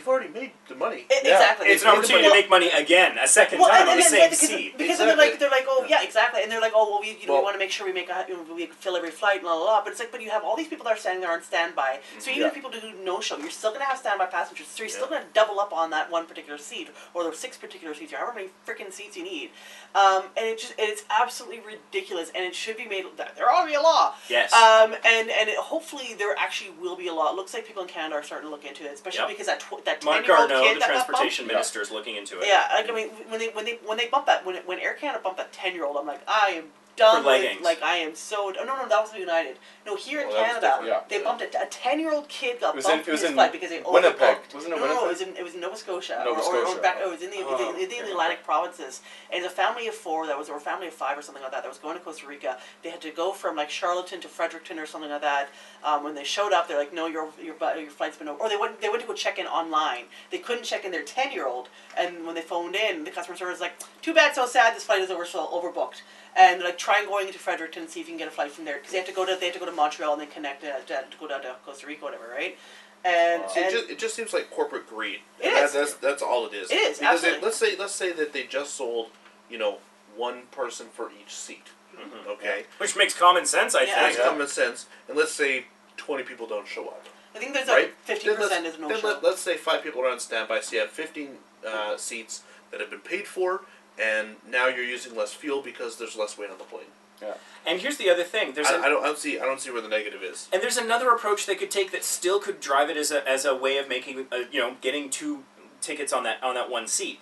you've 0.00 0.08
already 0.08 0.32
made 0.32 0.52
the 0.68 0.74
money. 0.74 1.04
I- 1.10 1.20
Yeah. 1.24 1.36
Exactly. 1.36 1.66
it's 1.68 1.82
an 1.84 1.88
opportunity 1.90 2.24
to 2.28 2.34
make 2.34 2.48
money 2.48 2.70
again, 2.70 3.18
a 3.18 3.28
second 3.28 3.58
Well, 3.60 3.68
time 3.68 3.82
and, 3.82 3.90
on 3.90 3.96
and 3.96 4.06
the 4.06 4.10
then 4.10 4.10
same 4.10 4.30
because, 4.30 4.48
seat. 4.48 4.78
because 4.78 4.98
then 4.98 5.08
they're 5.08 5.16
like 5.16 5.38
they're 5.38 5.50
like 5.50 5.66
oh 5.68 5.84
yeah 5.88 6.02
exactly 6.02 6.42
and 6.42 6.50
they're 6.50 6.60
like 6.60 6.72
oh 6.74 6.88
well 6.90 7.00
we 7.00 7.18
you 7.20 7.26
know 7.26 7.34
Well- 7.34 7.42
we 7.42 7.44
want 7.44 7.54
to 7.54 7.58
make 7.58 7.70
sure 7.70 7.84
we 7.86 7.92
make 7.92 8.08
a 8.08 8.24
you 8.28 8.34
know, 8.36 8.54
we 8.54 8.66
fill 8.66 8.96
every 8.96 9.10
flight 9.10 9.36
and 9.36 9.42
blah, 9.42 9.54
blah 9.56 9.64
blah 9.66 9.80
but 9.84 9.90
it's 9.90 10.00
like 10.00 10.10
but 10.10 10.22
you 10.22 10.30
have 10.30 10.42
all 10.44 10.56
these 10.56 10.68
people 10.68 10.84
that 10.84 10.94
are 10.94 11.02
standing 11.04 11.20
there 11.20 11.32
on 11.32 11.42
standby 11.42 12.00
so 12.18 12.30
even 12.30 12.42
Yeah. 12.42 12.48
if 12.48 12.54
people 12.54 12.70
do 12.70 12.80
no 13.04 13.20
show 13.20 13.36
you're 13.38 13.50
still 13.50 13.72
gonna 13.72 13.84
have 13.84 13.98
standby 13.98 14.26
passengers 14.26 14.66
so 14.66 14.82
you're 14.82 14.88
still 14.88 15.06
gonna 15.08 15.24
double 15.34 15.60
up 15.60 15.72
on 15.72 15.90
that 15.90 16.10
one 16.10 16.24
particular 16.26 16.58
seat 16.58 16.88
or 17.14 17.22
those 17.24 17.38
six 17.38 17.56
particular 17.56 17.94
seats 17.94 18.12
or 18.12 18.16
however 18.16 18.34
many 18.34 18.48
freaking 18.66 18.90
seats 18.92 19.16
you 19.16 19.24
need 19.24 19.50
um, 19.94 20.22
and 20.36 20.46
it 20.46 20.58
just 20.58 20.74
it's 20.78 21.04
absolutely 21.10 21.60
ridiculous 21.60 22.30
and 22.34 22.44
it 22.44 22.54
should 22.54 22.76
be 22.76 22.86
made 22.86 23.04
there 23.36 23.50
ought 23.50 23.62
to 23.64 23.68
be 23.68 23.74
a 23.74 23.80
law 23.80 24.14
Yes. 24.28 24.52
um, 24.52 24.94
and 25.04 25.30
and 25.30 25.48
it, 25.48 25.56
hopefully 25.58 26.14
there 26.18 26.34
actually 26.38 26.70
will 26.80 26.96
be 26.96 27.08
a 27.08 27.14
law 27.14 27.30
it 27.30 27.36
looks 27.36 27.52
like 27.54 27.66
people 27.66 27.82
in 27.82 27.88
Canada 27.88 28.14
are 28.16 28.22
starting 28.22 28.46
to 28.48 28.50
look 28.50 28.64
into 28.64 28.84
it 28.84 28.92
especially 28.94 29.20
Yep. 29.20 29.28
because 29.28 29.46
that 29.46 29.60
tw- 29.60 29.84
that 29.98 30.04
Marc 30.04 30.24
10 30.24 30.26
Garneau, 30.26 30.62
kid 30.62 30.76
the 30.76 30.80
that 30.80 30.88
got 30.88 30.94
transportation 31.06 31.46
Yeah. 31.46 31.52
minister, 31.54 31.80
is 31.80 31.90
looking 31.90 32.16
into 32.16 32.40
it. 32.40 32.46
yeah, 32.46 32.68
like, 32.74 32.88
I 32.88 32.92
mean, 32.92 33.08
when 33.28 33.38
they 33.40 33.48
when 33.48 33.64
they 33.64 33.78
when 33.84 33.96
they 33.98 34.06
bump 34.06 34.26
that 34.26 34.44
when 34.46 34.56
when 34.66 34.78
Air 34.78 34.94
Canada 34.94 35.20
bumped 35.22 35.38
that 35.38 35.52
ten 35.52 35.74
year 35.74 35.84
old, 35.84 35.96
I'm 35.96 36.06
like, 36.06 36.22
I 36.28 36.50
am 36.50 36.64
done. 37.00 37.24
With- 37.24 37.62
like 37.62 37.82
I 37.82 37.96
am 37.96 38.14
so. 38.14 38.52
Oh, 38.60 38.64
no, 38.64 38.76
no, 38.76 38.86
that 38.88 39.00
was 39.02 39.12
United. 39.14 39.56
No, 39.86 39.96
here 39.96 40.20
in 40.20 40.28
Oh, 40.30 40.34
Canada. 40.34 40.78
Yeah. 40.84 41.00
they 41.08 41.22
bumped 41.22 41.42
a, 41.42 41.48
a 41.62 41.66
ten 41.66 41.98
year 41.98 42.12
old 42.12 42.28
kid 42.28 42.60
got 42.60 42.74
It 42.74 42.76
was 42.76 42.84
in- 42.84 42.90
bumped 42.92 43.08
it 43.08 43.12
was 43.12 43.20
in 43.22 43.24
his 43.26 43.30
in 43.30 43.34
flight 43.36 43.52
because 43.52 43.70
they 43.70 43.82
Winnipeg. 43.82 44.18
overbooked. 44.18 44.54
Wasn't 44.54 44.72
it 44.72 44.76
no, 44.78 44.86
no, 44.86 44.94
no, 44.94 45.04
it 45.06 45.08
was 45.08 45.20
in 45.22 45.36
it 45.36 45.42
was 45.42 45.54
Nova 45.54 45.76
Scotia. 45.76 46.22
Nova 46.24 46.40
or, 46.40 46.56
or, 46.56 46.66
or 46.76 46.80
back. 46.80 46.98
Oh, 47.02 47.08
it 47.08 47.12
was 47.14 47.22
in 47.22 47.30
the, 47.30 47.38
Oh, 47.40 47.54
it 47.54 47.74
was 47.74 47.82
in 47.82 47.88
the 47.88 47.96
okay. 48.02 48.10
Atlantic 48.12 48.44
provinces. 48.44 49.00
And 49.32 49.44
a 49.44 49.50
family 49.50 49.88
of 49.88 49.94
four 49.94 50.26
that 50.26 50.38
was 50.38 50.48
or 50.48 50.56
a 50.58 50.60
family 50.60 50.86
of 50.86 50.94
five 50.94 51.18
or 51.18 51.22
something 51.22 51.42
like 51.42 51.52
that 51.52 51.62
that 51.64 51.68
was 51.68 51.78
going 51.78 51.96
to 51.98 52.04
Costa 52.04 52.26
Rica. 52.26 52.58
They 52.82 52.90
had 52.90 53.00
to 53.02 53.10
go 53.10 53.32
from 53.32 53.56
like 53.56 53.70
Charlottetown 53.70 54.20
to 54.20 54.28
Fredericton 54.28 54.78
or 54.78 54.86
something 54.86 55.10
like 55.10 55.22
that. 55.22 55.48
Um, 55.82 56.04
when 56.04 56.14
they 56.14 56.24
showed 56.24 56.52
up, 56.52 56.68
they're 56.68 56.78
like, 56.78 56.92
no, 56.92 57.06
your 57.06 57.28
your 57.42 57.56
your 57.78 57.90
flight's 57.90 58.16
been 58.18 58.28
over. 58.28 58.40
Or 58.40 58.48
they 58.48 58.56
went 58.56 58.80
they 58.80 58.88
went 58.88 59.00
to 59.02 59.06
go 59.08 59.14
check 59.14 59.38
in 59.38 59.46
online. 59.46 60.04
They 60.30 60.38
couldn't 60.38 60.64
check 60.64 60.84
in 60.84 60.90
their 60.92 61.02
ten 61.02 61.32
year 61.32 61.46
old, 61.46 61.68
and 61.96 62.26
when 62.26 62.34
they 62.34 62.42
phoned 62.42 62.76
in, 62.76 63.04
the 63.04 63.10
customer 63.10 63.36
service 63.36 63.54
was 63.54 63.60
like, 63.60 63.72
too 64.02 64.12
bad, 64.14 64.34
so 64.34 64.46
sad. 64.46 64.74
This 64.76 64.84
flight 64.84 65.00
is 65.00 65.10
over, 65.10 65.24
so 65.24 65.46
overbooked. 65.46 66.02
And 66.36 66.62
like, 66.62 66.78
try 66.78 67.00
and 67.00 67.08
going 67.08 67.26
into 67.26 67.38
Fredericton 67.38 67.82
and 67.82 67.90
see 67.90 68.00
if 68.00 68.06
you 68.06 68.12
can 68.12 68.18
get 68.18 68.28
a 68.28 68.30
flight 68.30 68.52
from 68.52 68.64
there 68.64 68.76
because 68.76 68.92
they 68.92 68.98
have 68.98 69.06
to 69.08 69.12
go 69.12 69.26
to 69.26 69.36
they 69.38 69.46
have 69.46 69.54
to 69.54 69.60
go 69.60 69.66
to 69.66 69.72
Montreal 69.72 70.12
and 70.12 70.22
then 70.22 70.28
connect 70.30 70.62
uh, 70.64 70.78
to, 70.86 71.04
to 71.10 71.16
go 71.18 71.26
down 71.28 71.42
to 71.42 71.56
Costa 71.66 71.86
Rica, 71.86 72.02
or 72.02 72.12
whatever, 72.12 72.28
right? 72.32 72.56
And, 73.04 73.42
Wow. 73.42 73.48
See, 73.48 73.60
it 73.60 73.70
just, 73.72 73.90
it 73.90 73.98
just 73.98 74.14
seems 74.14 74.32
like 74.32 74.50
corporate 74.50 74.88
greed. 74.88 75.20
It 75.40 75.44
that- 75.54 75.64
is. 75.64 75.72
That's 75.72 75.94
that's 75.94 76.22
all 76.22 76.46
it 76.46 76.54
is. 76.54 76.70
It 76.70 76.74
is, 76.74 76.98
because 76.98 77.22
they, 77.22 77.28
absolutely. 77.34 77.44
let's 77.44 77.56
say 77.56 77.76
let's 77.78 77.94
say 77.94 78.12
that 78.12 78.32
they 78.32 78.44
just 78.44 78.74
sold, 78.74 79.08
you 79.50 79.58
know, 79.58 79.78
one 80.16 80.42
person 80.50 80.86
for 80.92 81.10
each 81.20 81.34
seat. 81.34 81.68
Mhm. 81.96 82.26
Okay, 82.28 82.64
Which 82.78 82.96
makes 82.96 83.12
common 83.14 83.44
sense, 83.44 83.74
I 83.74 83.82
Yeah. 83.82 83.94
think. 83.94 84.06
makes 84.06 84.18
Yeah. 84.18 84.28
common 84.28 84.46
sense. 84.48 84.86
And 85.08 85.16
let's 85.18 85.32
say 85.32 85.66
twenty 85.96 86.22
people 86.22 86.46
don't 86.46 86.68
show 86.68 86.86
up. 86.88 87.06
I 87.34 87.38
think 87.38 87.54
there's 87.54 87.68
right? 87.68 87.84
like 87.84 87.96
fifteen 88.04 88.36
percent 88.36 88.66
is 88.66 88.78
no 88.78 88.88
then 88.88 89.00
show. 89.00 89.08
let, 89.22 89.24
us 89.24 89.40
say 89.40 89.56
five 89.56 89.82
people 89.82 90.02
are 90.02 90.08
on 90.10 90.20
standby, 90.20 90.60
so 90.60 90.76
you 90.76 90.80
have 90.82 90.90
fifteen 90.90 91.38
uh, 91.66 91.96
seats 91.96 92.42
that 92.70 92.80
have 92.80 92.90
been 92.90 93.00
paid 93.00 93.26
for, 93.26 93.62
and 93.98 94.36
now 94.48 94.66
you're 94.68 94.84
using 94.84 95.16
less 95.16 95.32
fuel 95.32 95.62
because 95.62 95.96
there's 95.98 96.16
less 96.16 96.36
weight 96.38 96.50
on 96.50 96.58
the 96.58 96.64
plane. 96.64 96.84
Yeah. 97.20 97.34
And 97.66 97.80
here's 97.80 97.96
the 97.96 98.08
other 98.10 98.24
thing: 98.24 98.54
there's 98.54 98.66
I, 98.68 98.76
an, 98.76 98.84
I 98.84 98.88
don't 98.88 99.02
I 99.02 99.06
don't 99.06 99.18
see 99.18 99.38
I 99.38 99.44
don't 99.44 99.60
see 99.60 99.70
where 99.70 99.82
the 99.82 99.88
negative 99.88 100.22
is. 100.22 100.48
and 100.52 100.62
there's 100.62 100.76
another 100.76 101.10
approach 101.10 101.46
they 101.46 101.54
could 101.54 101.70
take 101.70 101.90
that 101.92 102.04
still 102.04 102.40
could 102.40 102.60
drive 102.60 102.88
it 102.88 102.96
as 102.96 103.10
a 103.10 103.26
as 103.28 103.44
a 103.44 103.54
way 103.54 103.76
of 103.78 103.88
making 103.88 104.26
uh, 104.32 104.44
you 104.50 104.60
know 104.60 104.76
getting 104.80 105.10
two 105.10 105.44
tickets 105.80 106.12
on 106.12 106.24
that 106.24 106.42
on 106.42 106.54
that 106.54 106.70
one 106.70 106.86
seat. 106.86 107.20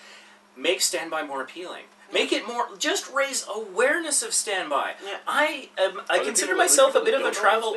Make 0.56 0.80
standby 0.80 1.24
more 1.24 1.42
appealing. 1.42 1.84
Make 2.12 2.32
it 2.32 2.46
more. 2.46 2.68
Just 2.78 3.12
raise 3.12 3.46
awareness 3.54 4.22
of 4.22 4.32
standby. 4.32 4.94
Yeah. 5.04 5.18
I 5.26 5.68
um, 5.82 6.00
I 6.08 6.18
consider 6.20 6.52
people- 6.52 6.58
myself 6.58 6.94
a 6.94 7.00
bit 7.00 7.14
of 7.14 7.26
a 7.26 7.30
travel. 7.30 7.76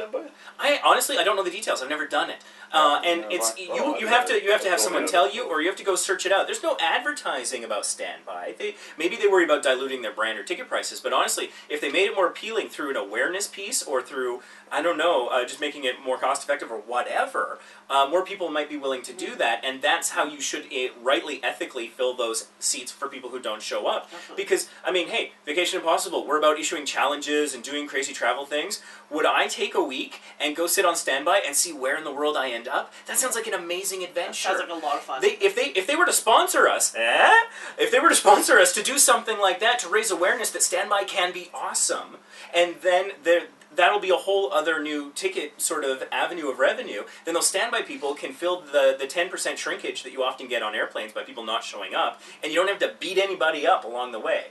I 0.60 0.80
honestly 0.86 1.18
I 1.18 1.24
don't 1.24 1.36
know 1.36 1.44
the 1.44 1.52
details. 1.52 1.82
I've 1.82 1.90
never 1.90 2.08
done 2.08 2.30
it. 2.30 2.38
Uh, 2.72 3.02
and 3.04 3.22
Yeah, 3.22 3.28
it's 3.32 3.50
right. 3.52 3.60
you 3.60 3.74
Oh, 3.84 3.98
you 4.00 4.08
I've 4.08 4.26
to 4.28 4.42
you 4.42 4.52
have 4.52 4.62
to 4.62 4.70
have 4.70 4.80
someone 4.80 5.06
tell 5.06 5.30
you 5.30 5.44
or 5.44 5.62
you 5.62 5.68
have 5.68 5.76
to 5.78 5.84
go 5.84 5.96
search 5.96 6.26
it 6.26 6.32
out. 6.32 6.46
There's 6.46 6.64
no 6.64 6.78
advertising 6.80 7.66
about 7.66 7.86
standby. 7.86 8.56
They 8.58 8.76
maybe 8.98 9.18
they 9.18 9.28
worry 9.28 9.44
about 9.44 9.64
diluting 9.64 10.02
their 10.02 10.14
brand 10.14 10.40
or 10.40 10.44
ticket 10.44 10.70
prices, 10.70 11.02
but 11.02 11.12
honestly, 11.12 11.50
if 11.68 11.82
they 11.82 11.92
made 11.92 12.06
it 12.06 12.16
more 12.16 12.28
appealing 12.28 12.70
through 12.70 12.92
an 12.92 12.96
awareness 12.96 13.48
piece 13.48 13.84
or 13.84 14.02
through 14.02 14.42
I 14.72 14.82
don't 14.82 14.98
know, 14.98 15.28
uh, 15.28 15.44
just 15.44 15.60
making 15.60 15.84
it 15.84 15.96
more 16.04 16.18
cost 16.18 16.44
effective 16.44 16.72
or 16.72 16.78
whatever, 16.78 17.60
uh, 17.90 18.08
more 18.10 18.24
people 18.24 18.50
might 18.50 18.70
be 18.70 18.78
willing 18.78 19.02
to 19.04 19.14
do 19.14 19.36
that, 19.36 19.64
and 19.66 19.82
that's 19.82 20.12
how 20.12 20.24
you 20.26 20.40
should 20.40 20.66
uh, 20.74 20.88
rightly, 21.02 21.44
ethically 21.44 21.88
fill 21.88 22.16
those 22.16 22.48
seats 22.60 22.92
for 22.92 23.10
people 23.10 23.30
who 23.30 23.40
don't 23.40 23.62
show 23.62 23.88
up. 23.88 24.10
Because 24.36 24.70
I 24.86 24.92
mean, 24.92 25.10
hey, 25.10 25.34
Vacation 25.46 25.80
Impossible, 25.80 26.26
we're 26.26 26.38
about 26.38 26.58
issuing 26.60 26.86
challenges 26.86 27.54
and 27.54 27.64
doing 27.64 27.88
crazy 27.88 28.14
travel 28.14 28.46
things. 28.46 28.82
Would 29.10 29.26
I 29.26 29.48
take 29.48 29.76
a 29.76 29.84
week 29.84 30.22
and 30.40 30.56
go 30.56 30.68
sit 30.68 30.86
on 30.86 30.96
standby 30.96 31.42
and 31.46 31.56
see 31.56 31.74
where 31.74 31.98
in 31.98 32.04
the 32.04 32.14
world 32.14 32.38
I 32.38 32.50
end 32.50 32.68
up? 32.68 32.94
That 33.08 33.18
sounds 33.18 33.36
like 33.36 33.48
an 33.48 33.54
amazing 33.54 34.04
adventure. 34.04 34.50
That 34.50 34.58
sounds 34.58 34.70
like 34.70 34.82
a 34.82 34.86
lot 34.86 34.96
of 34.96 35.02
fun. 35.02 35.22
They, 35.22 35.34
if 35.42 35.56
they 35.56 35.72
if 35.76 35.86
they 35.86 35.96
were 35.96 36.06
to 36.06 36.14
sponsor 36.14 36.68
us, 36.68 36.96
eh? 36.96 37.34
If 37.78 37.92
they 37.92 38.00
were 38.00 38.10
to 38.10 38.16
sponsor 38.16 38.58
us 38.58 38.72
to 38.74 38.84
do 38.84 38.98
something 38.98 39.38
like 39.38 39.60
that 39.60 39.80
to 39.80 39.90
raise 39.90 40.12
awareness 40.12 40.52
that 40.52 40.64
standby 40.64 41.04
can 41.04 41.34
be 41.34 41.50
awesome, 41.54 42.18
and 42.54 42.76
then 42.82 43.12
there 43.24 43.48
that'll 43.76 44.00
be 44.00 44.10
a 44.10 44.16
whole 44.18 44.52
other 44.52 44.82
new 44.82 45.12
ticket 45.16 45.62
sort 45.62 45.84
of 45.84 46.04
avenue 46.12 46.50
of 46.50 46.60
revenue. 46.60 47.04
Then 47.26 47.34
those 47.34 47.48
standby 47.48 47.84
people 47.84 48.14
can 48.14 48.34
fill 48.34 48.62
the 48.62 48.96
the 49.00 49.08
ten 49.08 49.30
percent 49.30 49.60
shrinkage 49.60 50.04
that 50.04 50.12
you 50.12 50.24
often 50.24 50.48
get 50.48 50.62
on 50.62 50.76
airplanes 50.76 51.14
by 51.14 51.24
people 51.24 51.44
not 51.46 51.64
showing 51.64 51.94
up, 51.96 52.22
and 52.44 52.52
you 52.52 52.58
don't 52.60 52.70
have 52.70 52.80
to 52.80 52.94
beat 53.00 53.18
anybody 53.18 53.66
up 53.68 53.84
along 53.86 54.12
the 54.12 54.20
way. 54.20 54.48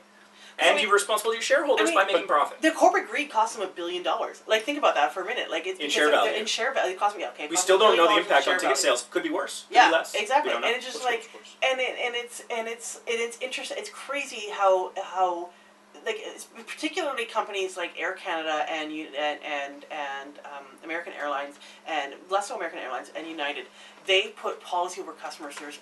And 0.59 0.69
I 0.71 0.75
mean- 0.75 0.85
you're 0.85 0.93
responsible 0.93 1.31
to 1.31 1.37
your 1.37 1.43
shareholders 1.43 1.89
I 1.89 1.95
mean- 1.95 1.95
by 1.95 2.05
making 2.05 2.27
profit. 2.27 2.61
The 2.61 2.71
corporate 2.73 3.09
greed 3.09 3.31
cost 3.31 3.57
them 3.57 3.67
a 3.67 3.71
billion 3.73 4.03
dollars. 4.03 4.43
Like 4.47 4.63
think 4.65 4.77
about 4.77 4.95
that 4.95 5.15
for 5.15 5.23
a 5.23 5.25
minute. 5.25 5.51
Like 5.51 5.67
it's 5.67 5.81
In 5.81 5.89
share 5.89 6.11
value. 6.11 6.33
In 6.33 6.45
share 6.45 6.75
value, 6.75 6.93
it 6.93 6.99
costs 6.99 7.17
me 7.17 7.25
okay. 7.29 7.47
We 7.49 7.57
still 7.57 7.79
don't 7.79 7.97
know 7.97 8.09
the 8.09 8.19
impact 8.19 8.47
on 8.47 8.55
ticket 8.55 8.63
value. 8.63 8.77
sales. 8.77 9.07
Could 9.11 9.23
be 9.23 9.31
worse. 9.31 9.65
Could 9.69 9.77
Yeah, 9.77 9.89
be 9.89 9.93
less. 9.95 10.15
Exactly. 10.15 10.53
And 10.53 10.65
it's 10.67 10.85
just 10.85 11.01
course, 11.01 11.13
like, 11.13 11.31
and 11.63 11.81
it, 11.81 11.97
and 12.05 12.15
it's 12.15 12.43
and 12.51 12.69
it's 12.69 12.97
and 13.09 13.19
it's 13.21 13.39
interesting. 13.41 13.79
It's 13.79 13.89
crazy 13.91 14.51
how 14.51 14.93
how 15.03 15.49
like 16.05 16.19
particularly 16.67 17.25
companies 17.25 17.77
like 17.77 17.93
Air 17.99 18.13
Canada 18.13 18.65
and 18.71 18.91
and 18.93 19.41
and, 19.45 19.85
and 19.91 20.39
um, 20.45 20.65
American 20.85 21.13
Airlines 21.13 21.57
and 21.87 22.15
less 22.31 22.49
so 22.49 22.57
American 22.57 22.79
Airlines 22.79 23.11
and 23.17 23.27
United, 23.27 23.67
they 24.07 24.29
put 24.29 24.61
policy 24.61 25.01
over 25.01 25.13
customer 25.13 25.53
service. 25.53 25.79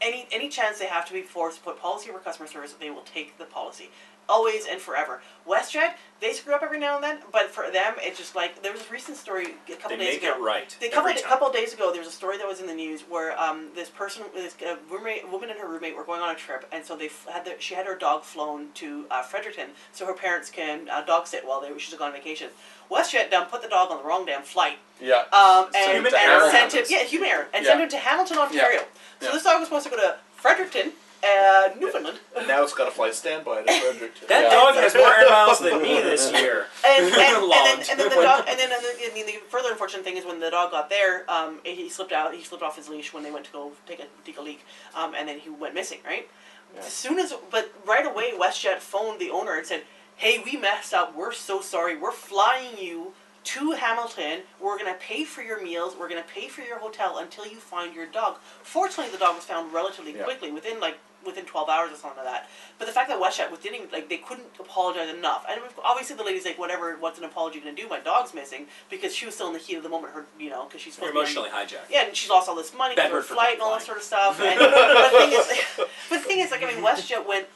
Any 0.00 0.28
any 0.30 0.48
chance 0.48 0.78
they 0.78 0.86
have 0.86 1.06
to 1.06 1.12
be 1.12 1.22
forced 1.22 1.58
to 1.58 1.62
put 1.64 1.80
policy 1.80 2.10
over 2.10 2.18
customer 2.18 2.48
service, 2.48 2.74
they 2.74 2.90
will 2.90 3.02
take 3.02 3.38
the 3.38 3.44
policy. 3.44 3.90
Always 4.28 4.66
and 4.66 4.78
forever. 4.80 5.22
WestJet, 5.48 5.92
they 6.20 6.34
screw 6.34 6.54
up 6.54 6.62
every 6.62 6.78
now 6.78 6.96
and 6.96 7.02
then, 7.04 7.18
but 7.32 7.50
for 7.50 7.70
them, 7.70 7.94
it's 7.98 8.18
just 8.18 8.36
like 8.36 8.62
there 8.62 8.72
was 8.72 8.82
a 8.86 8.92
recent 8.92 9.16
story 9.16 9.54
a 9.68 9.72
couple 9.76 9.96
days 9.96 9.96
ago. 9.96 9.96
They 9.96 9.96
days 9.96 10.14
make 10.20 10.22
ago. 10.22 10.42
it 10.44 10.46
right. 10.46 10.76
A 10.82 10.88
couple, 10.90 11.08
every 11.10 11.22
time. 11.22 11.30
couple 11.30 11.50
days 11.52 11.72
ago, 11.72 11.90
there 11.90 12.00
was 12.00 12.08
a 12.08 12.12
story 12.12 12.36
that 12.36 12.46
was 12.46 12.60
in 12.60 12.66
the 12.66 12.74
news 12.74 13.02
where 13.08 13.38
um, 13.40 13.68
this 13.74 13.88
person, 13.88 14.24
this 14.34 14.54
uh, 14.66 14.76
roommate, 14.90 15.30
woman 15.30 15.48
and 15.48 15.58
her 15.58 15.66
roommate 15.66 15.96
were 15.96 16.04
going 16.04 16.20
on 16.20 16.28
a 16.34 16.34
trip, 16.38 16.68
and 16.72 16.84
so 16.84 16.94
they 16.94 17.06
f- 17.06 17.26
had 17.32 17.46
the, 17.46 17.54
she 17.58 17.74
had 17.74 17.86
her 17.86 17.96
dog 17.96 18.22
flown 18.22 18.66
to 18.74 19.06
uh, 19.10 19.22
Fredericton 19.22 19.68
so 19.92 20.04
her 20.04 20.12
parents 20.12 20.50
can 20.50 20.90
uh, 20.90 21.00
dog 21.02 21.26
sit 21.26 21.46
while 21.46 21.62
they 21.62 21.68
she's 21.78 21.94
gone 21.94 22.08
on 22.08 22.12
vacation. 22.14 22.50
WestJet 22.90 23.30
done 23.30 23.46
put 23.46 23.62
the 23.62 23.68
dog 23.68 23.90
on 23.90 23.98
the 23.98 24.04
wrong 24.04 24.26
damn 24.26 24.42
flight, 24.42 24.76
Yeah. 25.00 25.24
um, 25.32 25.70
and, 25.74 25.92
him 25.98 26.04
and 26.04 26.12
to 26.12 26.18
Hamilton. 26.18 26.50
sent 26.70 26.72
him 26.74 26.84
yeah 26.90 27.04
human 27.04 27.28
error 27.30 27.46
and 27.54 27.64
Yeah. 27.64 27.70
sent 27.70 27.82
him 27.82 27.88
to 27.90 27.96
Hamilton, 27.98 28.38
Ontario. 28.38 28.80
So 29.20 29.26
Yeah. 29.28 29.32
this 29.32 29.42
dog 29.44 29.58
was 29.60 29.68
supposed 29.68 29.84
to 29.84 29.90
go 29.90 29.96
to 29.96 30.16
Fredericton, 30.36 30.92
uh, 31.24 31.68
Newfoundland, 31.78 32.18
And 32.36 32.46
now 32.46 32.62
it's 32.62 32.72
got 32.74 32.84
to 32.86 32.90
fly 32.90 33.10
standby 33.10 33.62
to 33.62 33.72
Fredericton. 33.72 34.28
That 34.28 34.44
Yeah. 34.44 34.50
dog 34.50 34.74
has 34.76 34.94
more 34.94 35.12
air 35.12 35.28
miles 35.28 35.58
than 35.58 35.82
me 35.82 36.00
this 36.02 36.30
year. 36.32 36.66
and, 36.86 37.04
and, 37.06 37.14
and, 37.14 37.14
then, 37.14 37.48
Logged. 37.48 37.88
and 37.90 38.00
then 38.00 38.08
the 38.08 38.14
dog, 38.22 38.44
and 38.48 38.58
then 38.58 38.70
and 38.72 38.82
the, 38.82 39.10
I 39.10 39.14
mean, 39.14 39.26
the 39.26 39.38
further 39.48 39.70
unfortunate 39.70 40.04
thing 40.04 40.16
is 40.16 40.24
when 40.24 40.38
the 40.40 40.50
dog 40.50 40.70
got 40.70 40.88
there, 40.90 41.24
um, 41.30 41.58
he 41.64 41.88
slipped 41.88 42.12
out. 42.12 42.34
He 42.34 42.42
slipped 42.44 42.62
off 42.62 42.76
his 42.76 42.88
leash 42.88 43.12
when 43.12 43.22
they 43.22 43.30
went 43.30 43.46
to 43.46 43.52
go 43.52 43.72
take 43.86 44.00
a 44.00 44.04
take 44.24 44.38
a 44.38 44.42
leak, 44.42 44.64
um, 44.94 45.14
and 45.16 45.28
then 45.28 45.38
he 45.40 45.50
went 45.50 45.74
missing. 45.74 45.98
Right. 46.06 46.28
Yeah. 46.74 46.80
As 46.80 46.92
soon 46.92 47.18
as, 47.18 47.32
but 47.50 47.72
right 47.86 48.06
away, 48.06 48.32
WestJet 48.38 48.78
phoned 48.78 49.20
the 49.20 49.30
owner 49.30 49.54
and 49.56 49.66
said, 49.66 49.82
"Hey, 50.16 50.38
we 50.44 50.56
messed 50.56 50.92
up. 50.94 51.16
We're 51.16 51.32
so 51.32 51.60
sorry. 51.60 51.96
We're 51.96 52.12
flying 52.12 52.78
you." 52.78 53.14
To 53.44 53.70
Hamilton, 53.70 54.40
we're 54.60 54.76
gonna 54.76 54.96
pay 55.00 55.24
for 55.24 55.40
your 55.40 55.62
meals. 55.62 55.96
We're 55.98 56.08
gonna 56.08 56.24
pay 56.34 56.48
for 56.48 56.60
your 56.60 56.80
hotel 56.80 57.16
until 57.16 57.46
you 57.46 57.56
find 57.56 57.94
your 57.94 58.04
dog. 58.04 58.36
Fortunately, 58.62 59.10
the 59.10 59.16
dog 59.16 59.36
was 59.36 59.44
found 59.46 59.72
relatively 59.72 60.14
Yeah. 60.14 60.24
quickly, 60.24 60.50
within 60.50 60.80
like 60.80 60.98
within 61.28 61.44
twelve 61.44 61.68
hours 61.68 61.92
or 61.92 61.96
something 61.96 62.18
like 62.24 62.26
that. 62.32 62.48
But 62.78 62.86
the 62.86 62.92
fact 62.92 63.08
that 63.10 63.20
WestJet 63.20 63.50
was 63.50 63.60
didn't 63.60 63.92
like 63.92 64.08
they 64.08 64.16
couldn't 64.18 64.48
apologize 64.58 65.08
enough, 65.14 65.44
and 65.48 65.60
obviously 65.84 66.16
the 66.16 66.24
lady's 66.24 66.44
like, 66.44 66.58
whatever, 66.58 66.96
what's 66.98 67.18
an 67.18 67.24
apology 67.24 67.60
gonna 67.60 67.76
do? 67.76 67.88
My 67.88 68.00
dog's 68.00 68.34
missing 68.34 68.66
because 68.90 69.14
she 69.14 69.26
was 69.26 69.34
still 69.36 69.46
in 69.48 69.52
the 69.52 69.58
heat 69.60 69.76
of 69.76 69.82
the 69.84 69.88
moment. 69.88 70.14
Her, 70.14 70.26
you 70.40 70.50
know, 70.50 70.64
because 70.64 70.80
she's 70.80 70.94
supposed 70.94 71.12
to 71.12 71.18
emotionally 71.18 71.50
hijacked. 71.50 71.90
yeah, 71.90 72.06
and 72.06 72.16
she 72.16 72.28
lost 72.28 72.48
all 72.48 72.56
this 72.56 72.74
money 72.74 72.94
her 72.98 73.22
flight 73.22 73.54
and 73.54 73.62
all 73.62 73.72
that 73.72 73.82
sort 73.82 73.98
of 73.98 74.02
stuff. 74.02 74.40
And, 74.48 74.58
but 74.58 75.10
the 75.12 75.18
thing 75.18 75.32
is, 75.32 75.46
but 75.76 75.88
the 76.10 76.18
thing 76.20 76.38
is, 76.40 76.50
like, 76.50 76.62
I 76.62 76.66
mean, 76.66 76.82
WestJet 76.84 77.26
went 77.26 77.46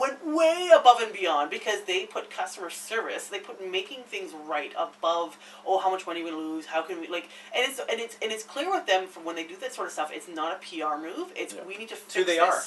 went 0.00 0.26
way 0.26 0.70
above 0.76 1.00
and 1.00 1.12
beyond 1.12 1.50
because 1.50 1.82
they 1.84 2.04
put 2.06 2.28
customer 2.30 2.68
service, 2.68 3.28
they 3.28 3.38
put 3.38 3.64
making 3.70 4.02
things 4.04 4.32
right 4.46 4.72
above. 4.76 5.38
Oh, 5.66 5.78
how 5.78 5.90
much 5.90 6.06
money 6.06 6.22
we 6.24 6.30
lose? 6.32 6.66
How 6.66 6.82
can 6.82 7.00
we 7.00 7.06
like? 7.08 7.28
And 7.54 7.64
it's 7.68 7.78
and 7.78 8.00
it's 8.00 8.16
and 8.22 8.32
it's 8.32 8.42
clear 8.42 8.70
with 8.70 8.86
them 8.86 9.06
from 9.06 9.24
when 9.24 9.36
they 9.36 9.44
do 9.44 9.56
that 9.56 9.72
sort 9.72 9.86
of 9.86 9.92
stuff. 9.92 10.10
It's 10.12 10.28
not 10.28 10.52
a 10.52 10.58
PR 10.58 11.00
move. 11.00 11.32
It's 11.36 11.54
Yeah. 11.54 11.60
we 11.66 11.76
need 11.76 11.88
to 11.90 11.96
fix 11.96 12.14
who 12.14 12.24
they 12.24 12.36
this. 12.38 12.42
are. 12.42 12.62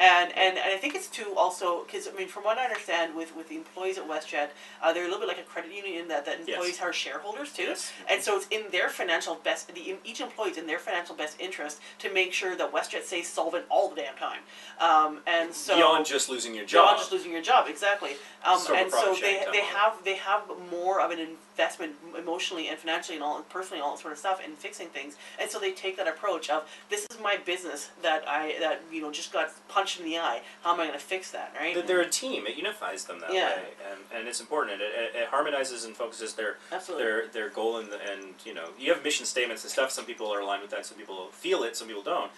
And, 0.00 0.32
and, 0.34 0.56
and 0.56 0.72
I 0.72 0.78
think 0.78 0.94
it's 0.94 1.08
too 1.08 1.34
also 1.36 1.84
because 1.84 2.08
I 2.08 2.12
mean 2.12 2.26
from 2.26 2.42
what 2.44 2.56
I 2.56 2.64
understand 2.64 3.14
with, 3.14 3.36
with 3.36 3.50
the 3.50 3.56
employees 3.56 3.98
at 3.98 4.08
WestJet 4.08 4.48
uh, 4.82 4.92
they're 4.94 5.02
a 5.04 5.06
little 5.06 5.20
bit 5.20 5.28
like 5.28 5.38
a 5.38 5.42
credit 5.42 5.72
union 5.74 6.00
in 6.00 6.08
that 6.08 6.24
that 6.24 6.38
Yes. 6.40 6.48
employees 6.48 6.80
are 6.80 6.92
shareholders 6.92 7.52
too 7.52 7.64
Yes. 7.64 7.92
and 8.10 8.22
so 8.22 8.34
it's 8.36 8.46
in 8.50 8.62
their 8.72 8.88
financial 8.88 9.34
best 9.44 9.72
the 9.74 9.96
each 10.04 10.20
employee's 10.22 10.56
in 10.56 10.66
their 10.66 10.78
financial 10.78 11.14
best 11.14 11.38
interest 11.38 11.80
to 11.98 12.10
make 12.14 12.32
sure 12.32 12.56
that 12.56 12.72
WestJet 12.72 13.02
stays 13.02 13.28
solvent 13.28 13.66
all 13.68 13.90
the 13.90 13.96
damn 13.96 14.16
time 14.16 14.40
um, 14.80 15.18
and 15.26 15.52
so 15.52 15.76
Beyond 15.76 16.06
just 16.06 16.30
losing 16.30 16.54
your 16.54 16.64
beyond 16.66 16.88
job. 16.88 16.98
just 16.98 17.12
losing 17.12 17.30
your 17.30 17.42
job 17.42 17.66
exactly 17.68 18.12
um, 18.44 18.58
and 18.74 18.90
so 18.90 19.14
they, 19.20 19.44
they 19.52 19.60
have 19.60 19.94
they 20.02 20.16
have 20.16 20.44
more 20.70 21.02
of 21.02 21.10
an 21.10 21.18
investment 21.60 21.92
emotionally 22.18 22.68
and 22.68 22.78
financially 22.78 23.16
and 23.16 23.22
all 23.24 23.36
and 23.36 23.46
personally 23.50 23.82
all 23.82 23.90
that 23.94 24.00
sort 24.00 24.12
of 24.12 24.18
stuff 24.18 24.40
and 24.42 24.54
fixing 24.54 24.88
things 24.88 25.16
and 25.38 25.50
so 25.50 25.58
they 25.58 25.72
take 25.72 25.94
that 25.98 26.08
approach 26.08 26.48
of 26.48 26.66
this 26.88 27.06
is 27.10 27.18
my 27.22 27.36
business 27.44 27.90
that 28.02 28.24
I 28.26 28.54
that 28.60 28.80
you 28.90 29.02
know 29.02 29.10
just 29.12 29.30
got 29.32 29.50
punched 29.68 29.98
in 30.00 30.06
the 30.06 30.16
eye 30.18 30.40
how 30.62 30.72
am 30.72 30.80
I 30.80 30.86
going 30.86 30.98
to 30.98 31.04
fix 31.04 31.30
that 31.32 31.52
right 31.60 31.74
That 31.74 31.86
they're 31.86 32.00
a 32.00 32.08
team. 32.08 32.46
It 32.46 32.56
unifies 32.56 33.04
them 33.04 33.20
that 33.20 33.32
Yeah. 33.34 33.50
way, 33.56 33.62
and, 33.90 34.00
and 34.14 34.28
it's 34.28 34.40
important. 34.40 34.80
It, 34.80 34.84
it, 34.84 35.16
it 35.22 35.28
harmonizes 35.28 35.84
and 35.84 35.94
focuses 35.94 36.34
their 36.34 36.56
absolutely 36.72 37.04
their 37.04 37.26
their 37.28 37.48
goal 37.50 37.76
and 37.78 37.90
and 38.10 38.22
you 38.46 38.54
know 38.54 38.68
you 38.78 38.92
have 38.94 39.04
mission 39.04 39.26
statements 39.26 39.62
and 39.64 39.70
stuff. 39.70 39.90
Some 39.90 40.06
people 40.06 40.32
are 40.32 40.40
aligned 40.40 40.62
with 40.62 40.70
that. 40.70 40.86
Some 40.86 40.96
people 40.96 41.28
feel 41.32 41.62
it. 41.64 41.76
Some 41.76 41.88
people 41.88 42.02
don't. 42.02 42.30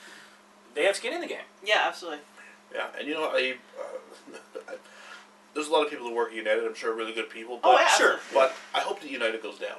They 0.74 0.84
have 0.84 0.96
skin 0.96 1.12
in 1.12 1.20
the 1.20 1.28
game. 1.28 1.46
yeah 1.64 1.82
absolutely 1.86 2.20
Yeah, 2.74 2.86
and 2.98 3.06
you 3.06 3.14
know, 3.14 3.24
I, 3.40 3.54
uh, 3.78 4.58
I 4.68 4.74
there's 5.54 5.68
a 5.68 5.72
lot 5.72 5.84
of 5.84 5.90
people 5.90 6.06
who 6.08 6.14
work 6.14 6.30
at 6.30 6.36
United. 6.36 6.64
I'm 6.64 6.74
sure 6.74 6.94
really 6.94 7.12
good 7.12 7.30
people, 7.30 7.56
oh, 7.56 7.60
but 7.62 7.68
oh 7.76 7.80
yeah 7.80 7.88
sure. 7.88 8.20
but 8.32 8.54
I 8.74 8.80
hope 8.80 9.00
that 9.00 9.10
United 9.10 9.42
goes 9.42 9.58
down, 9.58 9.78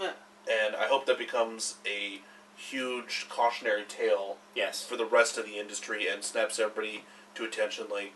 Yeah. 0.00 0.12
and 0.50 0.74
I 0.76 0.86
hope 0.86 1.06
that 1.06 1.18
becomes 1.18 1.76
a 1.86 2.20
huge 2.56 3.26
cautionary 3.28 3.84
tale 3.84 4.36
Yes. 4.54 4.84
for 4.84 4.96
the 4.96 5.04
rest 5.06 5.36
of 5.38 5.44
the 5.46 5.58
industry 5.58 6.06
and 6.08 6.22
snaps 6.22 6.58
everybody 6.58 7.04
to 7.34 7.44
attention. 7.44 7.86
Like, 7.90 8.12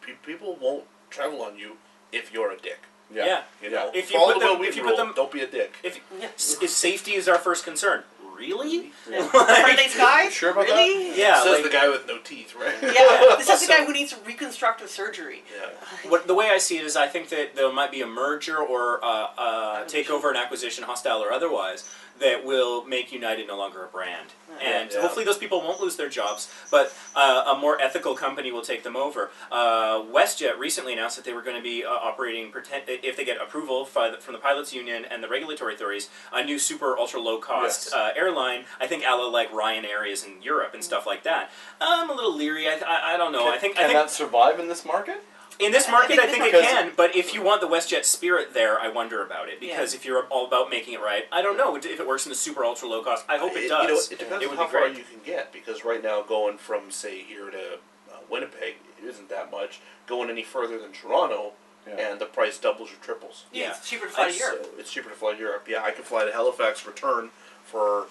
pe- 0.00 0.12
people 0.24 0.56
won't 0.56 0.84
travel 1.10 1.42
on 1.42 1.58
you 1.58 1.76
if 2.12 2.32
you're 2.32 2.50
a 2.50 2.56
dick. 2.56 2.80
Yeah. 3.12 3.26
Yeah. 3.26 3.42
You 3.62 3.70
Yeah. 3.70 3.76
know, 3.84 3.90
If 3.94 4.10
you 4.10 4.18
follow 4.18 4.32
put 4.34 4.40
the 4.40 4.46
them- 4.46 4.64
if 4.64 4.76
you 4.76 4.82
Wheaton 4.82 4.84
put 4.84 4.96
them- 4.96 5.12
don't 5.14 5.30
be 5.32 5.40
a 5.42 5.46
dick. 5.46 5.74
If 5.82 6.00
Yeah. 6.18 6.28
if 6.36 6.70
safety 6.70 7.14
is 7.14 7.28
our 7.28 7.38
first 7.38 7.64
concern, 7.64 8.04
really? 8.46 8.90
Yeah. 9.10 9.18
Like- 9.34 9.62
Friendly 9.64 9.88
skies 9.88 10.32
Sure 10.32 10.50
about 10.50 10.66
that? 10.66 10.74
really 10.74 11.18
Yeah. 11.18 11.42
Says 11.42 11.52
like- 11.54 11.64
the 11.64 11.70
guy 11.70 11.88
with 11.88 12.06
no 12.06 12.18
teeth, 12.18 12.54
right? 12.54 12.74
yeah 12.82 13.36
this 13.36 13.48
is 13.48 13.66
the 13.66 13.72
guy 13.74 13.84
who 13.84 13.92
needs 13.92 14.14
reconstructive 14.26 14.88
surgery 14.90 15.42
Yeah. 15.54 15.70
What 16.10 16.26
the 16.26 16.34
way 16.34 16.50
I 16.50 16.58
see 16.58 16.78
it 16.78 16.84
is, 16.84 16.96
I 16.96 17.06
think 17.08 17.28
that 17.30 17.56
there 17.56 17.72
might 17.72 17.90
be 17.90 18.02
a 18.02 18.06
merger 18.06 18.58
or 18.58 19.04
uh, 19.04 19.28
uh, 19.36 19.84
takeover 19.86 20.28
and 20.28 20.36
acquisition, 20.36 20.84
hostile 20.84 21.22
or 21.22 21.32
otherwise, 21.32 21.88
that 22.20 22.44
will 22.44 22.84
make 22.84 23.12
United 23.12 23.46
no 23.48 23.56
longer 23.56 23.84
a 23.84 23.88
brand, 23.88 24.28
and 24.62 24.90
Yeah. 24.92 25.00
hopefully 25.00 25.24
those 25.24 25.36
people 25.38 25.60
won't 25.60 25.80
lose 25.80 25.96
their 25.96 26.08
jobs. 26.08 26.48
But 26.70 26.94
uh, 27.16 27.52
a 27.54 27.58
more 27.58 27.80
ethical 27.80 28.14
company 28.14 28.52
will 28.52 28.62
take 28.62 28.82
them 28.84 28.96
over. 28.96 29.30
Uh, 29.50 30.00
WestJet 30.00 30.58
recently 30.58 30.92
announced 30.92 31.16
that 31.16 31.24
they 31.24 31.32
were 31.32 31.42
going 31.42 31.56
to 31.56 31.62
be 31.62 31.84
uh, 31.84 31.88
operating, 31.90 32.50
pretend, 32.52 32.84
if 32.88 33.16
they 33.16 33.24
get 33.24 33.40
approval 33.42 33.84
fi- 33.84 34.16
from 34.20 34.32
the 34.34 34.40
pilots 34.40 34.72
union 34.72 35.04
and 35.04 35.22
the 35.24 35.28
regulatory 35.28 35.74
authorities, 35.74 36.08
a 36.32 36.44
new 36.44 36.58
super 36.58 36.96
ultra 36.98 37.20
low 37.20 37.38
cost 37.38 37.86
Yes. 37.86 37.92
uh, 37.92 38.10
airline. 38.16 38.64
I 38.80 38.86
think 38.86 39.02
a 39.06 39.14
la 39.16 39.26
like 39.26 39.50
Ryanair 39.50 40.08
is 40.08 40.24
in 40.24 40.40
Europe 40.42 40.72
and 40.74 40.84
stuff 40.84 41.06
like 41.06 41.24
that. 41.24 41.50
I'm 41.80 42.10
a 42.10 42.14
little 42.14 42.34
leery. 42.36 42.68
I, 42.68 42.74
I, 42.86 43.14
I 43.14 43.16
don't 43.16 43.32
know. 43.32 43.44
Can, 43.44 43.54
I 43.54 43.58
think 43.58 43.74
can 43.74 43.84
I 43.84 43.86
think 43.88 43.98
that 43.98 44.10
survive 44.10 44.60
in 44.60 44.68
this 44.68 44.84
market? 44.84 45.24
In 45.60 45.72
this 45.72 45.88
I 45.88 45.92
market, 45.92 46.08
think 46.18 46.20
I 46.22 46.26
think, 46.26 46.44
it 46.54 46.62
can, 46.64 46.92
but 46.96 47.14
if 47.14 47.32
you 47.34 47.42
want 47.42 47.60
the 47.60 47.68
WestJet 47.68 48.04
spirit 48.04 48.54
there, 48.54 48.78
I 48.80 48.88
wonder 48.88 49.22
about 49.24 49.48
it. 49.48 49.60
Because 49.60 49.92
Yeah. 49.92 49.98
if 49.98 50.04
you're 50.04 50.24
all 50.26 50.46
about 50.46 50.68
making 50.70 50.94
it 50.94 51.00
right, 51.00 51.24
I 51.30 51.42
don't 51.42 51.56
know 51.56 51.76
if 51.76 51.84
it 51.86 52.06
works 52.06 52.26
in 52.26 52.30
the 52.30 52.36
super 52.36 52.64
ultra 52.64 52.88
low 52.88 53.02
cost. 53.02 53.24
I 53.28 53.38
hope 53.38 53.52
it, 53.56 53.64
You 53.64 53.68
does. 53.68 53.88
know, 53.88 54.14
it 54.14 54.18
depends 54.18 54.44
It 54.44 54.50
on 54.50 54.56
how 54.56 54.66
far 54.66 54.88
you 54.88 55.04
can 55.04 55.20
get 55.24 55.52
because 55.52 55.84
right 55.84 56.02
now 56.02 56.22
going 56.22 56.58
from 56.58 56.90
say 56.90 57.22
here 57.22 57.50
to 57.50 57.74
uh, 58.10 58.16
Winnipeg 58.28 58.76
it 59.00 59.04
isn't 59.06 59.28
that 59.28 59.50
much. 59.50 59.80
Going 60.06 60.28
any 60.30 60.42
further 60.42 60.78
than 60.78 60.92
Toronto 60.92 61.52
Yeah. 61.86 61.94
and 62.10 62.20
the 62.20 62.26
price 62.26 62.58
doubles 62.58 62.90
or 62.92 62.96
triples. 62.96 63.44
yeah, 63.52 63.64
Yeah. 63.64 63.70
it's 63.76 63.88
cheaper 63.88 64.06
to 64.06 64.12
fly 64.12 64.30
to 64.30 64.36
Europe 64.36 64.64
So 64.64 64.70
it's 64.78 64.90
cheaper 64.92 65.10
to 65.10 65.14
fly 65.16 65.34
to 65.34 65.38
Europe. 65.38 65.66
Yeah, 65.68 65.82
I 65.84 65.90
could 65.92 66.04
fly 66.04 66.24
to 66.24 66.32
Halifax 66.32 66.84
return 66.86 67.30
for 67.64 68.06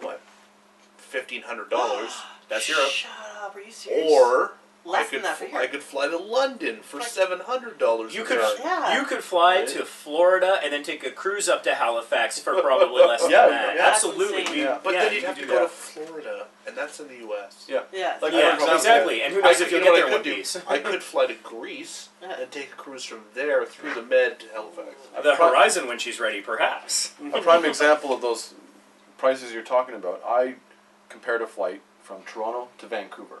what 0.00 0.20
fifteen 0.98 1.42
hundred 1.42 1.70
dollars, 1.70 2.16
That's 2.48 2.68
Europe. 2.68 2.88
shut 2.90 3.10
up 3.42 3.54
are 3.54 3.60
you 3.60 3.70
serious 3.72 4.10
or 4.10 4.52
less 4.84 5.06
I 5.06 5.10
could 5.10 5.16
than 5.18 5.22
that 5.22 5.36
for 5.36 5.46
fl- 5.46 5.56
I 5.56 5.66
could 5.66 5.82
fly 5.82 6.08
to 6.08 6.16
London 6.16 6.80
for 6.82 7.00
seven 7.02 7.40
hundred 7.40 7.78
dollars. 7.78 8.14
You 8.14 8.24
could 8.24 8.38
Yeah. 8.62 8.98
you 8.98 9.04
could 9.06 9.22
fly 9.22 9.56
Right. 9.60 9.68
to 9.68 9.84
Florida 9.84 10.58
and 10.62 10.72
then 10.72 10.82
take 10.82 11.04
a 11.04 11.10
cruise 11.10 11.48
up 11.48 11.62
to 11.64 11.74
Halifax 11.74 12.38
for 12.38 12.60
probably 12.62 13.04
less 13.04 13.22
Yeah, 13.28 13.42
than 13.42 13.50
that. 13.50 13.76
yeah. 13.76 13.86
Absolutely. 13.88 14.36
That's 14.44 14.50
We- 14.52 14.60
insane. 14.62 14.78
but 14.82 14.94
yeah, 14.94 15.00
then 15.04 15.12
you 15.12 15.18
you'd 15.18 15.26
have 15.26 15.38
to 15.38 15.46
go 15.46 15.54
that. 15.54 15.60
to 15.62 15.68
Florida, 15.68 16.46
and 16.66 16.76
that's 16.76 17.00
in 17.00 17.08
the 17.08 17.16
U.S. 17.16 17.66
Yeah. 17.68 17.82
yeah 17.92 18.16
Like, 18.22 18.32
Yeah, 18.32 18.56
for 18.56 18.74
exactly. 18.74 19.22
And 19.22 19.34
who 19.34 19.40
knows 19.42 19.56
could, 19.58 19.66
if 19.66 19.72
you 19.72 19.78
you'll 19.78 19.86
know 19.86 19.92
get 19.96 20.04
what 20.04 20.06
there 20.06 20.06
I 20.08 20.16
one 20.16 20.24
could 20.24 20.34
piece. 20.36 20.56
I 20.68 20.78
could 20.78 21.02
fly 21.02 21.26
to 21.26 21.34
Greece 21.34 22.08
and 22.22 22.50
take 22.50 22.72
a 22.72 22.76
cruise 22.76 23.04
from 23.04 23.24
there 23.34 23.64
through 23.66 23.94
the 23.94 24.02
Med 24.02 24.40
to 24.40 24.46
Halifax. 24.48 24.88
The 25.22 25.34
Pri- 25.34 25.48
horizon 25.50 25.86
when 25.88 25.98
she's 25.98 26.18
ready, 26.20 26.40
perhaps. 26.40 27.12
A 27.34 27.40
prime 27.42 27.64
example 27.64 28.12
of 28.14 28.20
those 28.22 28.54
prices 29.18 29.52
you're 29.52 29.62
talking 29.62 29.94
about, 29.94 30.22
I 30.26 30.54
compared 31.10 31.42
a 31.42 31.46
flight 31.46 31.82
from 32.02 32.22
Toronto 32.22 32.68
to 32.78 32.86
Vancouver, 32.86 33.40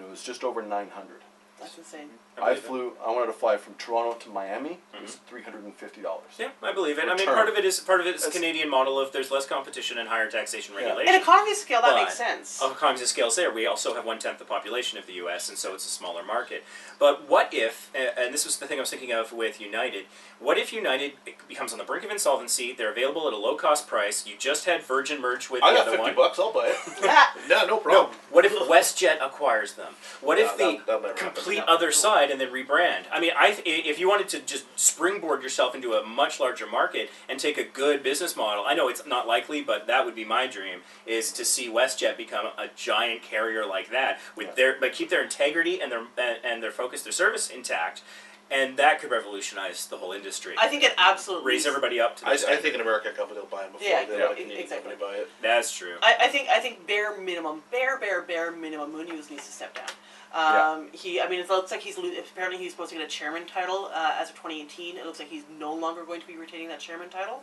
and 0.00 0.08
it 0.08 0.10
was 0.10 0.22
just 0.22 0.44
over 0.44 0.62
900. 0.62 1.20
That's 1.60 1.76
insane. 1.76 2.08
I 2.38 2.42
believe 2.54 2.58
it. 2.58 2.66
flew. 2.66 2.92
I 3.04 3.10
wanted 3.10 3.26
to 3.26 3.32
fly 3.32 3.56
from 3.58 3.74
Toronto 3.74 4.18
to 4.18 4.28
Miami. 4.30 4.78
It 4.94 5.02
was 5.02 5.12
mm-hmm. 5.12 5.26
three 5.28 5.42
hundred 5.42 5.64
and 5.64 5.74
fifty 5.74 6.00
dollars. 6.00 6.30
Yeah, 6.38 6.50
I 6.62 6.72
believe 6.72 6.98
it. 6.98 7.06
I 7.08 7.14
mean, 7.14 7.26
part 7.26 7.48
of 7.48 7.56
it 7.56 7.64
is 7.64 7.80
part 7.80 8.00
of 8.00 8.06
it 8.06 8.14
is 8.14 8.22
That's- 8.22 8.34
Canadian 8.38 8.70
model 8.70 8.98
of 8.98 9.12
there's 9.12 9.30
less 9.30 9.46
competition 9.46 9.98
and 9.98 10.08
higher 10.08 10.30
taxation 10.30 10.74
Yeah. 10.74 10.86
regulation. 10.86 11.14
In 11.14 11.20
economy 11.20 11.54
scale, 11.54 11.80
that 11.82 11.90
But- 11.92 12.04
makes 12.04 12.14
sense. 12.16 12.62
of 12.62 12.72
economies 12.72 13.02
of 13.02 13.08
scales 13.08 13.36
there. 13.36 13.50
We 13.50 13.66
also 13.66 13.94
have 13.94 14.04
one 14.06 14.18
tenth 14.18 14.38
the 14.38 14.44
population 14.44 14.98
of 14.98 15.06
the 15.06 15.14
U.S., 15.14 15.48
and 15.48 15.58
so 15.58 15.74
it's 15.74 15.84
a 15.84 15.90
smaller 15.90 16.22
market. 16.22 16.64
But 16.98 17.28
what 17.28 17.52
if, 17.52 17.90
and 17.94 18.32
this 18.32 18.44
was 18.44 18.58
the 18.58 18.66
thing 18.66 18.78
I 18.78 18.80
was 18.82 18.90
thinking 18.90 19.12
of 19.12 19.32
with 19.32 19.60
United, 19.60 20.06
what 20.38 20.56
if 20.56 20.72
United 20.72 21.12
becomes 21.48 21.72
on 21.72 21.78
the 21.78 21.84
brink 21.84 22.04
of 22.04 22.10
insolvency? 22.10 22.72
They're 22.72 22.90
available 22.92 23.26
at 23.26 23.32
a 23.34 23.36
low 23.36 23.56
cost 23.56 23.86
price. 23.86 24.26
You 24.26 24.36
just 24.38 24.64
had 24.64 24.82
Virgin 24.82 25.20
merge 25.20 25.50
with 25.50 25.62
I 25.62 25.72
the 25.72 25.76
got 25.78 25.82
other 25.88 25.96
fifty 25.98 26.02
one. 26.06 26.14
bucks. 26.14 26.38
I'll 26.38 26.52
buy 26.52 26.68
it. 26.68 26.76
yeah. 27.02 27.26
yeah, 27.48 27.60
no 27.62 27.66
No. 27.66 27.76
problem. 27.78 28.16
What 28.30 28.44
if 28.44 28.54
WestJet 28.56 29.24
acquires 29.24 29.74
them? 29.74 29.94
What 30.20 30.38
if 30.38 30.56
the 30.56 30.76
that- 30.78 30.86
that'll 30.86 31.02
happen. 31.02 31.16
complete 31.16 31.58
No. 31.58 31.64
other 31.64 31.92
side 31.92 32.29
and 32.30 32.40
then 32.40 32.48
rebrand? 32.50 33.04
I 33.12 33.20
mean, 33.20 33.32
I 33.36 33.52
th- 33.52 33.62
if 33.86 33.98
you 33.98 34.08
wanted 34.08 34.28
to 34.30 34.40
just 34.40 34.64
springboard 34.78 35.42
yourself 35.42 35.74
into 35.74 35.92
a 35.94 36.04
much 36.06 36.40
larger 36.40 36.66
market 36.66 37.10
and 37.28 37.38
take 37.38 37.58
a 37.58 37.64
good 37.64 38.02
business 38.02 38.36
model, 38.36 38.64
I 38.66 38.74
know 38.74 38.88
it's 38.88 39.06
not 39.06 39.26
likely, 39.26 39.62
but 39.62 39.86
that 39.86 40.04
would 40.04 40.14
be 40.14 40.24
my 40.24 40.46
dream 40.46 40.80
is 41.06 41.32
to 41.32 41.44
see 41.44 41.68
WestJet 41.68 42.16
become 42.16 42.46
a 42.46 42.66
giant 42.76 43.22
carrier 43.22 43.66
like 43.66 43.90
that 43.90 44.20
with 44.36 44.54
their 44.56 44.76
but 44.80 44.92
keep 44.92 45.10
their 45.10 45.22
integrity 45.22 45.80
and 45.80 45.90
their 45.90 46.00
and, 46.18 46.38
and 46.44 46.62
their 46.62 46.70
focus, 46.70 47.02
their 47.02 47.12
service 47.12 47.50
intact, 47.50 48.02
and 48.50 48.76
that 48.76 49.00
could 49.00 49.10
revolutionize 49.10 49.86
the 49.86 49.96
whole 49.96 50.12
industry. 50.12 50.54
I 50.58 50.68
think 50.68 50.82
it 50.82 50.92
absolutely 50.98 51.46
Raise 51.52 51.66
everybody 51.66 52.00
up 52.00 52.16
to 52.18 52.26
I, 52.26 52.32
I 52.32 52.36
standard. 52.36 52.62
think 52.62 52.74
an 52.74 52.80
American 52.80 53.12
company 53.14 53.40
will 53.40 53.46
buy 53.46 53.62
them 53.64 53.72
before 53.72 53.88
Yeah, 53.88 54.04
they 54.04 54.18
yeah, 54.18 54.22
let 54.24 54.32
a 54.32 54.34
Canadian 54.34 54.60
exactly. 54.60 54.92
company 54.92 55.12
buy 55.12 55.18
it. 55.22 55.30
That's 55.42 55.76
true. 55.76 55.96
I, 56.02 56.16
I 56.22 56.28
think 56.28 56.48
I 56.48 56.58
think 56.60 56.86
bare 56.86 57.18
minimum, 57.20 57.62
bare 57.70 57.98
bare 57.98 58.22
bare 58.22 58.50
minimum, 58.52 58.92
Munoz 58.92 59.30
needs 59.30 59.46
to 59.46 59.52
step 59.52 59.74
down. 59.74 59.88
Yeah. 60.32 60.70
Um, 60.70 60.88
He, 60.92 61.20
I 61.20 61.28
mean, 61.28 61.40
it 61.40 61.48
looks 61.48 61.70
like 61.70 61.80
he's 61.80 61.98
apparently 61.98 62.58
he's 62.58 62.72
supposed 62.72 62.90
to 62.90 62.96
get 62.96 63.04
a 63.04 63.10
chairman 63.10 63.46
title 63.46 63.90
uh, 63.92 64.16
as 64.20 64.30
of 64.30 64.36
2018. 64.36 64.96
It 64.96 65.04
looks 65.04 65.18
like 65.18 65.28
he's 65.28 65.44
no 65.58 65.74
longer 65.74 66.04
going 66.04 66.20
to 66.20 66.26
be 66.26 66.36
retaining 66.36 66.68
that 66.68 66.80
chairman 66.80 67.08
title. 67.08 67.42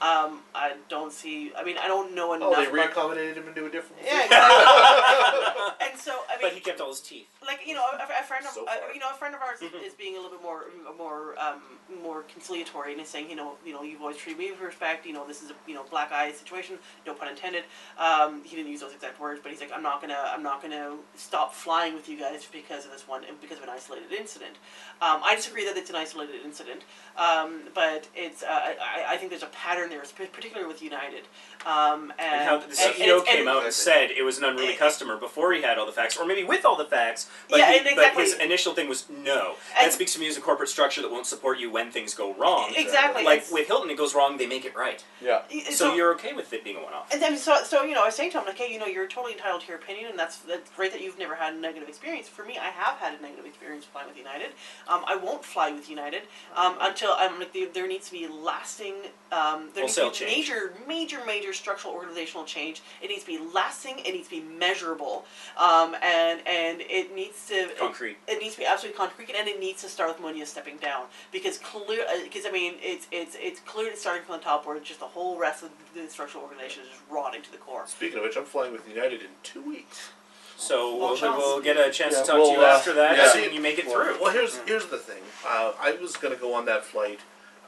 Um, 0.00 0.40
I 0.54 0.74
don't 0.90 1.10
see. 1.10 1.52
I 1.56 1.64
mean, 1.64 1.78
I 1.78 1.86
don't 1.88 2.14
know 2.14 2.34
enough. 2.34 2.52
Oh, 2.52 2.56
they 2.62 2.68
about- 2.68 2.92
reaccommodated 2.92 3.36
him 3.36 3.48
into 3.48 3.64
a 3.64 3.70
different. 3.70 4.02
Yeah, 4.04 4.24
exactly. 4.24 5.86
and 5.88 5.98
so 5.98 6.12
I 6.28 6.32
mean, 6.36 6.42
but 6.42 6.52
he 6.52 6.60
kept 6.60 6.80
all 6.82 6.88
his 6.90 7.00
teeth. 7.00 7.26
like 7.46 7.60
you 7.66 7.72
know, 7.74 7.82
a, 7.82 7.96
a 7.96 8.22
friend 8.24 8.44
of 8.44 8.52
So 8.52 8.66
uh, 8.66 8.72
you 8.92 9.00
know 9.00 9.08
a 9.10 9.14
friend 9.14 9.34
of 9.34 9.40
ours 9.40 9.58
is 9.62 9.94
being 9.94 10.14
a 10.14 10.20
little 10.20 10.32
bit 10.36 10.42
more 10.42 10.64
more 10.98 11.34
um, 11.38 11.62
more 12.02 12.24
conciliatory 12.24 12.92
and 12.92 13.00
is 13.00 13.08
saying 13.08 13.30
you 13.30 13.36
know 13.36 13.54
you 13.64 13.72
know 13.72 13.82
you've 13.82 14.02
always 14.02 14.18
treated 14.18 14.38
me 14.38 14.50
with 14.50 14.60
respect. 14.60 15.06
You 15.06 15.14
know 15.14 15.26
this 15.26 15.42
is 15.42 15.50
a 15.50 15.54
you 15.66 15.74
know 15.74 15.84
black 15.90 16.12
eye 16.12 16.30
situation. 16.32 16.78
No 17.06 17.14
pun 17.14 17.28
intended. 17.28 17.64
Um, 17.98 18.44
he 18.44 18.54
didn't 18.54 18.70
use 18.70 18.80
those 18.80 18.92
exact 18.92 19.18
words, 19.18 19.40
but 19.42 19.50
he's 19.50 19.60
like 19.62 19.72
I'm 19.74 19.82
not 19.82 20.02
gonna 20.02 20.22
I'm 20.26 20.42
not 20.42 20.60
gonna 20.60 20.94
stop 21.14 21.54
flying 21.54 21.94
with 21.94 22.06
you 22.06 22.18
guys 22.18 22.46
because 22.52 22.84
of 22.84 22.90
this 22.92 23.08
one 23.08 23.22
because 23.40 23.56
of 23.56 23.64
an 23.64 23.70
isolated 23.70 24.12
incident. 24.12 24.56
Um, 25.00 25.20
I 25.24 25.36
disagree 25.36 25.64
that 25.64 25.76
it's 25.78 25.88
an 25.88 25.96
isolated 25.96 26.36
incident, 26.44 26.82
um, 27.16 27.62
but 27.74 28.08
it's 28.14 28.42
uh, 28.42 28.46
I, 28.50 29.04
I 29.14 29.16
think 29.16 29.30
there's 29.30 29.42
a 29.42 29.46
pattern 29.46 29.85
there, 29.88 30.02
particularly 30.32 30.66
with 30.66 30.82
United. 30.82 31.24
Um, 31.66 32.12
and, 32.16 32.32
And 32.32 32.44
how 32.48 32.58
the 32.58 32.66
CEO 32.74 32.86
and 32.94 33.02
it's- 33.02 33.24
came 33.24 33.40
and- 33.40 33.48
out 33.48 33.64
and 33.64 33.74
said 33.74 34.12
it 34.12 34.22
was 34.22 34.38
an 34.38 34.44
unruly 34.44 34.70
And- 34.70 34.78
customer 34.78 35.16
before 35.16 35.52
he 35.52 35.62
had 35.62 35.78
all 35.78 35.86
the 35.86 35.90
facts, 35.92 36.16
or 36.16 36.24
maybe 36.24 36.44
with 36.44 36.64
all 36.64 36.76
the 36.76 36.84
facts, 36.84 37.28
but, 37.50 37.58
Yeah, 37.58 37.72
he- 37.72 37.78
and 37.88 37.96
but 37.96 38.14
his 38.14 38.34
initial 38.34 38.72
thing 38.72 38.88
was 38.88 39.08
no. 39.10 39.56
And- 39.76 39.86
that 39.86 39.92
speaks 39.92 40.12
to 40.12 40.20
me 40.20 40.28
as 40.28 40.36
a 40.36 40.40
corporate 40.40 40.68
structure 40.68 41.02
that 41.02 41.10
won't 41.10 41.26
support 41.26 41.58
you 41.58 41.68
when 41.70 41.90
things 41.90 42.14
go 42.14 42.32
wrong. 42.34 42.72
Exactly. 42.76 43.24
Like 43.24 43.38
It's- 43.38 43.52
with 43.52 43.66
Hilton, 43.66 43.90
it 43.90 43.96
goes 43.96 44.14
wrong, 44.14 44.36
they 44.36 44.46
make 44.46 44.64
it 44.64 44.76
right. 44.76 45.02
Yeah. 45.20 45.42
So, 45.70 45.92
you're 45.94 46.12
okay 46.14 46.32
with 46.34 46.52
it 46.52 46.62
being 46.62 46.76
a 46.76 46.80
one-off. 46.80 47.12
And 47.12 47.20
then 47.20 47.36
so 47.36 47.62
so 47.64 47.82
you 47.82 47.94
know 47.94 48.02
I 48.02 48.06
was 48.06 48.14
saying 48.14 48.30
to 48.32 48.38
him 48.38 48.44
like 48.46 48.58
hey 48.58 48.72
you 48.72 48.78
know 48.78 48.86
you're 48.86 49.06
totally 49.08 49.32
entitled 49.32 49.62
to 49.62 49.66
your 49.68 49.76
opinion 49.78 50.10
and 50.10 50.18
that's 50.18 50.36
that's 50.38 50.70
great 50.70 50.92
that 50.92 51.00
you've 51.00 51.18
never 51.18 51.34
had 51.34 51.54
a 51.54 51.56
negative 51.56 51.88
experience. 51.88 52.28
For 52.28 52.44
me 52.44 52.58
I 52.58 52.68
have 52.70 52.98
had 52.98 53.18
a 53.18 53.22
negative 53.22 53.44
experience 53.46 53.84
flying 53.86 54.06
with 54.08 54.16
United. 54.18 54.52
Um, 54.86 55.04
I 55.06 55.16
won't 55.16 55.44
fly 55.44 55.70
with 55.72 55.88
United 55.90 56.22
um, 56.54 56.76
until 56.80 57.12
I'm 57.12 57.38
like 57.40 57.52
there, 57.52 57.66
there 57.66 57.86
needs 57.88 58.06
to 58.06 58.12
be 58.12 58.26
lasting 58.28 58.94
um, 59.32 59.70
there 59.74 59.84
Wholesale 59.84 60.06
needs 60.06 60.18
to 60.18 60.24
be 60.26 60.30
change. 60.30 60.48
major 60.50 60.74
major 60.86 61.24
major 61.24 61.52
structural 61.56 61.94
organizational 61.94 62.44
change. 62.44 62.82
It 63.02 63.08
needs 63.08 63.22
to 63.24 63.26
be 63.26 63.38
lasting. 63.54 63.98
It 64.00 64.12
needs 64.12 64.28
to 64.28 64.40
be 64.40 64.46
measurable. 64.58 65.24
Um, 65.56 65.94
and 66.02 66.40
and 66.46 66.80
it 66.82 67.14
needs 67.14 67.46
to 67.48 67.68
Concrete. 67.78 68.16
it 68.28 68.40
needs 68.40 68.54
to 68.54 68.60
be 68.60 68.66
absolutely 68.66 68.96
concrete, 68.96 69.30
and 69.36 69.48
it 69.48 69.58
needs 69.60 69.82
to 69.82 69.88
start 69.88 70.08
with 70.10 70.20
Munoz 70.20 70.48
stepping 70.50 70.76
down 70.76 71.06
because 71.32 71.58
clear. 71.58 72.04
Because 72.22 72.46
I 72.46 72.50
mean, 72.50 72.74
it's 72.80 73.06
it's 73.10 73.36
it's 73.40 73.60
clearly 73.60 73.96
starting 73.96 74.24
from 74.24 74.36
the 74.36 74.42
top, 74.42 74.66
where 74.66 74.78
just 74.80 75.00
the 75.00 75.06
whole 75.06 75.38
rest 75.38 75.62
of 75.62 75.70
the 75.94 76.08
structural 76.08 76.44
organization 76.44 76.82
is 76.84 76.88
just 76.90 77.00
rotting 77.10 77.42
to 77.42 77.50
the 77.52 77.58
core. 77.58 77.84
Speaking 77.86 78.18
of 78.18 78.24
which, 78.24 78.36
I'm 78.36 78.44
flying 78.44 78.72
with 78.72 78.88
United 78.88 79.20
in 79.22 79.28
two 79.42 79.62
weeks. 79.62 80.10
So 80.58 80.96
Well, 80.96 81.18
we'll, 81.20 81.36
we'll 81.36 81.60
get 81.60 81.76
a 81.76 81.90
chance 81.90 82.14
Yeah, 82.14 82.20
to 82.22 82.26
talk 82.26 82.36
we'll, 82.36 82.54
to 82.54 82.60
you 82.60 82.64
uh, 82.66 82.70
after 82.70 82.94
that, 82.94 83.16
yeah. 83.18 83.26
assuming 83.26 83.52
you 83.52 83.60
make 83.60 83.78
it 83.78 83.86
Well, 83.86 83.94
through. 84.02 84.22
Well, 84.22 84.32
here's 84.32 84.56
here's 84.60 84.86
the 84.86 84.96
thing. 84.96 85.22
Uh, 85.46 85.72
I 85.78 85.92
was 86.00 86.16
gonna 86.16 86.36
go 86.36 86.54
on 86.54 86.64
that 86.64 86.82
flight, 86.82 87.20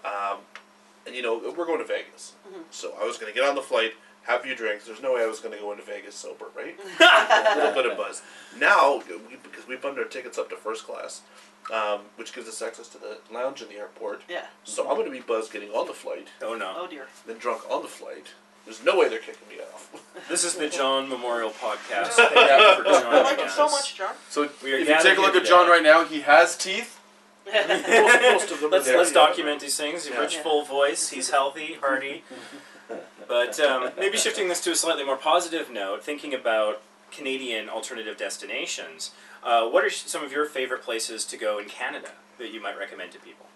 um, 0.06 0.38
and 1.08 1.16
you 1.16 1.22
know 1.22 1.38
we're 1.56 1.66
going 1.66 1.78
to 1.78 1.84
Vegas, 1.84 2.34
Mm-hmm. 2.48 2.60
so 2.70 2.94
I 3.00 3.04
was 3.04 3.18
gonna 3.18 3.32
get 3.32 3.44
on 3.44 3.54
the 3.56 3.62
flight, 3.62 3.92
have 4.22 4.40
a 4.40 4.42
few 4.44 4.54
drinks. 4.54 4.86
There's 4.86 5.02
no 5.02 5.14
way 5.14 5.22
I 5.22 5.26
was 5.26 5.40
gonna 5.40 5.56
go 5.58 5.72
into 5.72 5.82
Vegas 5.84 6.14
sober, 6.14 6.46
right? 6.56 6.78
a 7.00 7.56
little 7.56 7.72
bit 7.74 7.90
of 7.90 7.96
buzz. 7.98 8.22
Now, 8.58 9.02
we, 9.28 9.36
because 9.42 9.66
we 9.66 9.76
bumped 9.76 9.98
our 9.98 10.04
tickets 10.04 10.38
up 10.38 10.48
to 10.50 10.56
first 10.56 10.84
class, 10.86 11.22
um, 11.72 12.00
which 12.16 12.32
gives 12.34 12.48
us 12.48 12.62
access 12.62 12.88
to 12.88 12.98
the 12.98 13.18
lounge 13.32 13.60
in 13.62 13.68
the 13.68 13.74
airport. 13.76 14.22
Yeah. 14.28 14.46
So 14.64 14.88
I'm 14.88 14.96
gonna 14.96 15.10
be 15.10 15.20
buzzed 15.20 15.52
getting 15.52 15.70
on 15.70 15.86
the 15.86 15.94
flight, 15.94 16.28
oh 16.42 16.54
no. 16.54 16.74
Oh 16.76 16.86
dear. 16.86 17.06
then 17.26 17.38
drunk 17.38 17.62
on 17.70 17.82
the 17.82 17.88
flight. 17.88 18.28
There's 18.64 18.84
no 18.84 18.98
way 18.98 19.08
they're 19.08 19.18
kicking 19.18 19.48
me 19.48 19.56
off. 19.72 20.04
This 20.28 20.44
is 20.44 20.54
the 20.56 20.68
John 20.78 21.08
Memorial 21.08 21.50
Podcast. 21.50 22.08
Thank 22.10 22.34
you 22.34 22.84
for 22.84 22.90
joining 23.00 23.24
Thank 23.24 23.38
you 23.38 23.44
us. 23.46 23.54
so 23.54 23.66
much, 23.68 23.94
John. 23.96 24.14
So 24.28 24.48
We 24.62 24.74
are 24.74 24.76
if 24.78 24.88
you 24.88 24.96
take 25.02 25.16
a 25.16 25.20
look 25.22 25.36
at 25.36 25.44
John 25.46 25.68
right 25.68 25.82
now, 25.82 26.04
he 26.04 26.20
has 26.20 26.54
teeth. 26.56 26.97
Most, 27.52 27.88
most 27.88 28.50
of 28.52 28.60
them. 28.60 28.70
Let's 28.70 28.88
let's 28.88 29.12
document 29.12 29.60
these 29.60 29.76
things. 29.76 30.08
Rich, 30.10 30.38
full 30.38 30.64
voice. 30.64 31.10
He's 31.10 31.30
healthy, 31.30 31.74
hearty. 31.80 32.24
But 33.28 33.60
um, 33.60 33.90
maybe 33.98 34.16
shifting 34.16 34.48
this 34.48 34.62
to 34.62 34.72
a 34.72 34.74
slightly 34.74 35.04
more 35.04 35.16
positive 35.16 35.70
note, 35.70 36.02
thinking 36.02 36.32
about 36.32 36.80
Canadian 37.10 37.68
alternative 37.68 38.16
destinations. 38.16 39.10
Uh, 39.42 39.68
what 39.68 39.84
are 39.84 39.90
some 39.90 40.24
of 40.24 40.32
your 40.32 40.46
favorite 40.46 40.82
places 40.82 41.24
to 41.26 41.36
go 41.36 41.58
in 41.58 41.66
Canada 41.68 42.12
that 42.38 42.52
you 42.52 42.62
might 42.62 42.78
recommend 42.78 43.12
to 43.12 43.18
people? 43.18 43.46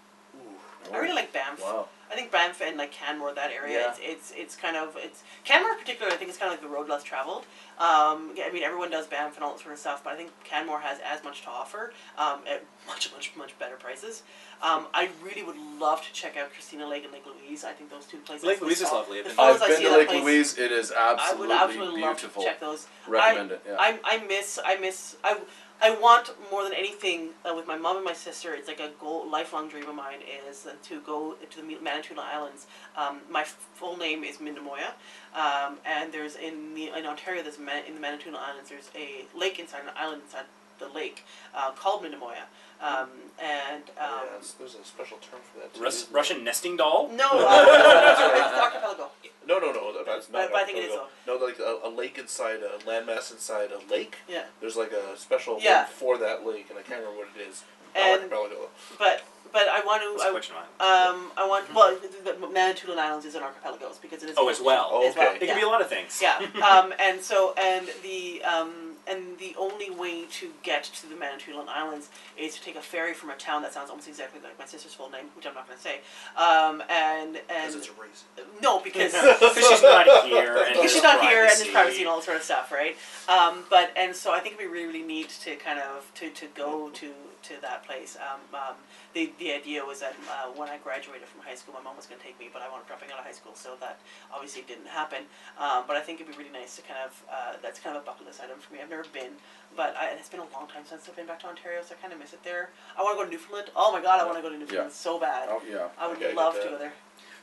I 0.93 0.99
really 0.99 1.15
like 1.15 1.33
Banff. 1.33 1.61
Wow. 1.63 1.89
I 2.11 2.15
think 2.15 2.31
Banff 2.31 2.61
and 2.61 2.77
like 2.77 2.93
Canmore, 2.93 3.33
that 3.35 3.51
area, 3.51 3.79
Yeah. 3.79 3.89
it's, 3.91 3.99
it's 4.03 4.33
it's 4.37 4.57
kind 4.57 4.77
of 4.77 4.97
it's 4.99 5.23
Canmore 5.45 5.73
in 5.73 5.79
particular. 5.79 6.13
I 6.13 6.17
think 6.17 6.29
it's 6.29 6.37
kind 6.39 6.53
of 6.53 6.59
like 6.61 6.69
the 6.69 6.75
road 6.75 6.87
less 6.89 7.03
traveled. 7.03 7.47
Um, 7.79 8.33
yeah, 8.37 8.45
I 8.47 8.53
mean, 8.53 8.63
everyone 8.63 8.91
does 8.91 9.07
Banff 9.07 9.35
and 9.37 9.43
all 9.45 9.53
that 9.55 9.61
sort 9.63 9.73
of 9.73 9.79
stuff, 9.79 10.05
but 10.05 10.13
I 10.13 10.17
think 10.17 10.31
Canmore 10.45 10.81
has 10.81 10.99
as 11.03 11.25
much 11.25 11.41
to 11.43 11.49
offer 11.49 11.95
um, 12.19 12.41
at 12.47 12.63
much 12.87 13.11
much 13.15 13.33
much 13.35 13.59
better 13.59 13.77
prices. 13.77 14.25
Um, 14.63 14.87
I 14.93 15.09
really 15.25 15.43
would 15.43 15.57
love 15.81 16.03
to 16.07 16.13
check 16.13 16.37
out 16.37 16.53
Christina 16.53 16.87
Lake 16.87 17.05
and 17.05 17.13
Lake 17.15 17.25
Louise. 17.27 17.65
I 17.65 17.73
think 17.73 17.91
those 17.91 18.05
two 18.05 18.19
places. 18.19 18.45
Lake 18.45 18.61
Louise 18.61 18.83
is 18.83 18.93
lovely. 18.93 19.19
I've 19.21 19.25
been- 19.25 19.35
I've 19.39 19.59
been 19.61 19.81
to 19.83 19.91
Lake 19.97 20.09
place, 20.09 20.23
Louise. 20.23 20.59
It 20.59 20.71
is 20.71 20.93
absolutely, 20.93 20.99
I 20.99 21.09
absolutely 21.23 21.47
would 21.49 21.57
absolutely 21.57 22.01
beautiful. 22.03 22.43
love 22.43 22.45
to 22.45 22.51
check 22.51 22.61
those. 22.61 22.87
Recommend 23.09 23.53
I, 23.53 23.55
it. 23.55 23.63
Yeah. 23.67 23.77
I, 23.79 23.99
I 24.05 24.25
miss 24.27 24.59
I 24.65 24.77
miss 24.77 25.17
I, 25.25 25.39
I 25.85 25.91
want 25.91 26.31
more 26.49 26.63
than 26.63 26.75
anything 26.75 27.31
uh, 27.45 27.53
with 27.57 27.67
my 27.67 27.77
mom 27.77 27.97
and 27.97 28.05
my 28.05 28.13
sister. 28.13 28.55
It's 28.55 28.69
like 28.69 28.79
a 28.79 28.91
goal, 29.01 29.29
lifelong 29.29 29.69
dream 29.69 29.89
of 29.89 29.97
mine 29.97 30.21
is 30.49 30.65
uh, 30.65 30.75
to 30.85 31.01
go 31.01 31.35
to 31.51 31.57
the 31.61 31.77
Manitoulin 31.83 32.23
Islands. 32.25 32.69
Um, 32.97 33.19
my 33.29 33.43
full 33.43 33.97
name 33.97 34.23
is 34.23 34.37
Mindemoya, 34.37 34.93
um, 35.35 35.79
and 35.85 36.13
there's 36.13 36.37
in 36.37 36.75
the 36.77 36.97
in 36.97 37.05
Ontario. 37.05 37.43
There's 37.43 37.59
in 37.59 37.95
the 37.95 38.01
Manitoulin 38.01 38.37
Islands. 38.37 38.71
There's 38.71 38.91
a 38.95 39.25
lake 39.37 39.59
inside 39.59 39.81
an 39.83 39.91
island 39.97 40.23
inside 40.25 40.45
the 40.79 40.89
lake 40.89 41.25
uh, 41.53 41.73
called 41.73 42.05
Mindemoya, 42.05 42.47
um, 42.83 43.09
and 43.43 43.83
um, 43.99 44.27
yeah, 44.27 44.39
there's 44.59 44.75
a 44.75 44.85
special 44.85 45.19
term 45.19 45.41
for 45.53 45.61
that. 45.61 45.75
Too, 45.75 45.83
Rus- 45.83 46.03
isn't? 46.03 46.13
Russian 46.15 46.45
nesting 46.45 46.77
doll? 46.77 47.09
no, 47.09 47.29
uh, 47.31 47.35
no, 47.39 47.39
no, 47.39 48.35
no, 48.35 48.47
it's 48.47 48.59
archipelago. 48.61 49.11
No, 49.47 49.59
no, 49.59 49.73
no. 49.73 50.05
That's 50.05 50.31
not. 50.31 50.43
But- 50.43 50.53
but 50.53 50.61
I 50.63 50.65
think 50.65 50.79
it 50.79 50.85
is, 50.91 50.99
No, 51.27 51.37
like 51.37 51.59
a, 51.59 51.81
a 51.85 51.91
lake 51.91 52.19
inside 52.19 52.61
a 52.63 52.79
landmass 52.89 53.33
inside 53.33 53.71
a 53.73 53.91
lake. 53.93 54.17
Yeah. 54.29 54.45
There's 54.61 54.77
like 54.77 54.93
a 54.93 55.17
special 55.19 55.59
Yeah. 55.61 55.83
word 55.83 55.89
for 55.89 56.19
that 56.19 56.47
lake, 56.47 56.67
and 56.71 56.79
I 56.79 56.83
can't 56.83 57.01
remember 57.01 57.19
what 57.25 57.29
it 57.37 57.49
is. 57.49 57.65
And- 57.95 58.23
Archipelago. 58.23 58.69
But 58.99 59.23
but 59.53 59.69
I 59.69 59.81
want 59.85 60.01
to. 60.03 60.23
a 60.23 60.27
I, 60.27 60.29
collection 60.31 60.55
of 60.57 60.63
islands. 60.81 61.29
Um, 61.29 61.33
I 61.37 61.47
want 61.47 61.75
well, 61.75 61.95
the, 62.25 62.33
the 62.33 62.49
Manitoulin 62.49 62.99
Islands 62.99 63.27
is 63.27 63.35
an 63.35 63.43
archipelago 63.43 63.93
because 64.01 64.23
it 64.23 64.31
is. 64.31 64.37
Oh, 64.39 64.49
as 64.49 64.61
well. 64.63 64.89
Oh, 64.91 65.07
As 65.09 65.15
well, 65.15 65.35
okay. 65.35 65.45
It 65.45 65.49
can 65.49 65.57
be 65.57 65.63
a 65.63 65.69
lot 65.69 65.81
of 65.83 65.89
things. 65.89 66.19
Yeah. 66.23 66.39
Um, 66.63 66.95
and 66.99 67.21
so 67.21 67.53
and 67.59 67.87
the 68.03 68.43
um, 68.45 68.92
and 69.09 69.39
the 69.39 69.55
only 69.59 69.91
way 69.91 70.25
to 70.27 70.51
get 70.63 70.85
to 70.85 71.09
the 71.09 71.17
Manitoulin 71.17 71.69
Islands 71.69 72.09
is 72.39 72.55
to 72.55 72.63
take 72.63 72.77
a 72.77 72.81
ferry 72.81 73.15
from 73.15 73.31
a 73.31 73.35
town 73.35 73.63
that 73.63 73.73
sounds 73.73 73.91
almost 73.91 74.09
exactly 74.09 74.41
like 74.43 74.59
my 74.59 74.65
sister's 74.65 74.95
full 74.95 75.11
name, 75.11 75.27
which 75.35 75.47
I'm 75.47 75.55
not 75.55 75.67
going 75.67 75.79
to 75.79 75.83
say. 75.83 76.01
Um, 76.37 76.83
and 76.89 77.41
and 77.51 77.75
it's 77.75 77.89
a 77.89 77.93
raisin. 78.01 78.53
no, 78.63 78.81
because 78.81 79.13
Because 79.13 79.57
she's 79.69 79.83
not 79.83 80.07
here. 80.27 80.57
And 80.57 80.75
because 80.75 80.93
she's 80.93 81.03
not 81.03 81.21
here 81.23 81.41
and 81.41 81.49
there's 81.49 81.59
privacy. 81.59 81.73
privacy 81.73 82.01
and 82.01 82.09
all 82.09 82.17
that 82.17 82.25
sort 82.25 82.37
of 82.37 82.43
stuff, 82.43 82.71
right? 82.73 82.97
Um, 83.29 83.65
but 83.71 83.91
and 83.97 84.15
so 84.15 84.33
I 84.33 84.41
think 84.41 84.55
it'd 84.57 84.67
be 84.67 84.73
really, 84.73 84.87
really 84.87 85.03
neat 85.03 85.31
to 85.43 85.57
kind 85.57 85.79
of 85.79 86.11
to, 86.15 86.31
to 86.31 86.47
go 86.55 86.91
to 86.91 87.11
to 87.45 87.61
that 87.61 87.85
place. 87.87 88.17
Um, 88.17 88.41
um, 88.55 88.75
the 89.15 89.33
the 89.39 89.53
idea 89.53 89.85
was 89.85 90.01
that 90.01 90.15
uh, 90.31 90.49
when 90.55 90.69
I 90.69 90.79
graduated 90.79 91.27
from 91.29 91.41
high 91.43 91.55
school, 91.55 91.75
my 91.75 91.83
mom 91.83 91.97
was 91.97 92.07
going 92.07 92.21
to 92.21 92.25
take 92.27 92.39
me, 92.39 92.49
but 92.53 92.63
I 92.63 92.69
wound 92.69 92.83
up 92.83 92.89
dropping 92.89 93.11
out 93.13 93.19
of 93.19 93.25
high 93.25 93.33
school, 93.33 93.53
so 93.55 93.75
that 93.81 93.99
obviously 94.33 94.63
didn't 94.63 94.87
happen. 94.89 95.25
Um, 95.59 95.85
but 95.87 95.97
I 95.97 96.01
think 96.01 96.21
it'd 96.21 96.31
be 96.31 96.39
really 96.39 96.53
nice 96.55 96.77
to 96.77 96.83
kind 96.83 97.01
of 97.05 97.13
uh, 97.31 97.53
that's 97.63 97.79
kind 97.81 97.97
of 97.97 98.03
a 98.03 98.07
bucket 98.07 98.27
list 98.27 98.41
item 98.43 98.59
for 98.59 98.73
me. 98.75 98.81
I've 98.83 98.91
never 98.91 99.05
been. 99.13 99.33
But 99.75 99.97
I, 99.97 100.11
it's 100.19 100.29
been 100.29 100.41
a 100.41 100.51
long 100.53 100.69
time 100.69 100.85
since 100.85 101.09
I've 101.09 101.17
been 101.17 101.27
back 101.27 101.41
to 101.41 101.47
Ontario, 101.49 101.81
so 101.83 101.95
I 101.95 102.03
kind 102.03 102.13
of 102.13 102.19
miss 102.19 102.33
it 102.35 102.45
there. 102.45 102.71
I 102.99 103.03
want 103.03 103.17
to 103.17 103.25
go 103.25 103.25
to 103.25 103.31
Newfoundland. 103.33 103.71
Oh 103.75 103.91
my 103.93 104.03
god, 104.03 104.21
I 104.21 104.25
want 104.25 104.37
to 104.37 104.43
go 104.43 104.51
to 104.51 104.59
Newfoundland 104.59 104.91
Yeah. 104.91 104.95
so 104.95 105.19
bad. 105.19 105.49
Oh 105.51 105.63
yeah. 105.69 105.89
I 105.99 106.09
would 106.09 106.19
Okay, 106.19 106.33
I 106.33 106.35
love 106.35 106.55
to 106.61 106.69
go 106.69 106.79
there. 106.79 106.93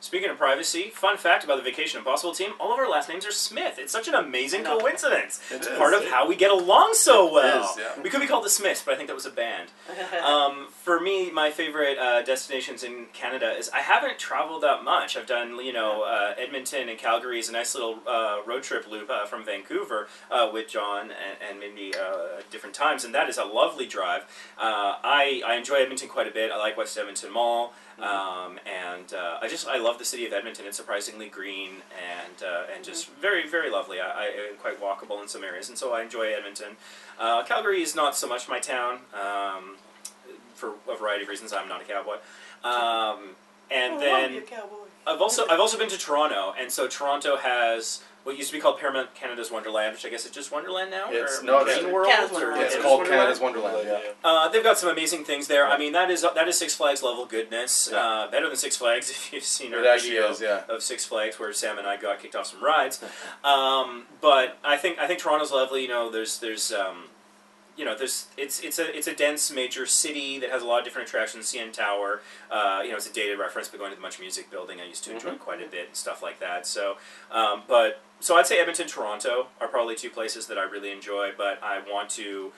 Speaking 0.02 0.30
of 0.30 0.38
privacy, 0.38 0.92
fun 0.94 1.18
fact 1.18 1.44
about 1.44 1.58
the 1.58 1.64
Vacation 1.64 1.98
Impossible 1.98 2.34
team: 2.34 2.52
all 2.60 2.72
of 2.72 2.80
our 2.80 2.90
last 2.90 3.10
names 3.10 3.26
are 3.26 3.32
Smith. 3.32 3.78
It's 3.78 3.92
such 3.92 4.08
an 4.08 4.16
amazing 4.16 4.64
coincidence. 4.64 5.42
It 5.52 5.56
it's 5.56 5.68
is, 5.68 5.78
part 5.78 5.94
of 5.94 6.06
how 6.06 6.28
we 6.28 6.36
get 6.36 6.52
along 6.52 6.94
so 6.94 7.32
well. 7.32 7.64
is, 7.64 7.78
yeah. 7.78 8.02
We 8.02 8.10
could 8.10 8.22
be 8.22 8.28
called 8.28 8.46
the 8.46 8.50
Smiths, 8.50 8.82
but 8.82 8.94
I 8.94 8.98
think 8.98 9.08
that 9.08 9.16
was 9.16 9.26
a 9.26 9.32
band. 9.32 9.72
um, 10.26 10.68
for 10.72 11.00
me, 11.02 11.32
my 11.32 11.52
favorite 11.52 11.98
uh, 11.98 12.22
destinations 12.22 12.84
in 12.84 13.08
Canada 13.12 13.52
is 13.52 13.70
I 13.70 13.82
haven't 13.82 14.18
traveled 14.18 14.64
that 14.64 14.84
much. 14.84 15.18
I've 15.18 15.28
done, 15.28 15.64
you 15.64 15.74
know, 15.74 16.04
uh, 16.04 16.34
Edmonton 16.38 16.88
and 16.88 16.98
Calgary 16.98 17.40
is 17.40 17.50
a 17.50 17.52
nice 17.52 17.76
little 17.76 18.00
uh, 18.08 18.38
road 18.46 18.64
trip 18.64 18.90
loop 18.90 19.10
uh, 19.10 19.26
from 19.26 19.44
Vancouver 19.44 20.08
uh, 20.32 20.50
with 20.52 20.70
John 20.70 21.12
and, 21.12 21.38
and 21.50 21.60
maybe 21.60 21.94
uh, 21.94 22.42
different 22.50 22.74
times, 22.74 23.04
and 23.04 23.14
that 23.14 23.28
is 23.28 23.38
a 23.38 23.44
lovely 23.44 23.86
drive. 23.86 24.24
Uh, 24.58 24.96
I, 25.04 25.42
I 25.46 25.56
enjoy 25.56 25.76
Edmonton 25.76 26.08
quite 26.08 26.28
a 26.28 26.32
bit. 26.32 26.52
I 26.52 26.58
like 26.58 26.78
West 26.78 26.98
Edmonton 26.98 27.34
Mall. 27.34 27.74
Um, 28.02 28.60
and 28.66 29.14
uh, 29.14 29.38
I 29.42 29.48
just 29.48 29.68
I 29.68 29.78
love 29.78 29.98
the 30.00 30.06
city 30.06 30.26
of 30.26 30.34
Edmonton. 30.34 30.66
It's 30.66 30.78
surprisingly 30.78 31.28
green 31.30 31.82
and 31.98 32.44
uh, 32.44 32.64
and 32.74 32.84
just 32.84 33.10
very 33.10 33.48
very 33.48 33.70
lovely. 33.70 34.00
I, 34.00 34.06
I 34.26 34.32
quite 34.60 34.82
walkable 34.82 35.22
in 35.22 35.28
some 35.28 35.44
areas, 35.44 35.70
and 35.70 35.78
so 35.78 35.94
I 35.94 36.02
enjoy 36.02 36.34
Edmonton. 36.34 36.78
Uh, 37.20 37.44
Calgary 37.44 37.82
is 37.82 37.96
not 37.96 38.16
so 38.16 38.28
much 38.28 38.48
my 38.48 38.60
town 38.60 39.00
um, 39.14 39.76
for 40.56 40.74
a 40.90 40.96
variety 40.98 41.24
of 41.24 41.30
reasons. 41.30 41.52
I'm 41.54 41.68
not 41.68 41.82
a 41.82 41.86
cowboy. 41.86 42.18
Um, 42.64 43.36
and 43.72 43.94
Oh, 43.96 44.00
then 44.00 44.32
be 44.32 44.38
a 44.40 44.42
cowboy. 44.42 44.76
I've 45.06 45.22
also 45.22 45.46
I've 45.50 45.60
also 45.60 45.78
been 45.78 45.90
to 45.90 45.98
Toronto, 45.98 46.54
and 46.60 46.72
so 46.72 46.88
Toronto 46.88 47.38
has 47.38 48.02
what 48.30 48.38
used 48.38 48.50
to 48.52 48.56
be 48.58 48.62
called 48.62 48.80
Paramount 48.80 49.14
Canada's 49.16 49.52
Wonderland, 49.52 49.94
which 49.94 50.06
I 50.06 50.10
guess 50.10 50.24
is 50.26 50.32
just 50.32 50.52
Wonderland 50.52 50.92
now. 50.92 51.12
It's- 51.12 51.40
or 51.40 51.44
no, 51.44 51.64
Green 51.64 51.78
it's- 51.78 51.92
World. 51.92 52.08
Canada's 52.10 52.32
Wonderland. 52.32 52.62
It's 52.64 52.74
Canada's 52.76 52.90
called? 52.92 53.08
Canada's 53.08 53.40
Wonderland. 53.40 53.88
Yeah. 53.88 54.00
Uh, 54.24 54.48
they've 54.50 54.64
got 54.64 54.78
some 54.78 54.90
amazing 54.90 55.24
things 55.26 55.48
there. 55.48 55.66
I 55.68 55.78
mean, 55.78 55.92
that 55.94 56.10
is 56.12 56.22
that 56.22 56.48
is 56.48 56.58
Six 56.58 56.76
Flags 56.76 57.02
level 57.04 57.26
goodness. 57.26 57.90
Yeah. 57.92 57.98
Uh, 58.00 58.32
better 58.32 58.48
than 58.48 58.56
Six 58.58 58.78
Flags 58.78 59.10
if 59.10 59.34
you've 59.34 59.44
seen 59.44 59.74
our 59.74 59.84
It 59.84 60.02
video 60.02 60.30
is, 60.30 60.40
yeah. 60.42 60.62
of 60.70 60.82
Six 60.84 61.06
Flags 61.06 61.40
where 61.40 61.52
Sam 61.54 61.78
and 61.78 61.88
I 61.88 61.98
got 61.98 62.22
kicked 62.22 62.36
off 62.36 62.46
some 62.48 62.64
rides. 62.64 63.04
Um, 63.44 64.06
but 64.22 64.58
I 64.64 64.78
think 64.78 65.00
I 65.00 65.08
think 65.08 65.20
Toronto's 65.20 65.52
lovely. 65.52 65.82
You 65.82 65.88
know, 65.90 66.10
there's 66.12 66.40
there's 66.40 66.72
um, 66.72 67.06
you 67.78 67.86
know 67.86 67.96
there's 67.98 68.28
it's 68.38 68.60
it's 68.60 68.78
a 68.78 68.96
it's 68.98 69.08
a 69.08 69.14
dense 69.16 69.50
major 69.52 69.86
city 69.86 70.38
that 70.40 70.50
has 70.50 70.62
a 70.62 70.66
lot 70.66 70.80
of 70.80 70.84
different 70.86 71.08
attractions. 71.08 71.52
CN 71.52 71.72
Tower, 71.72 72.22
uh, 72.52 72.82
you 72.84 72.90
know, 72.92 72.98
it's 72.98 73.08
a 73.10 73.14
dated 73.14 73.40
reference, 73.40 73.70
but 73.70 73.78
going 73.80 73.92
to 73.92 73.96
the 73.96 74.02
Much 74.02 74.20
Music 74.20 74.52
Building, 74.52 74.82
I 74.82 74.86
used 74.86 75.04
to 75.06 75.12
enjoy 75.14 75.36
quite 75.36 75.62
a 75.62 75.68
bit 75.68 75.88
and 75.88 75.96
stuff 75.96 76.22
like 76.22 76.40
that. 76.42 76.68
So, 76.68 76.98
um, 77.32 77.64
but 77.68 78.02
so 78.20 78.36
I'd 78.38 78.48
say 78.48 78.60
Edmonton, 78.60 78.88
Toronto 78.88 79.48
are 79.62 79.68
probably 79.68 79.96
two 79.96 80.10
places 80.10 80.48
that 80.48 80.58
I 80.58 80.64
really 80.64 80.92
enjoy. 80.92 81.32
But 81.38 81.62
I 81.64 81.80
want 81.80 82.10
to 82.12 82.52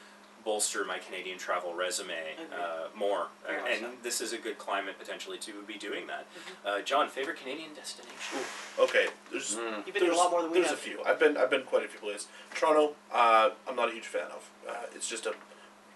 bolster 0.43 0.83
my 0.83 0.97
Canadian 0.97 1.37
travel 1.37 1.75
resume 1.75 2.15
uh, 2.51 2.87
more, 2.97 3.27
Very 3.45 3.75
and, 3.77 3.85
and 3.85 3.93
this 4.01 4.21
is 4.21 4.33
a 4.33 4.39
good 4.39 4.57
climate 4.57 4.97
potentially 4.97 5.37
to 5.37 5.61
be 5.67 5.75
doing 5.75 6.07
that. 6.07 6.25
Uh, 6.65 6.81
John, 6.81 7.09
favorite 7.09 7.37
Canadian 7.37 7.75
destination? 7.75 8.39
Okay, 8.79 9.07
there's 9.31 9.55
Mm. 9.55 9.85
You've 9.85 9.93
been 9.93 9.93
to 9.93 9.99
a 9.99 10.05
there's, 10.07 10.17
lot 10.17 10.31
more 10.31 10.41
than 10.41 10.49
we 10.49 10.57
there's 10.57 10.69
have. 10.71 10.79
a 10.79 10.81
few. 10.81 11.03
I've 11.05 11.19
been 11.19 11.37
I've 11.37 11.51
been 11.51 11.61
quite 11.61 11.85
a 11.85 11.87
few 11.87 11.99
places. 11.99 12.27
Toronto, 12.55 12.95
uh, 13.13 13.51
I'm 13.69 13.75
not 13.75 13.89
a 13.89 13.91
huge 13.91 14.07
fan 14.07 14.25
of. 14.33 14.49
Uh, 14.67 14.73
it's 14.95 15.07
just 15.07 15.27
a 15.27 15.35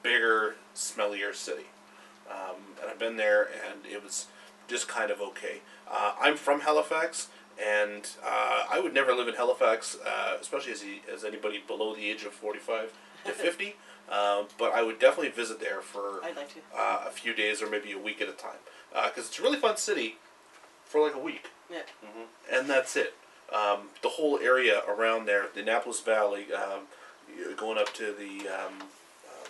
bigger, 0.04 0.56
smellier 0.76 1.34
city, 1.34 1.66
um, 2.30 2.58
and 2.80 2.92
I've 2.92 3.00
been 3.00 3.18
there, 3.18 3.50
and 3.68 3.84
it 3.92 4.04
was 4.04 4.28
just 4.68 4.88
kind 4.88 5.10
of 5.10 5.20
okay. 5.22 5.62
Uh, 5.90 6.14
I'm 6.22 6.36
from 6.38 6.62
Halifax, 6.62 7.30
and 7.64 8.08
uh, 8.24 8.66
I 8.72 8.80
would 8.82 8.94
never 8.94 9.14
live 9.14 9.28
in 9.28 9.36
Halifax, 9.36 9.98
uh, 10.06 10.38
especially 10.40 10.74
as 10.74 10.82
he, 10.82 11.02
as 11.14 11.24
anybody 11.24 11.62
below 11.66 11.96
the 11.96 12.10
age 12.10 12.24
of 12.24 12.34
45 12.34 12.94
to 13.26 13.32
50. 13.32 13.76
Um, 14.12 14.48
but 14.60 14.72
I 14.74 14.84
would 14.84 15.00
definitely 15.00 15.32
visit 15.32 15.60
there 15.60 15.82
for 15.82 16.24
I'd 16.24 16.36
like 16.36 16.54
to. 16.54 16.60
uh, 16.78 17.06
a 17.08 17.10
few 17.10 17.34
days 17.34 17.62
or 17.62 17.70
maybe 17.70 17.92
a 17.92 17.98
week 17.98 18.22
at 18.22 18.30
a 18.30 18.34
time, 18.34 18.60
because 18.92 19.28
it's 19.28 19.40
a 19.40 19.42
really 19.42 19.58
fun 19.60 19.78
city 19.78 20.18
for 20.86 21.02
like 21.02 21.16
a 21.16 21.20
week 21.20 21.50
Yeah. 21.72 21.80
and 22.52 22.70
that's 22.70 22.96
it. 22.96 23.16
Um, 23.52 23.90
the 24.04 24.10
whole 24.10 24.38
area 24.40 24.82
around 24.88 25.26
there, 25.26 25.46
the 25.54 25.62
Annapolis 25.62 26.02
Valley, 26.02 26.46
um, 26.54 26.82
going 27.58 27.78
up 27.80 27.94
to 27.96 28.14
the 28.14 28.48
um, 28.48 28.74
um, 28.82 29.50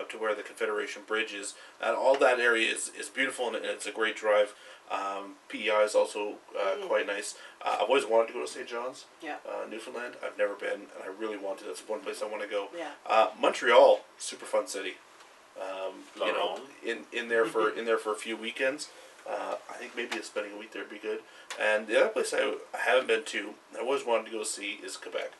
up 0.00 0.10
to 0.10 0.18
where 0.18 0.34
the 0.34 0.42
Confederation 0.42 1.02
Bridge 1.06 1.32
is, 1.32 1.54
and 1.80 1.96
all 1.96 2.16
that 2.18 2.40
area 2.40 2.68
is, 2.72 2.90
is 2.98 3.08
beautiful 3.08 3.46
and 3.54 3.56
it's 3.64 3.86
a 3.86 3.92
great 3.92 4.16
drive. 4.16 4.54
Um, 4.90 5.34
PEI 5.48 5.82
is 5.84 5.94
also 5.94 6.34
uh, 6.56 6.76
Mm. 6.76 6.86
quite 6.88 7.06
nice. 7.06 7.34
Uh, 7.60 7.78
I've 7.80 7.88
always 7.88 8.04
wanted 8.06 8.28
to 8.28 8.32
go 8.34 8.40
to 8.42 8.46
St. 8.46 8.66
John's, 8.68 9.06
Yeah. 9.20 9.36
uh, 9.48 9.66
Newfoundland. 9.68 10.14
I've 10.24 10.38
never 10.38 10.54
been, 10.54 10.82
and 10.94 11.02
I 11.04 11.08
really 11.08 11.36
want 11.36 11.58
to. 11.58 11.64
That's 11.64 11.80
one 11.88 12.00
place 12.00 12.22
I 12.22 12.26
want 12.26 12.42
to 12.42 12.48
go. 12.48 12.68
Yeah. 12.76 12.90
Uh, 13.04 13.30
Montreal, 13.38 14.04
super 14.18 14.46
fun 14.46 14.66
city. 14.68 14.96
Um, 15.60 16.04
you 16.16 16.32
know, 16.32 16.60
in, 16.84 17.04
in 17.12 17.28
there 17.28 17.46
for 17.46 17.70
in 17.70 17.86
there 17.86 17.96
for 17.98 18.12
a 18.12 18.16
few 18.16 18.36
weekends. 18.36 18.90
Uh, 19.28 19.56
I 19.68 19.72
think 19.74 19.96
maybe 19.96 20.22
spending 20.22 20.52
a 20.52 20.56
week 20.56 20.72
there 20.72 20.82
would 20.82 20.90
be 20.90 20.98
good. 20.98 21.20
And 21.60 21.88
the 21.88 21.98
other 21.98 22.10
place 22.10 22.32
I, 22.32 22.54
I 22.72 22.78
haven't 22.78 23.08
been 23.08 23.24
to, 23.24 23.54
I 23.76 23.80
always 23.80 24.04
wanted 24.06 24.26
to 24.26 24.32
go 24.32 24.44
see, 24.44 24.78
is 24.84 24.96
Quebec 24.96 25.32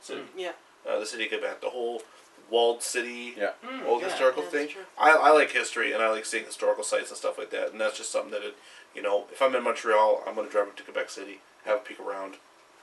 City. 0.00 0.22
Yeah. 0.34 0.52
Uh, 0.88 0.98
the 1.00 1.04
city 1.04 1.24
of 1.24 1.30
Quebec, 1.30 1.60
the 1.60 1.68
whole 1.70 2.02
walled 2.50 2.82
city, 2.82 3.34
Yeah. 3.36 3.50
old 3.86 4.00
yeah, 4.00 4.08
historical 4.08 4.44
yeah, 4.44 4.48
thing. 4.50 4.68
I, 4.96 5.10
I 5.10 5.30
like 5.32 5.50
history 5.50 5.92
and 5.92 6.02
I 6.02 6.08
like 6.10 6.24
seeing 6.24 6.44
historical 6.44 6.84
sites 6.84 7.10
and 7.10 7.18
stuff 7.18 7.36
like 7.36 7.50
that. 7.50 7.72
And 7.72 7.80
that's 7.80 7.98
just 7.98 8.10
something 8.12 8.30
that, 8.30 8.42
it, 8.44 8.56
you 8.94 9.02
know, 9.02 9.24
if 9.32 9.42
I'm 9.42 9.54
in 9.54 9.64
Montreal, 9.64 10.22
I'm 10.26 10.34
going 10.34 10.46
to 10.46 10.52
drive 10.52 10.68
up 10.68 10.76
to 10.76 10.82
Quebec 10.82 11.10
City, 11.10 11.40
have 11.64 11.78
a 11.78 11.80
peek 11.80 12.00
around, 12.00 12.34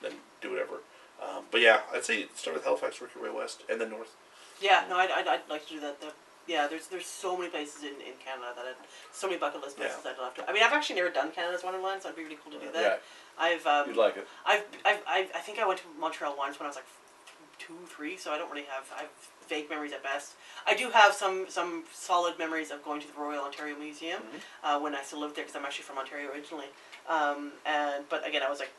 then 0.01 0.13
do 0.41 0.51
whatever. 0.51 0.81
Um, 1.21 1.45
but 1.51 1.61
yeah, 1.61 1.81
I'd 1.93 2.03
say 2.03 2.25
start 2.35 2.55
with 2.55 2.65
Halifax, 2.65 2.99
work 2.99 3.11
your 3.15 3.23
way 3.23 3.29
west, 3.29 3.63
and 3.69 3.79
then 3.79 3.91
north. 3.91 4.15
Yeah, 4.61 4.85
no, 4.89 4.97
I'd, 4.97 5.11
I'd, 5.11 5.27
I'd 5.27 5.41
like 5.49 5.67
to 5.67 5.73
do 5.73 5.79
that. 5.81 6.01
The, 6.01 6.13
yeah, 6.47 6.67
there's 6.67 6.87
there's 6.87 7.05
so 7.05 7.37
many 7.37 7.49
places 7.49 7.83
in, 7.83 7.93
in 8.01 8.17
Canada 8.23 8.53
that 8.55 8.65
I'd, 8.65 8.75
so 9.13 9.27
many 9.27 9.39
bucket 9.39 9.61
list 9.61 9.77
places 9.77 9.99
I'd 10.05 10.17
love 10.17 10.33
to. 10.35 10.49
I 10.49 10.53
mean, 10.53 10.63
I've 10.63 10.73
actually 10.73 10.95
never 10.95 11.09
done 11.09 11.31
Canada's 11.31 11.63
Wonderland, 11.63 12.01
so 12.01 12.09
it'd 12.09 12.17
be 12.17 12.23
really 12.23 12.37
cool 12.43 12.51
to 12.53 12.59
do 12.59 12.71
that. 12.73 12.81
Yeah. 12.81 12.97
I've 13.37 13.65
um, 13.65 13.87
You'd 13.87 13.97
like 13.97 14.17
it. 14.17 14.27
I've, 14.45 14.65
I've, 14.83 15.01
I've, 15.07 15.29
I 15.35 15.39
think 15.39 15.59
I 15.59 15.65
went 15.67 15.79
to 15.79 15.85
Montreal 15.99 16.35
once 16.37 16.59
when 16.59 16.65
I 16.65 16.69
was 16.69 16.75
like 16.75 16.85
two, 17.67 17.77
three, 17.87 18.17
so 18.17 18.31
I 18.31 18.37
don't 18.37 18.49
really 18.49 18.65
have, 18.65 18.91
I 18.95 19.01
have 19.01 19.11
vague 19.47 19.69
memories 19.69 19.91
at 19.91 20.03
best. 20.03 20.33
I 20.65 20.75
do 20.75 20.89
have 20.89 21.13
some, 21.13 21.45
some 21.49 21.83
solid 21.93 22.39
memories 22.39 22.71
of 22.71 22.83
going 22.83 23.01
to 23.01 23.07
the 23.07 23.19
Royal 23.19 23.43
Ontario 23.43 23.77
Museum 23.77 24.21
uh, 24.63 24.79
when 24.79 24.95
I 24.95 25.03
still 25.03 25.19
lived 25.19 25.35
there 25.35 25.43
because 25.43 25.55
I'm 25.55 25.65
actually 25.65 25.83
from 25.83 25.97
Ontario 25.97 26.31
originally. 26.31 26.67
Um, 27.09 27.51
and 27.65 28.05
but 28.09 28.27
again, 28.27 28.41
I 28.45 28.49
was 28.49 28.59
like, 28.59 28.71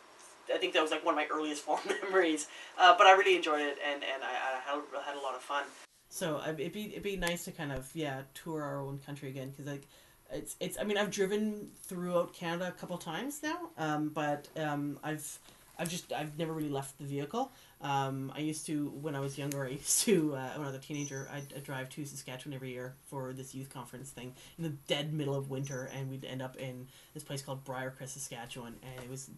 I 0.52 0.59
think 0.59 0.72
that 0.72 0.82
was 0.82 0.90
like 0.90 1.04
one 1.04 1.14
of 1.14 1.16
my 1.16 1.26
earliest 1.34 1.62
fond 1.66 1.82
memories. 2.02 2.48
Uh, 2.78 2.94
but 2.96 3.06
I 3.06 3.12
really 3.12 3.36
enjoyed 3.36 3.60
it, 3.60 3.78
and, 3.86 4.02
and 4.02 4.22
I, 4.22 4.30
I 4.30 4.72
had, 4.72 5.04
had 5.04 5.16
a 5.16 5.20
lot 5.20 5.34
of 5.34 5.42
fun. 5.42 5.64
So 6.09 6.42
it'd 6.46 6.72
be 6.72 6.90
it'd 6.90 7.02
be 7.02 7.16
nice 7.16 7.46
to 7.46 7.52
kind 7.52 7.72
of 7.72 7.88
yeah 7.94 8.20
tour 8.34 8.62
our 8.62 8.82
own 8.82 8.98
country 8.98 9.30
again 9.30 9.48
because 9.48 9.64
like 9.64 9.86
it's 10.30 10.56
it's 10.60 10.78
I 10.78 10.84
mean 10.84 10.98
I've 10.98 11.10
driven 11.10 11.70
throughout 11.84 12.34
Canada 12.34 12.68
a 12.68 12.72
couple 12.72 12.98
times 12.98 13.42
now, 13.42 13.70
um, 13.78 14.10
but 14.10 14.46
um, 14.59 14.98
I've 15.02 15.38
I've 15.78 15.88
just 15.88 16.12
I've 16.12 16.36
never 16.38 16.52
really 16.52 16.68
left 16.68 16.98
the 16.98 17.04
vehicle. 17.04 17.50
Um, 17.82 18.32
I 18.34 18.40
used 18.40 18.66
to 18.66 18.90
when 19.00 19.14
I 19.14 19.20
was 19.20 19.36
younger. 19.36 19.64
I 19.66 19.70
used 19.70 20.02
to 20.04 20.34
uh, 20.34 20.50
when 20.54 20.64
I 20.64 20.66
was 20.66 20.76
a 20.76 20.78
teenager. 20.78 21.28
I'd, 21.32 21.52
I'd 21.56 21.64
drive 21.64 21.88
to 21.90 22.04
Saskatchewan 22.04 22.54
every 22.54 22.70
year 22.70 22.94
for 23.09 23.32
this 23.32 23.54
youth 23.54 23.72
conference 23.72 24.10
thing 24.10 24.34
in 24.59 24.64
the 24.64 24.70
dead 24.70 25.12
middle 25.12 25.34
of 25.34 25.50
winter, 25.50 25.90
and 25.94 26.10
we'd 26.10 26.24
end 26.24 26.42
up 26.42 26.56
in 26.56 26.86
this 27.14 27.24
place 27.24 27.42
called 27.42 27.64
Briercrest, 27.64 28.09
Saskatchewan, 28.09 28.76
and 28.82 29.04
it 29.04 29.10
was 29.10 29.30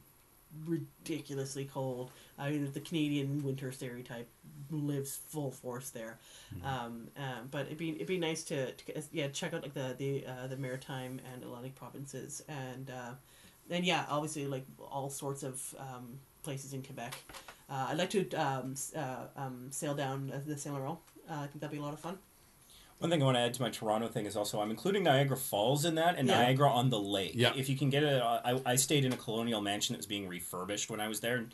ridiculously 0.66 1.64
cold. 1.64 2.10
I 2.38 2.50
mean, 2.50 2.70
the 2.72 2.80
Canadian 2.80 3.42
winter 3.42 3.72
stereotype 3.72 4.28
lives 4.70 5.18
full 5.28 5.50
force 5.50 5.90
there. 5.90 6.18
Um, 6.64 7.08
um, 7.16 7.48
but 7.50 7.66
it'd 7.66 7.78
be 7.78 7.90
it'd 7.90 8.06
be 8.06 8.18
nice 8.18 8.44
to, 8.44 8.72
to 8.72 9.02
yeah 9.12 9.28
check 9.28 9.54
out 9.54 9.62
like 9.62 9.74
the 9.74 9.94
the 9.96 10.26
uh, 10.26 10.46
the 10.46 10.56
maritime 10.56 11.20
and 11.32 11.42
Atlantic 11.42 11.74
provinces 11.74 12.42
and 12.48 12.90
uh, 12.90 13.12
and 13.70 13.84
yeah 13.84 14.04
obviously 14.08 14.46
like 14.46 14.64
all 14.80 15.10
sorts 15.10 15.42
of 15.42 15.74
um, 15.78 16.18
places 16.44 16.72
in 16.72 16.82
Quebec. 16.82 17.14
Uh, 17.68 17.86
I'd 17.88 17.96
like 17.96 18.10
to 18.10 18.28
um, 18.34 18.74
uh, 18.96 19.16
um, 19.36 19.66
sail 19.70 19.94
down 19.94 20.30
uh, 20.32 20.40
the 20.46 20.56
Saint 20.56 20.74
Laurent. 20.74 20.98
Uh, 21.28 21.34
I 21.34 21.46
think 21.46 21.60
that'd 21.60 21.72
be 21.72 21.78
a 21.78 21.82
lot 21.82 21.94
of 21.94 22.00
fun. 22.00 22.18
One 22.98 23.10
thing 23.10 23.20
I 23.22 23.24
want 23.24 23.36
to 23.36 23.40
add 23.40 23.54
to 23.54 23.62
my 23.62 23.70
Toronto 23.70 24.06
thing 24.06 24.24
is 24.26 24.36
also 24.36 24.60
I'm 24.60 24.70
including 24.70 25.02
Niagara 25.02 25.36
Falls 25.36 25.84
in 25.84 25.96
that 25.96 26.16
and 26.16 26.28
Yeah. 26.28 26.42
Niagara 26.42 26.70
on 26.70 26.90
the 26.90 27.00
lake. 27.00 27.32
Yeah. 27.34 27.52
If 27.56 27.68
you 27.68 27.76
can 27.76 27.90
get 27.90 28.02
it, 28.04 28.22
I, 28.22 28.60
I 28.64 28.76
stayed 28.76 29.04
in 29.04 29.12
a 29.12 29.16
colonial 29.16 29.60
mansion 29.60 29.94
that 29.94 29.98
was 29.98 30.06
being 30.06 30.28
refurbished 30.28 30.90
when 30.90 31.00
I 31.00 31.08
was 31.08 31.20
there 31.20 31.38
in 31.38 31.50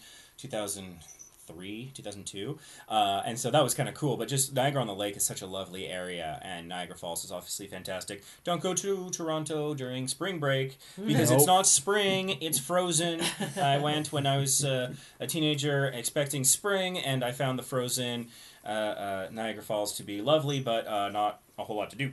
2003, 1.54 1.90
2002. 1.94 2.58
Uh, 2.88 3.22
and 3.24 3.38
so 3.38 3.50
that 3.50 3.62
was 3.62 3.74
kind 3.74 3.88
of 3.88 3.94
cool. 3.94 4.16
But 4.16 4.28
just 4.28 4.52
Niagara 4.54 4.80
on 4.80 4.86
the 4.86 4.94
lake 4.94 5.16
is 5.16 5.24
such 5.24 5.42
a 5.42 5.46
lovely 5.46 5.86
area 5.86 6.40
and 6.42 6.68
Niagara 6.68 6.96
Falls 6.96 7.24
is 7.24 7.32
obviously 7.32 7.66
fantastic. 7.66 8.22
Don't 8.44 8.60
go 8.60 8.74
to 8.74 9.10
Toronto 9.10 9.74
during 9.74 10.08
spring 10.08 10.38
break 10.38 10.78
because 11.04 11.30
it's 11.30 11.46
not 11.46 11.66
spring, 11.66 12.36
it's 12.40 12.58
frozen. 12.58 13.20
I 13.60 13.78
went 13.78 14.12
when 14.12 14.26
I 14.26 14.38
was 14.38 14.64
uh, 14.64 14.94
a 15.18 15.26
teenager 15.26 15.86
expecting 15.86 16.44
spring 16.44 16.98
and 16.98 17.24
I 17.24 17.32
found 17.32 17.58
the 17.58 17.62
frozen 17.62 18.28
uh, 18.64 18.68
uh, 18.68 19.28
Niagara 19.32 19.62
Falls 19.62 19.96
to 19.96 20.02
be 20.02 20.20
lovely, 20.20 20.60
but 20.60 20.86
uh, 20.86 21.08
not 21.10 21.40
a 21.58 21.64
whole 21.64 21.76
lot 21.76 21.90
to 21.90 21.96
do 21.96 22.12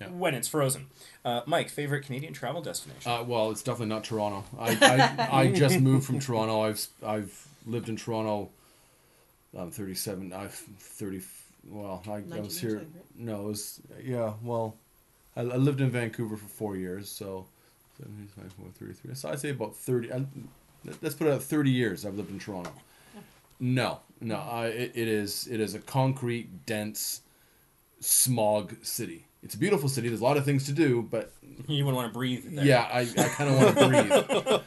Yeah. 0.00 0.08
when 0.08 0.34
it's 0.34 0.48
frozen. 0.48 0.86
Uh, 1.24 1.40
Mike, 1.46 1.70
favorite 1.70 2.04
Canadian 2.04 2.32
travel 2.34 2.60
destination? 2.62 3.10
Uh, 3.10 3.22
well, 3.22 3.50
it's 3.50 3.62
definitely 3.62 3.94
not 3.94 4.04
Toronto. 4.04 4.44
I, 4.58 4.76
I, 5.32 5.40
I 5.40 5.52
just 5.52 5.80
moved 5.88 6.06
from 6.06 6.20
Toronto. 6.20 6.60
I've 6.62 6.86
I've 7.04 7.46
lived 7.66 7.88
in 7.88 7.96
Toronto. 7.96 8.50
I'm 9.56 9.70
37. 9.70 10.32
I've 10.32 10.52
30. 10.52 11.20
well, 11.68 12.02
I, 12.08 12.22
I 12.34 12.40
was 12.40 12.58
here. 12.60 12.78
Right? 12.78 12.86
No, 13.16 13.40
it 13.42 13.44
was 13.44 13.80
yeah. 14.02 14.32
Well, 14.42 14.76
I, 15.36 15.40
I 15.40 15.56
lived 15.56 15.80
in 15.80 15.90
Vancouver 15.90 16.36
for 16.36 16.46
four 16.48 16.76
years, 16.76 17.08
so 17.08 17.46
75, 17.98 18.52
33. 18.78 19.14
So 19.14 19.30
I'd 19.30 19.40
say 19.40 19.50
about 19.50 19.74
thirty. 19.74 20.12
I, 20.12 20.24
let's 21.00 21.14
put 21.14 21.26
it 21.28 21.30
at 21.30 21.42
thirty 21.42 21.70
years. 21.70 22.04
I've 22.04 22.14
lived 22.16 22.30
in 22.30 22.38
Toronto. 22.38 22.72
No, 23.58 24.00
no. 24.20 24.36
I, 24.36 24.66
it, 24.66 24.92
it 24.94 25.08
is 25.08 25.48
it 25.50 25.60
is 25.60 25.74
a 25.74 25.78
concrete, 25.78 26.66
dense, 26.66 27.22
smog 28.00 28.76
city. 28.84 29.24
It's 29.42 29.54
a 29.54 29.58
beautiful 29.58 29.88
city. 29.88 30.08
There's 30.08 30.20
a 30.20 30.24
lot 30.24 30.36
of 30.36 30.44
things 30.44 30.66
to 30.66 30.72
do, 30.72 31.06
but 31.10 31.32
You 31.68 31.84
wouldn't 31.84 31.96
want 31.96 32.12
to 32.12 32.12
breathe. 32.18 32.44
There. 32.54 32.64
yeah, 32.64 32.88
I, 32.92 33.00
I 33.00 33.28
kind 33.28 33.50
of 33.50 33.56
want 33.56 33.78
to 33.78 33.88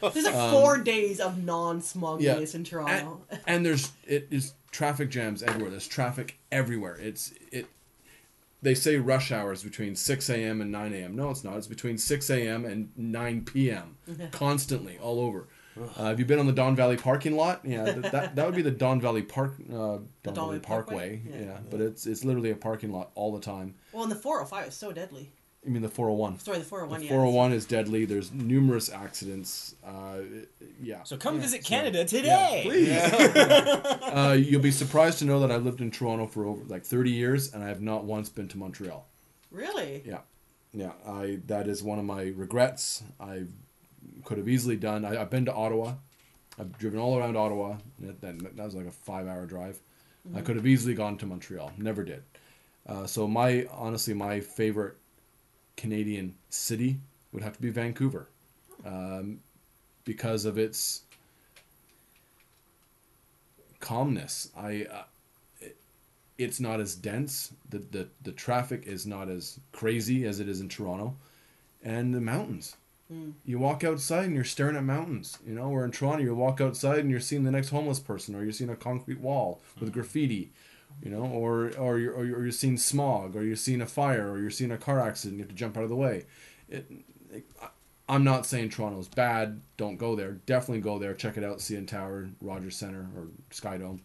breathe. 0.00 0.12
There's 0.14 0.24
like 0.24 0.34
um, 0.34 0.50
four 0.50 0.78
days 0.78 1.20
of 1.20 1.44
non-smogginess 1.44 2.54
in 2.54 2.60
and, 2.60 2.66
Toronto. 2.66 3.20
and 3.46 3.64
there's 3.64 3.92
it 4.06 4.26
is 4.30 4.54
traffic 4.70 5.10
jams 5.10 5.42
everywhere. 5.42 5.70
There's 5.70 5.88
traffic 5.88 6.38
everywhere. 6.50 6.96
It's 6.96 7.32
it. 7.52 7.66
They 8.62 8.74
say 8.74 8.96
rush 8.96 9.32
hours 9.32 9.62
between 9.62 9.96
six 9.96 10.28
a.m. 10.28 10.60
and 10.60 10.70
nine 10.70 10.92
a.m. 10.92 11.16
No, 11.16 11.30
it's 11.30 11.44
not. 11.44 11.56
It's 11.56 11.66
between 11.66 11.96
six 11.96 12.28
a.m. 12.30 12.64
and 12.64 12.90
nine 12.96 13.44
p.m. 13.44 13.96
constantly 14.32 14.98
all 14.98 15.20
over. 15.20 15.48
Uh, 15.96 16.06
have 16.08 16.18
you 16.18 16.26
been 16.26 16.38
on 16.38 16.46
the 16.46 16.52
Don 16.52 16.76
Valley 16.76 16.96
parking 16.96 17.36
lot? 17.36 17.60
Yeah, 17.64 17.84
that, 17.84 18.12
that, 18.12 18.36
that 18.36 18.44
would 18.44 18.56
be 18.56 18.60
the 18.60 18.70
Don 18.72 19.00
Valley 19.00 19.22
Park, 19.22 19.54
uh, 19.70 19.72
Don, 19.72 20.08
Don 20.24 20.34
Valley 20.34 20.58
Parkway. 20.58 21.16
Parkway? 21.18 21.22
Yeah. 21.30 21.46
Yeah. 21.46 21.58
but 21.70 21.80
it's 21.80 22.06
it's 22.06 22.24
literally 22.24 22.50
a 22.50 22.56
parking 22.56 22.92
lot 22.92 23.10
all 23.14 23.32
the 23.32 23.40
time. 23.40 23.74
Well, 23.92 24.02
and 24.02 24.12
the 24.12 24.16
405 24.16 24.68
is 24.68 24.74
so 24.74 24.92
deadly. 24.92 25.32
You 25.64 25.72
mean 25.72 25.82
the 25.82 25.88
401? 25.90 26.38
Sorry, 26.38 26.58
the 26.58 26.64
401. 26.64 27.00
The 27.00 27.04
yeah. 27.06 27.10
401 27.10 27.52
is 27.52 27.66
deadly. 27.66 28.06
There's 28.06 28.32
numerous 28.32 28.88
accidents. 28.90 29.74
Uh, 29.84 30.20
yeah. 30.80 31.02
So 31.02 31.18
come 31.18 31.34
Yeah. 31.36 31.42
visit 31.42 31.64
Canada 31.64 32.04
today. 32.06 32.62
Please 32.64 32.88
Uh, 32.90 34.32
you'll 34.38 34.62
be 34.62 34.70
surprised 34.70 35.18
to 35.18 35.26
know 35.26 35.40
that 35.40 35.50
I've 35.50 35.64
lived 35.64 35.82
in 35.82 35.90
Toronto 35.90 36.26
for 36.26 36.46
over 36.46 36.64
like 36.64 36.84
30 36.84 37.10
years, 37.10 37.52
and 37.52 37.62
I 37.62 37.68
have 37.68 37.82
not 37.82 38.04
once 38.04 38.30
been 38.30 38.48
to 38.48 38.58
Montreal. 38.58 39.06
Really? 39.50 40.02
Yeah, 40.06 40.20
yeah. 40.72 40.92
I 41.06 41.40
that 41.46 41.68
is 41.68 41.82
one 41.82 41.98
of 41.98 42.04
my 42.06 42.32
regrets. 42.36 43.02
I 43.20 43.44
could 44.24 44.38
have 44.38 44.48
easily 44.48 44.76
done. 44.76 45.04
I, 45.04 45.20
I've 45.20 45.30
been 45.30 45.44
to 45.44 45.52
Ottawa. 45.52 45.94
I've 46.58 46.76
driven 46.78 46.98
all 47.00 47.18
around 47.18 47.36
Ottawa. 47.36 47.76
That, 47.98 48.20
that, 48.22 48.56
that 48.56 48.64
was 48.64 48.74
like 48.74 48.86
a 48.86 48.90
five-hour 48.90 49.46
drive. 49.46 49.78
I 50.34 50.40
could 50.40 50.56
have 50.56 50.66
easily 50.66 50.94
gone 50.94 51.16
to 51.18 51.26
Montreal. 51.26 51.72
Never 51.78 52.02
did. 52.04 52.22
Uh, 52.86 53.06
so 53.06 53.26
my 53.28 53.66
honestly, 53.70 54.14
my 54.14 54.40
favorite 54.40 54.96
Canadian 55.80 56.34
city 56.50 56.98
would 57.32 57.42
have 57.42 57.54
to 57.56 57.62
be 57.62 57.70
Vancouver, 57.70 58.28
um, 58.84 59.40
because 60.04 60.44
of 60.44 60.58
its 60.58 61.02
calmness. 63.80 64.50
I. 64.56 64.86
Uh, 64.90 65.02
it- 65.60 65.76
it's 66.38 66.60
not 66.60 66.80
as 66.80 66.94
dense. 66.94 67.52
The, 67.68 67.78
the 67.78 68.08
the 68.22 68.32
traffic 68.32 68.84
is 68.86 69.06
not 69.06 69.28
as 69.28 69.58
crazy 69.72 70.24
as 70.26 70.40
it 70.40 70.48
is 70.48 70.60
in 70.60 70.68
Toronto, 70.68 71.16
and 71.82 72.14
the 72.14 72.20
mountains. 72.20 72.76
You 73.44 73.58
walk 73.58 73.82
outside 73.82 74.26
and 74.26 74.36
you're 74.36 74.44
staring 74.44 74.76
at 74.76 74.84
mountains. 74.84 75.36
You 75.44 75.52
know, 75.54 75.68
or 75.70 75.84
in 75.84 75.90
Toronto, 75.90 76.22
you 76.22 76.32
walk 76.32 76.60
outside 76.60 77.00
and 77.00 77.10
you're 77.10 77.18
seeing 77.18 77.42
the 77.42 77.50
next 77.50 77.70
homeless 77.70 77.98
person, 77.98 78.36
or 78.36 78.44
you're 78.44 78.52
seeing 78.52 78.70
a 78.70 78.76
concrete 78.76 79.18
wall 79.18 79.60
with 79.80 79.92
graffiti. 79.92 80.52
You 81.02 81.10
know, 81.10 81.24
or 81.24 81.72
or 81.78 81.98
you're 81.98 82.14
or 82.14 82.24
you're, 82.24 82.50
seeing 82.50 82.76
smog, 82.76 83.34
or 83.34 83.42
you're 83.42 83.56
seeing 83.56 83.80
a 83.80 83.86
fire, 83.86 84.30
or 84.30 84.38
you're 84.38 84.50
seeing 84.50 84.70
a 84.70 84.76
car 84.76 85.00
accident. 85.00 85.38
You 85.38 85.44
have 85.44 85.48
to 85.48 85.54
jump 85.54 85.76
out 85.76 85.84
of 85.84 85.88
the 85.88 85.96
way. 85.96 86.26
It, 86.68 86.90
it, 87.32 87.44
I'm 88.08 88.24
not 88.24 88.44
saying 88.44 88.70
Toronto's 88.70 89.08
bad. 89.08 89.62
Don't 89.76 89.96
go 89.96 90.14
there. 90.14 90.32
Definitely 90.44 90.82
go 90.82 90.98
there. 90.98 91.14
Check 91.14 91.38
it 91.38 91.44
out. 91.44 91.58
CN 91.58 91.86
Tower, 91.86 92.28
Rogers 92.42 92.76
Center, 92.76 93.08
or 93.16 93.28
Skydome, 93.50 94.00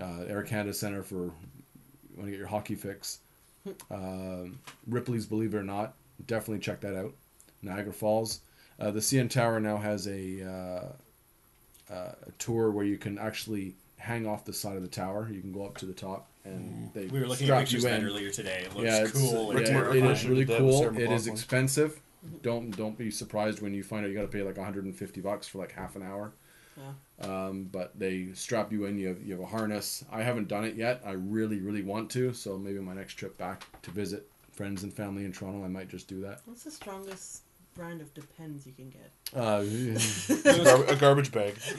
uh, 0.00 0.24
Air 0.28 0.42
Canada 0.42 0.74
Center 0.74 1.02
for 1.02 1.32
when 2.14 2.26
you 2.26 2.32
get 2.32 2.38
your 2.38 2.48
hockey 2.48 2.74
fix. 2.74 3.20
Um 3.90 4.58
Ripley's, 4.86 5.26
believe 5.26 5.54
it 5.54 5.58
or 5.58 5.62
not, 5.62 5.94
definitely 6.26 6.60
check 6.60 6.80
that 6.80 6.94
out. 6.94 7.14
Niagara 7.62 7.92
Falls. 7.92 8.40
Uh, 8.78 8.90
the 8.90 9.00
CN 9.00 9.28
Tower 9.28 9.60
now 9.60 9.76
has 9.76 10.06
a, 10.06 10.42
uh, 10.42 11.92
uh, 11.92 12.12
a 12.26 12.32
tour 12.38 12.70
where 12.70 12.84
you 12.84 12.96
can 12.96 13.18
actually 13.18 13.74
hang 14.00 14.26
off 14.26 14.44
the 14.44 14.52
side 14.52 14.76
of 14.76 14.82
the 14.82 14.88
tower. 14.88 15.28
You 15.30 15.40
can 15.40 15.52
go 15.52 15.64
up 15.64 15.76
to 15.78 15.86
the 15.86 15.92
top, 15.92 16.28
and 16.44 16.90
they 16.94 17.06
We 17.06 17.20
were 17.20 17.26
looking 17.26 17.46
strap 17.46 17.58
at 17.58 17.64
pictures 17.66 17.82
you 17.84 17.88
of 17.90 17.94
that 17.94 18.00
in. 18.00 18.06
earlier 18.06 18.30
today. 18.30 18.62
It 18.64 18.74
looks 18.74 18.86
Yeah, 18.86 19.02
it's, 19.04 19.12
cool. 19.12 19.32
yeah, 19.32 19.50
and 19.50 19.58
it- 19.58 19.62
it 19.62 19.66
terrifying. 19.66 20.28
really 20.30 20.44
that 20.44 20.62
with 20.62 20.70
cool. 20.72 20.78
Sarah 20.80 20.94
It 20.94 21.12
is 21.12 21.26
McLachlan. 21.28 21.32
expensive. 21.32 22.00
Don't 22.42 22.70
don't 22.76 22.98
be 22.98 23.10
surprised 23.10 23.62
when 23.62 23.72
you 23.74 23.82
find 23.82 24.04
out 24.04 24.08
you 24.08 24.14
got 24.14 24.22
to 24.22 24.28
pay 24.28 24.42
like 24.42 24.56
150 24.58 25.20
bucks 25.20 25.46
for 25.48 25.58
like 25.58 25.72
half 25.72 25.96
an 25.96 26.02
hour. 26.02 26.32
Yeah. 26.76 26.92
Um, 27.46 27.64
but 27.64 27.98
they 27.98 28.28
strap 28.34 28.72
you 28.72 28.84
in. 28.86 28.98
You 28.98 29.08
have 29.08 29.22
you 29.22 29.32
have 29.34 29.42
a 29.42 29.46
harness. 29.46 30.04
I 30.10 30.22
haven't 30.22 30.48
done 30.48 30.64
it 30.64 30.76
yet. 30.76 31.02
I 31.04 31.12
really 31.12 31.60
really 31.60 31.82
want 31.82 32.10
to. 32.10 32.32
So 32.32 32.58
maybe 32.58 32.78
my 32.78 32.94
next 32.94 33.14
trip 33.14 33.36
back 33.38 33.64
to 33.82 33.90
visit 33.90 34.26
friends 34.52 34.82
and 34.82 34.92
family 34.92 35.24
in 35.24 35.32
Toronto, 35.32 35.64
I 35.64 35.68
might 35.68 35.88
just 35.88 36.08
do 36.08 36.20
that. 36.22 36.40
What's 36.44 36.64
the 36.64 36.70
strongest 36.70 37.42
brand 37.80 38.00
of 38.02 38.12
Depends 38.12 38.66
you 38.66 38.72
can 38.72 38.90
get? 38.90 39.10
Uh, 39.34 39.64
A, 40.60 40.64
gar- 40.64 40.84
a 40.84 40.96
garbage 40.96 41.32
bag. 41.32 41.54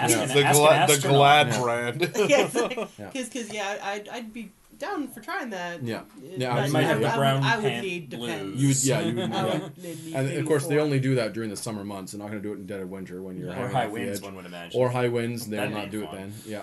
Ask 0.00 0.14
the, 0.14 0.22
an, 0.22 0.28
the, 0.28 0.44
ask 0.44 0.54
an 0.54 0.54
Gla- 0.54 0.86
the. 0.86 1.08
Glad 1.08 1.48
Yeah. 1.48 1.60
brand. 1.60 2.00
yeah, 2.30 2.46
because 2.46 2.88
Yeah. 2.98 3.10
because 3.12 3.52
yeah, 3.52 3.78
I'd, 3.82 4.08
I'd 4.08 4.32
be 4.32 4.50
down 4.78 5.08
for 5.08 5.20
trying 5.20 5.50
that. 5.50 5.82
Yeah. 5.82 6.02
Yeah, 6.22 6.54
but 6.54 6.66
you 6.68 6.72
might 6.72 6.82
have 6.82 6.98
I- 6.98 7.00
the 7.00 7.06
I 7.06 7.10
would- 7.10 7.18
brown 7.18 7.42
I 7.42 7.56
would 7.58 7.82
need. 7.82 8.10
Depends. 8.10 8.62
you 8.62 8.68
would, 8.68 8.84
yeah, 8.84 9.00
you 9.00 9.16
would, 9.16 9.28
yeah. 9.30 9.58
would 9.58 9.78
need 9.82 10.14
And 10.14 10.32
of 10.34 10.46
course, 10.46 10.68
they 10.68 10.78
only 10.78 11.00
do 11.00 11.16
that 11.16 11.32
during 11.32 11.50
the 11.50 11.56
summer 11.56 11.82
months. 11.84 12.12
They're 12.12 12.20
not 12.20 12.30
going 12.30 12.40
to 12.40 12.48
do 12.48 12.52
it 12.54 12.58
in 12.58 12.66
dead 12.66 12.78
of 12.80 12.88
winter 12.90 13.20
when 13.20 13.36
you're 13.38 13.50
or 13.50 13.66
high 13.68 13.88
winds, 13.88 14.18
edge. 14.20 14.24
one 14.24 14.36
would 14.36 14.46
imagine. 14.46 14.80
or 14.80 14.88
high 14.90 15.08
winds. 15.08 15.48
They 15.48 15.58
will 15.58 15.70
not 15.70 15.86
be 15.86 15.98
do 15.98 16.04
it 16.04 16.12
then. 16.12 16.32
Yeah, 16.46 16.62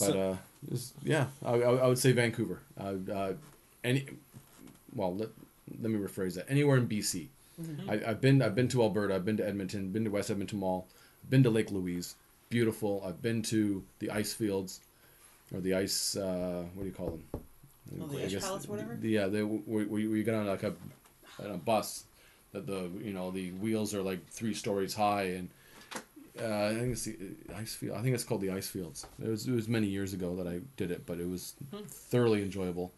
but 0.00 0.06
So- 0.06 0.20
uh, 0.32 0.36
it's- 0.66 0.92
yeah, 1.04 1.26
I, 1.44 1.52
I, 1.52 1.74
I 1.76 1.86
would 1.86 1.98
say 2.00 2.10
Vancouver. 2.10 2.58
Uh, 2.76 2.94
uh, 3.12 3.32
any, 3.84 4.06
well, 4.92 5.14
let, 5.80 5.90
me 5.90 5.98
rephrase 5.98 6.34
that. 6.34 6.46
Anywhere 6.48 6.76
in 6.76 6.88
BC. 6.88 7.28
I, 7.88 8.00
I've 8.10 8.20
been 8.20 8.42
I've 8.42 8.54
been 8.54 8.68
to 8.68 8.82
Alberta. 8.82 9.14
I've 9.14 9.24
been 9.24 9.36
to 9.36 9.46
Edmonton. 9.46 9.90
Been 9.90 10.04
to 10.04 10.10
West 10.10 10.30
Edmonton 10.30 10.58
Mall. 10.58 10.86
Been 11.30 11.42
to 11.44 11.50
Lake 11.50 11.70
Louise. 11.70 12.16
Beautiful. 12.50 13.02
I've 13.06 13.22
been 13.22 13.42
to 13.42 13.82
the 14.00 14.10
ice 14.10 14.32
fields, 14.34 14.80
or 15.52 15.60
the 15.60 15.74
ice. 15.74 16.16
Uh, 16.16 16.64
what 16.74 16.82
do 16.82 16.88
you 16.88 16.94
call 16.94 17.10
them? 17.10 17.24
Oh, 18.02 18.06
the 18.08 18.20
I 18.22 18.24
ice 18.24 18.32
guess- 18.32 18.44
palace 18.46 18.68
whatever? 18.68 18.96
the- 19.00 19.08
Yeah, 19.08 19.26
they 19.28 19.42
where, 19.42 19.84
where 19.84 20.00
you 20.00 20.22
get 20.24 20.34
on 20.34 20.46
like 20.46 20.64
a, 20.64 20.74
on 21.38 21.50
a 21.52 21.56
bus 21.56 22.04
that 22.52 22.66
the 22.66 22.90
you 23.02 23.12
know 23.12 23.30
the 23.30 23.50
wheels 23.52 23.94
are 23.94 24.02
like 24.02 24.26
three 24.28 24.54
stories 24.54 24.94
high 24.94 25.24
and 25.38 25.48
uh, 26.40 26.66
I 26.66 26.74
think 26.74 26.92
it's 26.92 27.04
the 27.04 27.16
ice 27.56 27.74
field. 27.74 27.96
I 27.96 28.02
think 28.02 28.14
it's 28.16 28.24
called 28.24 28.40
the 28.40 28.50
ice 28.50 28.66
fields. 28.68 29.06
It 29.22 29.28
was 29.28 29.46
it 29.46 29.52
was 29.52 29.68
many 29.68 29.86
years 29.86 30.12
ago 30.12 30.34
that 30.36 30.48
I 30.48 30.60
did 30.76 30.90
it, 30.90 31.06
but 31.06 31.20
it 31.20 31.28
was 31.28 31.54
thoroughly 31.86 32.42
enjoyable. 32.42 32.90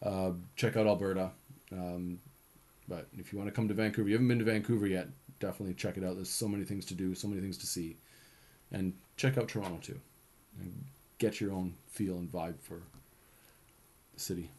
Uh, 0.00 0.30
check 0.54 0.76
out 0.76 0.86
Alberta. 0.86 1.30
Um, 1.72 2.20
but 2.88 3.06
if 3.18 3.32
you 3.32 3.38
want 3.38 3.48
to 3.48 3.54
come 3.54 3.68
to 3.68 3.74
Vancouver, 3.74 4.08
you 4.08 4.14
haven't 4.14 4.28
been 4.28 4.38
to 4.38 4.44
Vancouver 4.44 4.86
yet, 4.86 5.08
definitely 5.40 5.74
check 5.74 5.96
it 5.96 6.04
out. 6.04 6.16
There's 6.16 6.30
so 6.30 6.48
many 6.48 6.64
things 6.64 6.84
to 6.86 6.94
do, 6.94 7.14
so 7.14 7.28
many 7.28 7.40
things 7.40 7.58
to 7.58 7.66
see, 7.66 7.96
and 8.72 8.94
check 9.16 9.36
out 9.36 9.48
Toronto 9.48 9.78
too, 9.82 10.00
and 10.60 10.84
get 11.18 11.40
your 11.40 11.52
own 11.52 11.74
feel 11.88 12.16
and 12.16 12.30
vibe 12.30 12.58
for 12.60 12.80
the 14.14 14.20
city. 14.20 14.50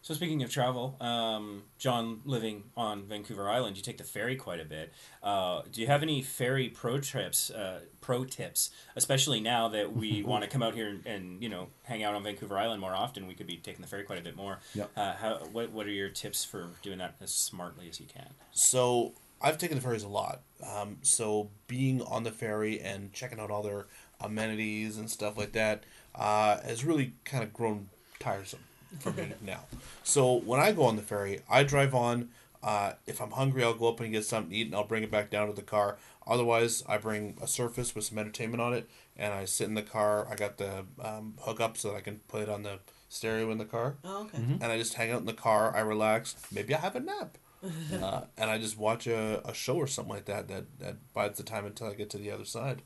So 0.00 0.14
speaking 0.14 0.42
of 0.42 0.50
travel, 0.50 0.96
um, 1.00 1.64
John, 1.78 2.20
living 2.24 2.64
on 2.76 3.04
Vancouver 3.04 3.48
Island, 3.48 3.76
you 3.76 3.82
take 3.82 3.98
the 3.98 4.04
ferry 4.04 4.36
quite 4.36 4.60
a 4.60 4.64
bit. 4.64 4.92
Uh, 5.22 5.62
do 5.70 5.80
you 5.80 5.86
have 5.86 6.02
any 6.02 6.22
ferry 6.22 6.68
pro 6.68 6.98
trips, 6.98 7.50
uh, 7.50 7.80
pro 8.00 8.24
tips, 8.24 8.70
especially 8.96 9.40
now 9.40 9.68
that 9.68 9.94
we 9.94 10.22
want 10.26 10.44
to 10.44 10.48
come 10.48 10.62
out 10.62 10.74
here 10.74 10.88
and, 10.88 11.06
and 11.06 11.42
you 11.42 11.48
know 11.48 11.68
hang 11.82 12.02
out 12.04 12.14
on 12.14 12.22
Vancouver 12.22 12.56
Island 12.56 12.80
more 12.80 12.94
often? 12.94 13.26
We 13.26 13.34
could 13.34 13.46
be 13.46 13.56
taking 13.56 13.82
the 13.82 13.88
ferry 13.88 14.04
quite 14.04 14.18
a 14.18 14.22
bit 14.22 14.36
more. 14.36 14.60
Yep. 14.74 14.90
Uh, 14.96 15.12
how, 15.14 15.34
what 15.52 15.72
What 15.72 15.86
are 15.86 15.90
your 15.90 16.08
tips 16.08 16.44
for 16.44 16.68
doing 16.82 16.98
that 16.98 17.16
as 17.20 17.34
smartly 17.34 17.88
as 17.88 18.00
you 18.00 18.06
can? 18.06 18.30
So 18.52 19.12
I've 19.42 19.58
taken 19.58 19.76
the 19.76 19.82
ferries 19.82 20.04
a 20.04 20.08
lot. 20.08 20.42
Um, 20.64 20.98
so 21.02 21.50
being 21.66 22.02
on 22.02 22.22
the 22.22 22.32
ferry 22.32 22.80
and 22.80 23.12
checking 23.12 23.40
out 23.40 23.50
all 23.50 23.62
their 23.62 23.86
amenities 24.20 24.96
and 24.96 25.10
stuff 25.10 25.36
like 25.36 25.52
that 25.52 25.84
uh, 26.14 26.60
has 26.62 26.84
really 26.84 27.12
kind 27.24 27.44
of 27.44 27.52
grown 27.52 27.88
tiresome 28.18 28.60
for 29.00 29.12
me 29.12 29.32
now. 29.42 29.60
So 30.04 30.34
when 30.34 30.60
I 30.60 30.72
go 30.72 30.84
on 30.84 30.96
the 30.96 31.02
ferry, 31.02 31.40
I 31.50 31.62
drive 31.62 31.94
on. 31.94 32.30
Uh, 32.62 32.94
if 33.06 33.20
I'm 33.20 33.30
hungry, 33.30 33.62
I'll 33.62 33.74
go 33.74 33.88
up 33.88 34.00
and 34.00 34.10
get 34.12 34.24
something 34.24 34.50
to 34.50 34.56
eat, 34.56 34.66
and 34.66 34.74
I'll 34.74 34.84
bring 34.84 35.02
it 35.04 35.10
back 35.10 35.30
down 35.30 35.46
to 35.46 35.52
the 35.52 35.62
car. 35.62 35.96
Otherwise, 36.26 36.82
I 36.88 36.98
bring 36.98 37.36
a 37.40 37.46
Surface 37.46 37.94
with 37.94 38.04
some 38.04 38.18
entertainment 38.18 38.60
on 38.60 38.74
it, 38.74 38.88
and 39.16 39.32
I 39.32 39.44
sit 39.44 39.68
in 39.68 39.74
the 39.74 39.82
car. 39.82 40.26
I 40.30 40.34
got 40.34 40.58
the 40.58 40.84
um, 41.02 41.34
hook 41.40 41.60
up 41.60 41.76
so 41.76 41.90
that 41.90 41.96
I 41.96 42.00
can 42.00 42.20
play 42.28 42.42
it 42.42 42.48
on 42.48 42.64
the 42.64 42.80
stereo 43.08 43.50
in 43.50 43.56
the 43.58 43.64
car 43.64 43.94
Oh, 44.04 44.24
okay. 44.24 44.36
Mm-hmm. 44.38 44.62
and 44.62 44.64
I 44.64 44.76
just 44.76 44.94
hang 44.94 45.10
out 45.12 45.20
in 45.20 45.26
the 45.26 45.32
car. 45.32 45.74
I 45.74 45.80
relax. 45.80 46.34
Maybe 46.52 46.74
I 46.74 46.78
have 46.80 46.96
a 46.96 47.00
nap, 47.00 47.38
uh, 48.02 48.22
and 48.36 48.50
I 48.50 48.58
just 48.58 48.76
watch 48.76 49.06
a, 49.06 49.40
a 49.48 49.54
show 49.54 49.76
or 49.76 49.86
something 49.86 50.12
like 50.14 50.24
that. 50.26 50.48
That 50.48 50.64
that 50.80 50.96
bides 51.14 51.38
the 51.38 51.44
time 51.44 51.64
until 51.64 51.86
I 51.86 51.94
get 51.94 52.10
to 52.10 52.18
the 52.18 52.30
other 52.32 52.44
side. 52.44 52.82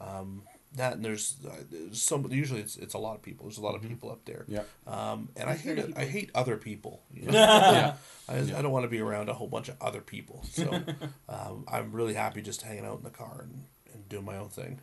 Um, 0.00 0.42
that 0.76 0.94
and 0.94 1.04
there's, 1.04 1.36
uh, 1.46 1.54
there's 1.70 2.02
some. 2.02 2.26
Usually 2.30 2.60
it's 2.60 2.76
it's 2.76 2.94
a 2.94 2.98
lot 2.98 3.14
of 3.14 3.22
people. 3.22 3.46
There's 3.46 3.58
a 3.58 3.62
lot 3.62 3.74
of 3.74 3.82
people 3.82 4.10
up 4.10 4.24
there. 4.24 4.44
Yeah. 4.48 4.62
Um, 4.86 5.28
and 5.36 5.48
I 5.48 5.54
hate 5.54 5.78
it. 5.78 5.92
I 5.96 6.04
hate 6.04 6.30
other 6.34 6.56
people. 6.56 7.02
you 7.12 7.26
know? 7.26 7.32
Yeah. 7.32 7.94
I, 8.28 8.38
just, 8.38 8.54
I 8.54 8.62
don't 8.62 8.72
want 8.72 8.84
to 8.84 8.88
be 8.88 9.00
around 9.00 9.28
a 9.28 9.34
whole 9.34 9.46
bunch 9.46 9.68
of 9.68 9.76
other 9.80 10.00
people. 10.00 10.44
So 10.50 10.82
um, 11.28 11.64
I'm 11.68 11.92
really 11.92 12.14
happy 12.14 12.42
just 12.42 12.62
hanging 12.62 12.84
out 12.84 12.98
in 12.98 13.04
the 13.04 13.10
car 13.10 13.40
and, 13.42 13.64
and 13.92 14.08
doing 14.08 14.24
my 14.24 14.36
own 14.36 14.48
thing. 14.48 14.80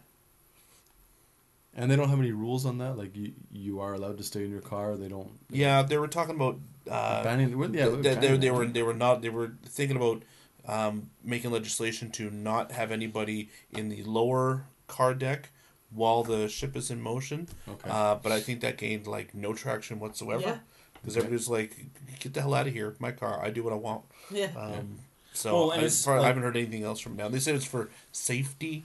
And 1.75 1.89
they 1.89 1.95
don't 1.95 2.09
have 2.09 2.19
any 2.19 2.31
rules 2.31 2.65
on 2.65 2.77
that. 2.79 2.97
Like 2.97 3.15
you, 3.15 3.33
you 3.51 3.79
are 3.79 3.93
allowed 3.93 4.17
to 4.17 4.23
stay 4.23 4.43
in 4.43 4.51
your 4.51 4.61
car. 4.61 4.97
They 4.97 5.07
don't. 5.07 5.31
Yeah, 5.49 5.83
they 5.83 5.97
were 5.97 6.07
talking 6.07 6.35
about 6.35 6.59
uh, 6.89 7.23
banning. 7.23 7.49
Yeah, 7.73 7.89
they, 7.89 7.95
they, 7.95 8.15
banning 8.15 8.39
they 8.41 8.51
were 8.51 8.65
they 8.65 8.83
were 8.83 8.93
not 8.93 9.21
they 9.21 9.29
were 9.29 9.53
thinking 9.65 9.95
about 9.95 10.23
um, 10.67 11.09
making 11.23 11.51
legislation 11.51 12.11
to 12.11 12.29
not 12.29 12.73
have 12.73 12.91
anybody 12.91 13.49
in 13.71 13.89
the 13.89 14.03
lower 14.03 14.65
car 14.87 15.13
deck 15.13 15.49
while 15.93 16.23
the 16.23 16.47
ship 16.47 16.75
is 16.75 16.89
in 16.91 17.01
motion. 17.01 17.47
Okay. 17.67 17.89
Uh, 17.89 18.15
but 18.15 18.31
I 18.31 18.39
think 18.39 18.61
that 18.61 18.77
gained 18.77 19.07
like 19.07 19.33
no 19.35 19.53
traction 19.53 19.99
whatsoever 19.99 20.41
Yeah. 20.41 20.57
because 21.01 21.17
Okay. 21.17 21.25
everybody's 21.25 21.47
like, 21.49 21.75
"Get 22.19 22.33
the 22.33 22.41
hell 22.41 22.53
out 22.53 22.67
of 22.67 22.73
here! 22.73 22.95
My 22.99 23.11
car. 23.11 23.39
I 23.43 23.49
do 23.49 23.63
what 23.63 23.73
I 23.73 23.77
want." 23.77 24.03
Yeah. 24.31 24.51
Um, 24.57 24.99
So 25.33 25.53
Well, 25.69 25.71
I, 25.71 25.77
it's 25.83 26.03
probably- 26.03 26.25
I 26.25 26.27
haven't 26.27 26.43
heard 26.43 26.57
anything 26.57 26.83
else 26.83 26.99
from 26.99 27.15
now. 27.15 27.29
They 27.29 27.39
said 27.39 27.55
it's 27.55 27.63
for 27.63 27.89
safety. 28.11 28.83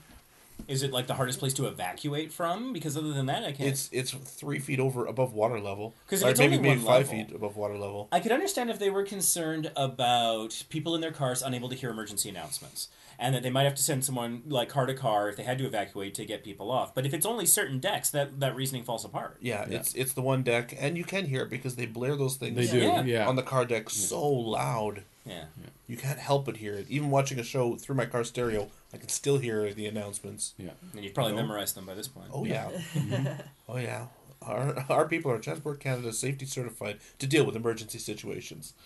Is 0.69 0.81
it 0.81 0.91
like 0.91 1.05
the 1.05 1.13
hardest 1.15 1.39
place 1.39 1.53
to 1.55 1.67
evacuate 1.67 2.31
from? 2.31 2.71
Because 2.71 2.95
other 2.97 3.11
than 3.13 3.25
that, 3.27 3.43
I 3.43 3.51
can't. 3.51 3.69
It's 3.69 3.89
it's 3.91 4.11
three 4.11 4.57
feet 4.57 4.79
over 4.79 5.05
above 5.05 5.33
water 5.33 5.59
level. 5.59 5.93
'Cause 6.07 6.21
if 6.21 6.25
Or 6.27 6.29
it's 6.31 6.39
maybe 6.39 6.55
only 6.55 6.69
maybe 6.69 6.79
one 6.83 6.87
five 6.87 7.07
level- 7.11 7.25
feet 7.25 7.35
above 7.35 7.57
water 7.57 7.77
level. 7.77 8.07
I 8.13 8.21
could 8.21 8.31
understand 8.31 8.69
if 8.69 8.79
they 8.79 8.89
were 8.89 9.03
concerned 9.03 9.71
about 9.75 10.63
people 10.69 10.95
in 10.95 11.01
their 11.01 11.11
cars 11.11 11.41
unable 11.41 11.67
to 11.69 11.75
hear 11.75 11.89
emergency 11.89 12.29
announcements, 12.29 12.87
and 13.19 13.33
that 13.33 13.43
they 13.43 13.49
might 13.49 13.63
have 13.63 13.75
to 13.75 13.81
send 13.83 14.05
someone 14.05 14.43
like 14.47 14.69
car 14.69 14.85
to 14.85 14.93
car 14.93 15.29
if 15.29 15.35
they 15.37 15.43
had 15.43 15.57
to 15.57 15.65
evacuate 15.65 16.13
to 16.15 16.25
get 16.25 16.43
people 16.43 16.69
off. 16.71 16.93
But 16.93 17.05
if 17.05 17.13
it's 17.13 17.25
only 17.25 17.45
certain 17.45 17.79
decks, 17.79 18.09
that 18.11 18.39
that 18.39 18.55
reasoning 18.55 18.83
falls 18.83 19.03
apart. 19.05 19.37
Yeah, 19.41 19.65
Yeah. 19.69 19.77
it's 19.79 19.93
it's 19.95 20.13
the 20.13 20.21
one 20.21 20.43
deck, 20.43 20.75
and 20.79 20.97
you 20.97 21.03
can 21.03 21.25
hear 21.25 21.41
it 21.43 21.49
because 21.49 21.75
they 21.75 21.85
blare 21.85 22.15
those 22.15 22.35
things. 22.37 22.55
They 22.55 22.67
do. 22.67 22.79
Yeah. 22.85 23.01
Yeah. 23.03 23.27
on 23.27 23.35
the 23.35 23.43
car 23.43 23.65
deck 23.65 23.89
so 23.89 24.25
loud. 24.27 25.03
Yeah. 25.25 25.45
You 25.87 25.97
can't 25.97 26.19
help 26.19 26.45
but 26.45 26.57
hear 26.57 26.73
it. 26.75 26.85
Even 26.89 27.09
watching 27.09 27.39
a 27.39 27.43
show 27.43 27.75
through 27.75 27.95
my 27.95 28.05
car 28.05 28.23
stereo, 28.23 28.69
I 28.93 28.97
can 28.97 29.09
still 29.09 29.37
hear 29.37 29.73
the 29.73 29.85
announcements. 29.87 30.53
yeah. 30.57 30.71
And 30.93 31.03
you've 31.03 31.13
probably 31.13 31.33
No. 31.33 31.41
memorized 31.41 31.75
them 31.75 31.85
by 31.85 31.95
this 31.95 32.07
point. 32.07 32.27
Oh 32.33 32.45
yeah, 32.45 32.69
mm-hmm. 32.93 33.41
oh 33.69 33.77
yeah. 33.77 34.07
Our 34.41 34.85
our 34.89 35.07
people 35.07 35.31
are 35.31 35.39
Transport 35.39 35.79
Canada 35.79 36.13
safety 36.13 36.45
certified 36.45 36.99
to 37.19 37.25
deal 37.27 37.45
with 37.45 37.55
emergency 37.55 37.97
situations. 37.99 38.73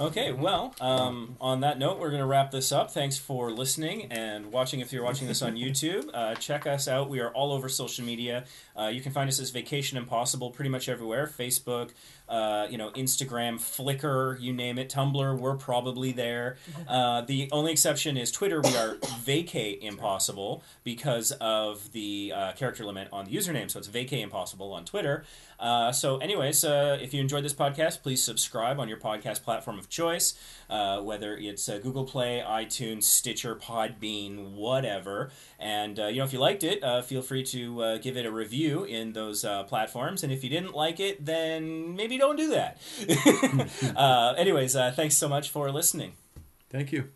Okay, 0.00 0.32
well, 0.32 0.74
um, 0.80 1.36
on 1.38 1.60
that 1.60 1.78
note, 1.78 1.98
we're 2.00 2.08
going 2.08 2.22
to 2.22 2.26
wrap 2.26 2.50
this 2.50 2.72
up. 2.72 2.90
Thanks 2.90 3.18
for 3.18 3.50
listening 3.50 4.10
and 4.10 4.50
watching. 4.50 4.80
If 4.80 4.90
you're 4.90 5.04
watching 5.04 5.28
this 5.28 5.42
on 5.42 5.54
YouTube, 5.56 6.08
uh, 6.14 6.34
check 6.34 6.66
us 6.66 6.88
out. 6.88 7.10
We 7.10 7.20
are 7.20 7.28
all 7.30 7.52
over 7.52 7.68
social 7.68 8.02
media. 8.04 8.44
Uh, 8.78 8.86
you 8.86 9.00
can 9.00 9.12
find 9.12 9.28
us 9.28 9.40
as 9.40 9.50
Vacation 9.50 9.98
Impossible 9.98 10.50
pretty 10.50 10.70
much 10.70 10.88
everywhere 10.88 11.26
Facebook, 11.26 11.90
uh, 12.28 12.66
you 12.70 12.78
know, 12.78 12.90
Instagram, 12.90 13.56
Flickr, 13.56 14.40
you 14.40 14.52
name 14.52 14.78
it, 14.78 14.88
Tumblr, 14.88 15.38
we're 15.38 15.56
probably 15.56 16.12
there. 16.12 16.56
Uh, 16.88 17.22
the 17.22 17.48
only 17.52 17.72
exception 17.72 18.16
is 18.16 18.30
Twitter. 18.30 18.60
We 18.60 18.76
are 18.76 18.94
Vacay 19.24 19.80
Impossible 19.80 20.62
because 20.84 21.32
of 21.32 21.92
the 21.92 22.32
uh, 22.34 22.52
character 22.52 22.84
limit 22.84 23.08
on 23.12 23.24
the 23.24 23.30
username. 23.30 23.70
So 23.70 23.78
it's 23.78 23.88
Vacay 23.88 24.20
Impossible 24.20 24.72
on 24.72 24.84
Twitter. 24.84 25.24
Uh, 25.62 25.92
so, 25.92 26.16
anyways, 26.18 26.64
uh, 26.64 26.98
if 27.00 27.14
you 27.14 27.20
enjoyed 27.20 27.44
this 27.44 27.54
podcast, 27.54 28.02
please 28.02 28.22
subscribe 28.22 28.80
on 28.80 28.88
your 28.88 28.98
podcast 28.98 29.44
platform 29.44 29.78
of 29.78 29.88
choice, 29.88 30.34
uh, 30.68 31.00
whether 31.00 31.36
it's 31.36 31.68
uh, 31.68 31.78
Google 31.78 32.04
Play, 32.04 32.42
iTunes, 32.44 33.04
Stitcher, 33.04 33.54
Podbean, 33.54 34.54
whatever. 34.54 35.30
And 35.60 36.00
uh, 36.00 36.06
you 36.06 36.18
know, 36.18 36.24
if 36.24 36.32
you 36.32 36.40
liked 36.40 36.64
it, 36.64 36.82
uh, 36.82 37.00
feel 37.02 37.22
free 37.22 37.44
to 37.44 37.82
uh, 37.82 37.98
give 37.98 38.16
it 38.16 38.26
a 38.26 38.30
review 38.32 38.61
in 38.68 39.12
those 39.12 39.44
uh, 39.44 39.64
platforms. 39.64 40.22
And 40.22 40.32
if 40.32 40.42
you 40.44 40.50
didn't 40.50 40.74
like 40.74 41.00
it, 41.00 41.24
then 41.24 41.96
maybe 41.96 42.18
don't 42.18 42.36
do 42.36 42.50
that. 42.50 42.78
uh, 43.96 44.34
anyways, 44.36 44.76
uh, 44.76 44.92
thanks 44.94 45.16
so 45.16 45.28
much 45.28 45.50
for 45.50 45.70
listening. 45.70 46.12
Thank 46.70 46.92
you. 46.92 47.10